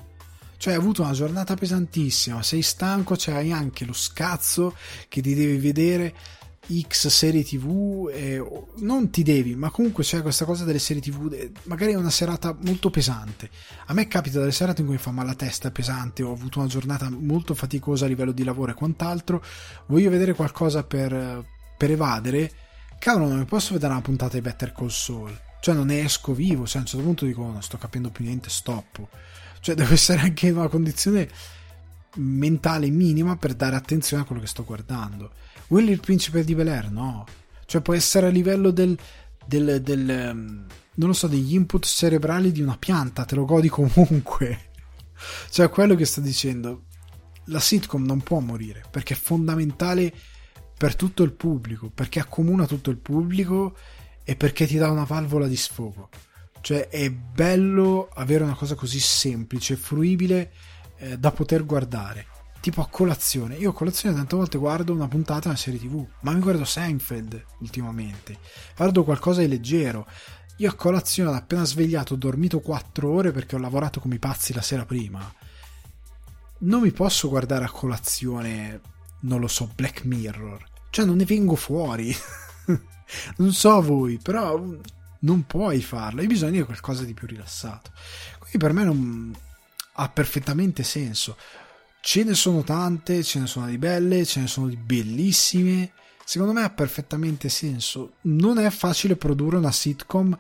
Cioè, 0.57 0.73
hai 0.73 0.81
avuto 0.81 1.03
una 1.03 1.13
giornata 1.13 1.55
pesantissima, 1.55 2.43
sei 2.43 2.63
stanco, 2.63 3.15
c'hai 3.17 3.53
anche 3.53 3.85
lo 3.85 3.93
scazzo 3.93 4.75
che 5.09 5.21
ti 5.21 5.35
devi 5.35 5.59
vedere 5.59 6.15
X 6.69 7.09
serie 7.09 7.45
TV, 7.45 8.11
e 8.13 8.43
non 8.77 9.11
ti 9.11 9.23
devi, 9.23 9.55
ma 9.55 9.71
comunque 9.71 10.05
c'è 10.05 10.23
questa 10.23 10.45
cosa 10.45 10.65
delle 10.65 10.79
serie 10.79 11.03
TV, 11.03 11.51
magari 11.65 11.93
è 11.93 11.97
una 11.97 12.11
serata 12.11 12.57
molto 12.61 12.91
pesante. 12.91 13.51
A 13.87 13.93
me 13.95 14.09
capita 14.09 14.39
delle 14.39 14.53
serate 14.53 14.81
in 14.81 14.87
cui 14.87 14.97
mi 14.97 15.03
fa 15.03 15.11
male 15.11 15.29
la 15.29 15.35
testa, 15.35 15.69
è 15.69 15.71
pesante, 15.71 16.23
ho 16.23 16.33
avuto 16.33 16.59
una 16.59 16.69
giornata 16.69 17.09
molto 17.11 17.55
faticosa 17.55 18.05
a 18.05 18.09
livello 18.09 18.33
di 18.33 18.45
lavoro 18.45 18.73
e 18.73 18.75
quant'altro, 18.75 19.43
voglio 19.87 20.11
vedere 20.11 20.35
qualcosa 20.35 20.83
per, 20.83 21.45
per 21.77 21.91
evadere, 21.91 22.53
cavolo 22.99 23.29
non 23.29 23.39
mi 23.39 23.45
posso 23.45 23.75
vedere 23.75 23.93
una 23.93 24.03
puntata 24.03 24.35
di 24.35 24.43
Better 24.43 24.73
Call 24.73 24.89
Saul, 24.89 25.39
cioè 25.61 25.75
non 25.75 25.87
ne 25.87 26.05
esco 26.05 26.33
vivo, 26.33 26.67
cioè 26.67 26.79
a 26.79 26.81
un 26.81 26.87
certo 26.87 27.05
punto 27.05 27.25
dico 27.25 27.43
oh, 27.43 27.51
non 27.51 27.63
sto 27.63 27.77
capendo 27.79 28.11
più 28.11 28.25
niente, 28.25 28.51
stoppo. 28.51 29.09
Cioè 29.61 29.75
devo 29.75 29.95
essere 29.95 30.21
anche 30.21 30.47
in 30.47 30.57
una 30.57 30.69
condizione 30.69 31.29
mentale 32.17 32.89
minima 32.89 33.37
per 33.37 33.55
dare 33.55 33.77
attenzione 33.77 34.23
a 34.23 34.27
quello 34.27 34.41
che 34.41 34.47
sto 34.47 34.65
guardando. 34.65 35.33
Willy 35.69 35.93
il 35.93 36.01
principe 36.01 36.45
di 36.45 36.55
Bel 36.55 36.69
Air, 36.69 36.91
no. 36.91 37.25
Cioè 37.65 37.81
può 37.81 37.95
essere 37.95 38.27
a 38.27 38.31
livello 38.31 38.71
del, 38.71 38.97
del, 39.45 39.81
del 39.83 40.11
ehm, 40.11 40.67
non 40.97 41.09
lo 41.09 41.15
so, 41.15 41.27
degli 41.27 41.55
input 41.55 41.85
cerebrali 41.85 42.53
di 42.53 42.63
una 42.63 42.77
pianta, 42.77 43.25
te 43.25 43.35
lo 43.35 43.45
godi 43.45 43.69
comunque. 43.69 44.71
cioè 45.51 45.69
quello 45.69 45.95
che 45.95 46.05
sto 46.05 46.21
dicendo. 46.21 46.85
La 47.51 47.61
sitcom 47.61 48.05
non 48.05 48.23
può 48.23 48.41
morire 48.41 48.83
perché 48.91 49.15
è 49.15 49.17
fondamentale 49.17 50.13
per 50.77 50.97
tutto 50.97 51.23
il 51.23 51.33
pubblico, 51.33 51.91
perché 51.91 52.19
accomuna 52.19 52.67
tutto 52.67 52.91
il 52.91 52.99
pubblico 52.99 53.77
e 54.25 54.35
perché 54.35 54.67
ti 54.67 54.77
dà 54.77 54.91
una 54.91 55.05
valvola 55.05 55.47
di 55.47 55.57
sfogo. 55.57 56.09
Cioè 56.61 56.89
è 56.89 57.09
bello 57.11 58.09
avere 58.13 58.43
una 58.43 58.57
cosa 58.57 58.75
così 58.75 58.99
semplice, 58.99 59.77
fruibile 59.77 60.53
eh, 60.99 61.19
da 61.19 61.31
poter 61.31 61.65
guardare. 61.65 62.27
Tipo 62.67 62.81
a 62.81 62.89
colazione. 62.89 63.55
Io 63.55 63.71
a 63.71 63.73
colazione 63.73 64.17
tante 64.17 64.35
volte 64.35 64.59
guardo 64.59 64.93
una 64.93 65.07
puntata 65.07 65.43
di 65.43 65.47
una 65.47 65.57
serie 65.57 65.79
TV, 65.79 66.05
ma 66.23 66.33
mi 66.33 66.41
guardo 66.41 66.65
Seinfeld 66.65 67.45
ultimamente. 67.61 68.41
Guardo 68.77 69.05
qualcosa 69.05 69.41
di 69.41 69.47
leggero. 69.47 70.05
Io 70.57 70.69
a 70.69 70.75
colazione, 70.75 71.37
appena 71.37 71.65
svegliato, 71.65 72.15
ho 72.15 72.17
dormito 72.17 72.59
4 72.59 73.09
ore 73.09 73.31
perché 73.31 73.55
ho 73.55 73.61
lavorato 73.61 74.01
come 74.01 74.17
i 74.17 74.19
pazzi 74.19 74.53
la 74.53 74.63
sera 74.63 74.85
prima. 74.85 75.33
Non 76.63 76.81
mi 76.81 76.91
posso 76.91 77.29
guardare 77.29 77.67
a 77.67 77.71
colazione, 77.71 78.81
non 79.21 79.39
lo 79.39 79.47
so, 79.47 79.71
Black 79.73 80.05
Mirror. 80.05 80.65
Cioè, 80.91 81.05
non 81.05 81.19
ne 81.19 81.25
vengo 81.25 81.55
fuori. 81.55 82.13
non 83.39 83.53
so 83.53 83.81
voi, 83.81 84.19
però 84.21 84.61
non 85.21 85.47
puoi 85.47 85.81
farlo. 85.83 86.21
Hai 86.21 86.27
bisogno 86.27 86.59
di 86.59 86.65
qualcosa 86.65 87.05
di 87.05 87.15
più 87.15 87.29
rilassato. 87.29 87.93
Quindi 88.41 88.59
per 88.59 88.73
me 88.73 88.83
non, 88.83 89.33
ha 89.99 90.09
perfettamente 90.09 90.83
senso. 90.83 91.37
Ce 92.07 92.23
ne 92.23 92.35
sono 92.35 92.63
tante, 92.63 93.25
ce 93.25 93.41
ne 93.41 93.49
sono 93.49 93.67
di 93.67 93.79
belle, 93.79 94.25
ce 94.25 94.39
ne 94.39 94.47
sono 94.47 94.69
di 94.69 94.77
bellissime. 94.77 95.91
Secondo 96.25 96.53
me 96.53 96.63
ha 96.63 96.71
perfettamente 96.71 97.49
senso. 97.49 98.19
Non 98.23 98.61
è 98.61 98.71
facile 98.71 99.17
produrre 99.17 99.57
una 99.57 99.73
sitcom 99.73 100.39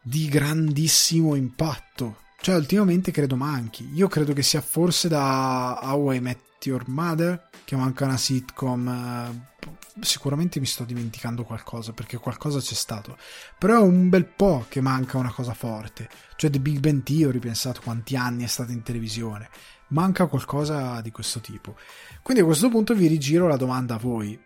di 0.00 0.28
grandissimo 0.28 1.34
impatto. 1.34 2.20
Cioè, 2.40 2.54
ultimamente 2.54 3.10
credo 3.10 3.36
manchi. 3.36 3.90
Io 3.92 4.08
credo 4.08 4.32
che 4.32 4.42
sia 4.42 4.62
forse 4.62 5.06
da 5.06 5.78
How 5.82 6.12
I 6.12 6.20
Met 6.20 6.40
Your 6.62 6.88
Mother 6.88 7.50
che 7.64 7.76
manca 7.76 8.06
una 8.06 8.16
sitcom 8.16 8.88
eh, 8.88 9.50
sicuramente 10.00 10.60
mi 10.60 10.66
sto 10.66 10.84
dimenticando 10.84 11.44
qualcosa 11.44 11.92
perché 11.92 12.16
qualcosa 12.16 12.58
c'è 12.58 12.74
stato 12.74 13.16
però 13.58 13.78
è 13.78 13.82
un 13.82 14.08
bel 14.08 14.24
po' 14.24 14.66
che 14.68 14.80
manca 14.80 15.18
una 15.18 15.32
cosa 15.32 15.54
forte 15.54 16.08
cioè 16.36 16.50
The 16.50 16.60
Big 16.60 16.78
Bang 16.78 17.02
Theory 17.02 17.38
pensato 17.38 17.80
quanti 17.82 18.16
anni 18.16 18.44
è 18.44 18.48
stato 18.48 18.72
in 18.72 18.82
televisione 18.82 19.48
manca 19.92 20.26
qualcosa 20.26 21.00
di 21.00 21.10
questo 21.10 21.40
tipo. 21.40 21.76
Quindi 22.22 22.42
a 22.42 22.46
questo 22.46 22.68
punto 22.68 22.94
vi 22.94 23.06
rigiro 23.06 23.46
la 23.46 23.56
domanda 23.56 23.94
a 23.94 23.98
voi. 23.98 24.38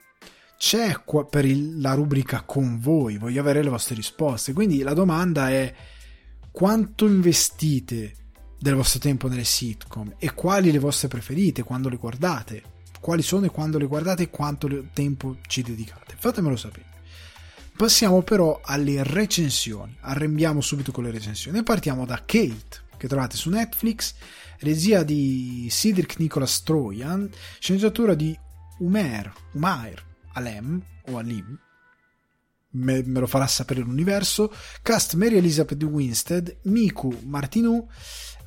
C'è 0.59 1.03
per 1.29 1.45
il, 1.45 1.81
la 1.81 1.95
rubrica 1.95 2.43
con 2.43 2.79
voi? 2.79 3.19
Voglio 3.19 3.41
avere 3.41 3.63
le 3.63 3.69
vostre 3.69 3.95
risposte. 3.95 4.53
Quindi 4.53 4.83
la 4.83 4.95
domanda 4.95 5.51
è 5.51 5.75
quanto 6.51 7.07
investite 7.07 8.15
del 8.59 8.75
vostro 8.75 9.01
tempo 9.01 9.29
nelle 9.29 9.45
sitcom? 9.45 10.15
E 10.19 10.33
quali 10.33 10.73
le 10.73 10.79
vostre 10.79 11.09
preferite? 11.09 11.63
Quando 11.63 11.89
le 11.89 11.97
guardate? 11.97 12.63
Quali 13.01 13.23
sono 13.23 13.47
e 13.47 13.51
quando 13.51 13.79
le 13.79 13.87
guardate? 13.87 14.25
E 14.25 14.31
quanto 14.31 14.69
tempo 14.93 15.37
ci 15.47 15.63
dedicate. 15.63 16.17
Fatemelo 16.19 16.57
sapere. 16.57 16.95
Passiamo 17.77 18.23
però 18.23 18.59
alle 18.65 19.03
recensioni. 19.03 19.95
Arrembiamo 20.01 20.63
subito 20.63 20.93
con 20.93 21.05
le 21.05 21.11
recensioni. 21.11 21.63
Partiamo 21.63 22.07
da 22.07 22.23
Kate, 22.25 22.85
che 22.97 23.07
trovate 23.07 23.37
su 23.37 23.51
Netflix, 23.51 24.15
regia 24.61 25.03
di 25.03 25.69
Cedric 25.71 26.19
Nicholas 26.19 26.63
Troyan, 26.63 27.29
sceneggiatura 27.59 28.15
di 28.15 28.37
Umer, 28.79 29.33
Umair 29.53 30.05
Alem 30.33 30.83
o 31.09 31.19
Alim, 31.19 31.59
me, 32.71 33.03
me, 33.05 33.21
lo 33.21 33.27
farà 33.27 33.47
sapere 33.47 33.81
l'universo, 33.81 34.53
cast 34.83 35.15
Mary 35.15 35.37
Elizabeth 35.37 35.83
Winstead, 35.83 36.59
Miku 36.65 37.17
Martineau 37.25 37.89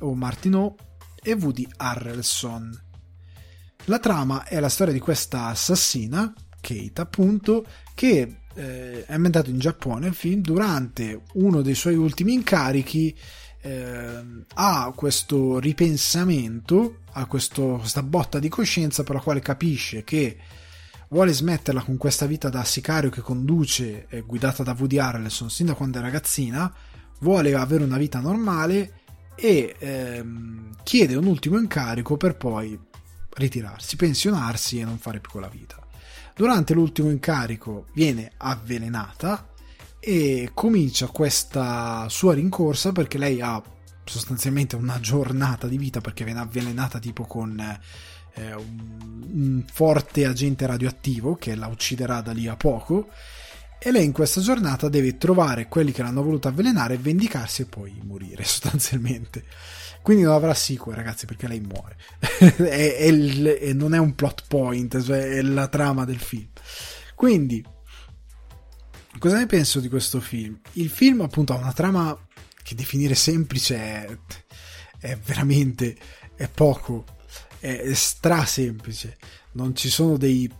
o 0.00 0.14
Martineau 0.14 0.76
e 1.22 1.32
Woody 1.32 1.66
Harrelson. 1.76 2.88
La 3.84 3.98
trama 3.98 4.44
è 4.44 4.60
la 4.60 4.68
storia 4.68 4.92
di 4.92 5.00
questa 5.00 5.46
assassina, 5.46 6.32
Kate 6.60 7.00
appunto, 7.00 7.64
che 7.94 8.40
eh, 8.54 9.04
è 9.06 9.12
ambientato 9.12 9.50
in 9.50 9.58
Giappone 9.58 10.08
il 10.08 10.14
film 10.14 10.40
durante 10.40 11.22
uno 11.34 11.62
dei 11.62 11.74
suoi 11.74 11.94
ultimi 11.94 12.34
incarichi 12.34 13.16
eh, 13.62 14.22
ha 14.54 14.92
questo 14.94 15.58
ripensamento, 15.58 17.00
ha 17.12 17.26
questo, 17.26 17.76
questa 17.78 18.02
botta 18.02 18.38
di 18.38 18.48
coscienza 18.48 19.02
per 19.02 19.16
la 19.16 19.20
quale 19.20 19.40
capisce 19.40 20.04
che 20.04 20.36
vuole 21.08 21.32
smetterla 21.32 21.82
con 21.82 21.96
questa 21.96 22.26
vita 22.26 22.48
da 22.48 22.64
sicario 22.64 23.10
che 23.10 23.20
conduce, 23.20 24.06
eh, 24.08 24.20
guidata 24.22 24.62
da 24.62 24.74
Woody 24.78 24.98
Harrelson 24.98 25.50
sin 25.50 25.66
da 25.66 25.74
quando 25.74 25.98
è 25.98 26.02
ragazzina, 26.02 26.72
vuole 27.20 27.54
avere 27.54 27.84
una 27.84 27.98
vita 27.98 28.20
normale 28.20 29.00
e 29.34 29.74
ehm, 29.78 30.76
chiede 30.82 31.16
un 31.16 31.26
ultimo 31.26 31.58
incarico 31.58 32.16
per 32.16 32.36
poi 32.36 32.78
ritirarsi, 33.30 33.96
pensionarsi 33.96 34.80
e 34.80 34.84
non 34.84 34.98
fare 34.98 35.20
più 35.20 35.30
quella 35.30 35.48
vita. 35.48 35.78
Durante 36.34 36.72
l'ultimo 36.74 37.10
incarico 37.10 37.86
viene 37.92 38.32
avvelenata 38.36 39.49
e 40.00 40.50
comincia 40.54 41.06
questa 41.08 42.08
sua 42.08 42.34
rincorsa 42.34 42.90
perché 42.90 43.18
lei 43.18 43.40
ha 43.40 43.62
sostanzialmente 44.04 44.74
una 44.74 44.98
giornata 44.98 45.68
di 45.68 45.76
vita 45.76 46.00
perché 46.00 46.24
viene 46.24 46.40
avvelenata 46.40 46.98
tipo 46.98 47.26
con 47.26 47.60
eh, 48.34 48.54
un, 48.54 49.64
forte 49.70 50.24
agente 50.24 50.66
radioattivo 50.66 51.36
che 51.36 51.54
la 51.54 51.66
ucciderà 51.66 52.20
da 52.20 52.32
lì 52.32 52.48
a 52.48 52.56
poco 52.56 53.08
e 53.78 53.92
lei 53.92 54.04
in 54.04 54.12
questa 54.12 54.40
giornata 54.40 54.88
deve 54.88 55.16
trovare 55.16 55.68
quelli 55.68 55.92
che 55.92 56.02
l'hanno 56.02 56.22
voluta 56.22 56.48
avvelenare, 56.48 56.98
vendicarsi 56.98 57.62
e 57.62 57.66
poi 57.66 57.98
morire 58.04 58.42
sostanzialmente. 58.44 59.44
Quindi 60.02 60.22
non 60.22 60.34
avrà 60.34 60.54
sequel, 60.54 60.96
ragazzi, 60.96 61.26
perché 61.26 61.46
lei 61.46 61.60
muore. 61.60 61.96
è, 62.56 63.10
non 63.72 63.94
è 63.94 63.98
un 63.98 64.14
plot 64.14 64.44
point, 64.48 65.02
cioè 65.02 65.30
è 65.30 65.42
la 65.42 65.68
trama 65.68 66.04
del 66.04 66.18
film. 66.18 66.48
Quindi, 67.14 67.64
cosa 69.20 69.38
ne 69.38 69.46
penso 69.46 69.78
di 69.78 69.88
questo 69.88 70.18
film? 70.20 70.58
Il 70.72 70.88
film, 70.88 71.20
appunto, 71.20 71.52
ha 71.52 71.58
una 71.58 71.72
trama 71.72 72.18
che 72.62 72.74
definire 72.74 73.14
semplice 73.14 73.76
è, 73.76 74.18
è 74.98 75.16
veramente 75.16 75.96
è 76.34 76.48
poco, 76.48 77.04
è, 77.58 77.82
è 77.82 77.94
stra 77.94 78.44
semplice. 78.44 79.18
Non 79.52 79.76
ci 79.76 79.88
sono 79.88 80.16
dei 80.16 80.50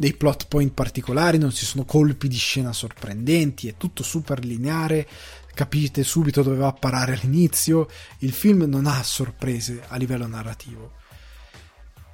dei 0.00 0.14
plot 0.14 0.46
point 0.48 0.72
particolari, 0.72 1.36
non 1.36 1.52
ci 1.52 1.66
sono 1.66 1.84
colpi 1.84 2.26
di 2.26 2.38
scena 2.38 2.72
sorprendenti, 2.72 3.68
è 3.68 3.76
tutto 3.76 4.02
super 4.02 4.42
lineare, 4.42 5.06
capite 5.52 6.04
subito 6.04 6.42
dove 6.42 6.56
va 6.56 6.68
a 6.68 6.72
parare 6.72 7.12
all'inizio, 7.12 7.86
il 8.20 8.32
film 8.32 8.62
non 8.62 8.86
ha 8.86 9.02
sorprese 9.02 9.82
a 9.88 9.96
livello 9.96 10.26
narrativo. 10.26 10.92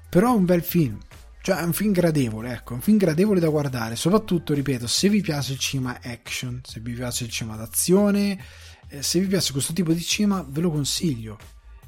Però 0.08 0.32
è 0.32 0.36
un 0.36 0.44
bel 0.44 0.64
film, 0.64 0.98
cioè 1.46 1.58
è 1.58 1.62
un 1.62 1.72
film 1.72 1.92
gradevole, 1.92 2.52
ecco, 2.54 2.74
un 2.74 2.80
film 2.80 2.96
gradevole 2.96 3.38
da 3.38 3.48
guardare, 3.48 3.94
soprattutto, 3.94 4.52
ripeto, 4.52 4.88
se 4.88 5.08
vi 5.08 5.20
piace 5.20 5.52
il 5.52 5.60
cinema 5.60 6.00
action, 6.02 6.60
se 6.64 6.80
vi 6.80 6.92
piace 6.92 7.22
il 7.22 7.30
cinema 7.30 7.54
d'azione, 7.54 8.36
eh, 8.88 9.00
se 9.00 9.20
vi 9.20 9.28
piace 9.28 9.52
questo 9.52 9.72
tipo 9.72 9.92
di 9.92 10.02
cinema, 10.02 10.44
ve 10.48 10.60
lo 10.60 10.72
consiglio 10.72 11.38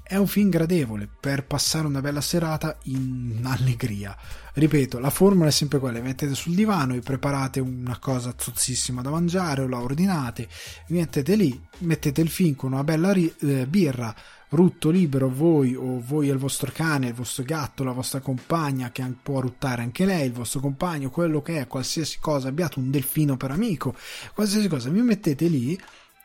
è 0.08 0.16
un 0.16 0.26
film 0.26 0.48
gradevole 0.48 1.06
per 1.06 1.44
passare 1.44 1.86
una 1.86 2.00
bella 2.00 2.22
serata 2.22 2.78
in 2.84 3.42
allegria. 3.44 4.16
Ripeto, 4.54 4.98
la 4.98 5.10
formula 5.10 5.48
è 5.48 5.52
sempre 5.52 5.78
quella: 5.78 6.00
mettete 6.00 6.34
sul 6.34 6.54
divano, 6.54 6.94
vi 6.94 7.00
preparate 7.00 7.60
una 7.60 7.98
cosa 7.98 8.34
zozzissima 8.34 9.02
da 9.02 9.10
mangiare 9.10 9.60
o 9.60 9.68
la 9.68 9.82
ordinate, 9.82 10.48
vi 10.86 10.96
mettete 10.96 11.34
lì, 11.34 11.60
mettete 11.80 12.22
il 12.22 12.30
film 12.30 12.54
con 12.54 12.72
una 12.72 12.84
bella 12.84 13.12
ri- 13.12 13.34
eh, 13.40 13.66
birra, 13.66 14.14
rutto 14.50 14.90
libero 14.90 15.28
voi 15.28 15.74
o 15.74 16.00
voi 16.00 16.28
e 16.28 16.32
il 16.32 16.38
vostro 16.38 16.70
cane, 16.72 17.08
il 17.08 17.14
vostro 17.14 17.42
gatto, 17.44 17.84
la 17.84 17.92
vostra 17.92 18.20
compagna 18.20 18.90
che 18.90 19.04
può 19.22 19.40
ruttare 19.40 19.82
anche 19.82 20.04
lei, 20.04 20.26
il 20.26 20.32
vostro 20.32 20.60
compagno, 20.60 21.10
quello 21.10 21.42
che 21.42 21.60
è, 21.60 21.66
qualsiasi 21.66 22.18
cosa, 22.20 22.48
abbiate 22.48 22.78
un 22.78 22.90
delfino 22.90 23.36
per 23.36 23.50
amico, 23.50 23.94
qualsiasi 24.34 24.68
cosa, 24.68 24.88
vi 24.88 25.02
mettete 25.02 25.46
lì 25.46 25.78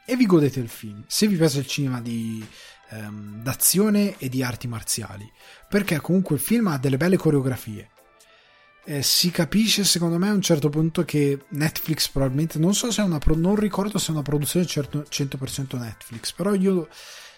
e 0.05 0.15
vi 0.15 0.25
godete 0.25 0.59
il 0.59 0.69
film. 0.69 1.03
Se 1.07 1.27
vi 1.27 1.35
piace 1.35 1.59
il 1.59 1.67
cinema 1.67 2.01
di 2.01 2.45
ehm, 2.91 3.41
d'azione 3.41 4.17
e 4.17 4.29
di 4.29 4.43
arti 4.43 4.67
marziali, 4.67 5.29
perché 5.67 5.99
comunque 5.99 6.35
il 6.35 6.41
film 6.41 6.67
ha 6.67 6.77
delle 6.77 6.97
belle 6.97 7.17
coreografie. 7.17 7.89
eh, 8.85 9.01
si 9.01 9.31
capisce 9.31 9.83
secondo 9.85 10.17
me 10.17 10.27
a 10.29 10.33
un 10.33 10.41
certo 10.41 10.69
punto 10.69 11.05
che 11.05 11.45
Netflix 11.49 12.09
probabilmente 12.09 12.59
non 12.59 12.73
so 12.73 12.91
se 12.91 13.01
è 13.01 13.05
una 13.05 13.17
pro, 13.17 13.35
non 13.35 13.55
ricordo 13.55 13.97
se 13.97 14.09
è 14.09 14.11
una 14.11 14.21
produzione 14.21 14.65
certo, 14.65 15.05
100% 15.09 15.77
Netflix 15.77 16.33
però 16.33 16.53
io 16.53 16.89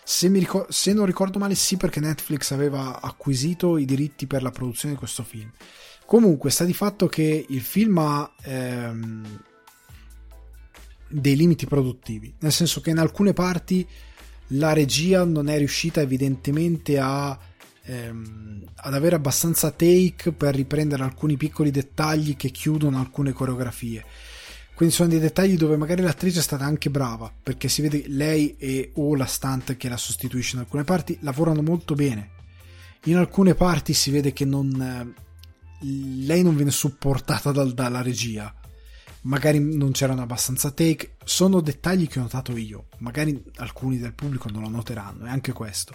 se, 0.05 0.27
ricor- 0.27 0.71
se, 0.71 0.93
non 0.93 1.05
ricordo 1.05 1.39
male 1.39 1.55
sì 1.55 1.77
perché 1.77 1.99
Netflix 1.99 2.51
aveva 2.51 3.01
acquisito 3.01 3.77
i 3.77 3.85
diritti 3.85 4.27
per 4.27 4.43
la 4.43 4.51
produzione 4.51 4.93
di 4.93 4.99
questo 4.99 5.23
film 5.23 5.51
comunque 6.05 6.51
sta 6.51 6.63
di 6.63 6.73
fatto 6.73 7.07
che 7.07 7.45
il 7.49 7.61
film 7.61 7.97
ha 7.97 8.31
ehm, 8.43 9.41
dei 11.07 11.35
limiti 11.35 11.65
produttivi 11.65 12.33
nel 12.39 12.51
senso 12.51 12.81
che 12.81 12.91
in 12.91 12.99
alcune 12.99 13.33
parti 13.33 13.87
la 14.49 14.73
regia 14.73 15.23
non 15.23 15.49
è 15.49 15.57
riuscita 15.57 16.01
evidentemente 16.01 16.99
a 16.99 17.37
ehm, 17.85 18.63
ad 18.75 18.93
avere 18.93 19.15
abbastanza 19.15 19.71
take 19.71 20.31
per 20.31 20.55
riprendere 20.55 21.03
alcuni 21.03 21.37
piccoli 21.37 21.71
dettagli 21.71 22.35
che 22.35 22.49
chiudono 22.49 22.99
alcune 22.99 23.31
coreografie. 23.31 24.03
Quindi 24.75 24.93
sono 24.93 25.09
dei 25.09 25.19
dettagli 25.19 25.55
dove 25.55 25.77
magari 25.77 26.01
l'attrice 26.01 26.39
è 26.39 26.43
stata 26.43 26.65
anche 26.65 26.89
brava, 26.89 27.31
perché 27.41 27.69
si 27.69 27.81
vede 27.81 28.03
lei 28.07 28.55
e 28.57 28.91
o 28.95 29.15
la 29.15 29.25
stunt 29.25 29.77
che 29.77 29.89
la 29.89 29.97
sostituisce 29.97 30.55
in 30.55 30.61
alcune 30.61 30.83
parti 30.83 31.17
lavorano 31.21 31.61
molto 31.61 31.95
bene. 31.95 32.31
In 33.05 33.17
alcune 33.17 33.55
parti 33.55 33.93
si 33.93 34.11
vede 34.11 34.33
che 34.33 34.45
non, 34.45 35.15
lei 35.79 36.43
non 36.43 36.55
viene 36.55 36.71
supportata 36.71 37.51
dal, 37.51 37.73
dalla 37.73 38.01
regia. 38.01 38.53
Magari 39.21 39.59
non 39.59 39.91
c'erano 39.91 40.21
abbastanza 40.21 40.71
take. 40.71 41.15
Sono 41.23 41.61
dettagli 41.61 42.07
che 42.07 42.19
ho 42.19 42.23
notato 42.23 42.55
io. 42.57 42.87
Magari 42.97 43.41
alcuni 43.55 43.97
del 43.97 44.13
pubblico 44.13 44.49
non 44.49 44.63
lo 44.63 44.69
noteranno, 44.69 45.25
è 45.25 45.29
anche 45.29 45.53
questo 45.53 45.93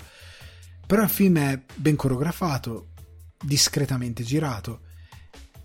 però 0.90 1.04
il 1.04 1.08
film 1.08 1.38
è 1.38 1.62
ben 1.76 1.94
coreografato, 1.94 2.88
discretamente 3.40 4.24
girato, 4.24 4.80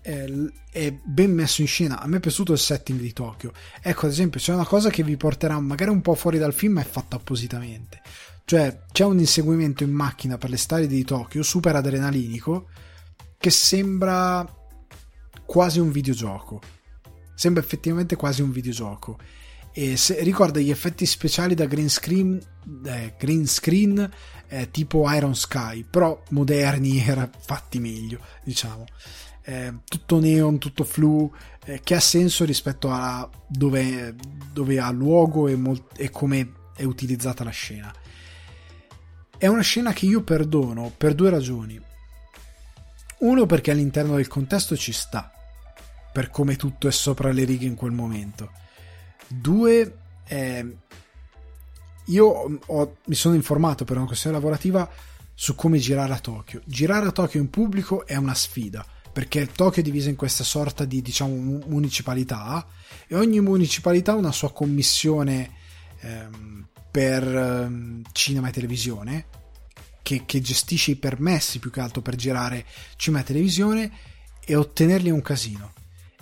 è, 0.06 0.92
ben 1.02 1.32
messo 1.32 1.62
in 1.62 1.66
scena. 1.66 2.00
A 2.00 2.06
me 2.06 2.18
è 2.18 2.20
piaciuto 2.20 2.52
il 2.52 2.58
setting 2.58 3.00
di 3.00 3.12
Tokyo. 3.12 3.52
Ecco, 3.82 4.06
ad 4.06 4.12
esempio, 4.12 4.38
c'è 4.38 4.54
una 4.54 4.64
cosa 4.64 4.88
che 4.88 5.02
vi 5.02 5.16
porterà 5.16 5.58
magari 5.58 5.90
un 5.90 6.00
po' 6.00 6.14
fuori 6.14 6.38
dal 6.38 6.54
film, 6.54 6.74
ma 6.74 6.82
è 6.82 6.84
fatta 6.84 7.16
appositamente. 7.16 8.00
Cioè, 8.44 8.84
c'è 8.92 9.04
un 9.04 9.18
inseguimento 9.18 9.82
in 9.82 9.90
macchina 9.90 10.38
per 10.38 10.50
le 10.50 10.56
strade 10.56 10.86
di 10.86 11.02
Tokyo, 11.02 11.42
super 11.42 11.74
adrenalinico, 11.74 12.68
che 13.36 13.50
sembra 13.50 14.46
quasi 15.44 15.80
un 15.80 15.90
videogioco. 15.90 16.60
Sembra 17.34 17.60
effettivamente 17.60 18.14
quasi 18.14 18.42
un 18.42 18.52
videogioco. 18.52 19.18
E 19.72 19.96
se, 19.96 20.22
ricorda 20.22 20.60
gli 20.60 20.70
effetti 20.70 21.04
speciali 21.04 21.54
da 21.54 21.66
green 21.66 21.90
screen, 21.90 22.40
eh, 22.84 23.14
green 23.18 23.46
screen 23.46 24.08
eh, 24.48 24.70
tipo 24.70 25.10
Iron 25.12 25.34
Sky, 25.34 25.84
però 25.84 26.22
moderni 26.30 27.02
era 27.04 27.28
fatti 27.36 27.80
meglio, 27.80 28.20
diciamo. 28.44 28.84
Eh, 29.48 29.72
tutto 29.84 30.18
neon, 30.18 30.58
tutto 30.58 30.82
flu, 30.82 31.32
eh, 31.66 31.80
che 31.80 31.94
ha 31.94 32.00
senso 32.00 32.44
rispetto 32.44 32.90
a 32.90 33.30
dove, 33.46 34.16
dove 34.52 34.80
ha 34.80 34.90
luogo 34.90 35.46
e, 35.46 35.54
molt- 35.54 35.92
e 36.00 36.10
come 36.10 36.52
è 36.74 36.82
utilizzata 36.82 37.44
la 37.44 37.50
scena. 37.50 37.94
È 39.38 39.46
una 39.46 39.62
scena 39.62 39.92
che 39.92 40.06
io 40.06 40.22
perdono 40.22 40.92
per 40.96 41.14
due 41.14 41.30
ragioni. 41.30 41.80
Uno 43.18 43.46
perché 43.46 43.70
all'interno 43.70 44.16
del 44.16 44.26
contesto 44.26 44.76
ci 44.76 44.90
sta, 44.90 45.30
per 46.12 46.28
come 46.30 46.56
tutto 46.56 46.88
è 46.88 46.90
sopra 46.90 47.30
le 47.30 47.44
righe 47.44 47.66
in 47.66 47.76
quel 47.76 47.92
momento. 47.92 48.50
Due, 49.28 49.98
eh, 50.26 50.76
io 52.06 52.58
ho, 52.66 52.96
mi 53.04 53.14
sono 53.14 53.36
informato 53.36 53.84
per 53.84 53.96
una 53.96 54.06
questione 54.06 54.34
lavorativa 54.34 54.90
su 55.34 55.54
come 55.54 55.78
girare 55.78 56.14
a 56.14 56.18
Tokyo. 56.18 56.62
Girare 56.64 57.06
a 57.06 57.12
Tokyo 57.12 57.40
in 57.40 57.48
pubblico 57.48 58.04
è 58.04 58.16
una 58.16 58.34
sfida 58.34 58.84
perché 59.16 59.46
Tokyo 59.50 59.80
è 59.80 59.82
divisa 59.82 60.10
in 60.10 60.14
questa 60.14 60.44
sorta 60.44 60.84
di 60.84 61.00
diciamo 61.00 61.62
municipalità 61.68 62.66
e 63.06 63.14
ogni 63.14 63.40
municipalità 63.40 64.12
ha 64.12 64.16
una 64.16 64.30
sua 64.30 64.52
commissione 64.52 65.52
ehm, 66.00 66.68
per 66.90 67.26
ehm, 67.26 68.02
cinema 68.12 68.48
e 68.48 68.52
televisione 68.52 69.26
che, 70.02 70.24
che, 70.26 70.42
gestisce 70.42 70.90
i 70.90 70.96
permessi 70.96 71.60
più 71.60 71.70
che 71.70 71.80
altro 71.80 72.02
per 72.02 72.14
girare 72.14 72.66
cinema 72.96 73.22
e 73.22 73.24
televisione 73.24 73.90
e 74.44 74.54
ottenerli 74.54 75.08
è 75.08 75.12
un 75.12 75.22
casino. 75.22 75.72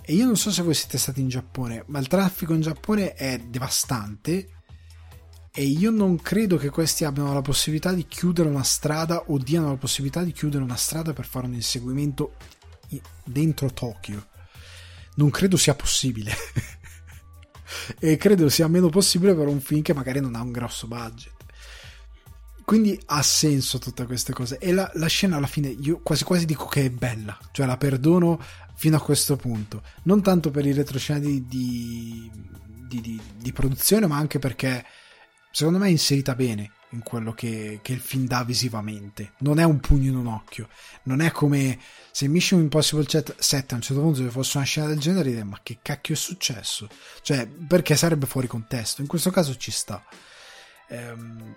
E 0.01 0.15
io 0.15 0.25
non 0.25 0.37
so 0.37 0.53
se 0.53 0.63
voi 0.63 0.75
siete 0.75 0.97
stati 0.97 1.21
in 1.21 1.29
Giappone, 1.29 1.83
ma 1.89 1.99
il 1.99 2.07
traffico 2.07 2.55
in 2.55 2.61
Giappone 2.61 3.15
è 3.15 3.39
devastante 3.41 4.51
e 5.53 5.65
io 5.65 5.91
non 5.91 6.21
credo 6.21 6.57
che 6.59 6.71
questi 6.71 7.05
abbiano 7.05 7.35
la 7.35 7.43
possibilità 7.43 7.93
di 7.93 8.07
chiudere 8.07 8.49
una 8.49 8.63
strada 8.63 9.25
o 9.27 9.39
diano 9.39 9.69
la 9.69 9.77
possibilità 9.77 10.23
di 10.23 10.31
chiudere 10.31 10.63
una 10.63 10.77
strada 10.77 11.13
per 11.13 11.27
fare 11.27 11.47
un 11.47 11.55
inseguimento 11.55 12.35
dentro 13.25 13.73
Tokyo. 13.73 14.27
Non 15.17 15.31
credo 15.31 15.57
sia 15.57 15.75
possibile. 15.75 16.33
e 17.99 18.17
credo 18.17 18.49
sia 18.49 18.69
meno 18.69 18.89
possibile 18.89 19.35
per 19.35 19.47
un 19.47 19.61
film 19.61 19.83
che 19.83 19.95
magari 19.95 20.21
non 20.21 20.35
ha 20.35 20.43
un 20.43 20.53
grosso 20.53 20.87
budget. 20.87 21.33
Quindi 22.65 22.99
ha 23.07 23.23
senso 23.23 23.79
tutte 23.79 24.07
queste 24.07 24.33
cose. 24.33 24.59
E 24.59 24.73
la, 24.73 24.91
la 24.95 25.07
scena 25.07 25.37
alla 25.37 25.47
fine, 25.47 25.69
io 25.69 26.01
quasi 26.03 26.25
quasi 26.25 26.47
dico 26.47 26.67
che 26.67 26.87
è 26.87 26.91
bella, 26.91 27.39
cioè 27.53 27.67
la 27.67 27.77
perdono 27.77 28.41
fino 28.75 28.97
a 28.97 29.01
questo 29.01 29.37
punto. 29.37 29.83
Non 30.05 30.23
tanto 30.23 30.51
per 30.51 30.65
i 30.65 30.73
retroscena 30.73 31.19
di, 31.19 31.47
di, 31.47 32.31
di, 32.89 33.21
di 33.37 33.53
produzione, 33.53 34.07
ma 34.07 34.17
anche 34.17 34.39
perché 34.39 34.85
secondo 35.51 35.79
me 35.79 35.87
è 35.87 35.91
inserita 35.91 36.35
bene 36.35 36.73
in 36.91 37.03
quello 37.03 37.33
che, 37.33 37.81
che, 37.83 37.93
il 37.93 38.01
film 38.01 38.27
dà 38.27 38.45
visivamente. 38.45 39.33
Non 39.39 39.59
è 39.59 39.65
un 39.65 39.79
pugno 39.81 40.11
in 40.11 40.17
un 40.17 40.27
occhio. 40.27 40.69
Non 41.05 41.21
è 41.21 41.31
come 41.33 41.79
se 42.15 42.29
Mission 42.29 42.61
Impossible 42.61 43.05
7 43.09 43.75
a 43.75 43.75
un 43.75 43.83
certo 43.83 44.01
punto 44.01 44.23
se 44.23 44.31
fosse 44.31 44.59
una 44.59 44.67
scena 44.67 44.87
del 44.87 45.01
genere, 45.01 45.31
dire, 45.31 45.43
ma 45.43 45.59
che 45.65 45.79
cacchio 45.83 46.15
è 46.15 46.17
successo? 46.17 46.89
Cioè, 47.23 47.45
perché 47.45 47.97
sarebbe 47.97 48.27
fuori 48.27 48.47
contesto. 48.47 49.01
In 49.01 49.09
questo 49.09 49.33
caso 49.33 49.57
ci 49.57 49.73
sta. 49.73 50.01
Ehm, 50.91 51.57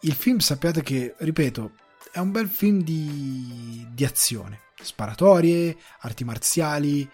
il 0.00 0.12
film 0.12 0.36
sappiate 0.36 0.82
che, 0.82 1.14
ripeto, 1.16 1.70
è 2.12 2.18
un 2.18 2.30
bel 2.30 2.46
film 2.46 2.82
di, 2.82 3.86
di 3.90 4.04
azione. 4.04 4.64
Sparatorie, 4.82 5.74
arti 6.00 6.24
marziali, 6.24 7.10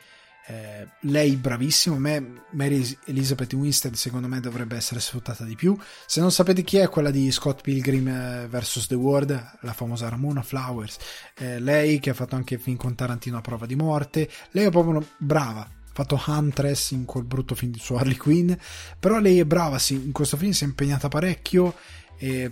eh, 0.47 0.89
lei 1.01 1.37
bravissima, 1.37 1.97
me, 1.99 2.45
Mary 2.51 2.99
Elizabeth 3.07 3.53
Winstead 3.53 3.95
secondo 3.95 4.27
me 4.27 4.41
dovrebbe 4.41 4.77
essere 4.77 5.01
sfruttata 5.01 5.45
di 5.45 5.55
più. 5.55 5.77
Se 6.07 6.21
non 6.21 6.33
sapete 6.33 6.63
chi 6.63 6.79
è 6.79 6.89
quella 6.89 7.11
di 7.11 7.31
Scott 7.31 7.61
Pilgrim 7.63 8.09
eh, 8.09 8.49
vs. 8.49 8.87
The 8.89 8.95
World, 8.95 9.59
la 9.61 9.73
famosa 9.73 10.09
Ramona 10.09 10.43
Flowers, 10.43 10.97
eh, 11.37 11.61
lei 11.61 12.01
che 12.01 12.11
ha 12.11 12.15
fatto 12.15 12.35
anche 12.35 12.59
film 12.59 12.77
con 12.77 12.95
Tarantino 12.95 13.37
a 13.37 13.41
prova 13.41 13.67
di 13.67 13.77
morte, 13.77 14.29
lei 14.51 14.67
è 14.67 14.71
proprio 14.71 15.07
brava, 15.17 15.61
ha 15.61 15.71
fatto 15.93 16.21
Huntress 16.27 16.91
in 16.91 17.05
quel 17.05 17.25
brutto 17.25 17.55
film 17.55 17.75
su 17.75 17.95
Harley 17.95 18.17
Quinn, 18.17 18.53
però 18.99 19.19
lei 19.19 19.39
è 19.39 19.45
brava, 19.45 19.79
sì, 19.79 19.95
in 19.95 20.13
questo 20.13 20.37
film 20.37 20.53
si 20.53 20.65
è 20.65 20.67
impegnata 20.67 21.09
parecchio 21.09 21.75
e, 22.17 22.51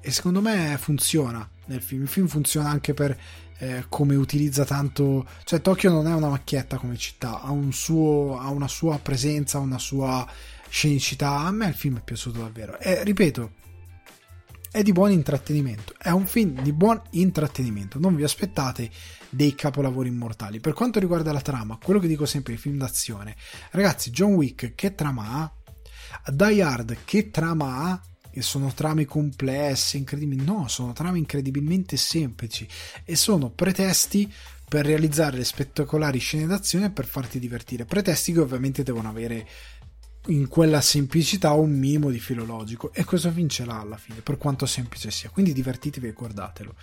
e 0.00 0.10
secondo 0.10 0.40
me 0.42 0.76
funziona 0.78 1.48
nel 1.66 1.82
film. 1.82 2.02
Il 2.02 2.08
film 2.08 2.26
funziona 2.26 2.68
anche 2.68 2.92
per 2.92 3.18
eh, 3.60 3.84
come 3.88 4.16
utilizza 4.16 4.64
tanto. 4.64 5.26
Cioè, 5.44 5.60
Tokyo 5.60 5.90
non 5.90 6.06
è 6.06 6.14
una 6.14 6.28
macchietta 6.28 6.78
come 6.78 6.96
città, 6.96 7.42
ha, 7.42 7.50
un 7.50 7.72
suo, 7.72 8.38
ha 8.38 8.48
una 8.48 8.68
sua 8.68 8.98
presenza, 8.98 9.58
una 9.58 9.78
sua 9.78 10.26
scenicità. 10.68 11.38
A 11.38 11.50
me 11.50 11.68
il 11.68 11.74
film 11.74 11.98
è 11.98 12.02
piaciuto 12.02 12.40
davvero. 12.40 12.78
E 12.78 13.04
ripeto, 13.04 13.52
è 14.70 14.82
di 14.82 14.92
buon 14.92 15.12
intrattenimento. 15.12 15.94
È 15.98 16.10
un 16.10 16.26
film 16.26 16.62
di 16.62 16.72
buon 16.72 17.00
intrattenimento. 17.10 17.98
Non 17.98 18.14
vi 18.14 18.22
aspettate 18.22 18.90
dei 19.28 19.54
capolavori 19.54 20.08
immortali. 20.08 20.58
Per 20.58 20.72
quanto 20.72 20.98
riguarda 20.98 21.32
la 21.32 21.42
trama, 21.42 21.78
quello 21.82 22.00
che 22.00 22.08
dico 22.08 22.24
sempre, 22.24 22.54
i 22.54 22.56
film 22.56 22.78
d'azione. 22.78 23.36
Ragazzi, 23.72 24.10
John 24.10 24.34
Wick, 24.34 24.74
che 24.74 24.94
trama 24.94 25.32
ha? 25.32 25.52
Die 26.32 26.62
Hard, 26.62 26.96
che 27.04 27.30
trama 27.30 27.76
ha? 27.76 28.00
E 28.32 28.42
sono 28.42 28.72
trame 28.72 29.04
complesse, 29.04 29.96
incredibili. 29.96 30.44
No, 30.44 30.68
sono 30.68 30.92
trame 30.92 31.18
incredibilmente 31.18 31.96
semplici 31.96 32.66
e 33.04 33.16
sono 33.16 33.50
pretesti 33.50 34.32
per 34.68 34.86
realizzare 34.86 35.36
le 35.36 35.44
spettacolari 35.44 36.18
scene 36.18 36.46
d'azione 36.46 36.86
e 36.86 36.90
per 36.90 37.06
farti 37.06 37.38
divertire. 37.38 37.84
Pretesti 37.84 38.32
che 38.32 38.40
ovviamente 38.40 38.82
devono 38.82 39.08
avere 39.08 39.46
in 40.26 40.48
quella 40.48 40.80
semplicità 40.80 41.52
un 41.52 41.72
minimo 41.72 42.10
di 42.10 42.20
filologico 42.20 42.92
e 42.92 43.04
questo 43.04 43.30
film 43.32 43.48
ce 43.48 43.64
l'ha 43.64 43.80
alla 43.80 43.96
fine, 43.96 44.20
per 44.20 44.38
quanto 44.38 44.66
semplice 44.66 45.10
sia. 45.10 45.30
Quindi 45.30 45.52
divertitevi 45.52 46.08
e 46.08 46.12
guardatelo. 46.12 46.74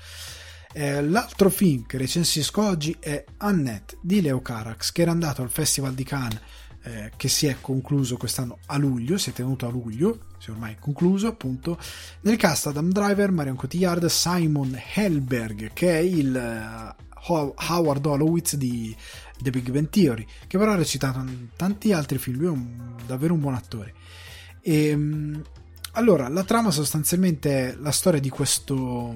Eh, 0.73 1.01
l'altro 1.01 1.49
film 1.49 1.85
che 1.85 1.97
recensisco 1.97 2.61
oggi 2.61 2.95
è 2.99 3.23
Annette 3.37 3.97
di 4.01 4.21
Leo 4.21 4.41
Carax, 4.41 4.91
che 4.91 5.03
era 5.03 5.11
andato 5.11 5.41
al 5.41 5.49
Festival 5.49 5.93
di 5.93 6.03
Cannes 6.03 6.41
eh, 6.87 7.11
che 7.17 7.27
si 7.27 7.47
è 7.47 7.57
concluso 7.59 8.15
quest'anno 8.15 8.59
a 8.67 8.77
luglio, 8.77 9.17
si 9.17 9.31
è 9.31 9.33
tenuto 9.33 9.67
a 9.67 9.69
luglio, 9.69 10.19
si 10.37 10.49
è 10.49 10.53
ormai 10.53 10.77
concluso 10.79 11.27
appunto, 11.27 11.77
nel 12.21 12.37
cast 12.37 12.67
Adam 12.67 12.91
Driver, 12.91 13.29
Marion 13.31 13.57
Cotillard, 13.57 14.05
Simon 14.05 14.79
Helberg 14.93 15.73
che 15.73 15.97
è 15.97 15.99
il 15.99 16.95
uh, 17.13 17.53
Howard 17.69 18.05
Holowitz 18.05 18.55
di 18.55 18.95
The 19.37 19.49
Big 19.49 19.69
Bang 19.69 19.89
Theory, 19.89 20.25
che 20.47 20.57
però 20.57 20.71
ha 20.71 20.75
recitato 20.75 21.19
in 21.19 21.49
tanti 21.57 21.91
altri 21.91 22.17
film, 22.17 22.37
lui 22.37 22.47
è 22.47 22.51
un, 22.51 22.95
davvero 23.05 23.33
un 23.33 23.41
buon 23.41 23.55
attore. 23.55 23.93
E, 24.61 24.97
allora, 25.91 26.29
la 26.29 26.43
trama 26.43 26.71
sostanzialmente 26.71 27.69
è 27.69 27.75
la 27.75 27.91
storia 27.91 28.19
di 28.19 28.29
questo 28.29 29.15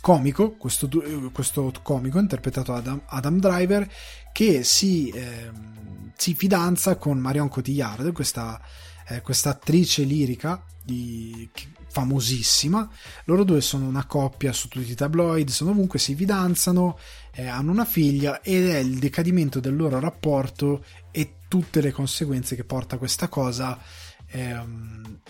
comico, 0.00 0.52
questo, 0.52 0.88
questo 1.32 1.72
comico 1.82 2.18
interpretato 2.18 2.72
da 2.72 2.78
Adam, 2.78 3.02
Adam 3.06 3.38
Driver, 3.40 3.90
che 4.32 4.64
si, 4.64 5.08
eh, 5.08 5.50
si, 6.16 6.34
fidanza 6.34 6.96
con 6.96 7.18
Marion 7.18 7.48
Cotillard, 7.48 8.12
questa, 8.12 8.60
eh, 9.08 9.20
questa 9.20 9.50
attrice 9.50 10.02
lirica 10.02 10.64
di, 10.82 11.48
famosissima. 11.96 12.86
Loro 13.24 13.42
due 13.42 13.62
sono 13.62 13.86
una 13.86 14.04
coppia 14.04 14.52
su 14.52 14.68
tutti 14.68 14.90
i 14.90 14.94
tabloid, 14.94 15.48
sono 15.48 15.70
ovunque, 15.70 15.98
si 15.98 16.14
fidanzano, 16.14 16.98
eh, 17.32 17.46
hanno 17.46 17.70
una 17.70 17.86
figlia 17.86 18.42
ed 18.42 18.68
è 18.68 18.78
il 18.78 18.98
decadimento 18.98 19.60
del 19.60 19.74
loro 19.74 19.98
rapporto 19.98 20.84
e 21.10 21.36
tutte 21.48 21.80
le 21.80 21.92
conseguenze 21.92 22.54
che 22.54 22.64
porta 22.64 22.98
questa 22.98 23.28
cosa. 23.28 23.78
Ehm, 24.26 25.20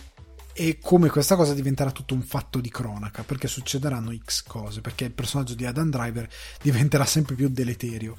e 0.58 0.78
come 0.80 1.10
questa 1.10 1.36
cosa 1.36 1.52
diventerà 1.52 1.92
tutto 1.92 2.14
un 2.14 2.22
fatto 2.22 2.60
di 2.60 2.70
cronaca 2.70 3.22
perché 3.24 3.46
succederanno 3.46 4.16
X 4.16 4.42
cose 4.42 4.80
perché 4.80 5.04
il 5.04 5.12
personaggio 5.12 5.54
di 5.54 5.66
Adam 5.66 5.90
Driver 5.90 6.26
diventerà 6.62 7.04
sempre 7.04 7.34
più 7.34 7.50
deleterio 7.50 8.16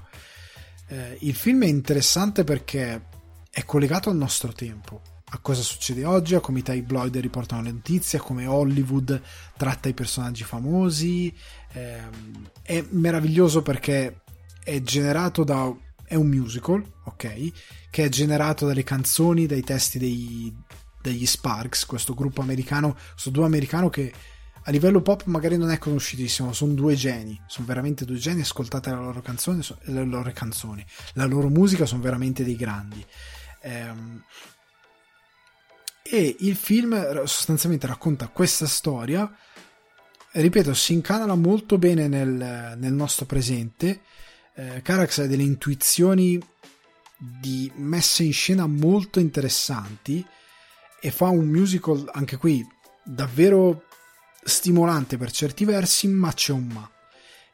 eh, 0.88 1.18
il 1.22 1.36
film 1.36 1.64
è 1.64 1.68
interessante 1.68 2.44
perché 2.44 3.08
è 3.50 3.64
collegato 3.66 4.10
al 4.10 4.18
nostro 4.18 4.52
tempo 4.54 5.02
a 5.30 5.40
cosa 5.40 5.62
succede 5.62 6.06
oggi, 6.06 6.36
a 6.36 6.40
come 6.40 6.60
i 6.60 6.64
tabloid 6.64 7.18
riportano 7.18 7.62
le 7.62 7.72
notizie, 7.72 8.20
a 8.20 8.22
come 8.22 8.46
Hollywood 8.46 9.22
tratta 9.58 9.90
i 9.90 9.94
personaggi 9.94 10.44
famosi. 10.44 11.34
Eh, 11.74 12.02
è 12.62 12.86
meraviglioso 12.92 13.62
perché 13.62 14.22
è 14.64 14.82
generato 14.82 15.44
da. 15.44 15.74
è 16.06 16.16
un 16.16 16.28
musical, 16.28 16.82
ok? 17.04 17.52
Che 17.90 18.04
è 18.06 18.10
generato 18.10 18.66
dalle 18.66 18.84
canzoni, 18.84 19.48
dai 19.48 19.64
testi 19.64 20.00
dei, 20.00 20.56
degli 21.02 21.26
Sparks, 21.26 21.86
questo 21.86 22.14
gruppo 22.14 22.40
americano, 22.40 22.96
questo 23.12 23.30
duo 23.30 23.44
americano 23.44 23.90
che 23.90 24.14
a 24.68 24.72
livello 24.72 25.02
pop 25.02 25.24
magari 25.26 25.56
non 25.56 25.72
è 25.72 25.78
conosciutissimo, 25.78 26.52
sono 26.52 26.74
due 26.74 26.94
geni, 26.94 27.42
sono 27.48 27.66
veramente 27.66 28.04
due 28.04 28.18
geni, 28.18 28.42
ascoltate 28.42 28.90
le 28.90 28.98
loro 28.98 29.22
canzoni, 29.22 29.66
le 29.84 30.04
loro 30.04 30.30
canzoni, 30.34 30.86
la 31.14 31.24
loro 31.24 31.48
musica 31.48 31.86
sono 31.86 32.02
veramente 32.02 32.44
dei 32.44 32.58
grandi. 32.58 33.04
Ehm, 33.62 34.22
e 36.04 36.36
il 36.40 36.56
film 36.58 37.24
sostanzialmente 37.24 37.88
racconta 37.88 38.28
questa 38.28 38.68
storia, 38.68 39.34
ripeto, 40.32 40.74
si 40.74 40.92
incanala 40.92 41.36
molto 41.36 41.78
bene 41.78 42.10
nel, 42.10 42.76
nel 42.78 42.94
nostro 42.94 43.26
presente, 43.26 44.02
eh, 44.54 44.82
Carax 44.82 45.20
ha 45.20 45.28
delle 45.28 45.44
intuizioni 45.44 46.42
di 47.18 47.72
messa 47.78 48.22
in 48.22 48.34
scena 48.34 48.68
molto 48.68 49.22
interessanti 49.22 50.26
e 51.00 51.10
fa 51.10 51.30
un 51.30 51.48
musical 51.48 52.10
anche 52.12 52.36
qui 52.36 52.68
davvero 53.02 53.87
stimolante 54.48 55.18
per 55.18 55.32
certi 55.32 55.66
versi, 55.66 56.08
ma 56.08 56.32
c'è 56.34 56.54
un 56.54 56.68
ma. 56.68 56.90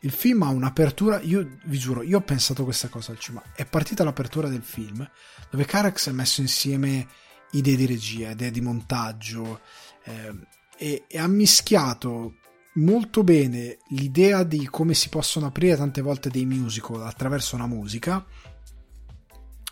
Il 0.02 0.12
film 0.12 0.44
ha 0.44 0.50
un'apertura, 0.50 1.22
io 1.22 1.58
vi 1.66 1.78
giuro, 1.78 2.04
io 2.04 2.18
ho 2.18 2.22
pensato 2.22 2.64
questa 2.64 2.90
cosa 2.90 3.12
al 3.12 3.20
cinema. 3.20 3.44
È 3.56 3.66
partita 3.66 4.04
l'apertura 4.04 4.50
del 4.50 4.62
film, 4.62 5.10
dove 5.50 5.66
Carax 5.66 6.08
ha 6.08 6.14
messo 6.14 6.42
insieme 6.42 7.08
idee 7.52 7.76
di 7.76 7.86
regia, 7.86 8.32
idee 8.32 8.52
di 8.52 8.62
montaggio 8.62 9.62
eh, 10.04 10.34
e, 10.78 11.06
e 11.08 11.18
ha 11.18 11.28
mischiato 11.28 12.36
molto 12.74 13.24
bene 13.24 13.78
l'idea 13.90 14.44
di 14.44 14.68
come 14.70 14.94
si 14.94 15.10
possono 15.10 15.46
aprire 15.46 15.78
tante 15.78 16.02
volte 16.02 16.30
dei 16.30 16.46
musical 16.46 17.06
attraverso 17.06 17.56
una 17.56 17.68
musica, 17.68 18.26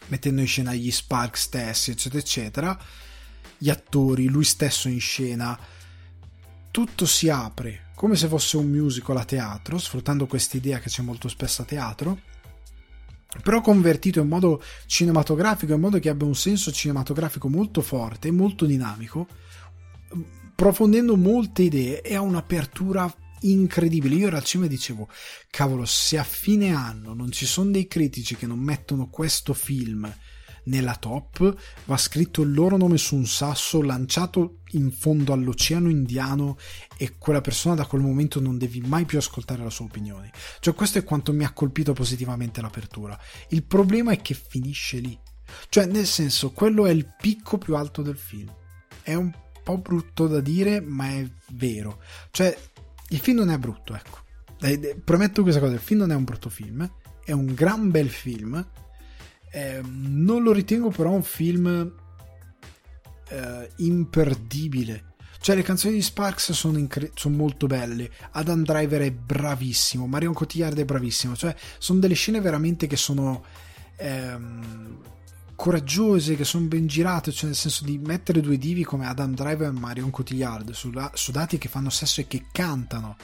mettendo 0.08 0.42
in 0.42 0.48
scena 0.48 0.74
gli 0.74 0.92
Spark 0.92 1.38
stessi, 1.38 1.92
eccetera, 1.92 2.20
eccetera, 2.20 2.80
gli 3.58 3.70
attori, 3.70 4.28
lui 4.28 4.44
stesso 4.44 4.88
in 4.88 5.00
scena, 5.00 5.60
tutto 6.72 7.06
si 7.06 7.30
apre 7.30 7.90
come 7.96 8.16
se 8.16 8.28
fosse 8.28 8.58
un 8.58 8.68
musical 8.68 9.18
a 9.18 9.26
teatro, 9.26 9.78
sfruttando 9.78 10.26
questa 10.26 10.58
idea 10.58 10.80
che 10.80 10.90
c'è 10.90 11.04
molto 11.04 11.28
spesso 11.28 11.62
a 11.62 11.66
teatro, 11.66 12.20
però 13.44 13.62
convertito 13.62 14.20
in 14.20 14.28
modo 14.28 14.62
cinematografico, 14.88 15.74
in 15.74 15.80
modo 15.80 16.00
che 16.00 16.10
abbia 16.10 16.26
un 16.26 16.36
senso 16.36 16.72
cinematografico 16.72 17.48
molto 17.48 17.82
forte, 17.82 18.32
molto 18.32 18.66
dinamico, 18.66 19.28
profondendo 20.56 21.16
molte 21.16 21.62
idee 21.62 22.02
e 22.02 22.16
ha 22.16 22.22
un'apertura 22.22 23.14
incredibile. 23.42 24.16
Io 24.16 24.28
ero 24.28 24.38
al 24.38 24.44
cinema 24.44 24.68
e 24.68 24.74
dicevo, 24.74 25.08
cavolo, 25.50 25.86
se 25.86 26.18
a 26.18 26.24
fine 26.24 26.74
anno 26.74 27.14
non 27.14 27.32
ci 27.32 27.46
sono 27.46 27.70
dei 27.70 27.88
critici 27.88 28.36
che 28.36 28.48
non 28.48 28.60
mettono 28.60 29.10
questo 29.10 29.54
film 29.54 30.12
nella 30.66 30.96
top 30.96 31.56
va 31.86 31.98
scritto 31.98 32.42
il 32.42 32.54
loro 32.54 32.78
nome 32.78 32.98
su 32.98 33.16
un 33.16 33.26
sasso 33.26 33.82
lanciato 33.82 34.60
in 34.72 34.92
fondo 34.92 35.34
all'oceano 35.34 35.90
indiano 35.90 36.58
e 36.98 37.18
quella 37.18 37.42
persona 37.42 37.76
da 37.76 37.86
quel 37.86 38.02
momento 38.02 38.40
non 38.40 38.58
devi 38.58 38.82
mai 38.82 39.06
più 39.06 39.18
ascoltare 39.18 39.64
la 39.64 39.70
sua 39.70 39.86
opinione. 39.86 40.32
Cioè 40.60 40.74
questo 40.74 41.00
è 41.00 41.04
quanto 41.04 41.34
mi 41.34 41.44
ha 41.44 41.52
colpito 41.52 41.94
positivamente 41.94 42.62
l'apertura. 42.62 43.20
Il 43.50 43.64
problema 43.64 44.12
è 44.12 44.22
che 44.22 44.34
finisce 44.34 45.00
lì. 45.00 45.18
Cioè 45.70 45.86
nel 45.86 46.06
senso 46.06 46.52
quello 46.52 46.86
è 46.86 46.92
il 46.92 47.14
picco 47.20 47.58
più 47.58 47.76
alto 47.76 48.02
del 48.02 48.18
film. 48.18 48.54
È 49.02 49.14
un 49.14 49.32
po' 49.64 49.78
brutto 49.80 50.28
da 50.28 50.40
dire 50.40 50.80
ma 50.80 51.10
è 51.10 51.30
vero. 51.54 52.02
Cioè 52.32 52.56
il 53.10 53.20
film 53.20 53.38
non 53.38 53.50
è 53.50 53.58
brutto 53.58 53.96
ecco. 53.96 54.20
Prometto 55.04 55.42
questa 55.42 55.60
cosa, 55.60 55.74
il 55.74 55.80
film 55.80 56.02
non 56.02 56.12
è 56.12 56.16
un 56.16 56.24
brutto 56.24 56.50
film, 56.50 56.88
è 57.26 57.32
un 57.32 57.54
gran 57.56 57.90
bel 57.90 58.10
film 58.10 58.64
eh, 59.52 59.82
non 59.84 60.44
lo 60.44 60.54
ritengo 60.54 60.90
però 60.90 61.12
un 61.12 61.24
film 61.24 61.94
eh, 63.30 63.70
imperdibile. 63.78 65.10
Cioè, 65.42 65.56
le 65.56 65.64
canzoni 65.64 65.96
di 65.96 66.02
Sparks 66.02 66.52
sono, 66.52 66.78
incre- 66.78 67.12
sono, 67.16 67.36
molto 67.36 67.66
belle. 67.66 68.12
Adam 68.32 68.64
Driver 68.64 69.02
è 69.02 69.12
bravissimo. 69.12 70.06
Marion 70.06 70.34
Cotillard 70.34 70.78
è 70.78 70.86
bravissimo. 70.86 71.36
Cioè, 71.36 71.56
sono 71.80 72.00
delle 72.00 72.14
scene 72.14 72.40
veramente 72.40 72.86
che 72.86 72.96
sono 72.96 73.44
ehm, 73.98 75.00
coraggiose, 75.56 76.36
che 76.36 76.44
sono 76.44 76.68
ben 76.68 76.86
girate. 76.86 77.32
Cioè, 77.32 77.48
nel 77.48 77.56
senso 77.56 77.84
di 77.84 77.98
mettere 77.98 78.40
due 78.40 78.58
divi 78.58 78.84
come 78.84 79.08
Adam 79.08 79.34
Driver 79.34 79.70
e 79.70 79.72
Marion 79.72 80.12
Cotillard 80.12 80.72
sudati 81.14 81.58
che 81.58 81.70
fanno 81.70 81.90
sesso 81.90 82.22
e 82.22 82.28
che 82.28 82.46
cantano 82.52 83.18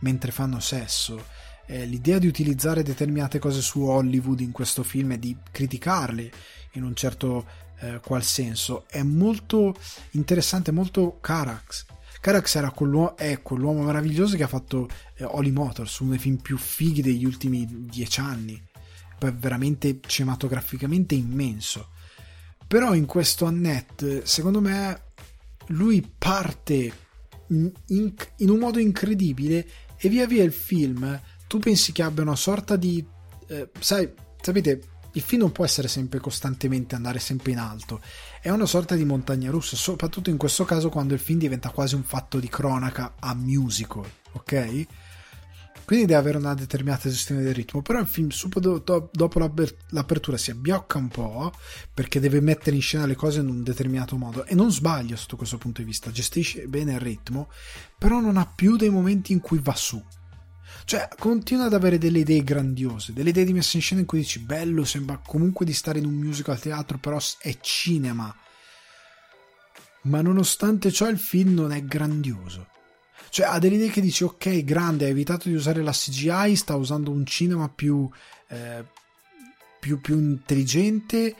mentre 0.00 0.30
fanno 0.30 0.60
sesso 0.60 1.22
eh, 1.68 1.84
l'idea 1.84 2.18
di 2.18 2.26
utilizzare 2.26 2.82
determinate 2.82 3.38
cose 3.38 3.60
su 3.60 3.82
Hollywood 3.82 4.40
in 4.40 4.52
questo 4.52 4.82
film 4.82 5.12
e 5.12 5.18
di 5.18 5.36
criticarle 5.52 6.30
in 6.72 6.82
un 6.82 6.94
certo 6.94 7.46
eh, 7.80 8.00
qual 8.02 8.22
senso 8.22 8.86
è 8.88 9.02
molto 9.02 9.76
interessante, 10.12 10.72
molto 10.72 11.18
Carax. 11.20 11.84
Carax 12.20 12.56
era 12.56 12.70
quell'uomo, 12.70 13.16
è 13.16 13.42
quell'uomo 13.42 13.82
meraviglioso 13.82 14.36
che 14.36 14.42
ha 14.42 14.48
fatto 14.48 14.88
eh, 15.16 15.24
Holly 15.24 15.50
Motors, 15.50 15.98
uno 15.98 16.10
dei 16.10 16.18
film 16.18 16.36
più 16.36 16.56
fighi 16.56 17.02
degli 17.02 17.24
ultimi 17.24 17.66
dieci 17.86 18.20
anni, 18.20 18.60
veramente 19.34 20.00
cinematograficamente 20.04 21.14
immenso. 21.14 21.90
Però 22.66 22.94
in 22.94 23.04
questo 23.04 23.44
Annette, 23.44 24.26
secondo 24.26 24.60
me, 24.60 25.02
lui 25.68 26.06
parte 26.16 26.92
in, 27.48 27.70
in, 27.88 28.14
in 28.38 28.50
un 28.50 28.58
modo 28.58 28.78
incredibile 28.78 29.66
e 29.96 30.08
via 30.08 30.26
via 30.26 30.44
il 30.44 30.52
film 30.52 31.20
tu 31.48 31.58
pensi 31.58 31.90
che 31.90 32.02
abbia 32.02 32.22
una 32.22 32.36
sorta 32.36 32.76
di... 32.76 33.04
Eh, 33.48 33.70
sai, 33.80 34.12
sapete, 34.40 34.80
il 35.12 35.22
film 35.22 35.40
non 35.42 35.52
può 35.52 35.64
essere 35.64 35.88
sempre 35.88 36.20
costantemente 36.20 36.94
andare 36.94 37.18
sempre 37.18 37.50
in 37.50 37.58
alto, 37.58 38.00
è 38.40 38.50
una 38.50 38.66
sorta 38.66 38.94
di 38.94 39.04
montagna 39.04 39.50
russa, 39.50 39.74
soprattutto 39.74 40.30
in 40.30 40.36
questo 40.36 40.64
caso 40.64 40.90
quando 40.90 41.14
il 41.14 41.20
film 41.20 41.38
diventa 41.38 41.70
quasi 41.70 41.94
un 41.94 42.04
fatto 42.04 42.38
di 42.38 42.48
cronaca 42.48 43.14
a 43.18 43.34
musical, 43.34 44.04
ok? 44.32 44.86
Quindi 45.84 46.04
deve 46.04 46.20
avere 46.20 46.36
una 46.36 46.52
determinata 46.52 47.08
gestione 47.08 47.40
del 47.40 47.54
ritmo, 47.54 47.80
però 47.80 47.98
il 47.98 48.06
film 48.06 48.28
subito 48.28 49.08
dopo 49.10 49.52
l'apertura 49.88 50.36
si 50.36 50.50
abbiocca 50.50 50.98
un 50.98 51.08
po' 51.08 51.50
perché 51.94 52.20
deve 52.20 52.42
mettere 52.42 52.76
in 52.76 52.82
scena 52.82 53.06
le 53.06 53.14
cose 53.14 53.40
in 53.40 53.48
un 53.48 53.62
determinato 53.62 54.18
modo. 54.18 54.44
E 54.44 54.54
non 54.54 54.70
sbaglia 54.70 55.16
sotto 55.16 55.36
questo 55.36 55.56
punto 55.56 55.80
di 55.80 55.86
vista, 55.86 56.10
gestisce 56.10 56.66
bene 56.66 56.92
il 56.92 57.00
ritmo, 57.00 57.48
però 57.96 58.20
non 58.20 58.36
ha 58.36 58.44
più 58.44 58.76
dei 58.76 58.90
momenti 58.90 59.32
in 59.32 59.40
cui 59.40 59.60
va 59.62 59.74
su 59.74 59.98
cioè, 60.88 61.06
continua 61.18 61.66
ad 61.66 61.74
avere 61.74 61.98
delle 61.98 62.20
idee 62.20 62.42
grandiose, 62.42 63.12
delle 63.12 63.28
idee 63.28 63.44
di 63.44 63.52
messa 63.52 63.76
in 63.76 63.82
scena 63.82 64.00
in 64.00 64.06
cui 64.06 64.20
dici 64.20 64.38
bello, 64.38 64.86
sembra 64.86 65.20
comunque 65.22 65.66
di 65.66 65.74
stare 65.74 65.98
in 65.98 66.06
un 66.06 66.14
musical 66.14 66.54
al 66.54 66.62
teatro, 66.62 66.96
però 66.96 67.18
è 67.40 67.58
cinema. 67.60 68.34
Ma 70.04 70.22
nonostante 70.22 70.90
ciò 70.90 71.06
il 71.10 71.18
film 71.18 71.52
non 71.52 71.72
è 71.72 71.84
grandioso. 71.84 72.68
Cioè, 73.28 73.48
ha 73.48 73.58
delle 73.58 73.74
idee 73.74 73.90
che 73.90 74.00
dici 74.00 74.24
ok, 74.24 74.64
grande, 74.64 75.04
ha 75.04 75.08
evitato 75.08 75.50
di 75.50 75.54
usare 75.54 75.82
la 75.82 75.92
CGI, 75.92 76.56
sta 76.56 76.74
usando 76.76 77.10
un 77.10 77.26
cinema 77.26 77.68
più, 77.68 78.08
eh, 78.48 78.82
più, 79.78 80.00
più 80.00 80.16
intelligente 80.16 81.36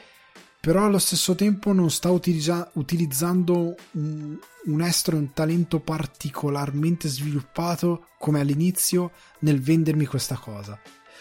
però 0.60 0.84
allo 0.84 0.98
stesso 0.98 1.34
tempo 1.34 1.72
non 1.72 1.90
sta 1.90 2.10
utilizza- 2.10 2.68
utilizzando 2.74 3.76
un, 3.92 4.36
un 4.68 4.82
estro 4.82 5.16
e 5.16 5.18
un 5.18 5.32
talento 5.32 5.80
particolarmente 5.80 7.08
sviluppato 7.08 8.08
come 8.18 8.40
all'inizio 8.40 9.12
nel 9.40 9.60
vendermi 9.60 10.06
questa 10.06 10.36
cosa. 10.36 10.80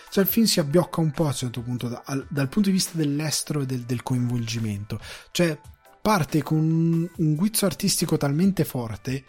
Cioè 0.09 0.23
il 0.23 0.29
film 0.29 0.45
si 0.45 0.59
abbiocca 0.59 1.01
un 1.01 1.11
po' 1.11 1.25
a 1.25 1.27
un 1.27 1.33
certo 1.33 1.61
punto 1.61 1.87
da, 1.87 2.03
al, 2.05 2.25
dal 2.29 2.47
punto 2.47 2.69
di 2.69 2.75
vista 2.75 2.97
dell'estro 2.97 3.61
e 3.61 3.65
del, 3.65 3.81
del 3.81 4.03
coinvolgimento. 4.03 4.99
Cioè 5.31 5.59
parte 6.01 6.41
con 6.41 6.57
un, 6.57 7.09
un 7.17 7.35
guizzo 7.35 7.65
artistico 7.65 8.15
talmente 8.17 8.63
forte 8.63 9.25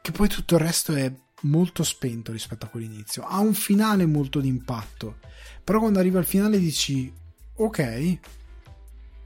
che 0.00 0.10
poi 0.10 0.28
tutto 0.28 0.56
il 0.56 0.60
resto 0.60 0.94
è 0.94 1.12
molto 1.42 1.84
spento 1.84 2.32
rispetto 2.32 2.66
a 2.66 2.68
quell'inizio. 2.68 3.24
Ha 3.24 3.38
un 3.38 3.54
finale 3.54 4.06
molto 4.06 4.40
d'impatto, 4.40 5.18
però 5.62 5.78
quando 5.78 5.98
arriva 5.98 6.18
al 6.18 6.26
finale 6.26 6.58
dici 6.58 7.12
ok, 7.54 8.18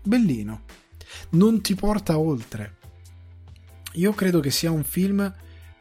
bellino, 0.03 0.65
non 1.31 1.63
ti 1.63 1.75
porta 1.75 2.19
oltre. 2.19 2.76
Io 3.97 4.13
credo 4.13 4.41
che 4.41 4.51
sia 4.51 4.71
un 4.71 4.85
film 4.85 5.33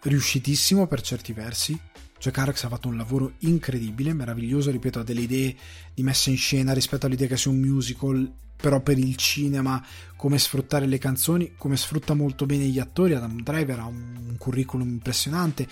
riuscitissimo 0.03 0.87
per 0.87 1.01
certi 1.01 1.33
versi. 1.33 1.79
Cioè 2.17 2.31
Carax 2.31 2.63
ha 2.63 2.69
fatto 2.69 2.87
un 2.87 2.95
lavoro 2.95 3.33
incredibile, 3.39 4.13
meraviglioso, 4.13 4.71
ripeto, 4.71 4.99
ha 4.99 5.03
delle 5.03 5.21
idee 5.21 5.55
di 5.93 6.01
messa 6.01 6.29
in 6.29 6.37
scena 6.37 6.73
rispetto 6.73 7.05
all'idea 7.05 7.27
che 7.27 7.35
sia 7.35 7.51
un 7.51 7.59
musical, 7.59 8.33
però 8.55 8.81
per 8.81 8.97
il 8.97 9.17
cinema, 9.17 9.85
come 10.15 10.39
sfruttare 10.39 10.85
le 10.87 10.97
canzoni, 10.97 11.55
come 11.57 11.75
sfrutta 11.75 12.13
molto 12.13 12.45
bene 12.45 12.65
gli 12.65 12.79
attori. 12.79 13.13
Adam 13.13 13.41
Driver 13.41 13.79
ha 13.79 13.85
un 13.85 14.35
curriculum 14.37 14.87
impressionante. 14.87 15.67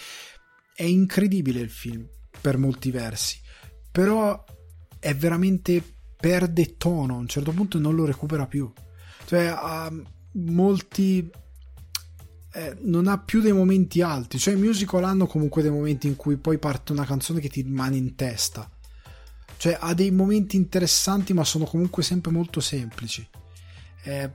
È 0.76 0.84
incredibile 0.84 1.62
il 1.62 1.70
film, 1.70 2.06
per 2.42 2.58
molti 2.58 2.92
versi, 2.92 3.40
però 3.90 4.44
è 5.00 5.16
veramente 5.16 5.82
perde 6.18 6.76
tono, 6.76 7.16
a 7.16 7.20
un 7.20 7.28
certo 7.28 7.52
punto 7.52 7.80
non 7.80 7.96
lo 7.96 8.06
recupera 8.06 8.48
più. 8.48 8.72
Cioè 9.26 9.46
ha 9.46 9.92
molti 10.34 11.30
eh, 12.56 12.78
non 12.82 13.08
ha 13.08 13.18
più 13.18 13.42
dei 13.42 13.52
momenti 13.52 14.02
alti. 14.02 14.38
Cioè, 14.38 14.54
i 14.54 14.58
musical 14.58 15.04
hanno 15.04 15.26
comunque 15.26 15.64
dei 15.64 15.72
momenti 15.72 16.08
in 16.08 16.16
cui 16.16 16.38
poi 16.38 16.60
parte 16.60 16.92
una 16.92 17.06
canzone 17.06 17.40
che 17.40 17.50
ti 17.50 17.62
rimane 17.62 17.98
in 17.98 18.16
testa. 18.16 18.70
Cioè, 19.58 19.78
ha 19.80 19.94
dei 19.94 20.12
momenti 20.12 20.56
interessanti, 20.56 21.34
ma 21.34 21.44
sono 21.44 21.66
comunque 21.66 22.04
sempre 22.04 22.32
molto 22.32 22.60
semplici. 22.60 23.28
È, 24.02 24.30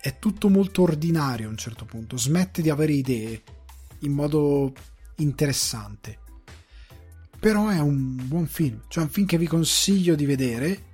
è 0.00 0.18
tutto 0.18 0.48
molto 0.48 0.82
ordinario 0.82 1.46
a 1.48 1.50
un 1.50 1.56
certo 1.58 1.84
punto. 1.84 2.16
Smette 2.16 2.62
di 2.62 2.70
avere 2.70 2.92
idee 2.92 3.42
in 4.00 4.12
modo 4.12 4.72
interessante. 5.16 6.18
Però 7.38 7.68
è 7.68 7.80
un 7.80 8.16
buon 8.28 8.46
film. 8.46 8.80
Cioè, 8.88 9.04
un 9.04 9.10
film 9.10 9.26
che 9.26 9.36
vi 9.36 9.46
consiglio 9.46 10.14
di 10.14 10.24
vedere 10.24 10.90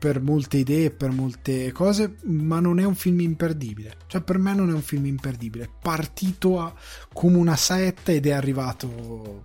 per 0.00 0.22
molte 0.22 0.56
idee, 0.56 0.90
per 0.90 1.10
molte 1.10 1.72
cose, 1.72 2.16
ma 2.22 2.58
non 2.58 2.80
è 2.80 2.84
un 2.84 2.94
film 2.94 3.20
imperdibile. 3.20 3.98
Cioè, 4.06 4.22
per 4.22 4.38
me 4.38 4.54
non 4.54 4.70
è 4.70 4.72
un 4.72 4.80
film 4.80 5.04
imperdibile. 5.04 5.64
È 5.64 5.70
partito 5.78 6.58
a, 6.58 6.74
come 7.12 7.36
una 7.36 7.54
saetta 7.54 8.10
ed 8.10 8.26
è 8.26 8.32
arrivato. 8.32 9.44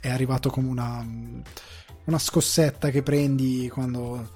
È 0.00 0.08
arrivato 0.08 0.48
come 0.48 0.68
una, 0.68 1.04
una 2.04 2.18
scossetta 2.20 2.90
che 2.90 3.02
prendi 3.02 3.68
quando 3.68 4.30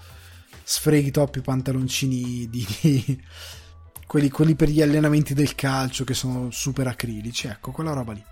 sfreghi 0.65 1.13
troppi 1.13 1.41
pantaloncini 1.41 2.49
di, 2.51 2.67
di 2.81 3.23
quelli, 4.09 4.29
quelli, 4.29 4.57
per 4.57 4.71
gli 4.71 4.83
allenamenti 4.83 5.35
del 5.35 5.55
calcio 5.55 6.03
che 6.03 6.15
sono 6.15 6.51
super 6.51 6.89
acrilici. 6.89 7.47
Ecco, 7.47 7.71
quella 7.71 7.93
roba 7.93 8.13
lì. 8.13 8.25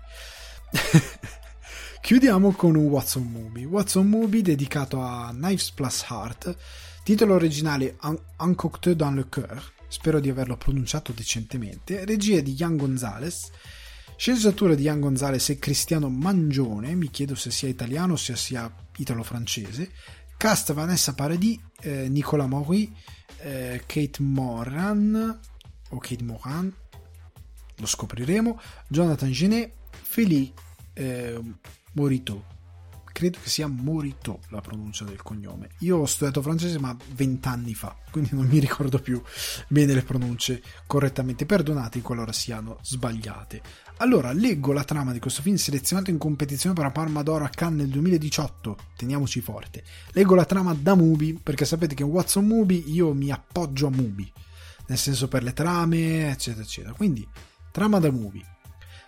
Chiudiamo 2.01 2.51
con 2.51 2.75
un 2.75 2.87
Watson 2.87 3.23
Movie. 3.23 3.63
Watson 3.63 4.09
Movie 4.09 4.41
dedicato 4.41 5.01
a 5.01 5.29
Knives 5.31 5.71
Plus 5.71 6.05
Heart 6.09 6.57
Titolo 7.09 7.33
originale 7.33 7.95
Un- 8.03 8.19
Uncocté 8.37 8.93
dans 8.95 9.09
le 9.09 9.23
cœur, 9.23 9.73
spero 9.87 10.19
di 10.19 10.29
averlo 10.29 10.57
pronunciato 10.57 11.11
decentemente, 11.11 12.05
regia 12.05 12.39
di 12.39 12.53
Jan 12.53 12.77
Gonzalez, 12.77 13.49
sceneggiatura 14.15 14.75
di 14.75 14.83
Jan 14.83 14.99
Gonzalez 14.99 15.49
e 15.49 15.57
Cristiano 15.57 16.07
Mangione, 16.07 16.93
mi 16.93 17.09
chiedo 17.09 17.33
se 17.33 17.49
sia 17.49 17.67
italiano 17.67 18.13
o 18.13 18.15
se 18.15 18.35
sia 18.35 18.71
italo-francese, 18.97 19.89
cast 20.37 20.71
Vanessa 20.73 21.15
Paradis, 21.15 21.57
eh, 21.81 22.07
Nicolas 22.09 22.47
Maury, 22.47 22.93
eh, 23.39 23.81
Kate 23.87 24.21
Moran, 24.21 25.39
o 25.89 25.97
Kate 25.97 26.23
Moran, 26.23 26.71
lo 27.75 27.85
scopriremo, 27.87 28.61
Jonathan 28.87 29.31
Genet, 29.31 29.73
Félix 30.03 30.51
eh, 30.93 31.41
Morito 31.93 32.57
credo 33.19 33.39
che 33.43 33.49
sia 33.49 33.67
Morito 33.67 34.39
la 34.47 34.61
pronuncia 34.61 35.03
del 35.03 35.21
cognome. 35.21 35.71
Io 35.79 35.97
ho 35.97 36.05
studiato 36.05 36.41
francese 36.41 36.79
ma 36.79 36.95
vent'anni 37.15 37.73
fa, 37.73 37.93
quindi 38.11 38.29
non 38.31 38.45
mi 38.45 38.59
ricordo 38.59 38.99
più 38.99 39.21
bene 39.67 39.93
le 39.93 40.03
pronunce 40.03 40.63
correttamente. 40.87 41.45
Perdonate 41.45 42.01
qualora 42.01 42.31
siano 42.31 42.77
sbagliate. 42.81 43.61
Allora, 43.97 44.31
leggo 44.31 44.71
la 44.71 44.85
trama 44.85 45.11
di 45.11 45.19
questo 45.19 45.41
film 45.41 45.57
selezionato 45.57 46.11
in 46.11 46.17
competizione 46.17 46.73
per 46.73 46.85
la 46.85 46.91
Palma 46.91 47.21
d'Oro 47.21 47.43
a 47.43 47.49
Cannes 47.49 47.81
nel 47.81 47.89
2018. 47.89 48.77
Teniamoci 48.95 49.41
forte. 49.41 49.83
Leggo 50.13 50.35
la 50.35 50.45
trama 50.45 50.73
da 50.73 50.95
Mubi, 50.95 51.33
perché 51.33 51.65
sapete 51.65 51.95
che 51.95 52.03
in 52.03 52.09
Watson 52.09 52.45
Mubi 52.45 52.89
io 52.89 53.13
mi 53.13 53.31
appoggio 53.31 53.87
a 53.87 53.91
Mubi, 53.91 54.31
nel 54.87 54.97
senso 54.97 55.27
per 55.27 55.43
le 55.43 55.51
trame, 55.51 56.31
eccetera, 56.31 56.63
eccetera. 56.63 56.93
Quindi, 56.93 57.27
trama 57.69 57.99
da 57.99 58.11
Mubi. 58.11 58.41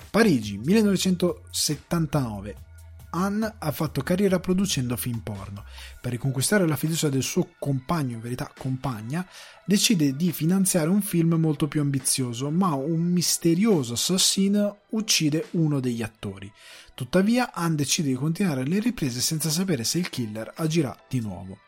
Parigi, 0.10 0.58
1979. 0.58 2.71
Anne 3.12 3.56
ha 3.58 3.72
fatto 3.72 4.02
carriera 4.02 4.40
producendo 4.40 4.98
film 4.98 5.20
porno. 5.20 5.64
Per 6.00 6.12
riconquistare 6.12 6.68
la 6.68 6.76
fiducia 6.76 7.10
del 7.10 7.24
suo 7.24 7.50
compagno, 7.60 8.16
in 8.16 8.22
verità 8.22 8.52
compagna, 8.58 9.28
decide 9.66 10.16
di 10.16 10.32
finanziare 10.32 10.90
un 10.90 11.02
film 11.02 11.34
molto 11.36 11.68
più 11.68 11.82
ambizioso, 11.82 12.50
ma 12.50 12.74
un 12.74 13.02
misterioso 13.02 13.94
assassino 13.94 14.80
uccide 14.90 15.48
uno 15.52 15.80
degli 15.80 16.02
attori. 16.02 16.52
Tuttavia, 16.94 17.54
Anne 17.54 17.76
decide 17.76 18.10
di 18.10 18.16
continuare 18.16 18.66
le 18.66 18.80
riprese 18.80 19.22
senza 19.22 19.50
sapere 19.50 19.84
se 19.84 19.98
il 19.98 20.10
killer 20.10 20.52
agirà 20.56 20.98
di 21.08 21.20
nuovo. 21.20 21.60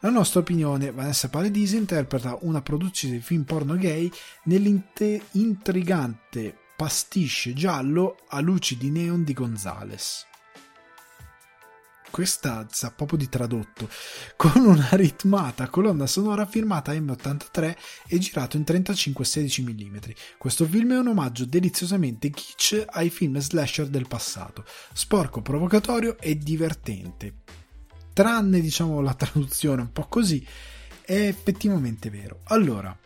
La 0.00 0.10
nostra 0.10 0.40
opinione, 0.40 0.92
Vanessa 0.92 1.28
Paradisi 1.28 1.76
interpreta 1.76 2.38
una 2.42 2.62
produzione 2.62 3.14
di 3.14 3.20
film 3.20 3.42
porno 3.42 3.76
gay 3.76 4.08
nell'intrigante 4.44 6.56
pasticce 6.76 7.52
giallo 7.52 8.18
a 8.28 8.38
luci 8.38 8.76
di 8.76 8.90
neon 8.90 9.24
di 9.24 9.32
Gonzales 9.32 10.27
questa 12.10 12.66
sa 12.70 12.90
proprio 12.90 13.18
di 13.18 13.28
tradotto, 13.28 13.88
con 14.36 14.64
una 14.64 14.88
ritmata 14.92 15.68
colonna 15.68 16.06
sonora 16.06 16.46
firmata 16.46 16.92
M83 16.92 17.76
e 18.06 18.18
girato 18.18 18.56
in 18.56 18.64
35-16 18.66 19.62
mm. 19.62 19.96
Questo 20.36 20.66
film 20.66 20.92
è 20.92 20.98
un 20.98 21.08
omaggio 21.08 21.44
deliziosamente 21.44 22.30
kitsch 22.30 22.84
ai 22.86 23.10
film 23.10 23.38
slasher 23.38 23.88
del 23.88 24.08
passato, 24.08 24.64
sporco, 24.92 25.42
provocatorio 25.42 26.18
e 26.18 26.36
divertente. 26.36 27.34
Tranne, 28.12 28.60
diciamo, 28.60 29.00
la 29.00 29.14
traduzione 29.14 29.82
un 29.82 29.92
po' 29.92 30.06
così, 30.08 30.44
è 31.02 31.26
effettivamente 31.26 32.10
vero. 32.10 32.40
Allora, 32.44 32.96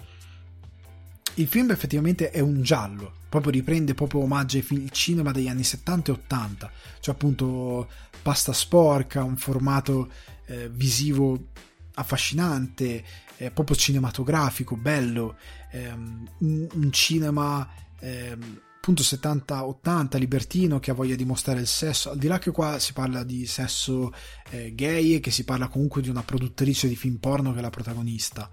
il 1.35 1.47
film 1.47 1.71
effettivamente 1.71 2.31
è 2.31 2.41
un 2.41 2.63
giallo, 2.63 3.13
proprio 3.29 3.53
riprende 3.53 3.95
proprio 3.95 4.23
omaggio 4.23 4.61
film, 4.61 4.89
cinema 4.91 5.33
degli 5.33 5.49
anni 5.49 5.65
70 5.65 6.11
e 6.11 6.15
80, 6.15 6.73
cioè 7.01 7.15
appunto 7.15 7.89
pasta 8.23 8.53
sporca, 8.53 9.23
un 9.25 9.37
formato 9.37 10.11
eh, 10.47 10.69
visivo 10.69 11.49
affascinante, 11.95 13.05
eh, 13.37 13.51
proprio 13.51 13.77
cinematografico, 13.77 14.77
bello, 14.77 15.37
ehm, 15.73 16.29
un, 16.39 16.69
un, 16.73 16.93
cinema 16.93 17.69
ehm, 17.99 18.61
appunto 18.77 19.03
70-80 19.03 20.19
libertino 20.19 20.81
che 20.81 20.91
ha 20.91 20.95
voglia 20.95 21.15
di 21.15 21.25
mostrare 21.25 21.61
il 21.61 21.69
sesso, 21.69 22.11
al 22.11 22.19
di 22.19 22.27
là 22.27 22.39
che 22.39 22.51
qua 22.51 22.81
si 22.81 22.93
parla 22.93 23.23
di 23.23 23.47
sesso 23.47 24.13
eh, 24.51 24.75
gay 24.75 25.15
e 25.15 25.21
che 25.21 25.31
si 25.31 25.45
parla 25.45 25.69
comunque 25.69 26.03
di 26.03 26.09
una 26.09 26.25
produttrice 26.25 26.89
di 26.89 26.97
film 26.97 27.17
porno 27.17 27.53
che 27.53 27.59
è 27.61 27.63
la 27.63 27.71
protagonista. 27.71 28.51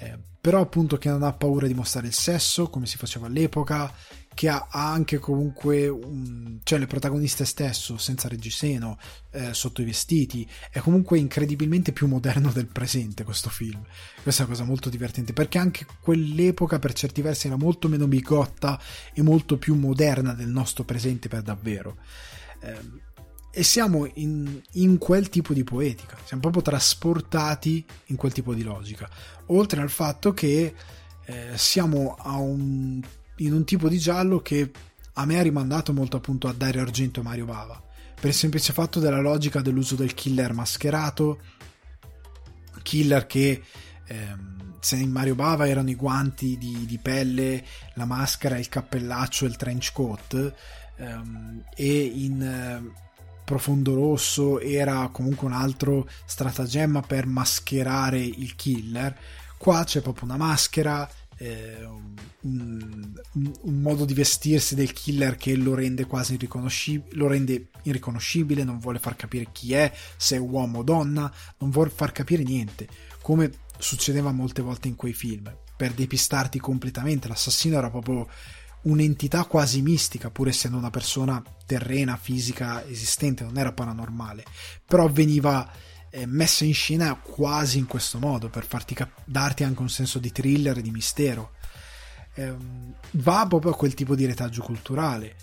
Eh, 0.00 0.18
però 0.40 0.60
appunto 0.60 0.96
che 0.96 1.10
non 1.10 1.22
ha 1.22 1.32
paura 1.32 1.66
di 1.66 1.74
mostrare 1.74 2.06
il 2.06 2.14
sesso 2.14 2.70
come 2.70 2.86
si 2.86 2.96
faceva 2.96 3.26
all'epoca 3.26 3.92
che 4.38 4.48
ha, 4.48 4.68
anche 4.70 5.18
comunque 5.18 5.88
un, 5.88 6.60
cioè 6.62 6.78
le 6.78 6.86
protagoniste 6.86 7.44
stesso 7.44 7.98
senza 7.98 8.28
reggiseno 8.28 8.96
eh, 9.32 9.52
sotto 9.52 9.82
i 9.82 9.84
vestiti 9.84 10.48
è 10.70 10.78
comunque 10.78 11.18
incredibilmente 11.18 11.90
più 11.90 12.06
moderno 12.06 12.52
del 12.52 12.68
presente 12.68 13.24
questo 13.24 13.50
film. 13.50 13.84
Questa 14.22 14.42
è 14.42 14.46
una 14.46 14.54
cosa 14.54 14.64
molto 14.64 14.90
divertente 14.90 15.32
perché 15.32 15.58
anche 15.58 15.86
quell'epoca 16.00 16.78
per 16.78 16.92
certi 16.92 17.20
versi 17.20 17.48
era 17.48 17.56
molto 17.56 17.88
meno 17.88 18.06
bigotta 18.06 18.80
e 19.12 19.22
molto 19.22 19.58
più 19.58 19.74
moderna 19.74 20.34
del 20.34 20.50
nostro 20.50 20.84
presente 20.84 21.26
per 21.26 21.42
davvero. 21.42 21.96
Eh, 22.60 22.78
e 23.50 23.62
siamo 23.64 24.08
in, 24.14 24.62
in, 24.74 24.98
quel 24.98 25.30
tipo 25.30 25.52
di 25.52 25.64
poetica, 25.64 26.16
siamo 26.22 26.42
proprio 26.42 26.62
trasportati 26.62 27.84
in 28.06 28.14
quel 28.14 28.32
tipo 28.32 28.54
di 28.54 28.62
logica, 28.62 29.10
oltre 29.46 29.80
al 29.80 29.90
fatto 29.90 30.32
che 30.32 30.74
eh, 31.24 31.52
siamo 31.56 32.14
un, 32.22 33.02
in 33.38 33.52
un 33.52 33.64
tipo 33.64 33.88
di 33.88 33.98
giallo 33.98 34.40
che 34.40 34.70
a 35.14 35.24
me 35.24 35.38
ha 35.38 35.42
rimandato 35.42 35.92
molto 35.92 36.16
appunto 36.16 36.48
a 36.48 36.52
Dario 36.52 36.82
Argento 36.82 37.20
e 37.20 37.22
Mario 37.22 37.44
Bava, 37.44 37.82
per 38.14 38.30
il 38.30 38.34
semplice 38.34 38.72
fatto 38.72 39.00
della 39.00 39.20
logica 39.20 39.60
dell'uso 39.60 39.96
del 39.96 40.14
killer 40.14 40.52
mascherato, 40.52 41.40
killer 42.82 43.26
che 43.26 43.62
ehm, 44.06 44.76
se 44.80 44.96
in 44.96 45.10
Mario 45.10 45.34
Bava 45.34 45.66
erano 45.68 45.90
i 45.90 45.96
guanti 45.96 46.56
di, 46.56 46.86
di, 46.86 46.98
pelle, 46.98 47.64
la 47.94 48.04
maschera, 48.04 48.58
il 48.58 48.68
cappellaccio 48.68 49.44
il 49.44 49.56
trench 49.56 49.92
coat, 49.92 50.54
ehm, 50.96 51.64
e 51.74 52.02
in... 52.02 52.42
Eh, 52.42 53.06
profondo 53.48 53.94
rosso 53.94 54.60
era 54.60 55.08
comunque 55.10 55.46
un 55.46 55.54
altro 55.54 56.06
stratagemma 56.26 57.00
per 57.00 57.24
mascherare 57.24 58.20
il 58.20 58.54
killer. 58.54 59.18
Qua 59.56 59.84
c'è 59.84 60.02
proprio 60.02 60.24
una 60.24 60.36
maschera, 60.36 61.08
eh, 61.38 61.86
un, 62.42 63.12
un, 63.62 63.80
modo 63.80 64.04
di 64.04 64.14
vestirsi 64.14 64.74
del 64.74 64.92
killer 64.92 65.36
che 65.36 65.54
lo 65.56 65.74
rende 65.74 66.06
quasi 66.06 66.34
irriconoscibile, 66.34 67.16
lo 67.16 67.28
rende 67.28 67.68
irriconoscibile, 67.82 68.64
non 68.64 68.78
vuole 68.78 68.98
far 68.98 69.16
capire 69.16 69.48
chi 69.52 69.72
è, 69.74 69.92
se 70.16 70.36
è 70.36 70.38
uomo 70.38 70.80
o 70.80 70.82
donna, 70.82 71.32
non 71.58 71.70
vuole 71.70 71.90
far 71.90 72.12
capire 72.12 72.42
niente, 72.42 72.88
come 73.22 73.50
succedeva 73.78 74.32
molte 74.32 74.62
volte 74.62 74.88
in 74.88 74.96
quei 74.96 75.12
film, 75.12 75.54
per 75.76 75.92
depistarti 75.92 76.58
completamente, 76.58 77.28
l'assassino 77.28 77.78
era 77.78 77.90
proprio 77.90 78.26
un'entità 78.82 79.44
quasi 79.44 79.82
mistica, 79.82 80.30
pur 80.30 80.48
essendo 80.48 80.76
una 80.76 80.90
persona 80.90 81.42
terrena, 81.66 82.16
fisica, 82.16 82.84
esistente, 82.86 83.44
non 83.44 83.58
era 83.58 83.72
paranormale, 83.72 84.44
però 84.84 85.08
veniva 85.08 85.70
messa 86.26 86.64
in 86.64 86.74
scena 86.74 87.14
quasi 87.14 87.78
in 87.78 87.86
questo 87.86 88.18
modo 88.18 88.48
per 88.48 88.64
farti 88.64 88.94
cap- 88.94 89.22
darti 89.24 89.64
anche 89.64 89.82
un 89.82 89.90
senso 89.90 90.18
di 90.18 90.32
thriller 90.32 90.78
e 90.78 90.82
di 90.82 90.90
mistero. 90.90 91.52
Eh, 92.34 92.54
va 93.12 93.46
proprio 93.46 93.72
a 93.72 93.76
quel 93.76 93.94
tipo 93.94 94.14
di 94.14 94.26
retaggio 94.26 94.62
culturale. 94.62 95.36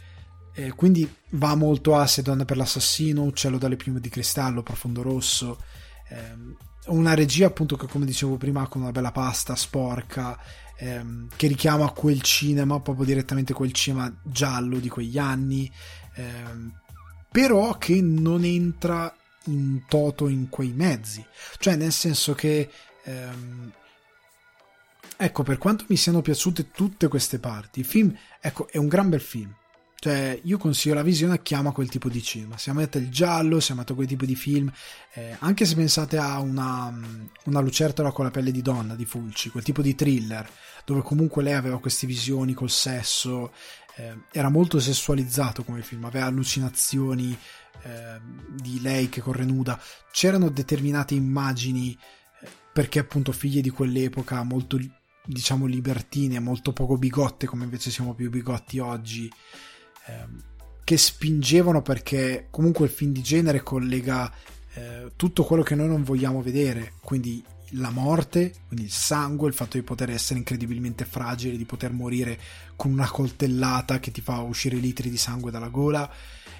Eh, 0.53 0.71
quindi 0.71 1.13
va 1.31 1.53
molto 1.55 1.95
a 1.95 2.07
Se 2.07 2.21
donna 2.21 2.45
per 2.45 2.57
l'assassino, 2.57 3.23
Uccello 3.23 3.57
dalle 3.57 3.75
piume 3.75 3.99
di 3.99 4.09
cristallo, 4.09 4.63
Profondo 4.63 5.01
rosso. 5.01 5.61
Ehm, 6.09 6.55
una 6.87 7.13
regia, 7.13 7.47
appunto, 7.47 7.75
che 7.75 7.87
come 7.87 8.05
dicevo 8.05 8.37
prima, 8.37 8.67
con 8.67 8.81
una 8.81 8.91
bella 8.91 9.11
pasta 9.11 9.55
sporca, 9.55 10.39
ehm, 10.77 11.27
che 11.35 11.47
richiama 11.47 11.91
quel 11.91 12.21
cinema, 12.21 12.79
proprio 12.79 13.05
direttamente 13.05 13.53
quel 13.53 13.71
cinema 13.71 14.13
giallo 14.23 14.79
di 14.79 14.87
quegli 14.87 15.17
anni, 15.17 15.69
ehm, 16.15 16.71
però 17.31 17.77
che 17.77 17.99
non 18.01 18.45
entra 18.45 19.13
in 19.45 19.84
toto 19.88 20.27
in 20.27 20.49
quei 20.49 20.72
mezzi. 20.72 21.26
Cioè, 21.57 21.76
nel 21.76 21.91
senso 21.91 22.34
che. 22.34 22.69
Ehm, 23.03 23.72
ecco, 25.17 25.43
per 25.43 25.57
quanto 25.57 25.85
mi 25.88 25.95
siano 25.95 26.22
piaciute 26.22 26.72
tutte 26.72 27.07
queste 27.07 27.39
parti, 27.39 27.80
il 27.80 27.85
film 27.85 28.15
ecco, 28.39 28.67
è 28.67 28.77
un 28.77 28.88
gran 28.88 29.09
bel 29.09 29.22
film. 29.22 29.53
Cioè, 29.97 30.39
io 30.43 30.59
consiglio 30.59 30.93
la 30.93 31.01
visione 31.01 31.34
a 31.34 31.38
chi 31.39 31.55
ama 31.55 31.72
quel 31.72 31.89
tipo 31.89 32.09
di 32.09 32.22
cinema. 32.22 32.59
Se 32.59 32.69
amate 32.69 32.99
il 32.99 33.09
giallo, 33.09 33.59
se 33.59 33.72
amate 33.72 33.95
quel 33.95 34.05
tipo 34.05 34.26
di 34.26 34.35
film, 34.35 34.72
eh, 35.13 35.35
anche 35.39 35.65
se 35.65 35.73
pensate 35.73 36.17
a 36.17 36.39
una, 36.39 36.93
una 37.45 37.59
lucertola 37.59 38.11
con 38.11 38.26
la 38.26 38.30
pelle 38.30 38.51
di 38.51 38.61
donna 38.61 38.93
di 38.93 39.05
Fulci, 39.05 39.49
quel 39.49 39.63
tipo 39.63 39.81
di 39.81 39.95
thriller, 39.95 40.47
dove 40.85 41.01
comunque 41.01 41.41
lei 41.41 41.53
aveva 41.53 41.80
queste 41.80 42.05
visioni 42.05 42.53
col 42.53 42.69
sesso, 42.69 43.51
eh, 43.95 44.15
era 44.31 44.49
molto 44.49 44.80
sessualizzato 44.80 45.63
come 45.63 45.81
film, 45.81 46.05
aveva 46.05 46.26
allucinazioni, 46.26 47.35
Ehm, 47.86 48.56
di 48.56 48.82
lei 48.82 49.10
che 49.10 49.22
corre 49.22 49.45
nuda, 49.45 49.80
c'erano 50.12 50.49
determinate 50.49 51.14
immagini 51.14 51.95
eh, 52.41 52.48
perché 52.74 52.98
appunto 52.98 53.32
figlie 53.32 53.62
di 53.62 53.70
quell'epoca 53.70 54.41
molto 54.41 54.80
diciamo 55.24 55.68
libertine, 55.68 56.40
molto 56.40 56.74
poco 56.74 56.98
bigotte 56.98 57.45
come 57.45 57.64
invece 57.64 57.91
siamo 57.91 58.16
più 58.16 58.32
bigotti 58.32 58.80
oggi, 58.80 59.32
ehm, 60.07 60.44
che 60.84 60.98
spingevano 60.98 61.84
perché 61.84 62.48
comunque 62.49 62.86
il 62.86 62.91
film 62.91 63.12
di 63.12 63.22
genere 63.22 63.62
collega 63.62 64.34
eh, 64.74 65.12
tutto 65.16 65.44
quello 65.44 65.62
che 65.62 65.76
noi 65.76 65.88
non 65.88 66.03
vogliamo 66.03 66.41
vedere, 66.41 66.94
quindi 67.02 67.44
la 67.72 67.91
morte, 67.91 68.53
quindi 68.68 68.86
il 68.86 68.91
sangue, 68.91 69.48
il 69.48 69.53
fatto 69.53 69.78
di 69.78 69.84
poter 69.84 70.10
essere 70.10 70.40
incredibilmente 70.40 71.06
fragile, 71.06 71.57
di 71.57 71.66
poter 71.66 71.91
morire 71.91 72.40
con 72.76 72.91
una 72.91 73.10
coltellata 73.10 73.99
che 73.99 74.10
ti 74.10 74.22
fa 74.22 74.40
uscire 74.40 74.78
litri 74.78 75.10
di 75.10 75.18
sangue 75.18 75.52
dalla 75.52 75.70
gola, 75.70 76.10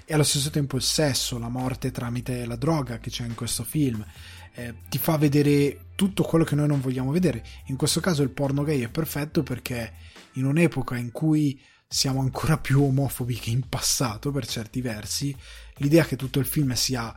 e 0.08 0.14
allo 0.14 0.22
stesso 0.22 0.50
tempo 0.50 0.76
il 0.76 0.82
sesso, 0.82 1.36
la 1.36 1.48
morte 1.48 1.90
tramite 1.90 2.46
la 2.46 2.54
droga 2.54 2.98
che 2.98 3.10
c'è 3.10 3.24
in 3.24 3.34
questo 3.34 3.64
film. 3.64 4.06
Eh, 4.54 4.74
ti 4.88 4.98
fa 4.98 5.18
vedere 5.18 5.88
tutto 5.96 6.22
quello 6.22 6.44
che 6.44 6.54
noi 6.54 6.68
non 6.68 6.80
vogliamo 6.80 7.10
vedere. 7.10 7.44
In 7.66 7.76
questo 7.76 7.98
caso 7.98 8.22
il 8.22 8.30
porno 8.30 8.62
gay 8.62 8.82
è 8.82 8.88
perfetto 8.88 9.42
perché 9.42 9.92
in 10.34 10.44
un'epoca 10.44 10.96
in 10.96 11.10
cui 11.10 11.60
siamo 11.88 12.20
ancora 12.20 12.56
più 12.62 12.84
omofobi 12.84 13.34
che 13.34 13.50
in 13.50 13.68
passato 13.68 14.30
per 14.30 14.46
certi 14.46 14.80
versi, 14.80 15.36
l'idea 15.78 16.04
che 16.04 16.14
tutto 16.14 16.38
il 16.38 16.46
film 16.46 16.72
sia 16.74 17.14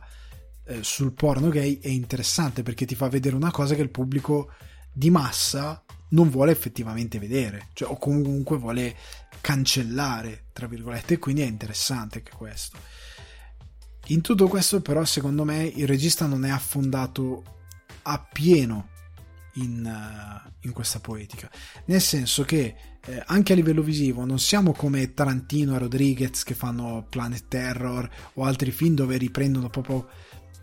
eh, 0.64 0.82
sul 0.82 1.12
porno 1.12 1.48
gay 1.48 1.78
è 1.78 1.88
interessante 1.88 2.64
perché 2.64 2.86
ti 2.86 2.96
fa 2.96 3.08
vedere 3.08 3.36
una 3.36 3.52
cosa 3.52 3.76
che 3.76 3.82
il 3.82 3.90
pubblico 3.90 4.52
di 4.92 5.10
massa 5.10 5.84
non 6.10 6.30
vuole 6.30 6.52
effettivamente 6.52 7.18
vedere, 7.18 7.68
cioè, 7.72 7.90
o 7.90 7.96
comunque 7.96 8.56
vuole 8.56 8.96
cancellare, 9.40 10.46
tra 10.52 10.66
virgolette, 10.66 11.14
e 11.14 11.18
quindi 11.18 11.42
è 11.42 11.46
interessante 11.46 12.18
anche 12.18 12.32
questo. 12.36 12.78
In 14.06 14.20
tutto 14.20 14.48
questo, 14.48 14.80
però, 14.80 15.04
secondo 15.04 15.44
me 15.44 15.64
il 15.64 15.86
regista 15.86 16.26
non 16.26 16.44
è 16.44 16.50
affondato 16.50 17.44
appieno 18.02 18.88
in, 19.54 19.84
uh, 19.84 20.50
in 20.60 20.72
questa 20.72 21.00
poetica, 21.00 21.50
nel 21.86 22.00
senso 22.00 22.44
che 22.44 22.74
eh, 23.02 23.22
anche 23.26 23.52
a 23.52 23.56
livello 23.56 23.82
visivo 23.82 24.24
non 24.24 24.38
siamo 24.38 24.72
come 24.72 25.14
Tarantino 25.14 25.74
e 25.74 25.78
Rodriguez 25.78 26.42
che 26.42 26.54
fanno 26.54 27.06
Planet 27.08 27.44
Terror 27.48 28.08
o 28.34 28.44
altri 28.44 28.70
film 28.70 28.94
dove 28.94 29.16
riprendono 29.16 29.70
proprio 29.70 30.08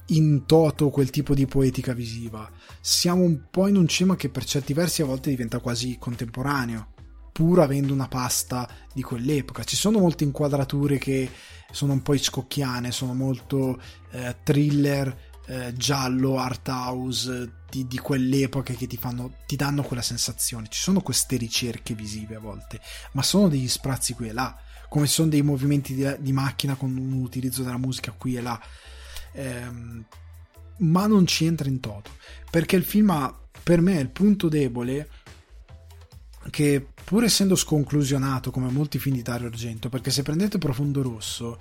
in 0.07 0.45
toto 0.45 0.89
quel 0.89 1.09
tipo 1.09 1.33
di 1.33 1.45
poetica 1.45 1.93
visiva. 1.93 2.49
Siamo 2.79 3.23
un 3.23 3.49
po' 3.49 3.67
in 3.67 3.75
un 3.75 3.87
cinema 3.87 4.15
che 4.15 4.29
per 4.29 4.45
certi 4.45 4.73
versi 4.73 5.01
a 5.01 5.05
volte 5.05 5.29
diventa 5.29 5.59
quasi 5.59 5.97
contemporaneo, 5.99 6.93
pur 7.31 7.59
avendo 7.59 7.93
una 7.93 8.07
pasta 8.07 8.69
di 8.93 9.01
quell'epoca. 9.01 9.63
Ci 9.63 9.75
sono 9.75 9.99
molte 9.99 10.23
inquadrature 10.23 10.97
che 10.97 11.29
sono 11.71 11.93
un 11.93 12.01
po' 12.01 12.17
scocchiane, 12.17 12.91
sono 12.91 13.13
molto 13.13 13.81
eh, 14.11 14.37
thriller, 14.43 15.25
eh, 15.47 15.73
giallo, 15.75 16.39
art 16.39 16.67
house 16.67 17.51
di, 17.69 17.87
di, 17.87 17.97
quell'epoca 17.97 18.73
che 18.73 18.87
ti, 18.87 18.97
fanno, 18.97 19.35
ti 19.45 19.55
danno 19.55 19.83
quella 19.83 20.01
sensazione. 20.01 20.67
Ci 20.69 20.81
sono 20.81 21.01
queste 21.01 21.35
ricerche 21.35 21.93
visive 21.93 22.35
a 22.35 22.39
volte, 22.39 22.79
ma 23.13 23.23
sono 23.23 23.49
degli 23.49 23.67
sprazzi 23.67 24.13
qui 24.13 24.29
e 24.29 24.33
là, 24.33 24.55
come 24.89 25.07
sono 25.07 25.29
dei 25.29 25.41
movimenti 25.41 25.93
di, 25.93 26.15
di 26.19 26.31
macchina 26.31 26.75
con 26.75 26.95
un 26.95 27.13
utilizzo 27.13 27.63
della 27.63 27.77
musica 27.77 28.11
qui 28.11 28.35
e 28.35 28.41
là 28.41 28.59
ehm, 29.37 30.05
ma 30.79 31.07
non 31.07 31.25
ci 31.25 31.45
entra 31.45 31.69
in 31.69 31.79
toto 31.79 32.11
perché 32.49 32.75
il 32.75 32.83
film 32.83 33.09
ha 33.11 33.33
per 33.63 33.81
me 33.81 33.99
il 33.99 34.09
punto 34.09 34.49
debole 34.49 35.09
che 36.49 36.85
pur 37.03 37.23
essendo 37.23 37.55
sconclusionato 37.55 38.51
come 38.51 38.69
molti 38.69 38.99
film 38.99 39.15
di 39.15 39.21
Dario 39.21 39.47
Argento 39.47 39.89
perché 39.89 40.11
se 40.11 40.23
prendete 40.23 40.57
Profondo 40.57 41.01
Rosso 41.01 41.59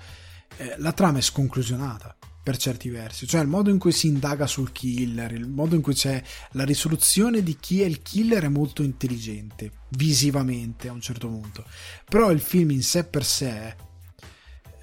eh, 0.57 0.74
la 0.78 0.93
trama 0.93 1.19
è 1.19 1.23
sconclusionata 1.23 2.16
per 2.47 2.59
certi 2.59 2.90
versi, 2.90 3.27
cioè 3.27 3.40
il 3.40 3.48
modo 3.48 3.70
in 3.70 3.78
cui 3.78 3.90
si 3.90 4.07
indaga 4.07 4.47
sul 4.47 4.70
killer, 4.70 5.32
il 5.32 5.48
modo 5.48 5.74
in 5.74 5.82
cui 5.82 5.94
c'è 5.94 6.23
la 6.53 6.62
risoluzione 6.62 7.43
di 7.43 7.57
chi 7.59 7.82
è 7.82 7.86
il 7.86 8.03
killer 8.03 8.44
è 8.44 8.48
molto 8.48 8.85
intelligente, 8.85 9.73
visivamente 9.89 10.86
a 10.86 10.93
un 10.93 11.01
certo 11.01 11.27
punto, 11.27 11.65
però 12.09 12.31
il 12.31 12.39
film 12.39 12.70
in 12.70 12.85
sé 12.85 13.03
per 13.03 13.24
sé, 13.24 13.74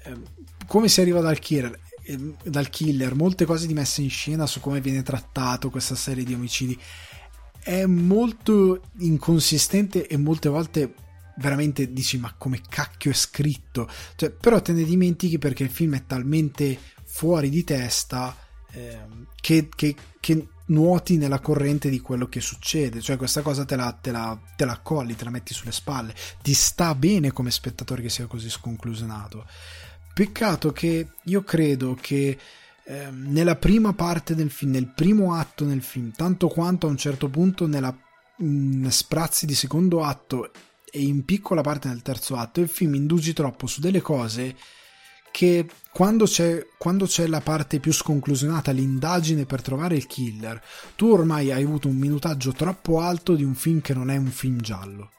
eh, 0.02 0.16
come 0.66 0.88
si 0.88 1.00
arriva 1.00 1.22
dal 1.22 1.38
killer, 1.38 1.80
dal 2.44 2.68
killer, 2.68 3.14
molte 3.14 3.44
cose 3.44 3.66
di 3.66 3.74
messa 3.74 4.00
in 4.00 4.10
scena 4.10 4.46
su 4.46 4.60
come 4.60 4.80
viene 4.80 5.02
trattato 5.02 5.70
questa 5.70 5.94
serie 5.94 6.24
di 6.24 6.34
omicidi. 6.34 6.78
È 7.58 7.86
molto 7.86 8.82
inconsistente 8.98 10.06
e 10.06 10.16
molte 10.16 10.48
volte 10.48 10.94
veramente 11.36 11.92
dici 11.92 12.18
ma 12.18 12.34
come 12.36 12.60
cacchio 12.68 13.10
è 13.10 13.14
scritto? 13.14 13.88
Cioè, 14.16 14.30
però 14.30 14.60
te 14.60 14.72
ne 14.72 14.84
dimentichi 14.84 15.38
perché 15.38 15.62
il 15.62 15.70
film 15.70 15.96
è 15.96 16.04
talmente 16.06 16.78
fuori 17.04 17.48
di 17.48 17.64
testa 17.64 18.36
eh, 18.72 18.98
che, 19.40 19.68
che, 19.74 19.94
che, 20.20 20.48
nuoti 20.66 21.18
nella 21.18 21.40
corrente 21.40 21.88
di 21.88 22.00
quello 22.00 22.26
che 22.28 22.40
succede. 22.40 23.00
Cioè 23.00 23.16
questa 23.16 23.40
cosa 23.40 23.64
te 23.64 23.76
la, 23.76 23.92
te, 23.92 24.10
la, 24.10 24.38
te 24.56 24.64
la 24.64 24.72
accolli 24.72 25.14
te 25.14 25.24
la 25.24 25.30
metti 25.30 25.54
sulle 25.54 25.72
spalle. 25.72 26.14
Ti 26.42 26.54
sta 26.54 26.94
bene 26.94 27.32
come 27.32 27.50
spettatore 27.50 28.02
che 28.02 28.10
sia 28.10 28.26
così 28.26 28.50
sconclusionato 28.50 29.46
Peccato 30.14 30.70
che 30.70 31.08
io 31.24 31.42
credo 31.42 31.98
che 32.00 32.38
eh, 32.84 33.08
nella 33.10 33.56
prima 33.56 33.94
parte 33.94 34.36
del 34.36 34.48
film, 34.48 34.70
nel 34.70 34.86
primo 34.86 35.34
atto 35.34 35.64
del 35.64 35.82
film, 35.82 36.12
tanto 36.12 36.46
quanto 36.46 36.86
a 36.86 36.90
un 36.90 36.96
certo 36.96 37.28
punto 37.28 37.66
nella 37.66 37.92
mh, 38.36 38.86
sprazzi 38.86 39.44
di 39.44 39.56
secondo 39.56 40.04
atto 40.04 40.52
e 40.88 41.00
in 41.00 41.24
piccola 41.24 41.62
parte 41.62 41.88
nel 41.88 42.02
terzo 42.02 42.36
atto, 42.36 42.60
il 42.60 42.68
film 42.68 42.94
indugi 42.94 43.32
troppo 43.32 43.66
su 43.66 43.80
delle 43.80 44.00
cose 44.00 44.54
che 45.32 45.66
quando 45.90 46.26
c'è, 46.26 46.64
quando 46.78 47.06
c'è 47.06 47.26
la 47.26 47.40
parte 47.40 47.80
più 47.80 47.92
sconclusionata, 47.92 48.70
l'indagine 48.70 49.46
per 49.46 49.62
trovare 49.62 49.96
il 49.96 50.06
killer, 50.06 50.62
tu 50.94 51.06
ormai 51.06 51.50
hai 51.50 51.64
avuto 51.64 51.88
un 51.88 51.96
minutaggio 51.96 52.52
troppo 52.52 53.00
alto 53.00 53.34
di 53.34 53.42
un 53.42 53.56
film 53.56 53.80
che 53.80 53.94
non 53.94 54.10
è 54.10 54.16
un 54.16 54.30
film 54.30 54.60
giallo. 54.60 55.10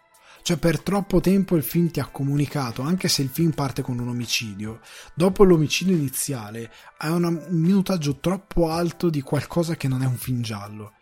Cioè 0.45 0.57
per 0.57 0.79
troppo 0.79 1.21
tempo 1.21 1.55
il 1.55 1.63
film 1.63 1.89
ti 1.89 1.99
ha 1.99 2.05
comunicato, 2.05 2.83
anche 2.83 3.07
se 3.07 3.23
il 3.23 3.29
film 3.29 3.49
parte 3.49 3.81
con 3.81 3.97
un 3.97 4.09
omicidio, 4.09 4.79
dopo 5.15 5.43
l'omicidio 5.43 5.95
iniziale 5.95 6.71
hai 6.97 7.11
un 7.11 7.47
minutaggio 7.49 8.17
troppo 8.17 8.69
alto 8.69 9.09
di 9.09 9.21
qualcosa 9.21 9.75
che 9.75 9.87
non 9.87 10.03
è 10.03 10.05
un 10.05 10.17
film 10.17 10.41
giallo 10.41 10.97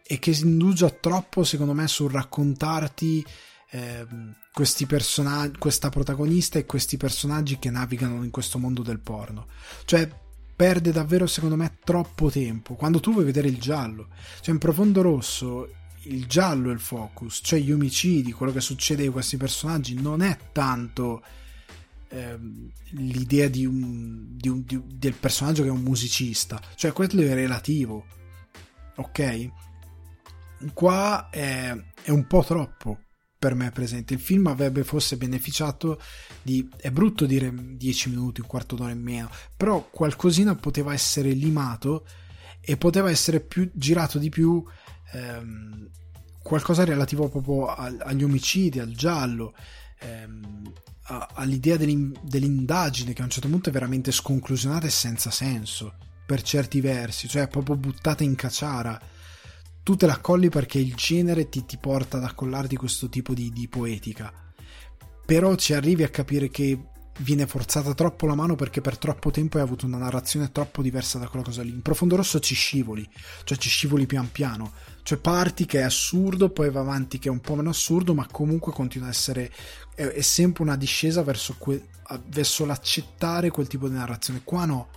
e 0.00 0.20
che 0.20 0.32
si 0.32 0.44
indugia 0.44 0.90
troppo 0.90 1.42
secondo 1.42 1.72
me 1.72 1.88
sul 1.88 2.12
raccontarti 2.12 3.26
eh, 3.70 4.06
questi 4.52 4.86
personaggi, 4.86 5.58
questa 5.58 5.88
protagonista 5.88 6.60
e 6.60 6.64
questi 6.64 6.96
personaggi 6.96 7.58
che 7.58 7.70
navigano 7.70 8.22
in 8.22 8.30
questo 8.30 8.60
mondo 8.60 8.82
del 8.82 9.00
porno. 9.00 9.48
Cioè 9.86 10.08
perde 10.54 10.92
davvero 10.92 11.26
secondo 11.26 11.56
me 11.56 11.78
troppo 11.82 12.30
tempo 12.30 12.74
quando 12.74 13.00
tu 13.00 13.10
vuoi 13.10 13.24
vedere 13.24 13.48
il 13.48 13.58
giallo. 13.58 14.06
Cioè 14.40 14.54
in 14.54 14.60
profondo 14.60 15.02
rosso 15.02 15.68
il 16.08 16.26
giallo 16.26 16.70
è 16.70 16.72
il 16.72 16.80
focus, 16.80 17.40
cioè 17.42 17.58
gli 17.60 17.72
omicidi, 17.72 18.32
quello 18.32 18.52
che 18.52 18.60
succede 18.60 19.06
a 19.06 19.10
questi 19.10 19.36
personaggi 19.36 19.94
non 19.94 20.22
è 20.22 20.36
tanto 20.52 21.22
ehm, 22.08 22.70
l'idea 22.92 23.48
di 23.48 23.66
un, 23.66 24.36
di 24.36 24.48
un, 24.48 24.62
di, 24.64 24.80
del 24.86 25.14
personaggio 25.14 25.62
che 25.62 25.68
è 25.68 25.72
un 25.72 25.82
musicista, 25.82 26.60
cioè 26.74 26.92
quello 26.92 27.20
è 27.22 27.34
relativo, 27.34 28.06
ok? 28.96 29.50
Qua 30.72 31.28
è, 31.30 31.76
è 32.02 32.10
un 32.10 32.26
po' 32.26 32.42
troppo 32.42 32.98
per 33.38 33.54
me 33.54 33.70
presente. 33.70 34.14
Il 34.14 34.20
film 34.20 34.48
avrebbe 34.48 34.82
forse 34.82 35.16
beneficiato 35.16 36.00
di. 36.42 36.68
È 36.76 36.90
brutto 36.90 37.24
dire 37.24 37.52
10 37.54 38.10
minuti, 38.10 38.40
un 38.40 38.46
quarto 38.46 38.74
d'ora 38.74 38.90
in 38.90 39.00
meno, 39.00 39.30
però 39.56 39.88
qualcosina 39.88 40.54
poteva 40.56 40.92
essere 40.92 41.30
limato 41.30 42.04
e 42.60 42.76
poteva 42.76 43.10
essere 43.10 43.40
più, 43.40 43.70
girato 43.72 44.18
di 44.18 44.28
più. 44.28 44.64
Ehm, 45.12 45.88
qualcosa 46.42 46.84
relativo 46.84 47.28
proprio 47.28 47.66
agli 47.66 48.24
omicidi, 48.24 48.78
al 48.78 48.92
giallo, 48.92 49.54
ehm, 50.00 50.72
all'idea 51.34 51.76
dell'indagine 51.76 53.12
che 53.12 53.22
a 53.22 53.24
un 53.24 53.30
certo 53.30 53.48
punto 53.48 53.68
è 53.68 53.72
veramente 53.72 54.12
sconclusionata 54.12 54.86
e 54.86 54.90
senza 54.90 55.30
senso 55.30 55.94
per 56.26 56.42
certi 56.42 56.80
versi, 56.80 57.28
cioè 57.28 57.48
proprio 57.48 57.76
buttata 57.76 58.22
in 58.22 58.34
caciara 58.34 59.00
tu 59.88 59.96
te 59.96 60.04
la 60.04 60.18
colli 60.18 60.50
perché 60.50 60.78
il 60.78 60.94
genere 60.94 61.48
ti, 61.48 61.64
ti 61.64 61.78
porta 61.78 62.18
ad 62.18 62.24
accollarti 62.24 62.76
questo 62.76 63.08
tipo 63.08 63.32
di, 63.32 63.50
di 63.50 63.68
poetica. 63.68 64.30
Però 65.24 65.54
ci 65.54 65.72
arrivi 65.72 66.02
a 66.02 66.10
capire 66.10 66.50
che 66.50 66.78
viene 67.20 67.46
forzata 67.46 67.94
troppo 67.94 68.26
la 68.26 68.34
mano 68.34 68.54
perché 68.54 68.82
per 68.82 68.98
troppo 68.98 69.30
tempo 69.30 69.56
hai 69.56 69.62
avuto 69.62 69.86
una 69.86 69.96
narrazione 69.96 70.52
troppo 70.52 70.82
diversa 70.82 71.18
da 71.18 71.26
quella 71.28 71.42
cosa 71.42 71.62
lì. 71.62 71.70
In 71.70 71.80
profondo 71.80 72.16
rosso 72.16 72.38
ci 72.38 72.54
scivoli, 72.54 73.08
cioè 73.44 73.56
ci 73.56 73.70
scivoli 73.70 74.04
pian 74.04 74.30
piano. 74.30 74.72
Cioè 75.08 75.16
parti 75.16 75.64
che 75.64 75.78
è 75.78 75.84
assurdo, 75.84 76.50
poi 76.50 76.70
va 76.70 76.80
avanti 76.80 77.18
che 77.18 77.28
è 77.28 77.30
un 77.30 77.40
po' 77.40 77.54
meno 77.54 77.70
assurdo, 77.70 78.12
ma 78.12 78.26
comunque 78.30 78.72
continua 78.72 79.06
a 79.06 79.10
essere. 79.10 79.50
è, 79.94 80.02
è 80.02 80.20
sempre 80.20 80.62
una 80.62 80.76
discesa 80.76 81.22
verso, 81.22 81.54
que, 81.56 81.86
verso 82.26 82.66
l'accettare 82.66 83.48
quel 83.48 83.68
tipo 83.68 83.88
di 83.88 83.94
narrazione. 83.94 84.42
Qua 84.44 84.66
no. 84.66 84.88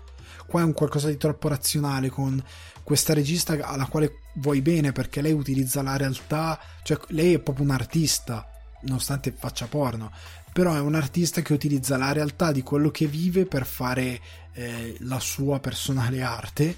Qua 0.47 0.59
è 0.59 0.63
un 0.65 0.73
qualcosa 0.73 1.07
di 1.07 1.15
troppo 1.15 1.47
razionale 1.47 2.09
con 2.09 2.43
questa 2.83 3.13
regista 3.13 3.57
alla 3.65 3.85
quale 3.85 4.15
vuoi 4.33 4.61
bene 4.61 4.91
perché 4.91 5.21
lei 5.21 5.31
utilizza 5.31 5.81
la 5.81 5.95
realtà, 5.95 6.59
cioè 6.83 6.99
lei 7.11 7.35
è 7.35 7.39
proprio 7.39 7.63
un 7.63 7.71
artista, 7.71 8.45
nonostante 8.81 9.31
faccia 9.31 9.67
porno, 9.67 10.11
però 10.51 10.75
è 10.75 10.81
un 10.81 10.95
artista 10.95 11.41
che 11.41 11.53
utilizza 11.53 11.95
la 11.95 12.11
realtà 12.11 12.51
di 12.51 12.63
quello 12.63 12.91
che 12.91 13.07
vive 13.07 13.45
per 13.45 13.65
fare 13.65 14.19
eh, 14.55 14.97
la 14.99 15.21
sua 15.21 15.61
personale 15.61 16.21
arte, 16.21 16.75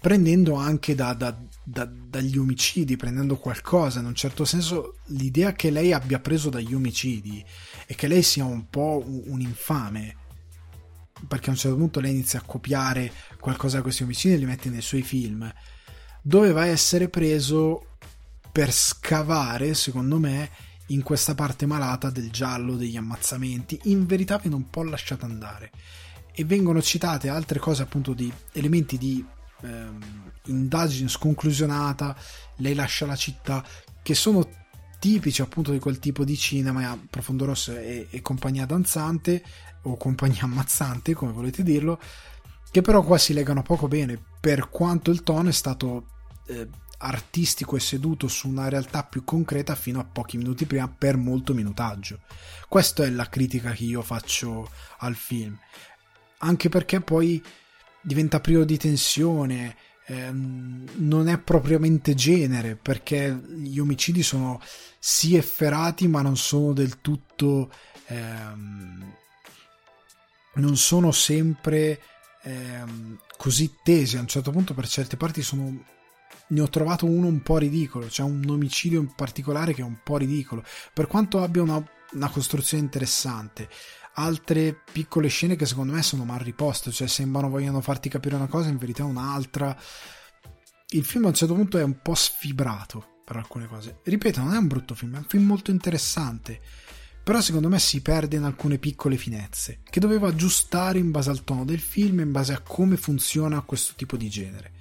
prendendo 0.00 0.54
anche 0.54 0.94
da, 0.94 1.12
da, 1.12 1.36
da, 1.62 1.84
dagli 1.84 2.38
omicidi, 2.38 2.96
prendendo 2.96 3.36
qualcosa, 3.36 4.00
in 4.00 4.06
un 4.06 4.14
certo 4.14 4.44
senso 4.44 4.96
l'idea 5.06 5.52
che 5.52 5.70
lei 5.70 5.92
abbia 5.92 6.20
preso 6.20 6.48
dagli 6.48 6.74
omicidi 6.74 7.44
e 7.86 7.94
che 7.94 8.08
lei 8.08 8.22
sia 8.22 8.44
un 8.44 8.68
po' 8.68 9.02
un, 9.06 9.22
un 9.26 9.40
infame 9.40 10.16
perché 11.28 11.50
a 11.50 11.52
un 11.52 11.58
certo 11.58 11.76
punto 11.76 12.00
lei 12.00 12.12
inizia 12.12 12.38
a 12.38 12.44
copiare 12.44 13.12
qualcosa 13.38 13.76
da 13.76 13.82
questi 13.82 14.02
omicidi 14.04 14.34
e 14.34 14.38
li 14.38 14.46
mette 14.46 14.70
nei 14.70 14.80
suoi 14.80 15.02
film, 15.02 15.52
doveva 16.22 16.66
essere 16.66 17.08
preso 17.08 17.96
per 18.50 18.72
scavare, 18.72 19.74
secondo 19.74 20.18
me, 20.18 20.50
in 20.88 21.02
questa 21.02 21.34
parte 21.34 21.66
malata 21.66 22.10
del 22.10 22.30
giallo, 22.30 22.76
degli 22.76 22.96
ammazzamenti. 22.96 23.80
In 23.84 24.06
verità 24.06 24.38
viene 24.38 24.56
un 24.56 24.68
po' 24.70 24.82
lasciata 24.82 25.26
andare. 25.26 25.70
E 26.32 26.44
vengono 26.44 26.80
citate 26.80 27.28
altre 27.28 27.58
cose, 27.58 27.82
appunto, 27.82 28.12
di 28.12 28.32
elementi 28.52 28.98
di 28.98 29.24
ehm, 29.62 30.32
indagine 30.46 31.08
sconclusionata. 31.08 32.16
Lei 32.56 32.74
lascia 32.74 33.06
la 33.06 33.16
città, 33.16 33.64
che 34.02 34.14
sono 34.14 34.48
tipici 34.98 35.40
appunto 35.42 35.72
di 35.72 35.78
quel 35.78 35.98
tipo 35.98 36.24
di 36.24 36.36
cinema, 36.36 36.98
Profondo 37.08 37.46
Rosso 37.46 37.76
e, 37.76 38.06
e 38.10 38.22
compagnia 38.22 38.66
danzante, 38.66 39.42
o 39.82 39.96
compagnia 39.96 40.42
ammazzante, 40.42 41.14
come 41.14 41.32
volete 41.32 41.62
dirlo, 41.62 41.98
che 42.70 42.82
però 42.82 43.02
qua 43.02 43.18
si 43.18 43.32
legano 43.32 43.62
poco 43.62 43.88
bene, 43.88 44.20
per 44.40 44.68
quanto 44.68 45.10
il 45.10 45.22
tono 45.22 45.48
è 45.48 45.52
stato 45.52 46.06
eh, 46.46 46.68
artistico 46.98 47.76
e 47.76 47.80
seduto 47.80 48.28
su 48.28 48.48
una 48.48 48.68
realtà 48.68 49.02
più 49.04 49.24
concreta 49.24 49.74
fino 49.74 50.00
a 50.00 50.04
pochi 50.04 50.36
minuti 50.36 50.66
prima 50.66 50.88
per 50.88 51.16
molto 51.16 51.54
minutaggio. 51.54 52.20
Questa 52.68 53.04
è 53.04 53.10
la 53.10 53.28
critica 53.28 53.72
che 53.72 53.84
io 53.84 54.02
faccio 54.02 54.70
al 54.98 55.14
film, 55.14 55.58
anche 56.38 56.68
perché 56.68 57.00
poi 57.00 57.42
diventa 58.00 58.40
privo 58.40 58.64
di 58.64 58.76
tensione, 58.76 59.76
ehm, 60.06 60.84
non 60.96 61.28
è 61.28 61.38
propriamente 61.38 62.14
genere, 62.14 62.76
perché 62.76 63.38
gli 63.56 63.78
omicidi 63.78 64.22
sono 64.22 64.60
sì 64.98 65.36
efferati 65.36 66.08
ma 66.08 66.22
non 66.22 66.36
sono 66.36 66.72
del 66.72 67.00
tutto... 67.00 67.70
Ehm, 68.06 69.18
non 70.52 70.76
sono 70.76 71.12
sempre 71.12 72.00
ehm, 72.42 73.18
così 73.36 73.74
tesi. 73.82 74.16
A 74.16 74.20
un 74.20 74.26
certo 74.26 74.50
punto, 74.50 74.74
per 74.74 74.88
certe 74.88 75.16
parti, 75.16 75.42
sono. 75.42 75.84
Ne 76.48 76.60
ho 76.60 76.68
trovato 76.68 77.06
uno 77.06 77.26
un 77.26 77.42
po' 77.42 77.58
ridicolo. 77.58 78.06
C'è 78.06 78.22
un 78.22 78.44
omicidio 78.48 79.00
in 79.00 79.14
particolare 79.14 79.72
che 79.72 79.82
è 79.82 79.84
un 79.84 79.98
po' 80.02 80.16
ridicolo. 80.16 80.64
Per 80.92 81.06
quanto 81.06 81.40
abbia 81.42 81.62
una, 81.62 81.82
una 82.12 82.28
costruzione 82.28 82.82
interessante, 82.82 83.68
altre 84.22 84.82
piccole 84.92 85.28
scene 85.28 85.56
che 85.56 85.66
secondo 85.66 85.92
me 85.92 86.02
sono 86.02 86.24
mal 86.24 86.38
riposte, 86.38 86.90
cioè 86.90 87.08
sembrano 87.08 87.48
vogliono 87.48 87.80
farti 87.80 88.08
capire 88.08 88.36
una 88.36 88.46
cosa, 88.46 88.68
in 88.68 88.78
verità 88.78 89.04
un'altra. 89.04 89.76
Il 90.90 91.04
film 91.04 91.24
a 91.24 91.28
un 91.28 91.34
certo 91.34 91.54
punto 91.54 91.78
è 91.78 91.82
un 91.82 92.00
po' 92.00 92.14
sfibrato 92.14 93.20
per 93.24 93.36
alcune 93.36 93.66
cose. 93.66 94.00
Ripeto, 94.02 94.40
non 94.40 94.54
è 94.54 94.58
un 94.58 94.66
brutto 94.66 94.94
film, 94.94 95.14
è 95.14 95.18
un 95.18 95.26
film 95.26 95.44
molto 95.44 95.70
interessante 95.70 96.60
però 97.22 97.42
secondo 97.42 97.68
me 97.68 97.78
si 97.78 98.00
perde 98.00 98.36
in 98.36 98.44
alcune 98.44 98.78
piccole 98.78 99.16
finezze, 99.16 99.80
che 99.88 100.00
dovevo 100.00 100.26
aggiustare 100.26 100.98
in 100.98 101.10
base 101.10 101.30
al 101.30 101.44
tono 101.44 101.64
del 101.64 101.78
film, 101.78 102.20
in 102.20 102.32
base 102.32 102.52
a 102.54 102.60
come 102.60 102.96
funziona 102.96 103.60
questo 103.60 103.92
tipo 103.94 104.16
di 104.16 104.28
genere. 104.28 104.72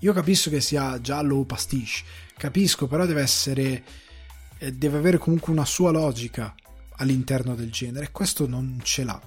Io 0.00 0.12
capisco 0.12 0.48
che 0.48 0.60
sia 0.60 1.00
giallo 1.00 1.36
o 1.36 1.44
pastiche, 1.44 2.04
capisco, 2.36 2.86
però 2.86 3.04
deve 3.04 3.20
essere. 3.20 3.84
Eh, 4.58 4.72
deve 4.72 4.98
avere 4.98 5.18
comunque 5.18 5.52
una 5.52 5.64
sua 5.64 5.90
logica 5.90 6.54
all'interno 6.98 7.54
del 7.54 7.70
genere, 7.70 8.10
questo 8.10 8.46
non 8.46 8.78
ce 8.82 9.04
l'ha. 9.04 9.20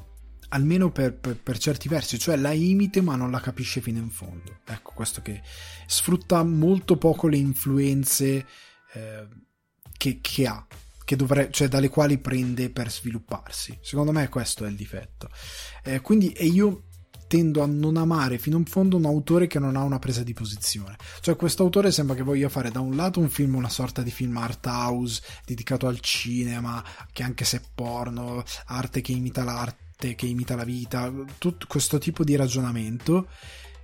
Almeno 0.54 0.92
per, 0.92 1.14
per, 1.14 1.38
per, 1.38 1.58
certi 1.58 1.88
versi, 1.88 2.20
cioè 2.20 2.36
la 2.36 2.52
imite 2.52 3.02
ma 3.02 3.16
non 3.16 3.32
la 3.32 3.40
capisce 3.40 3.82
fino 3.82 4.00
in 4.00 4.10
fondo. 4.10 4.60
Ecco, 4.66 4.92
questo 4.94 5.22
che 5.22 5.42
sfrutta 5.88 6.44
molto 6.44 6.98
poco 6.98 7.28
le 7.28 7.38
influenze 7.38 8.46
eh, 8.94 9.28
che, 9.98 10.20
che 10.22 10.48
ha 10.48 10.68
dovrebbe, 11.16 11.52
cioè 11.52 11.68
dalle 11.68 11.90
quali 11.90 12.18
prende 12.18 12.70
per 12.70 12.92
svilupparsi. 12.92 13.78
Secondo 13.82 14.12
me 14.12 14.30
questo 14.30 14.66
è 14.66 14.70
il 14.70 14.76
difetto. 14.76 15.30
Eh, 15.84 16.02
quindi, 16.02 16.32
e 16.32 16.46
io 16.46 16.84
tendo 17.32 17.64
a 17.64 17.66
non 17.66 17.96
amare 17.96 18.38
fino 18.38 18.58
in 18.58 18.66
fondo 18.66 18.98
un 18.98 19.06
autore 19.06 19.48
che 19.48 19.58
non 19.58 19.78
ha 19.78 19.84
una 19.84 20.00
presa 20.00 20.22
di 20.22 20.34
posizione. 20.34 20.98
Cioè, 21.22 21.38
questo 21.38 21.64
autore 21.64 21.90
sembra 21.90 22.14
che 22.14 22.24
voglia 22.24 22.50
fare 22.50 22.72
da 22.72 22.82
un 22.82 22.94
lato 22.94 23.22
un 23.22 23.30
film, 23.30 23.56
una 23.56 23.70
sorta 23.70 24.02
di 24.02 24.12
film 24.12 24.36
art 24.36 24.66
house 24.66 25.22
dedicato 25.46 25.88
al 25.88 26.02
cinema, 26.02 26.84
che 27.14 27.24
anche 27.24 27.46
se 27.46 27.58
è 27.60 27.62
porno, 27.74 28.44
arte 28.66 29.00
che 29.00 29.14
imita 29.14 29.46
l'arte, 29.46 30.14
che 30.16 30.26
imita 30.26 30.58
la 30.58 30.66
vita, 30.66 31.10
tutto 31.38 31.68
questo 31.70 32.00
tipo 32.00 32.26
di 32.26 32.36
ragionamento 32.36 33.30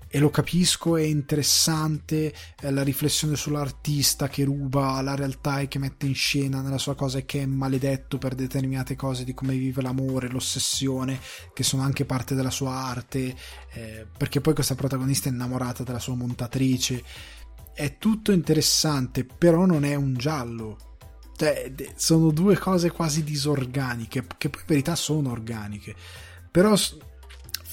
e 0.10 0.20
lo 0.20 0.30
capisco, 0.30 0.96
è 0.96 1.02
interessante 1.02 2.34
è 2.60 2.70
la 2.72 2.84
riflessione 2.84 3.36
sull'artista 3.36 4.30
che 4.30 4.46
ruba 4.46 5.02
la 5.02 5.16
realtà 5.16 5.60
e 5.60 5.68
che 5.68 5.80
mette 5.80 6.06
in 6.06 6.16
scena 6.16 6.62
nella 6.62 6.78
sua 6.78 6.96
cosa 6.96 7.18
e 7.18 7.26
che 7.26 7.42
è 7.42 7.46
maledetto 7.46 8.18
per 8.18 8.34
determinate 8.34 8.96
cose 8.96 9.26
di 9.26 9.34
come 9.34 9.58
vive 9.58 9.82
l'amore, 9.82 10.30
l'ossessione, 10.30 11.20
che 11.54 11.64
sono 11.64 11.84
anche 11.84 12.06
parte 12.06 12.36
della 12.36 12.50
sua 12.50 12.72
arte, 12.72 13.36
eh, 13.74 14.08
perché 14.18 14.40
poi 14.40 14.54
questa 14.54 14.76
protagonista 14.76 15.28
è 15.28 15.32
innamorata 15.34 15.84
della 15.84 16.00
sua 16.00 16.16
montatrice. 16.16 17.04
È 17.74 17.98
tutto 17.98 18.32
interessante, 18.32 19.26
però 19.26 19.66
non 19.66 19.84
è 19.84 19.96
un 19.96 20.16
giallo. 20.16 20.78
Cioè, 21.36 21.72
sono 21.96 22.32
due 22.32 22.58
cose 22.58 22.92
quasi 22.92 23.24
disorganiche, 23.24 24.26
che 24.38 24.50
poi 24.50 24.62
in 24.62 24.68
verità 24.68 24.96
sono 24.96 25.30
organiche. 25.32 25.94
Però 26.50 26.76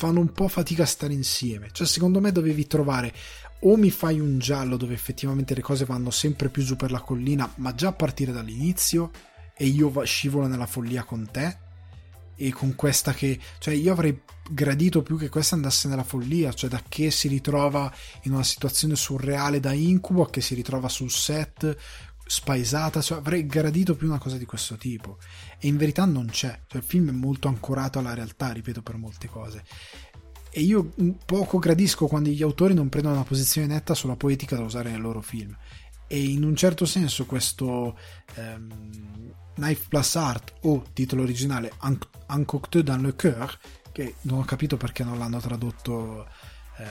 fanno 0.05 0.20
un 0.20 0.32
po' 0.32 0.48
fatica 0.48 0.82
a 0.82 0.86
stare 0.86 1.14
insieme. 1.14 1.70
Cioè, 1.72 1.86
secondo 1.86 2.20
me 2.20 2.31
dovevi 2.31 2.66
trovare 2.66 3.10
o 3.60 3.76
mi 3.76 3.90
fai 3.90 4.20
un 4.20 4.39
giallo 4.39 4.76
dove 4.76 4.93
effettivamente 4.93 5.55
le 5.55 5.62
cose 5.62 5.86
vanno 5.86 6.10
sempre 6.10 6.51
più 6.51 6.62
giù 6.62 6.76
per 6.76 6.90
la 6.90 7.01
collina, 7.01 7.51
ma 7.56 7.74
già 7.74 7.89
a 7.89 7.93
partire 7.93 8.31
dall'inizio, 8.31 9.10
e 9.56 9.64
io 9.64 10.05
scivolo 10.05 10.47
nella 10.47 10.66
follia 10.66 11.05
con 11.05 11.26
te. 11.31 11.56
E 12.36 12.51
con 12.51 12.74
questa 12.74 13.14
che, 13.14 13.39
cioè, 13.59 13.72
io 13.72 13.93
avrei 13.93 14.20
gradito 14.51 15.02
più 15.02 15.16
che 15.16 15.31
questa 15.31 15.55
andasse 15.55 15.89
nella 15.89 16.02
follia, 16.02 16.52
cioè 16.52 16.68
da 16.68 16.82
che 16.86 17.10
si 17.10 17.28
ritrova 17.28 17.90
in 18.24 18.32
una 18.32 18.43
situazione 18.43 18.97
surreale 18.97 19.59
da 19.59 19.72
incubo 19.72 20.22
a 20.22 20.28
che 20.28 20.43
si 20.43 20.55
ritrova 20.55 20.90
sul 20.90 21.10
set 21.10 21.76
spaesata, 22.26 23.01
cioè, 23.01 23.18
avrei 23.18 23.47
gradito 23.47 23.94
più 23.94 24.09
una 24.09 24.18
cosa 24.18 24.36
di 24.36 24.44
questo 24.44 24.76
tipo 24.76 25.18
e 25.64 25.68
in 25.68 25.78
verità 25.78 26.04
non 26.04 26.26
c'è, 26.26 26.60
cioè, 26.66 26.82
il 26.82 26.86
film 26.86 27.08
è 27.08 27.12
molto 27.12 27.48
ancorato 27.48 27.98
alla 27.98 28.12
realtà, 28.12 28.52
ripeto, 28.52 28.82
per 28.82 28.98
molte 28.98 29.28
cose. 29.28 29.64
E 30.50 30.60
io 30.60 30.92
poco 31.24 31.58
gradisco 31.58 32.06
quando 32.06 32.28
gli 32.28 32.42
autori 32.42 32.74
non 32.74 32.90
prendono 32.90 33.14
una 33.14 33.24
posizione 33.24 33.66
netta 33.66 33.94
sulla 33.94 34.14
poetica 34.14 34.56
da 34.56 34.62
usare 34.62 34.90
nei 34.90 35.00
loro 35.00 35.22
film. 35.22 35.56
e 36.06 36.22
in 36.22 36.44
un 36.44 36.54
certo 36.54 36.84
senso 36.84 37.24
questo 37.24 37.98
ehm, 38.34 39.32
Knife 39.54 39.86
Plus 39.88 40.16
Art 40.16 40.52
o 40.64 40.84
titolo 40.92 41.22
originale 41.22 41.72
Encocté 42.28 42.82
dans 42.82 43.00
le 43.00 43.16
cœur 43.16 43.58
che 43.90 44.16
non 44.22 44.40
ho 44.40 44.44
capito 44.44 44.76
perché 44.76 45.02
non 45.02 45.18
l'hanno 45.18 45.40
tradotto 45.40 46.26
eh, 46.78 46.84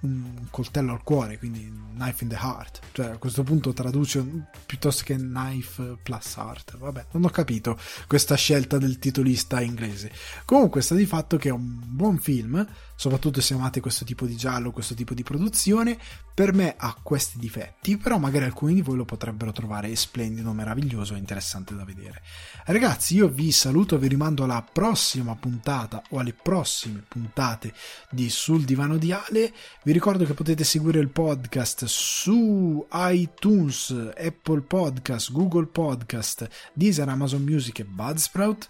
un 0.00 0.46
coltello 0.50 0.92
al 0.92 1.02
cuore, 1.02 1.38
quindi 1.38 1.70
knife 1.94 2.24
in 2.24 2.30
the 2.30 2.38
heart. 2.40 2.80
Cioè 2.92 3.06
a 3.06 3.18
questo 3.18 3.42
punto 3.42 3.72
traduce 3.72 4.24
piuttosto 4.64 5.04
che 5.04 5.16
knife 5.16 5.98
plus 6.02 6.36
heart. 6.36 6.78
Vabbè, 6.78 7.06
non 7.12 7.24
ho 7.24 7.30
capito 7.30 7.78
questa 8.06 8.36
scelta 8.36 8.78
del 8.78 8.98
titolista 8.98 9.60
inglese. 9.60 10.10
Comunque 10.44 10.80
sta 10.80 10.94
di 10.94 11.06
fatto 11.06 11.36
che 11.36 11.48
è 11.48 11.52
un 11.52 11.80
buon 11.84 12.18
film, 12.18 12.66
soprattutto 12.98 13.40
se 13.40 13.54
amate 13.54 13.78
questo 13.78 14.04
tipo 14.04 14.26
di 14.26 14.34
giallo, 14.34 14.72
questo 14.72 14.92
tipo 14.92 15.14
di 15.14 15.22
produzione. 15.22 15.96
Per 16.34 16.52
me 16.52 16.74
ha 16.76 16.96
questi 17.00 17.38
difetti, 17.38 17.96
però 17.96 18.18
magari 18.18 18.44
alcuni 18.44 18.74
di 18.74 18.82
voi 18.82 18.96
lo 18.96 19.04
potrebbero 19.04 19.52
trovare 19.52 19.94
splendido, 19.94 20.52
meraviglioso 20.52 21.14
e 21.14 21.18
interessante 21.18 21.76
da 21.76 21.84
vedere. 21.84 22.22
Ragazzi, 22.64 23.14
io 23.14 23.28
vi 23.28 23.52
saluto, 23.52 23.98
vi 23.98 24.08
rimando 24.08 24.42
alla 24.42 24.64
prossima 24.72 25.36
puntata 25.36 26.02
o 26.10 26.18
alle 26.18 26.32
prossime 26.32 27.04
puntate 27.06 27.72
di 28.10 28.28
Sul 28.30 28.64
Divano 28.64 28.96
di 28.96 29.12
Ale. 29.12 29.52
Vi 29.84 29.92
ricordo 29.92 30.24
che 30.24 30.34
potete 30.34 30.64
seguire 30.64 30.98
il 30.98 31.10
podcast 31.10 31.84
su 31.84 32.84
iTunes, 32.92 33.90
Apple 34.16 34.62
Podcast, 34.62 35.30
Google 35.30 35.66
Podcast, 35.66 36.48
Deezer, 36.72 37.08
Amazon 37.08 37.42
Music 37.42 37.78
e 37.78 37.84
Budsprout 37.84 38.68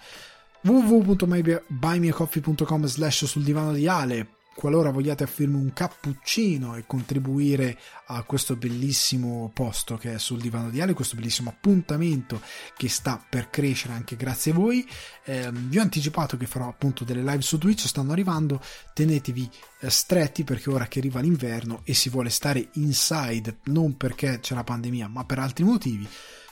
www.buymeacoffee.com 0.63 2.87
slash 2.87 3.25
sul 3.25 3.43
divano 3.43 3.73
di 3.73 3.87
Ale 3.87 4.37
qualora 4.59 4.91
vogliate 4.91 5.23
offrirmi 5.23 5.55
un 5.55 5.73
cappuccino 5.73 6.75
e 6.75 6.85
contribuire 6.85 7.79
a 8.07 8.25
questo 8.25 8.57
bellissimo 8.57 9.53
posto 9.55 9.97
che 9.97 10.15
è 10.15 10.19
sul 10.19 10.41
divano 10.41 10.69
di 10.69 10.81
Ale, 10.81 10.95
questo 10.95 11.15
bellissimo 11.15 11.51
appuntamento 11.51 12.43
che 12.77 12.89
sta 12.89 13.25
per 13.31 13.51
crescere 13.51 13.95
anche 13.95 14.17
grazie 14.17 14.51
a 14.51 14.55
voi. 14.55 14.85
Eh, 15.23 15.49
vi 15.53 15.79
ho 15.79 15.83
anticipato 15.83 16.37
che 16.37 16.47
farò 16.47 16.67
appunto 16.67 17.05
delle 17.05 17.23
live 17.23 17.41
su 17.41 17.57
Twitch, 17.57 17.87
stanno 17.87 18.11
arrivando, 18.11 18.61
tenetevi 18.95 19.49
eh, 19.79 19.91
stretti 19.91 20.43
perché 20.43 20.71
ora 20.71 20.89
che 20.89 20.99
arriva 20.99 21.21
l'inverno 21.21 21.83
e 21.85 21.95
si 21.95 22.09
vuole 22.09 22.29
stare 22.29 22.71
inside, 22.73 23.59
non 23.67 23.97
perché 23.97 24.41
c'è 24.41 24.57
la 24.57 24.65
pandemia, 24.65 25.07
ma 25.07 25.25
per 25.25 25.39
altri 25.39 25.63
motivi, 25.63 26.09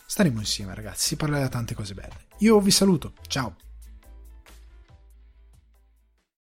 staremo 0.07 0.39
insieme 0.39 0.77
ragazzi, 0.77 1.09
si 1.09 1.17
parlerà 1.17 1.43
di 1.43 1.51
tante 1.51 1.75
cose 1.75 1.95
belle. 1.95 2.27
Io 2.39 2.61
vi 2.61 2.71
saluto, 2.71 3.15
ciao! 3.27 3.66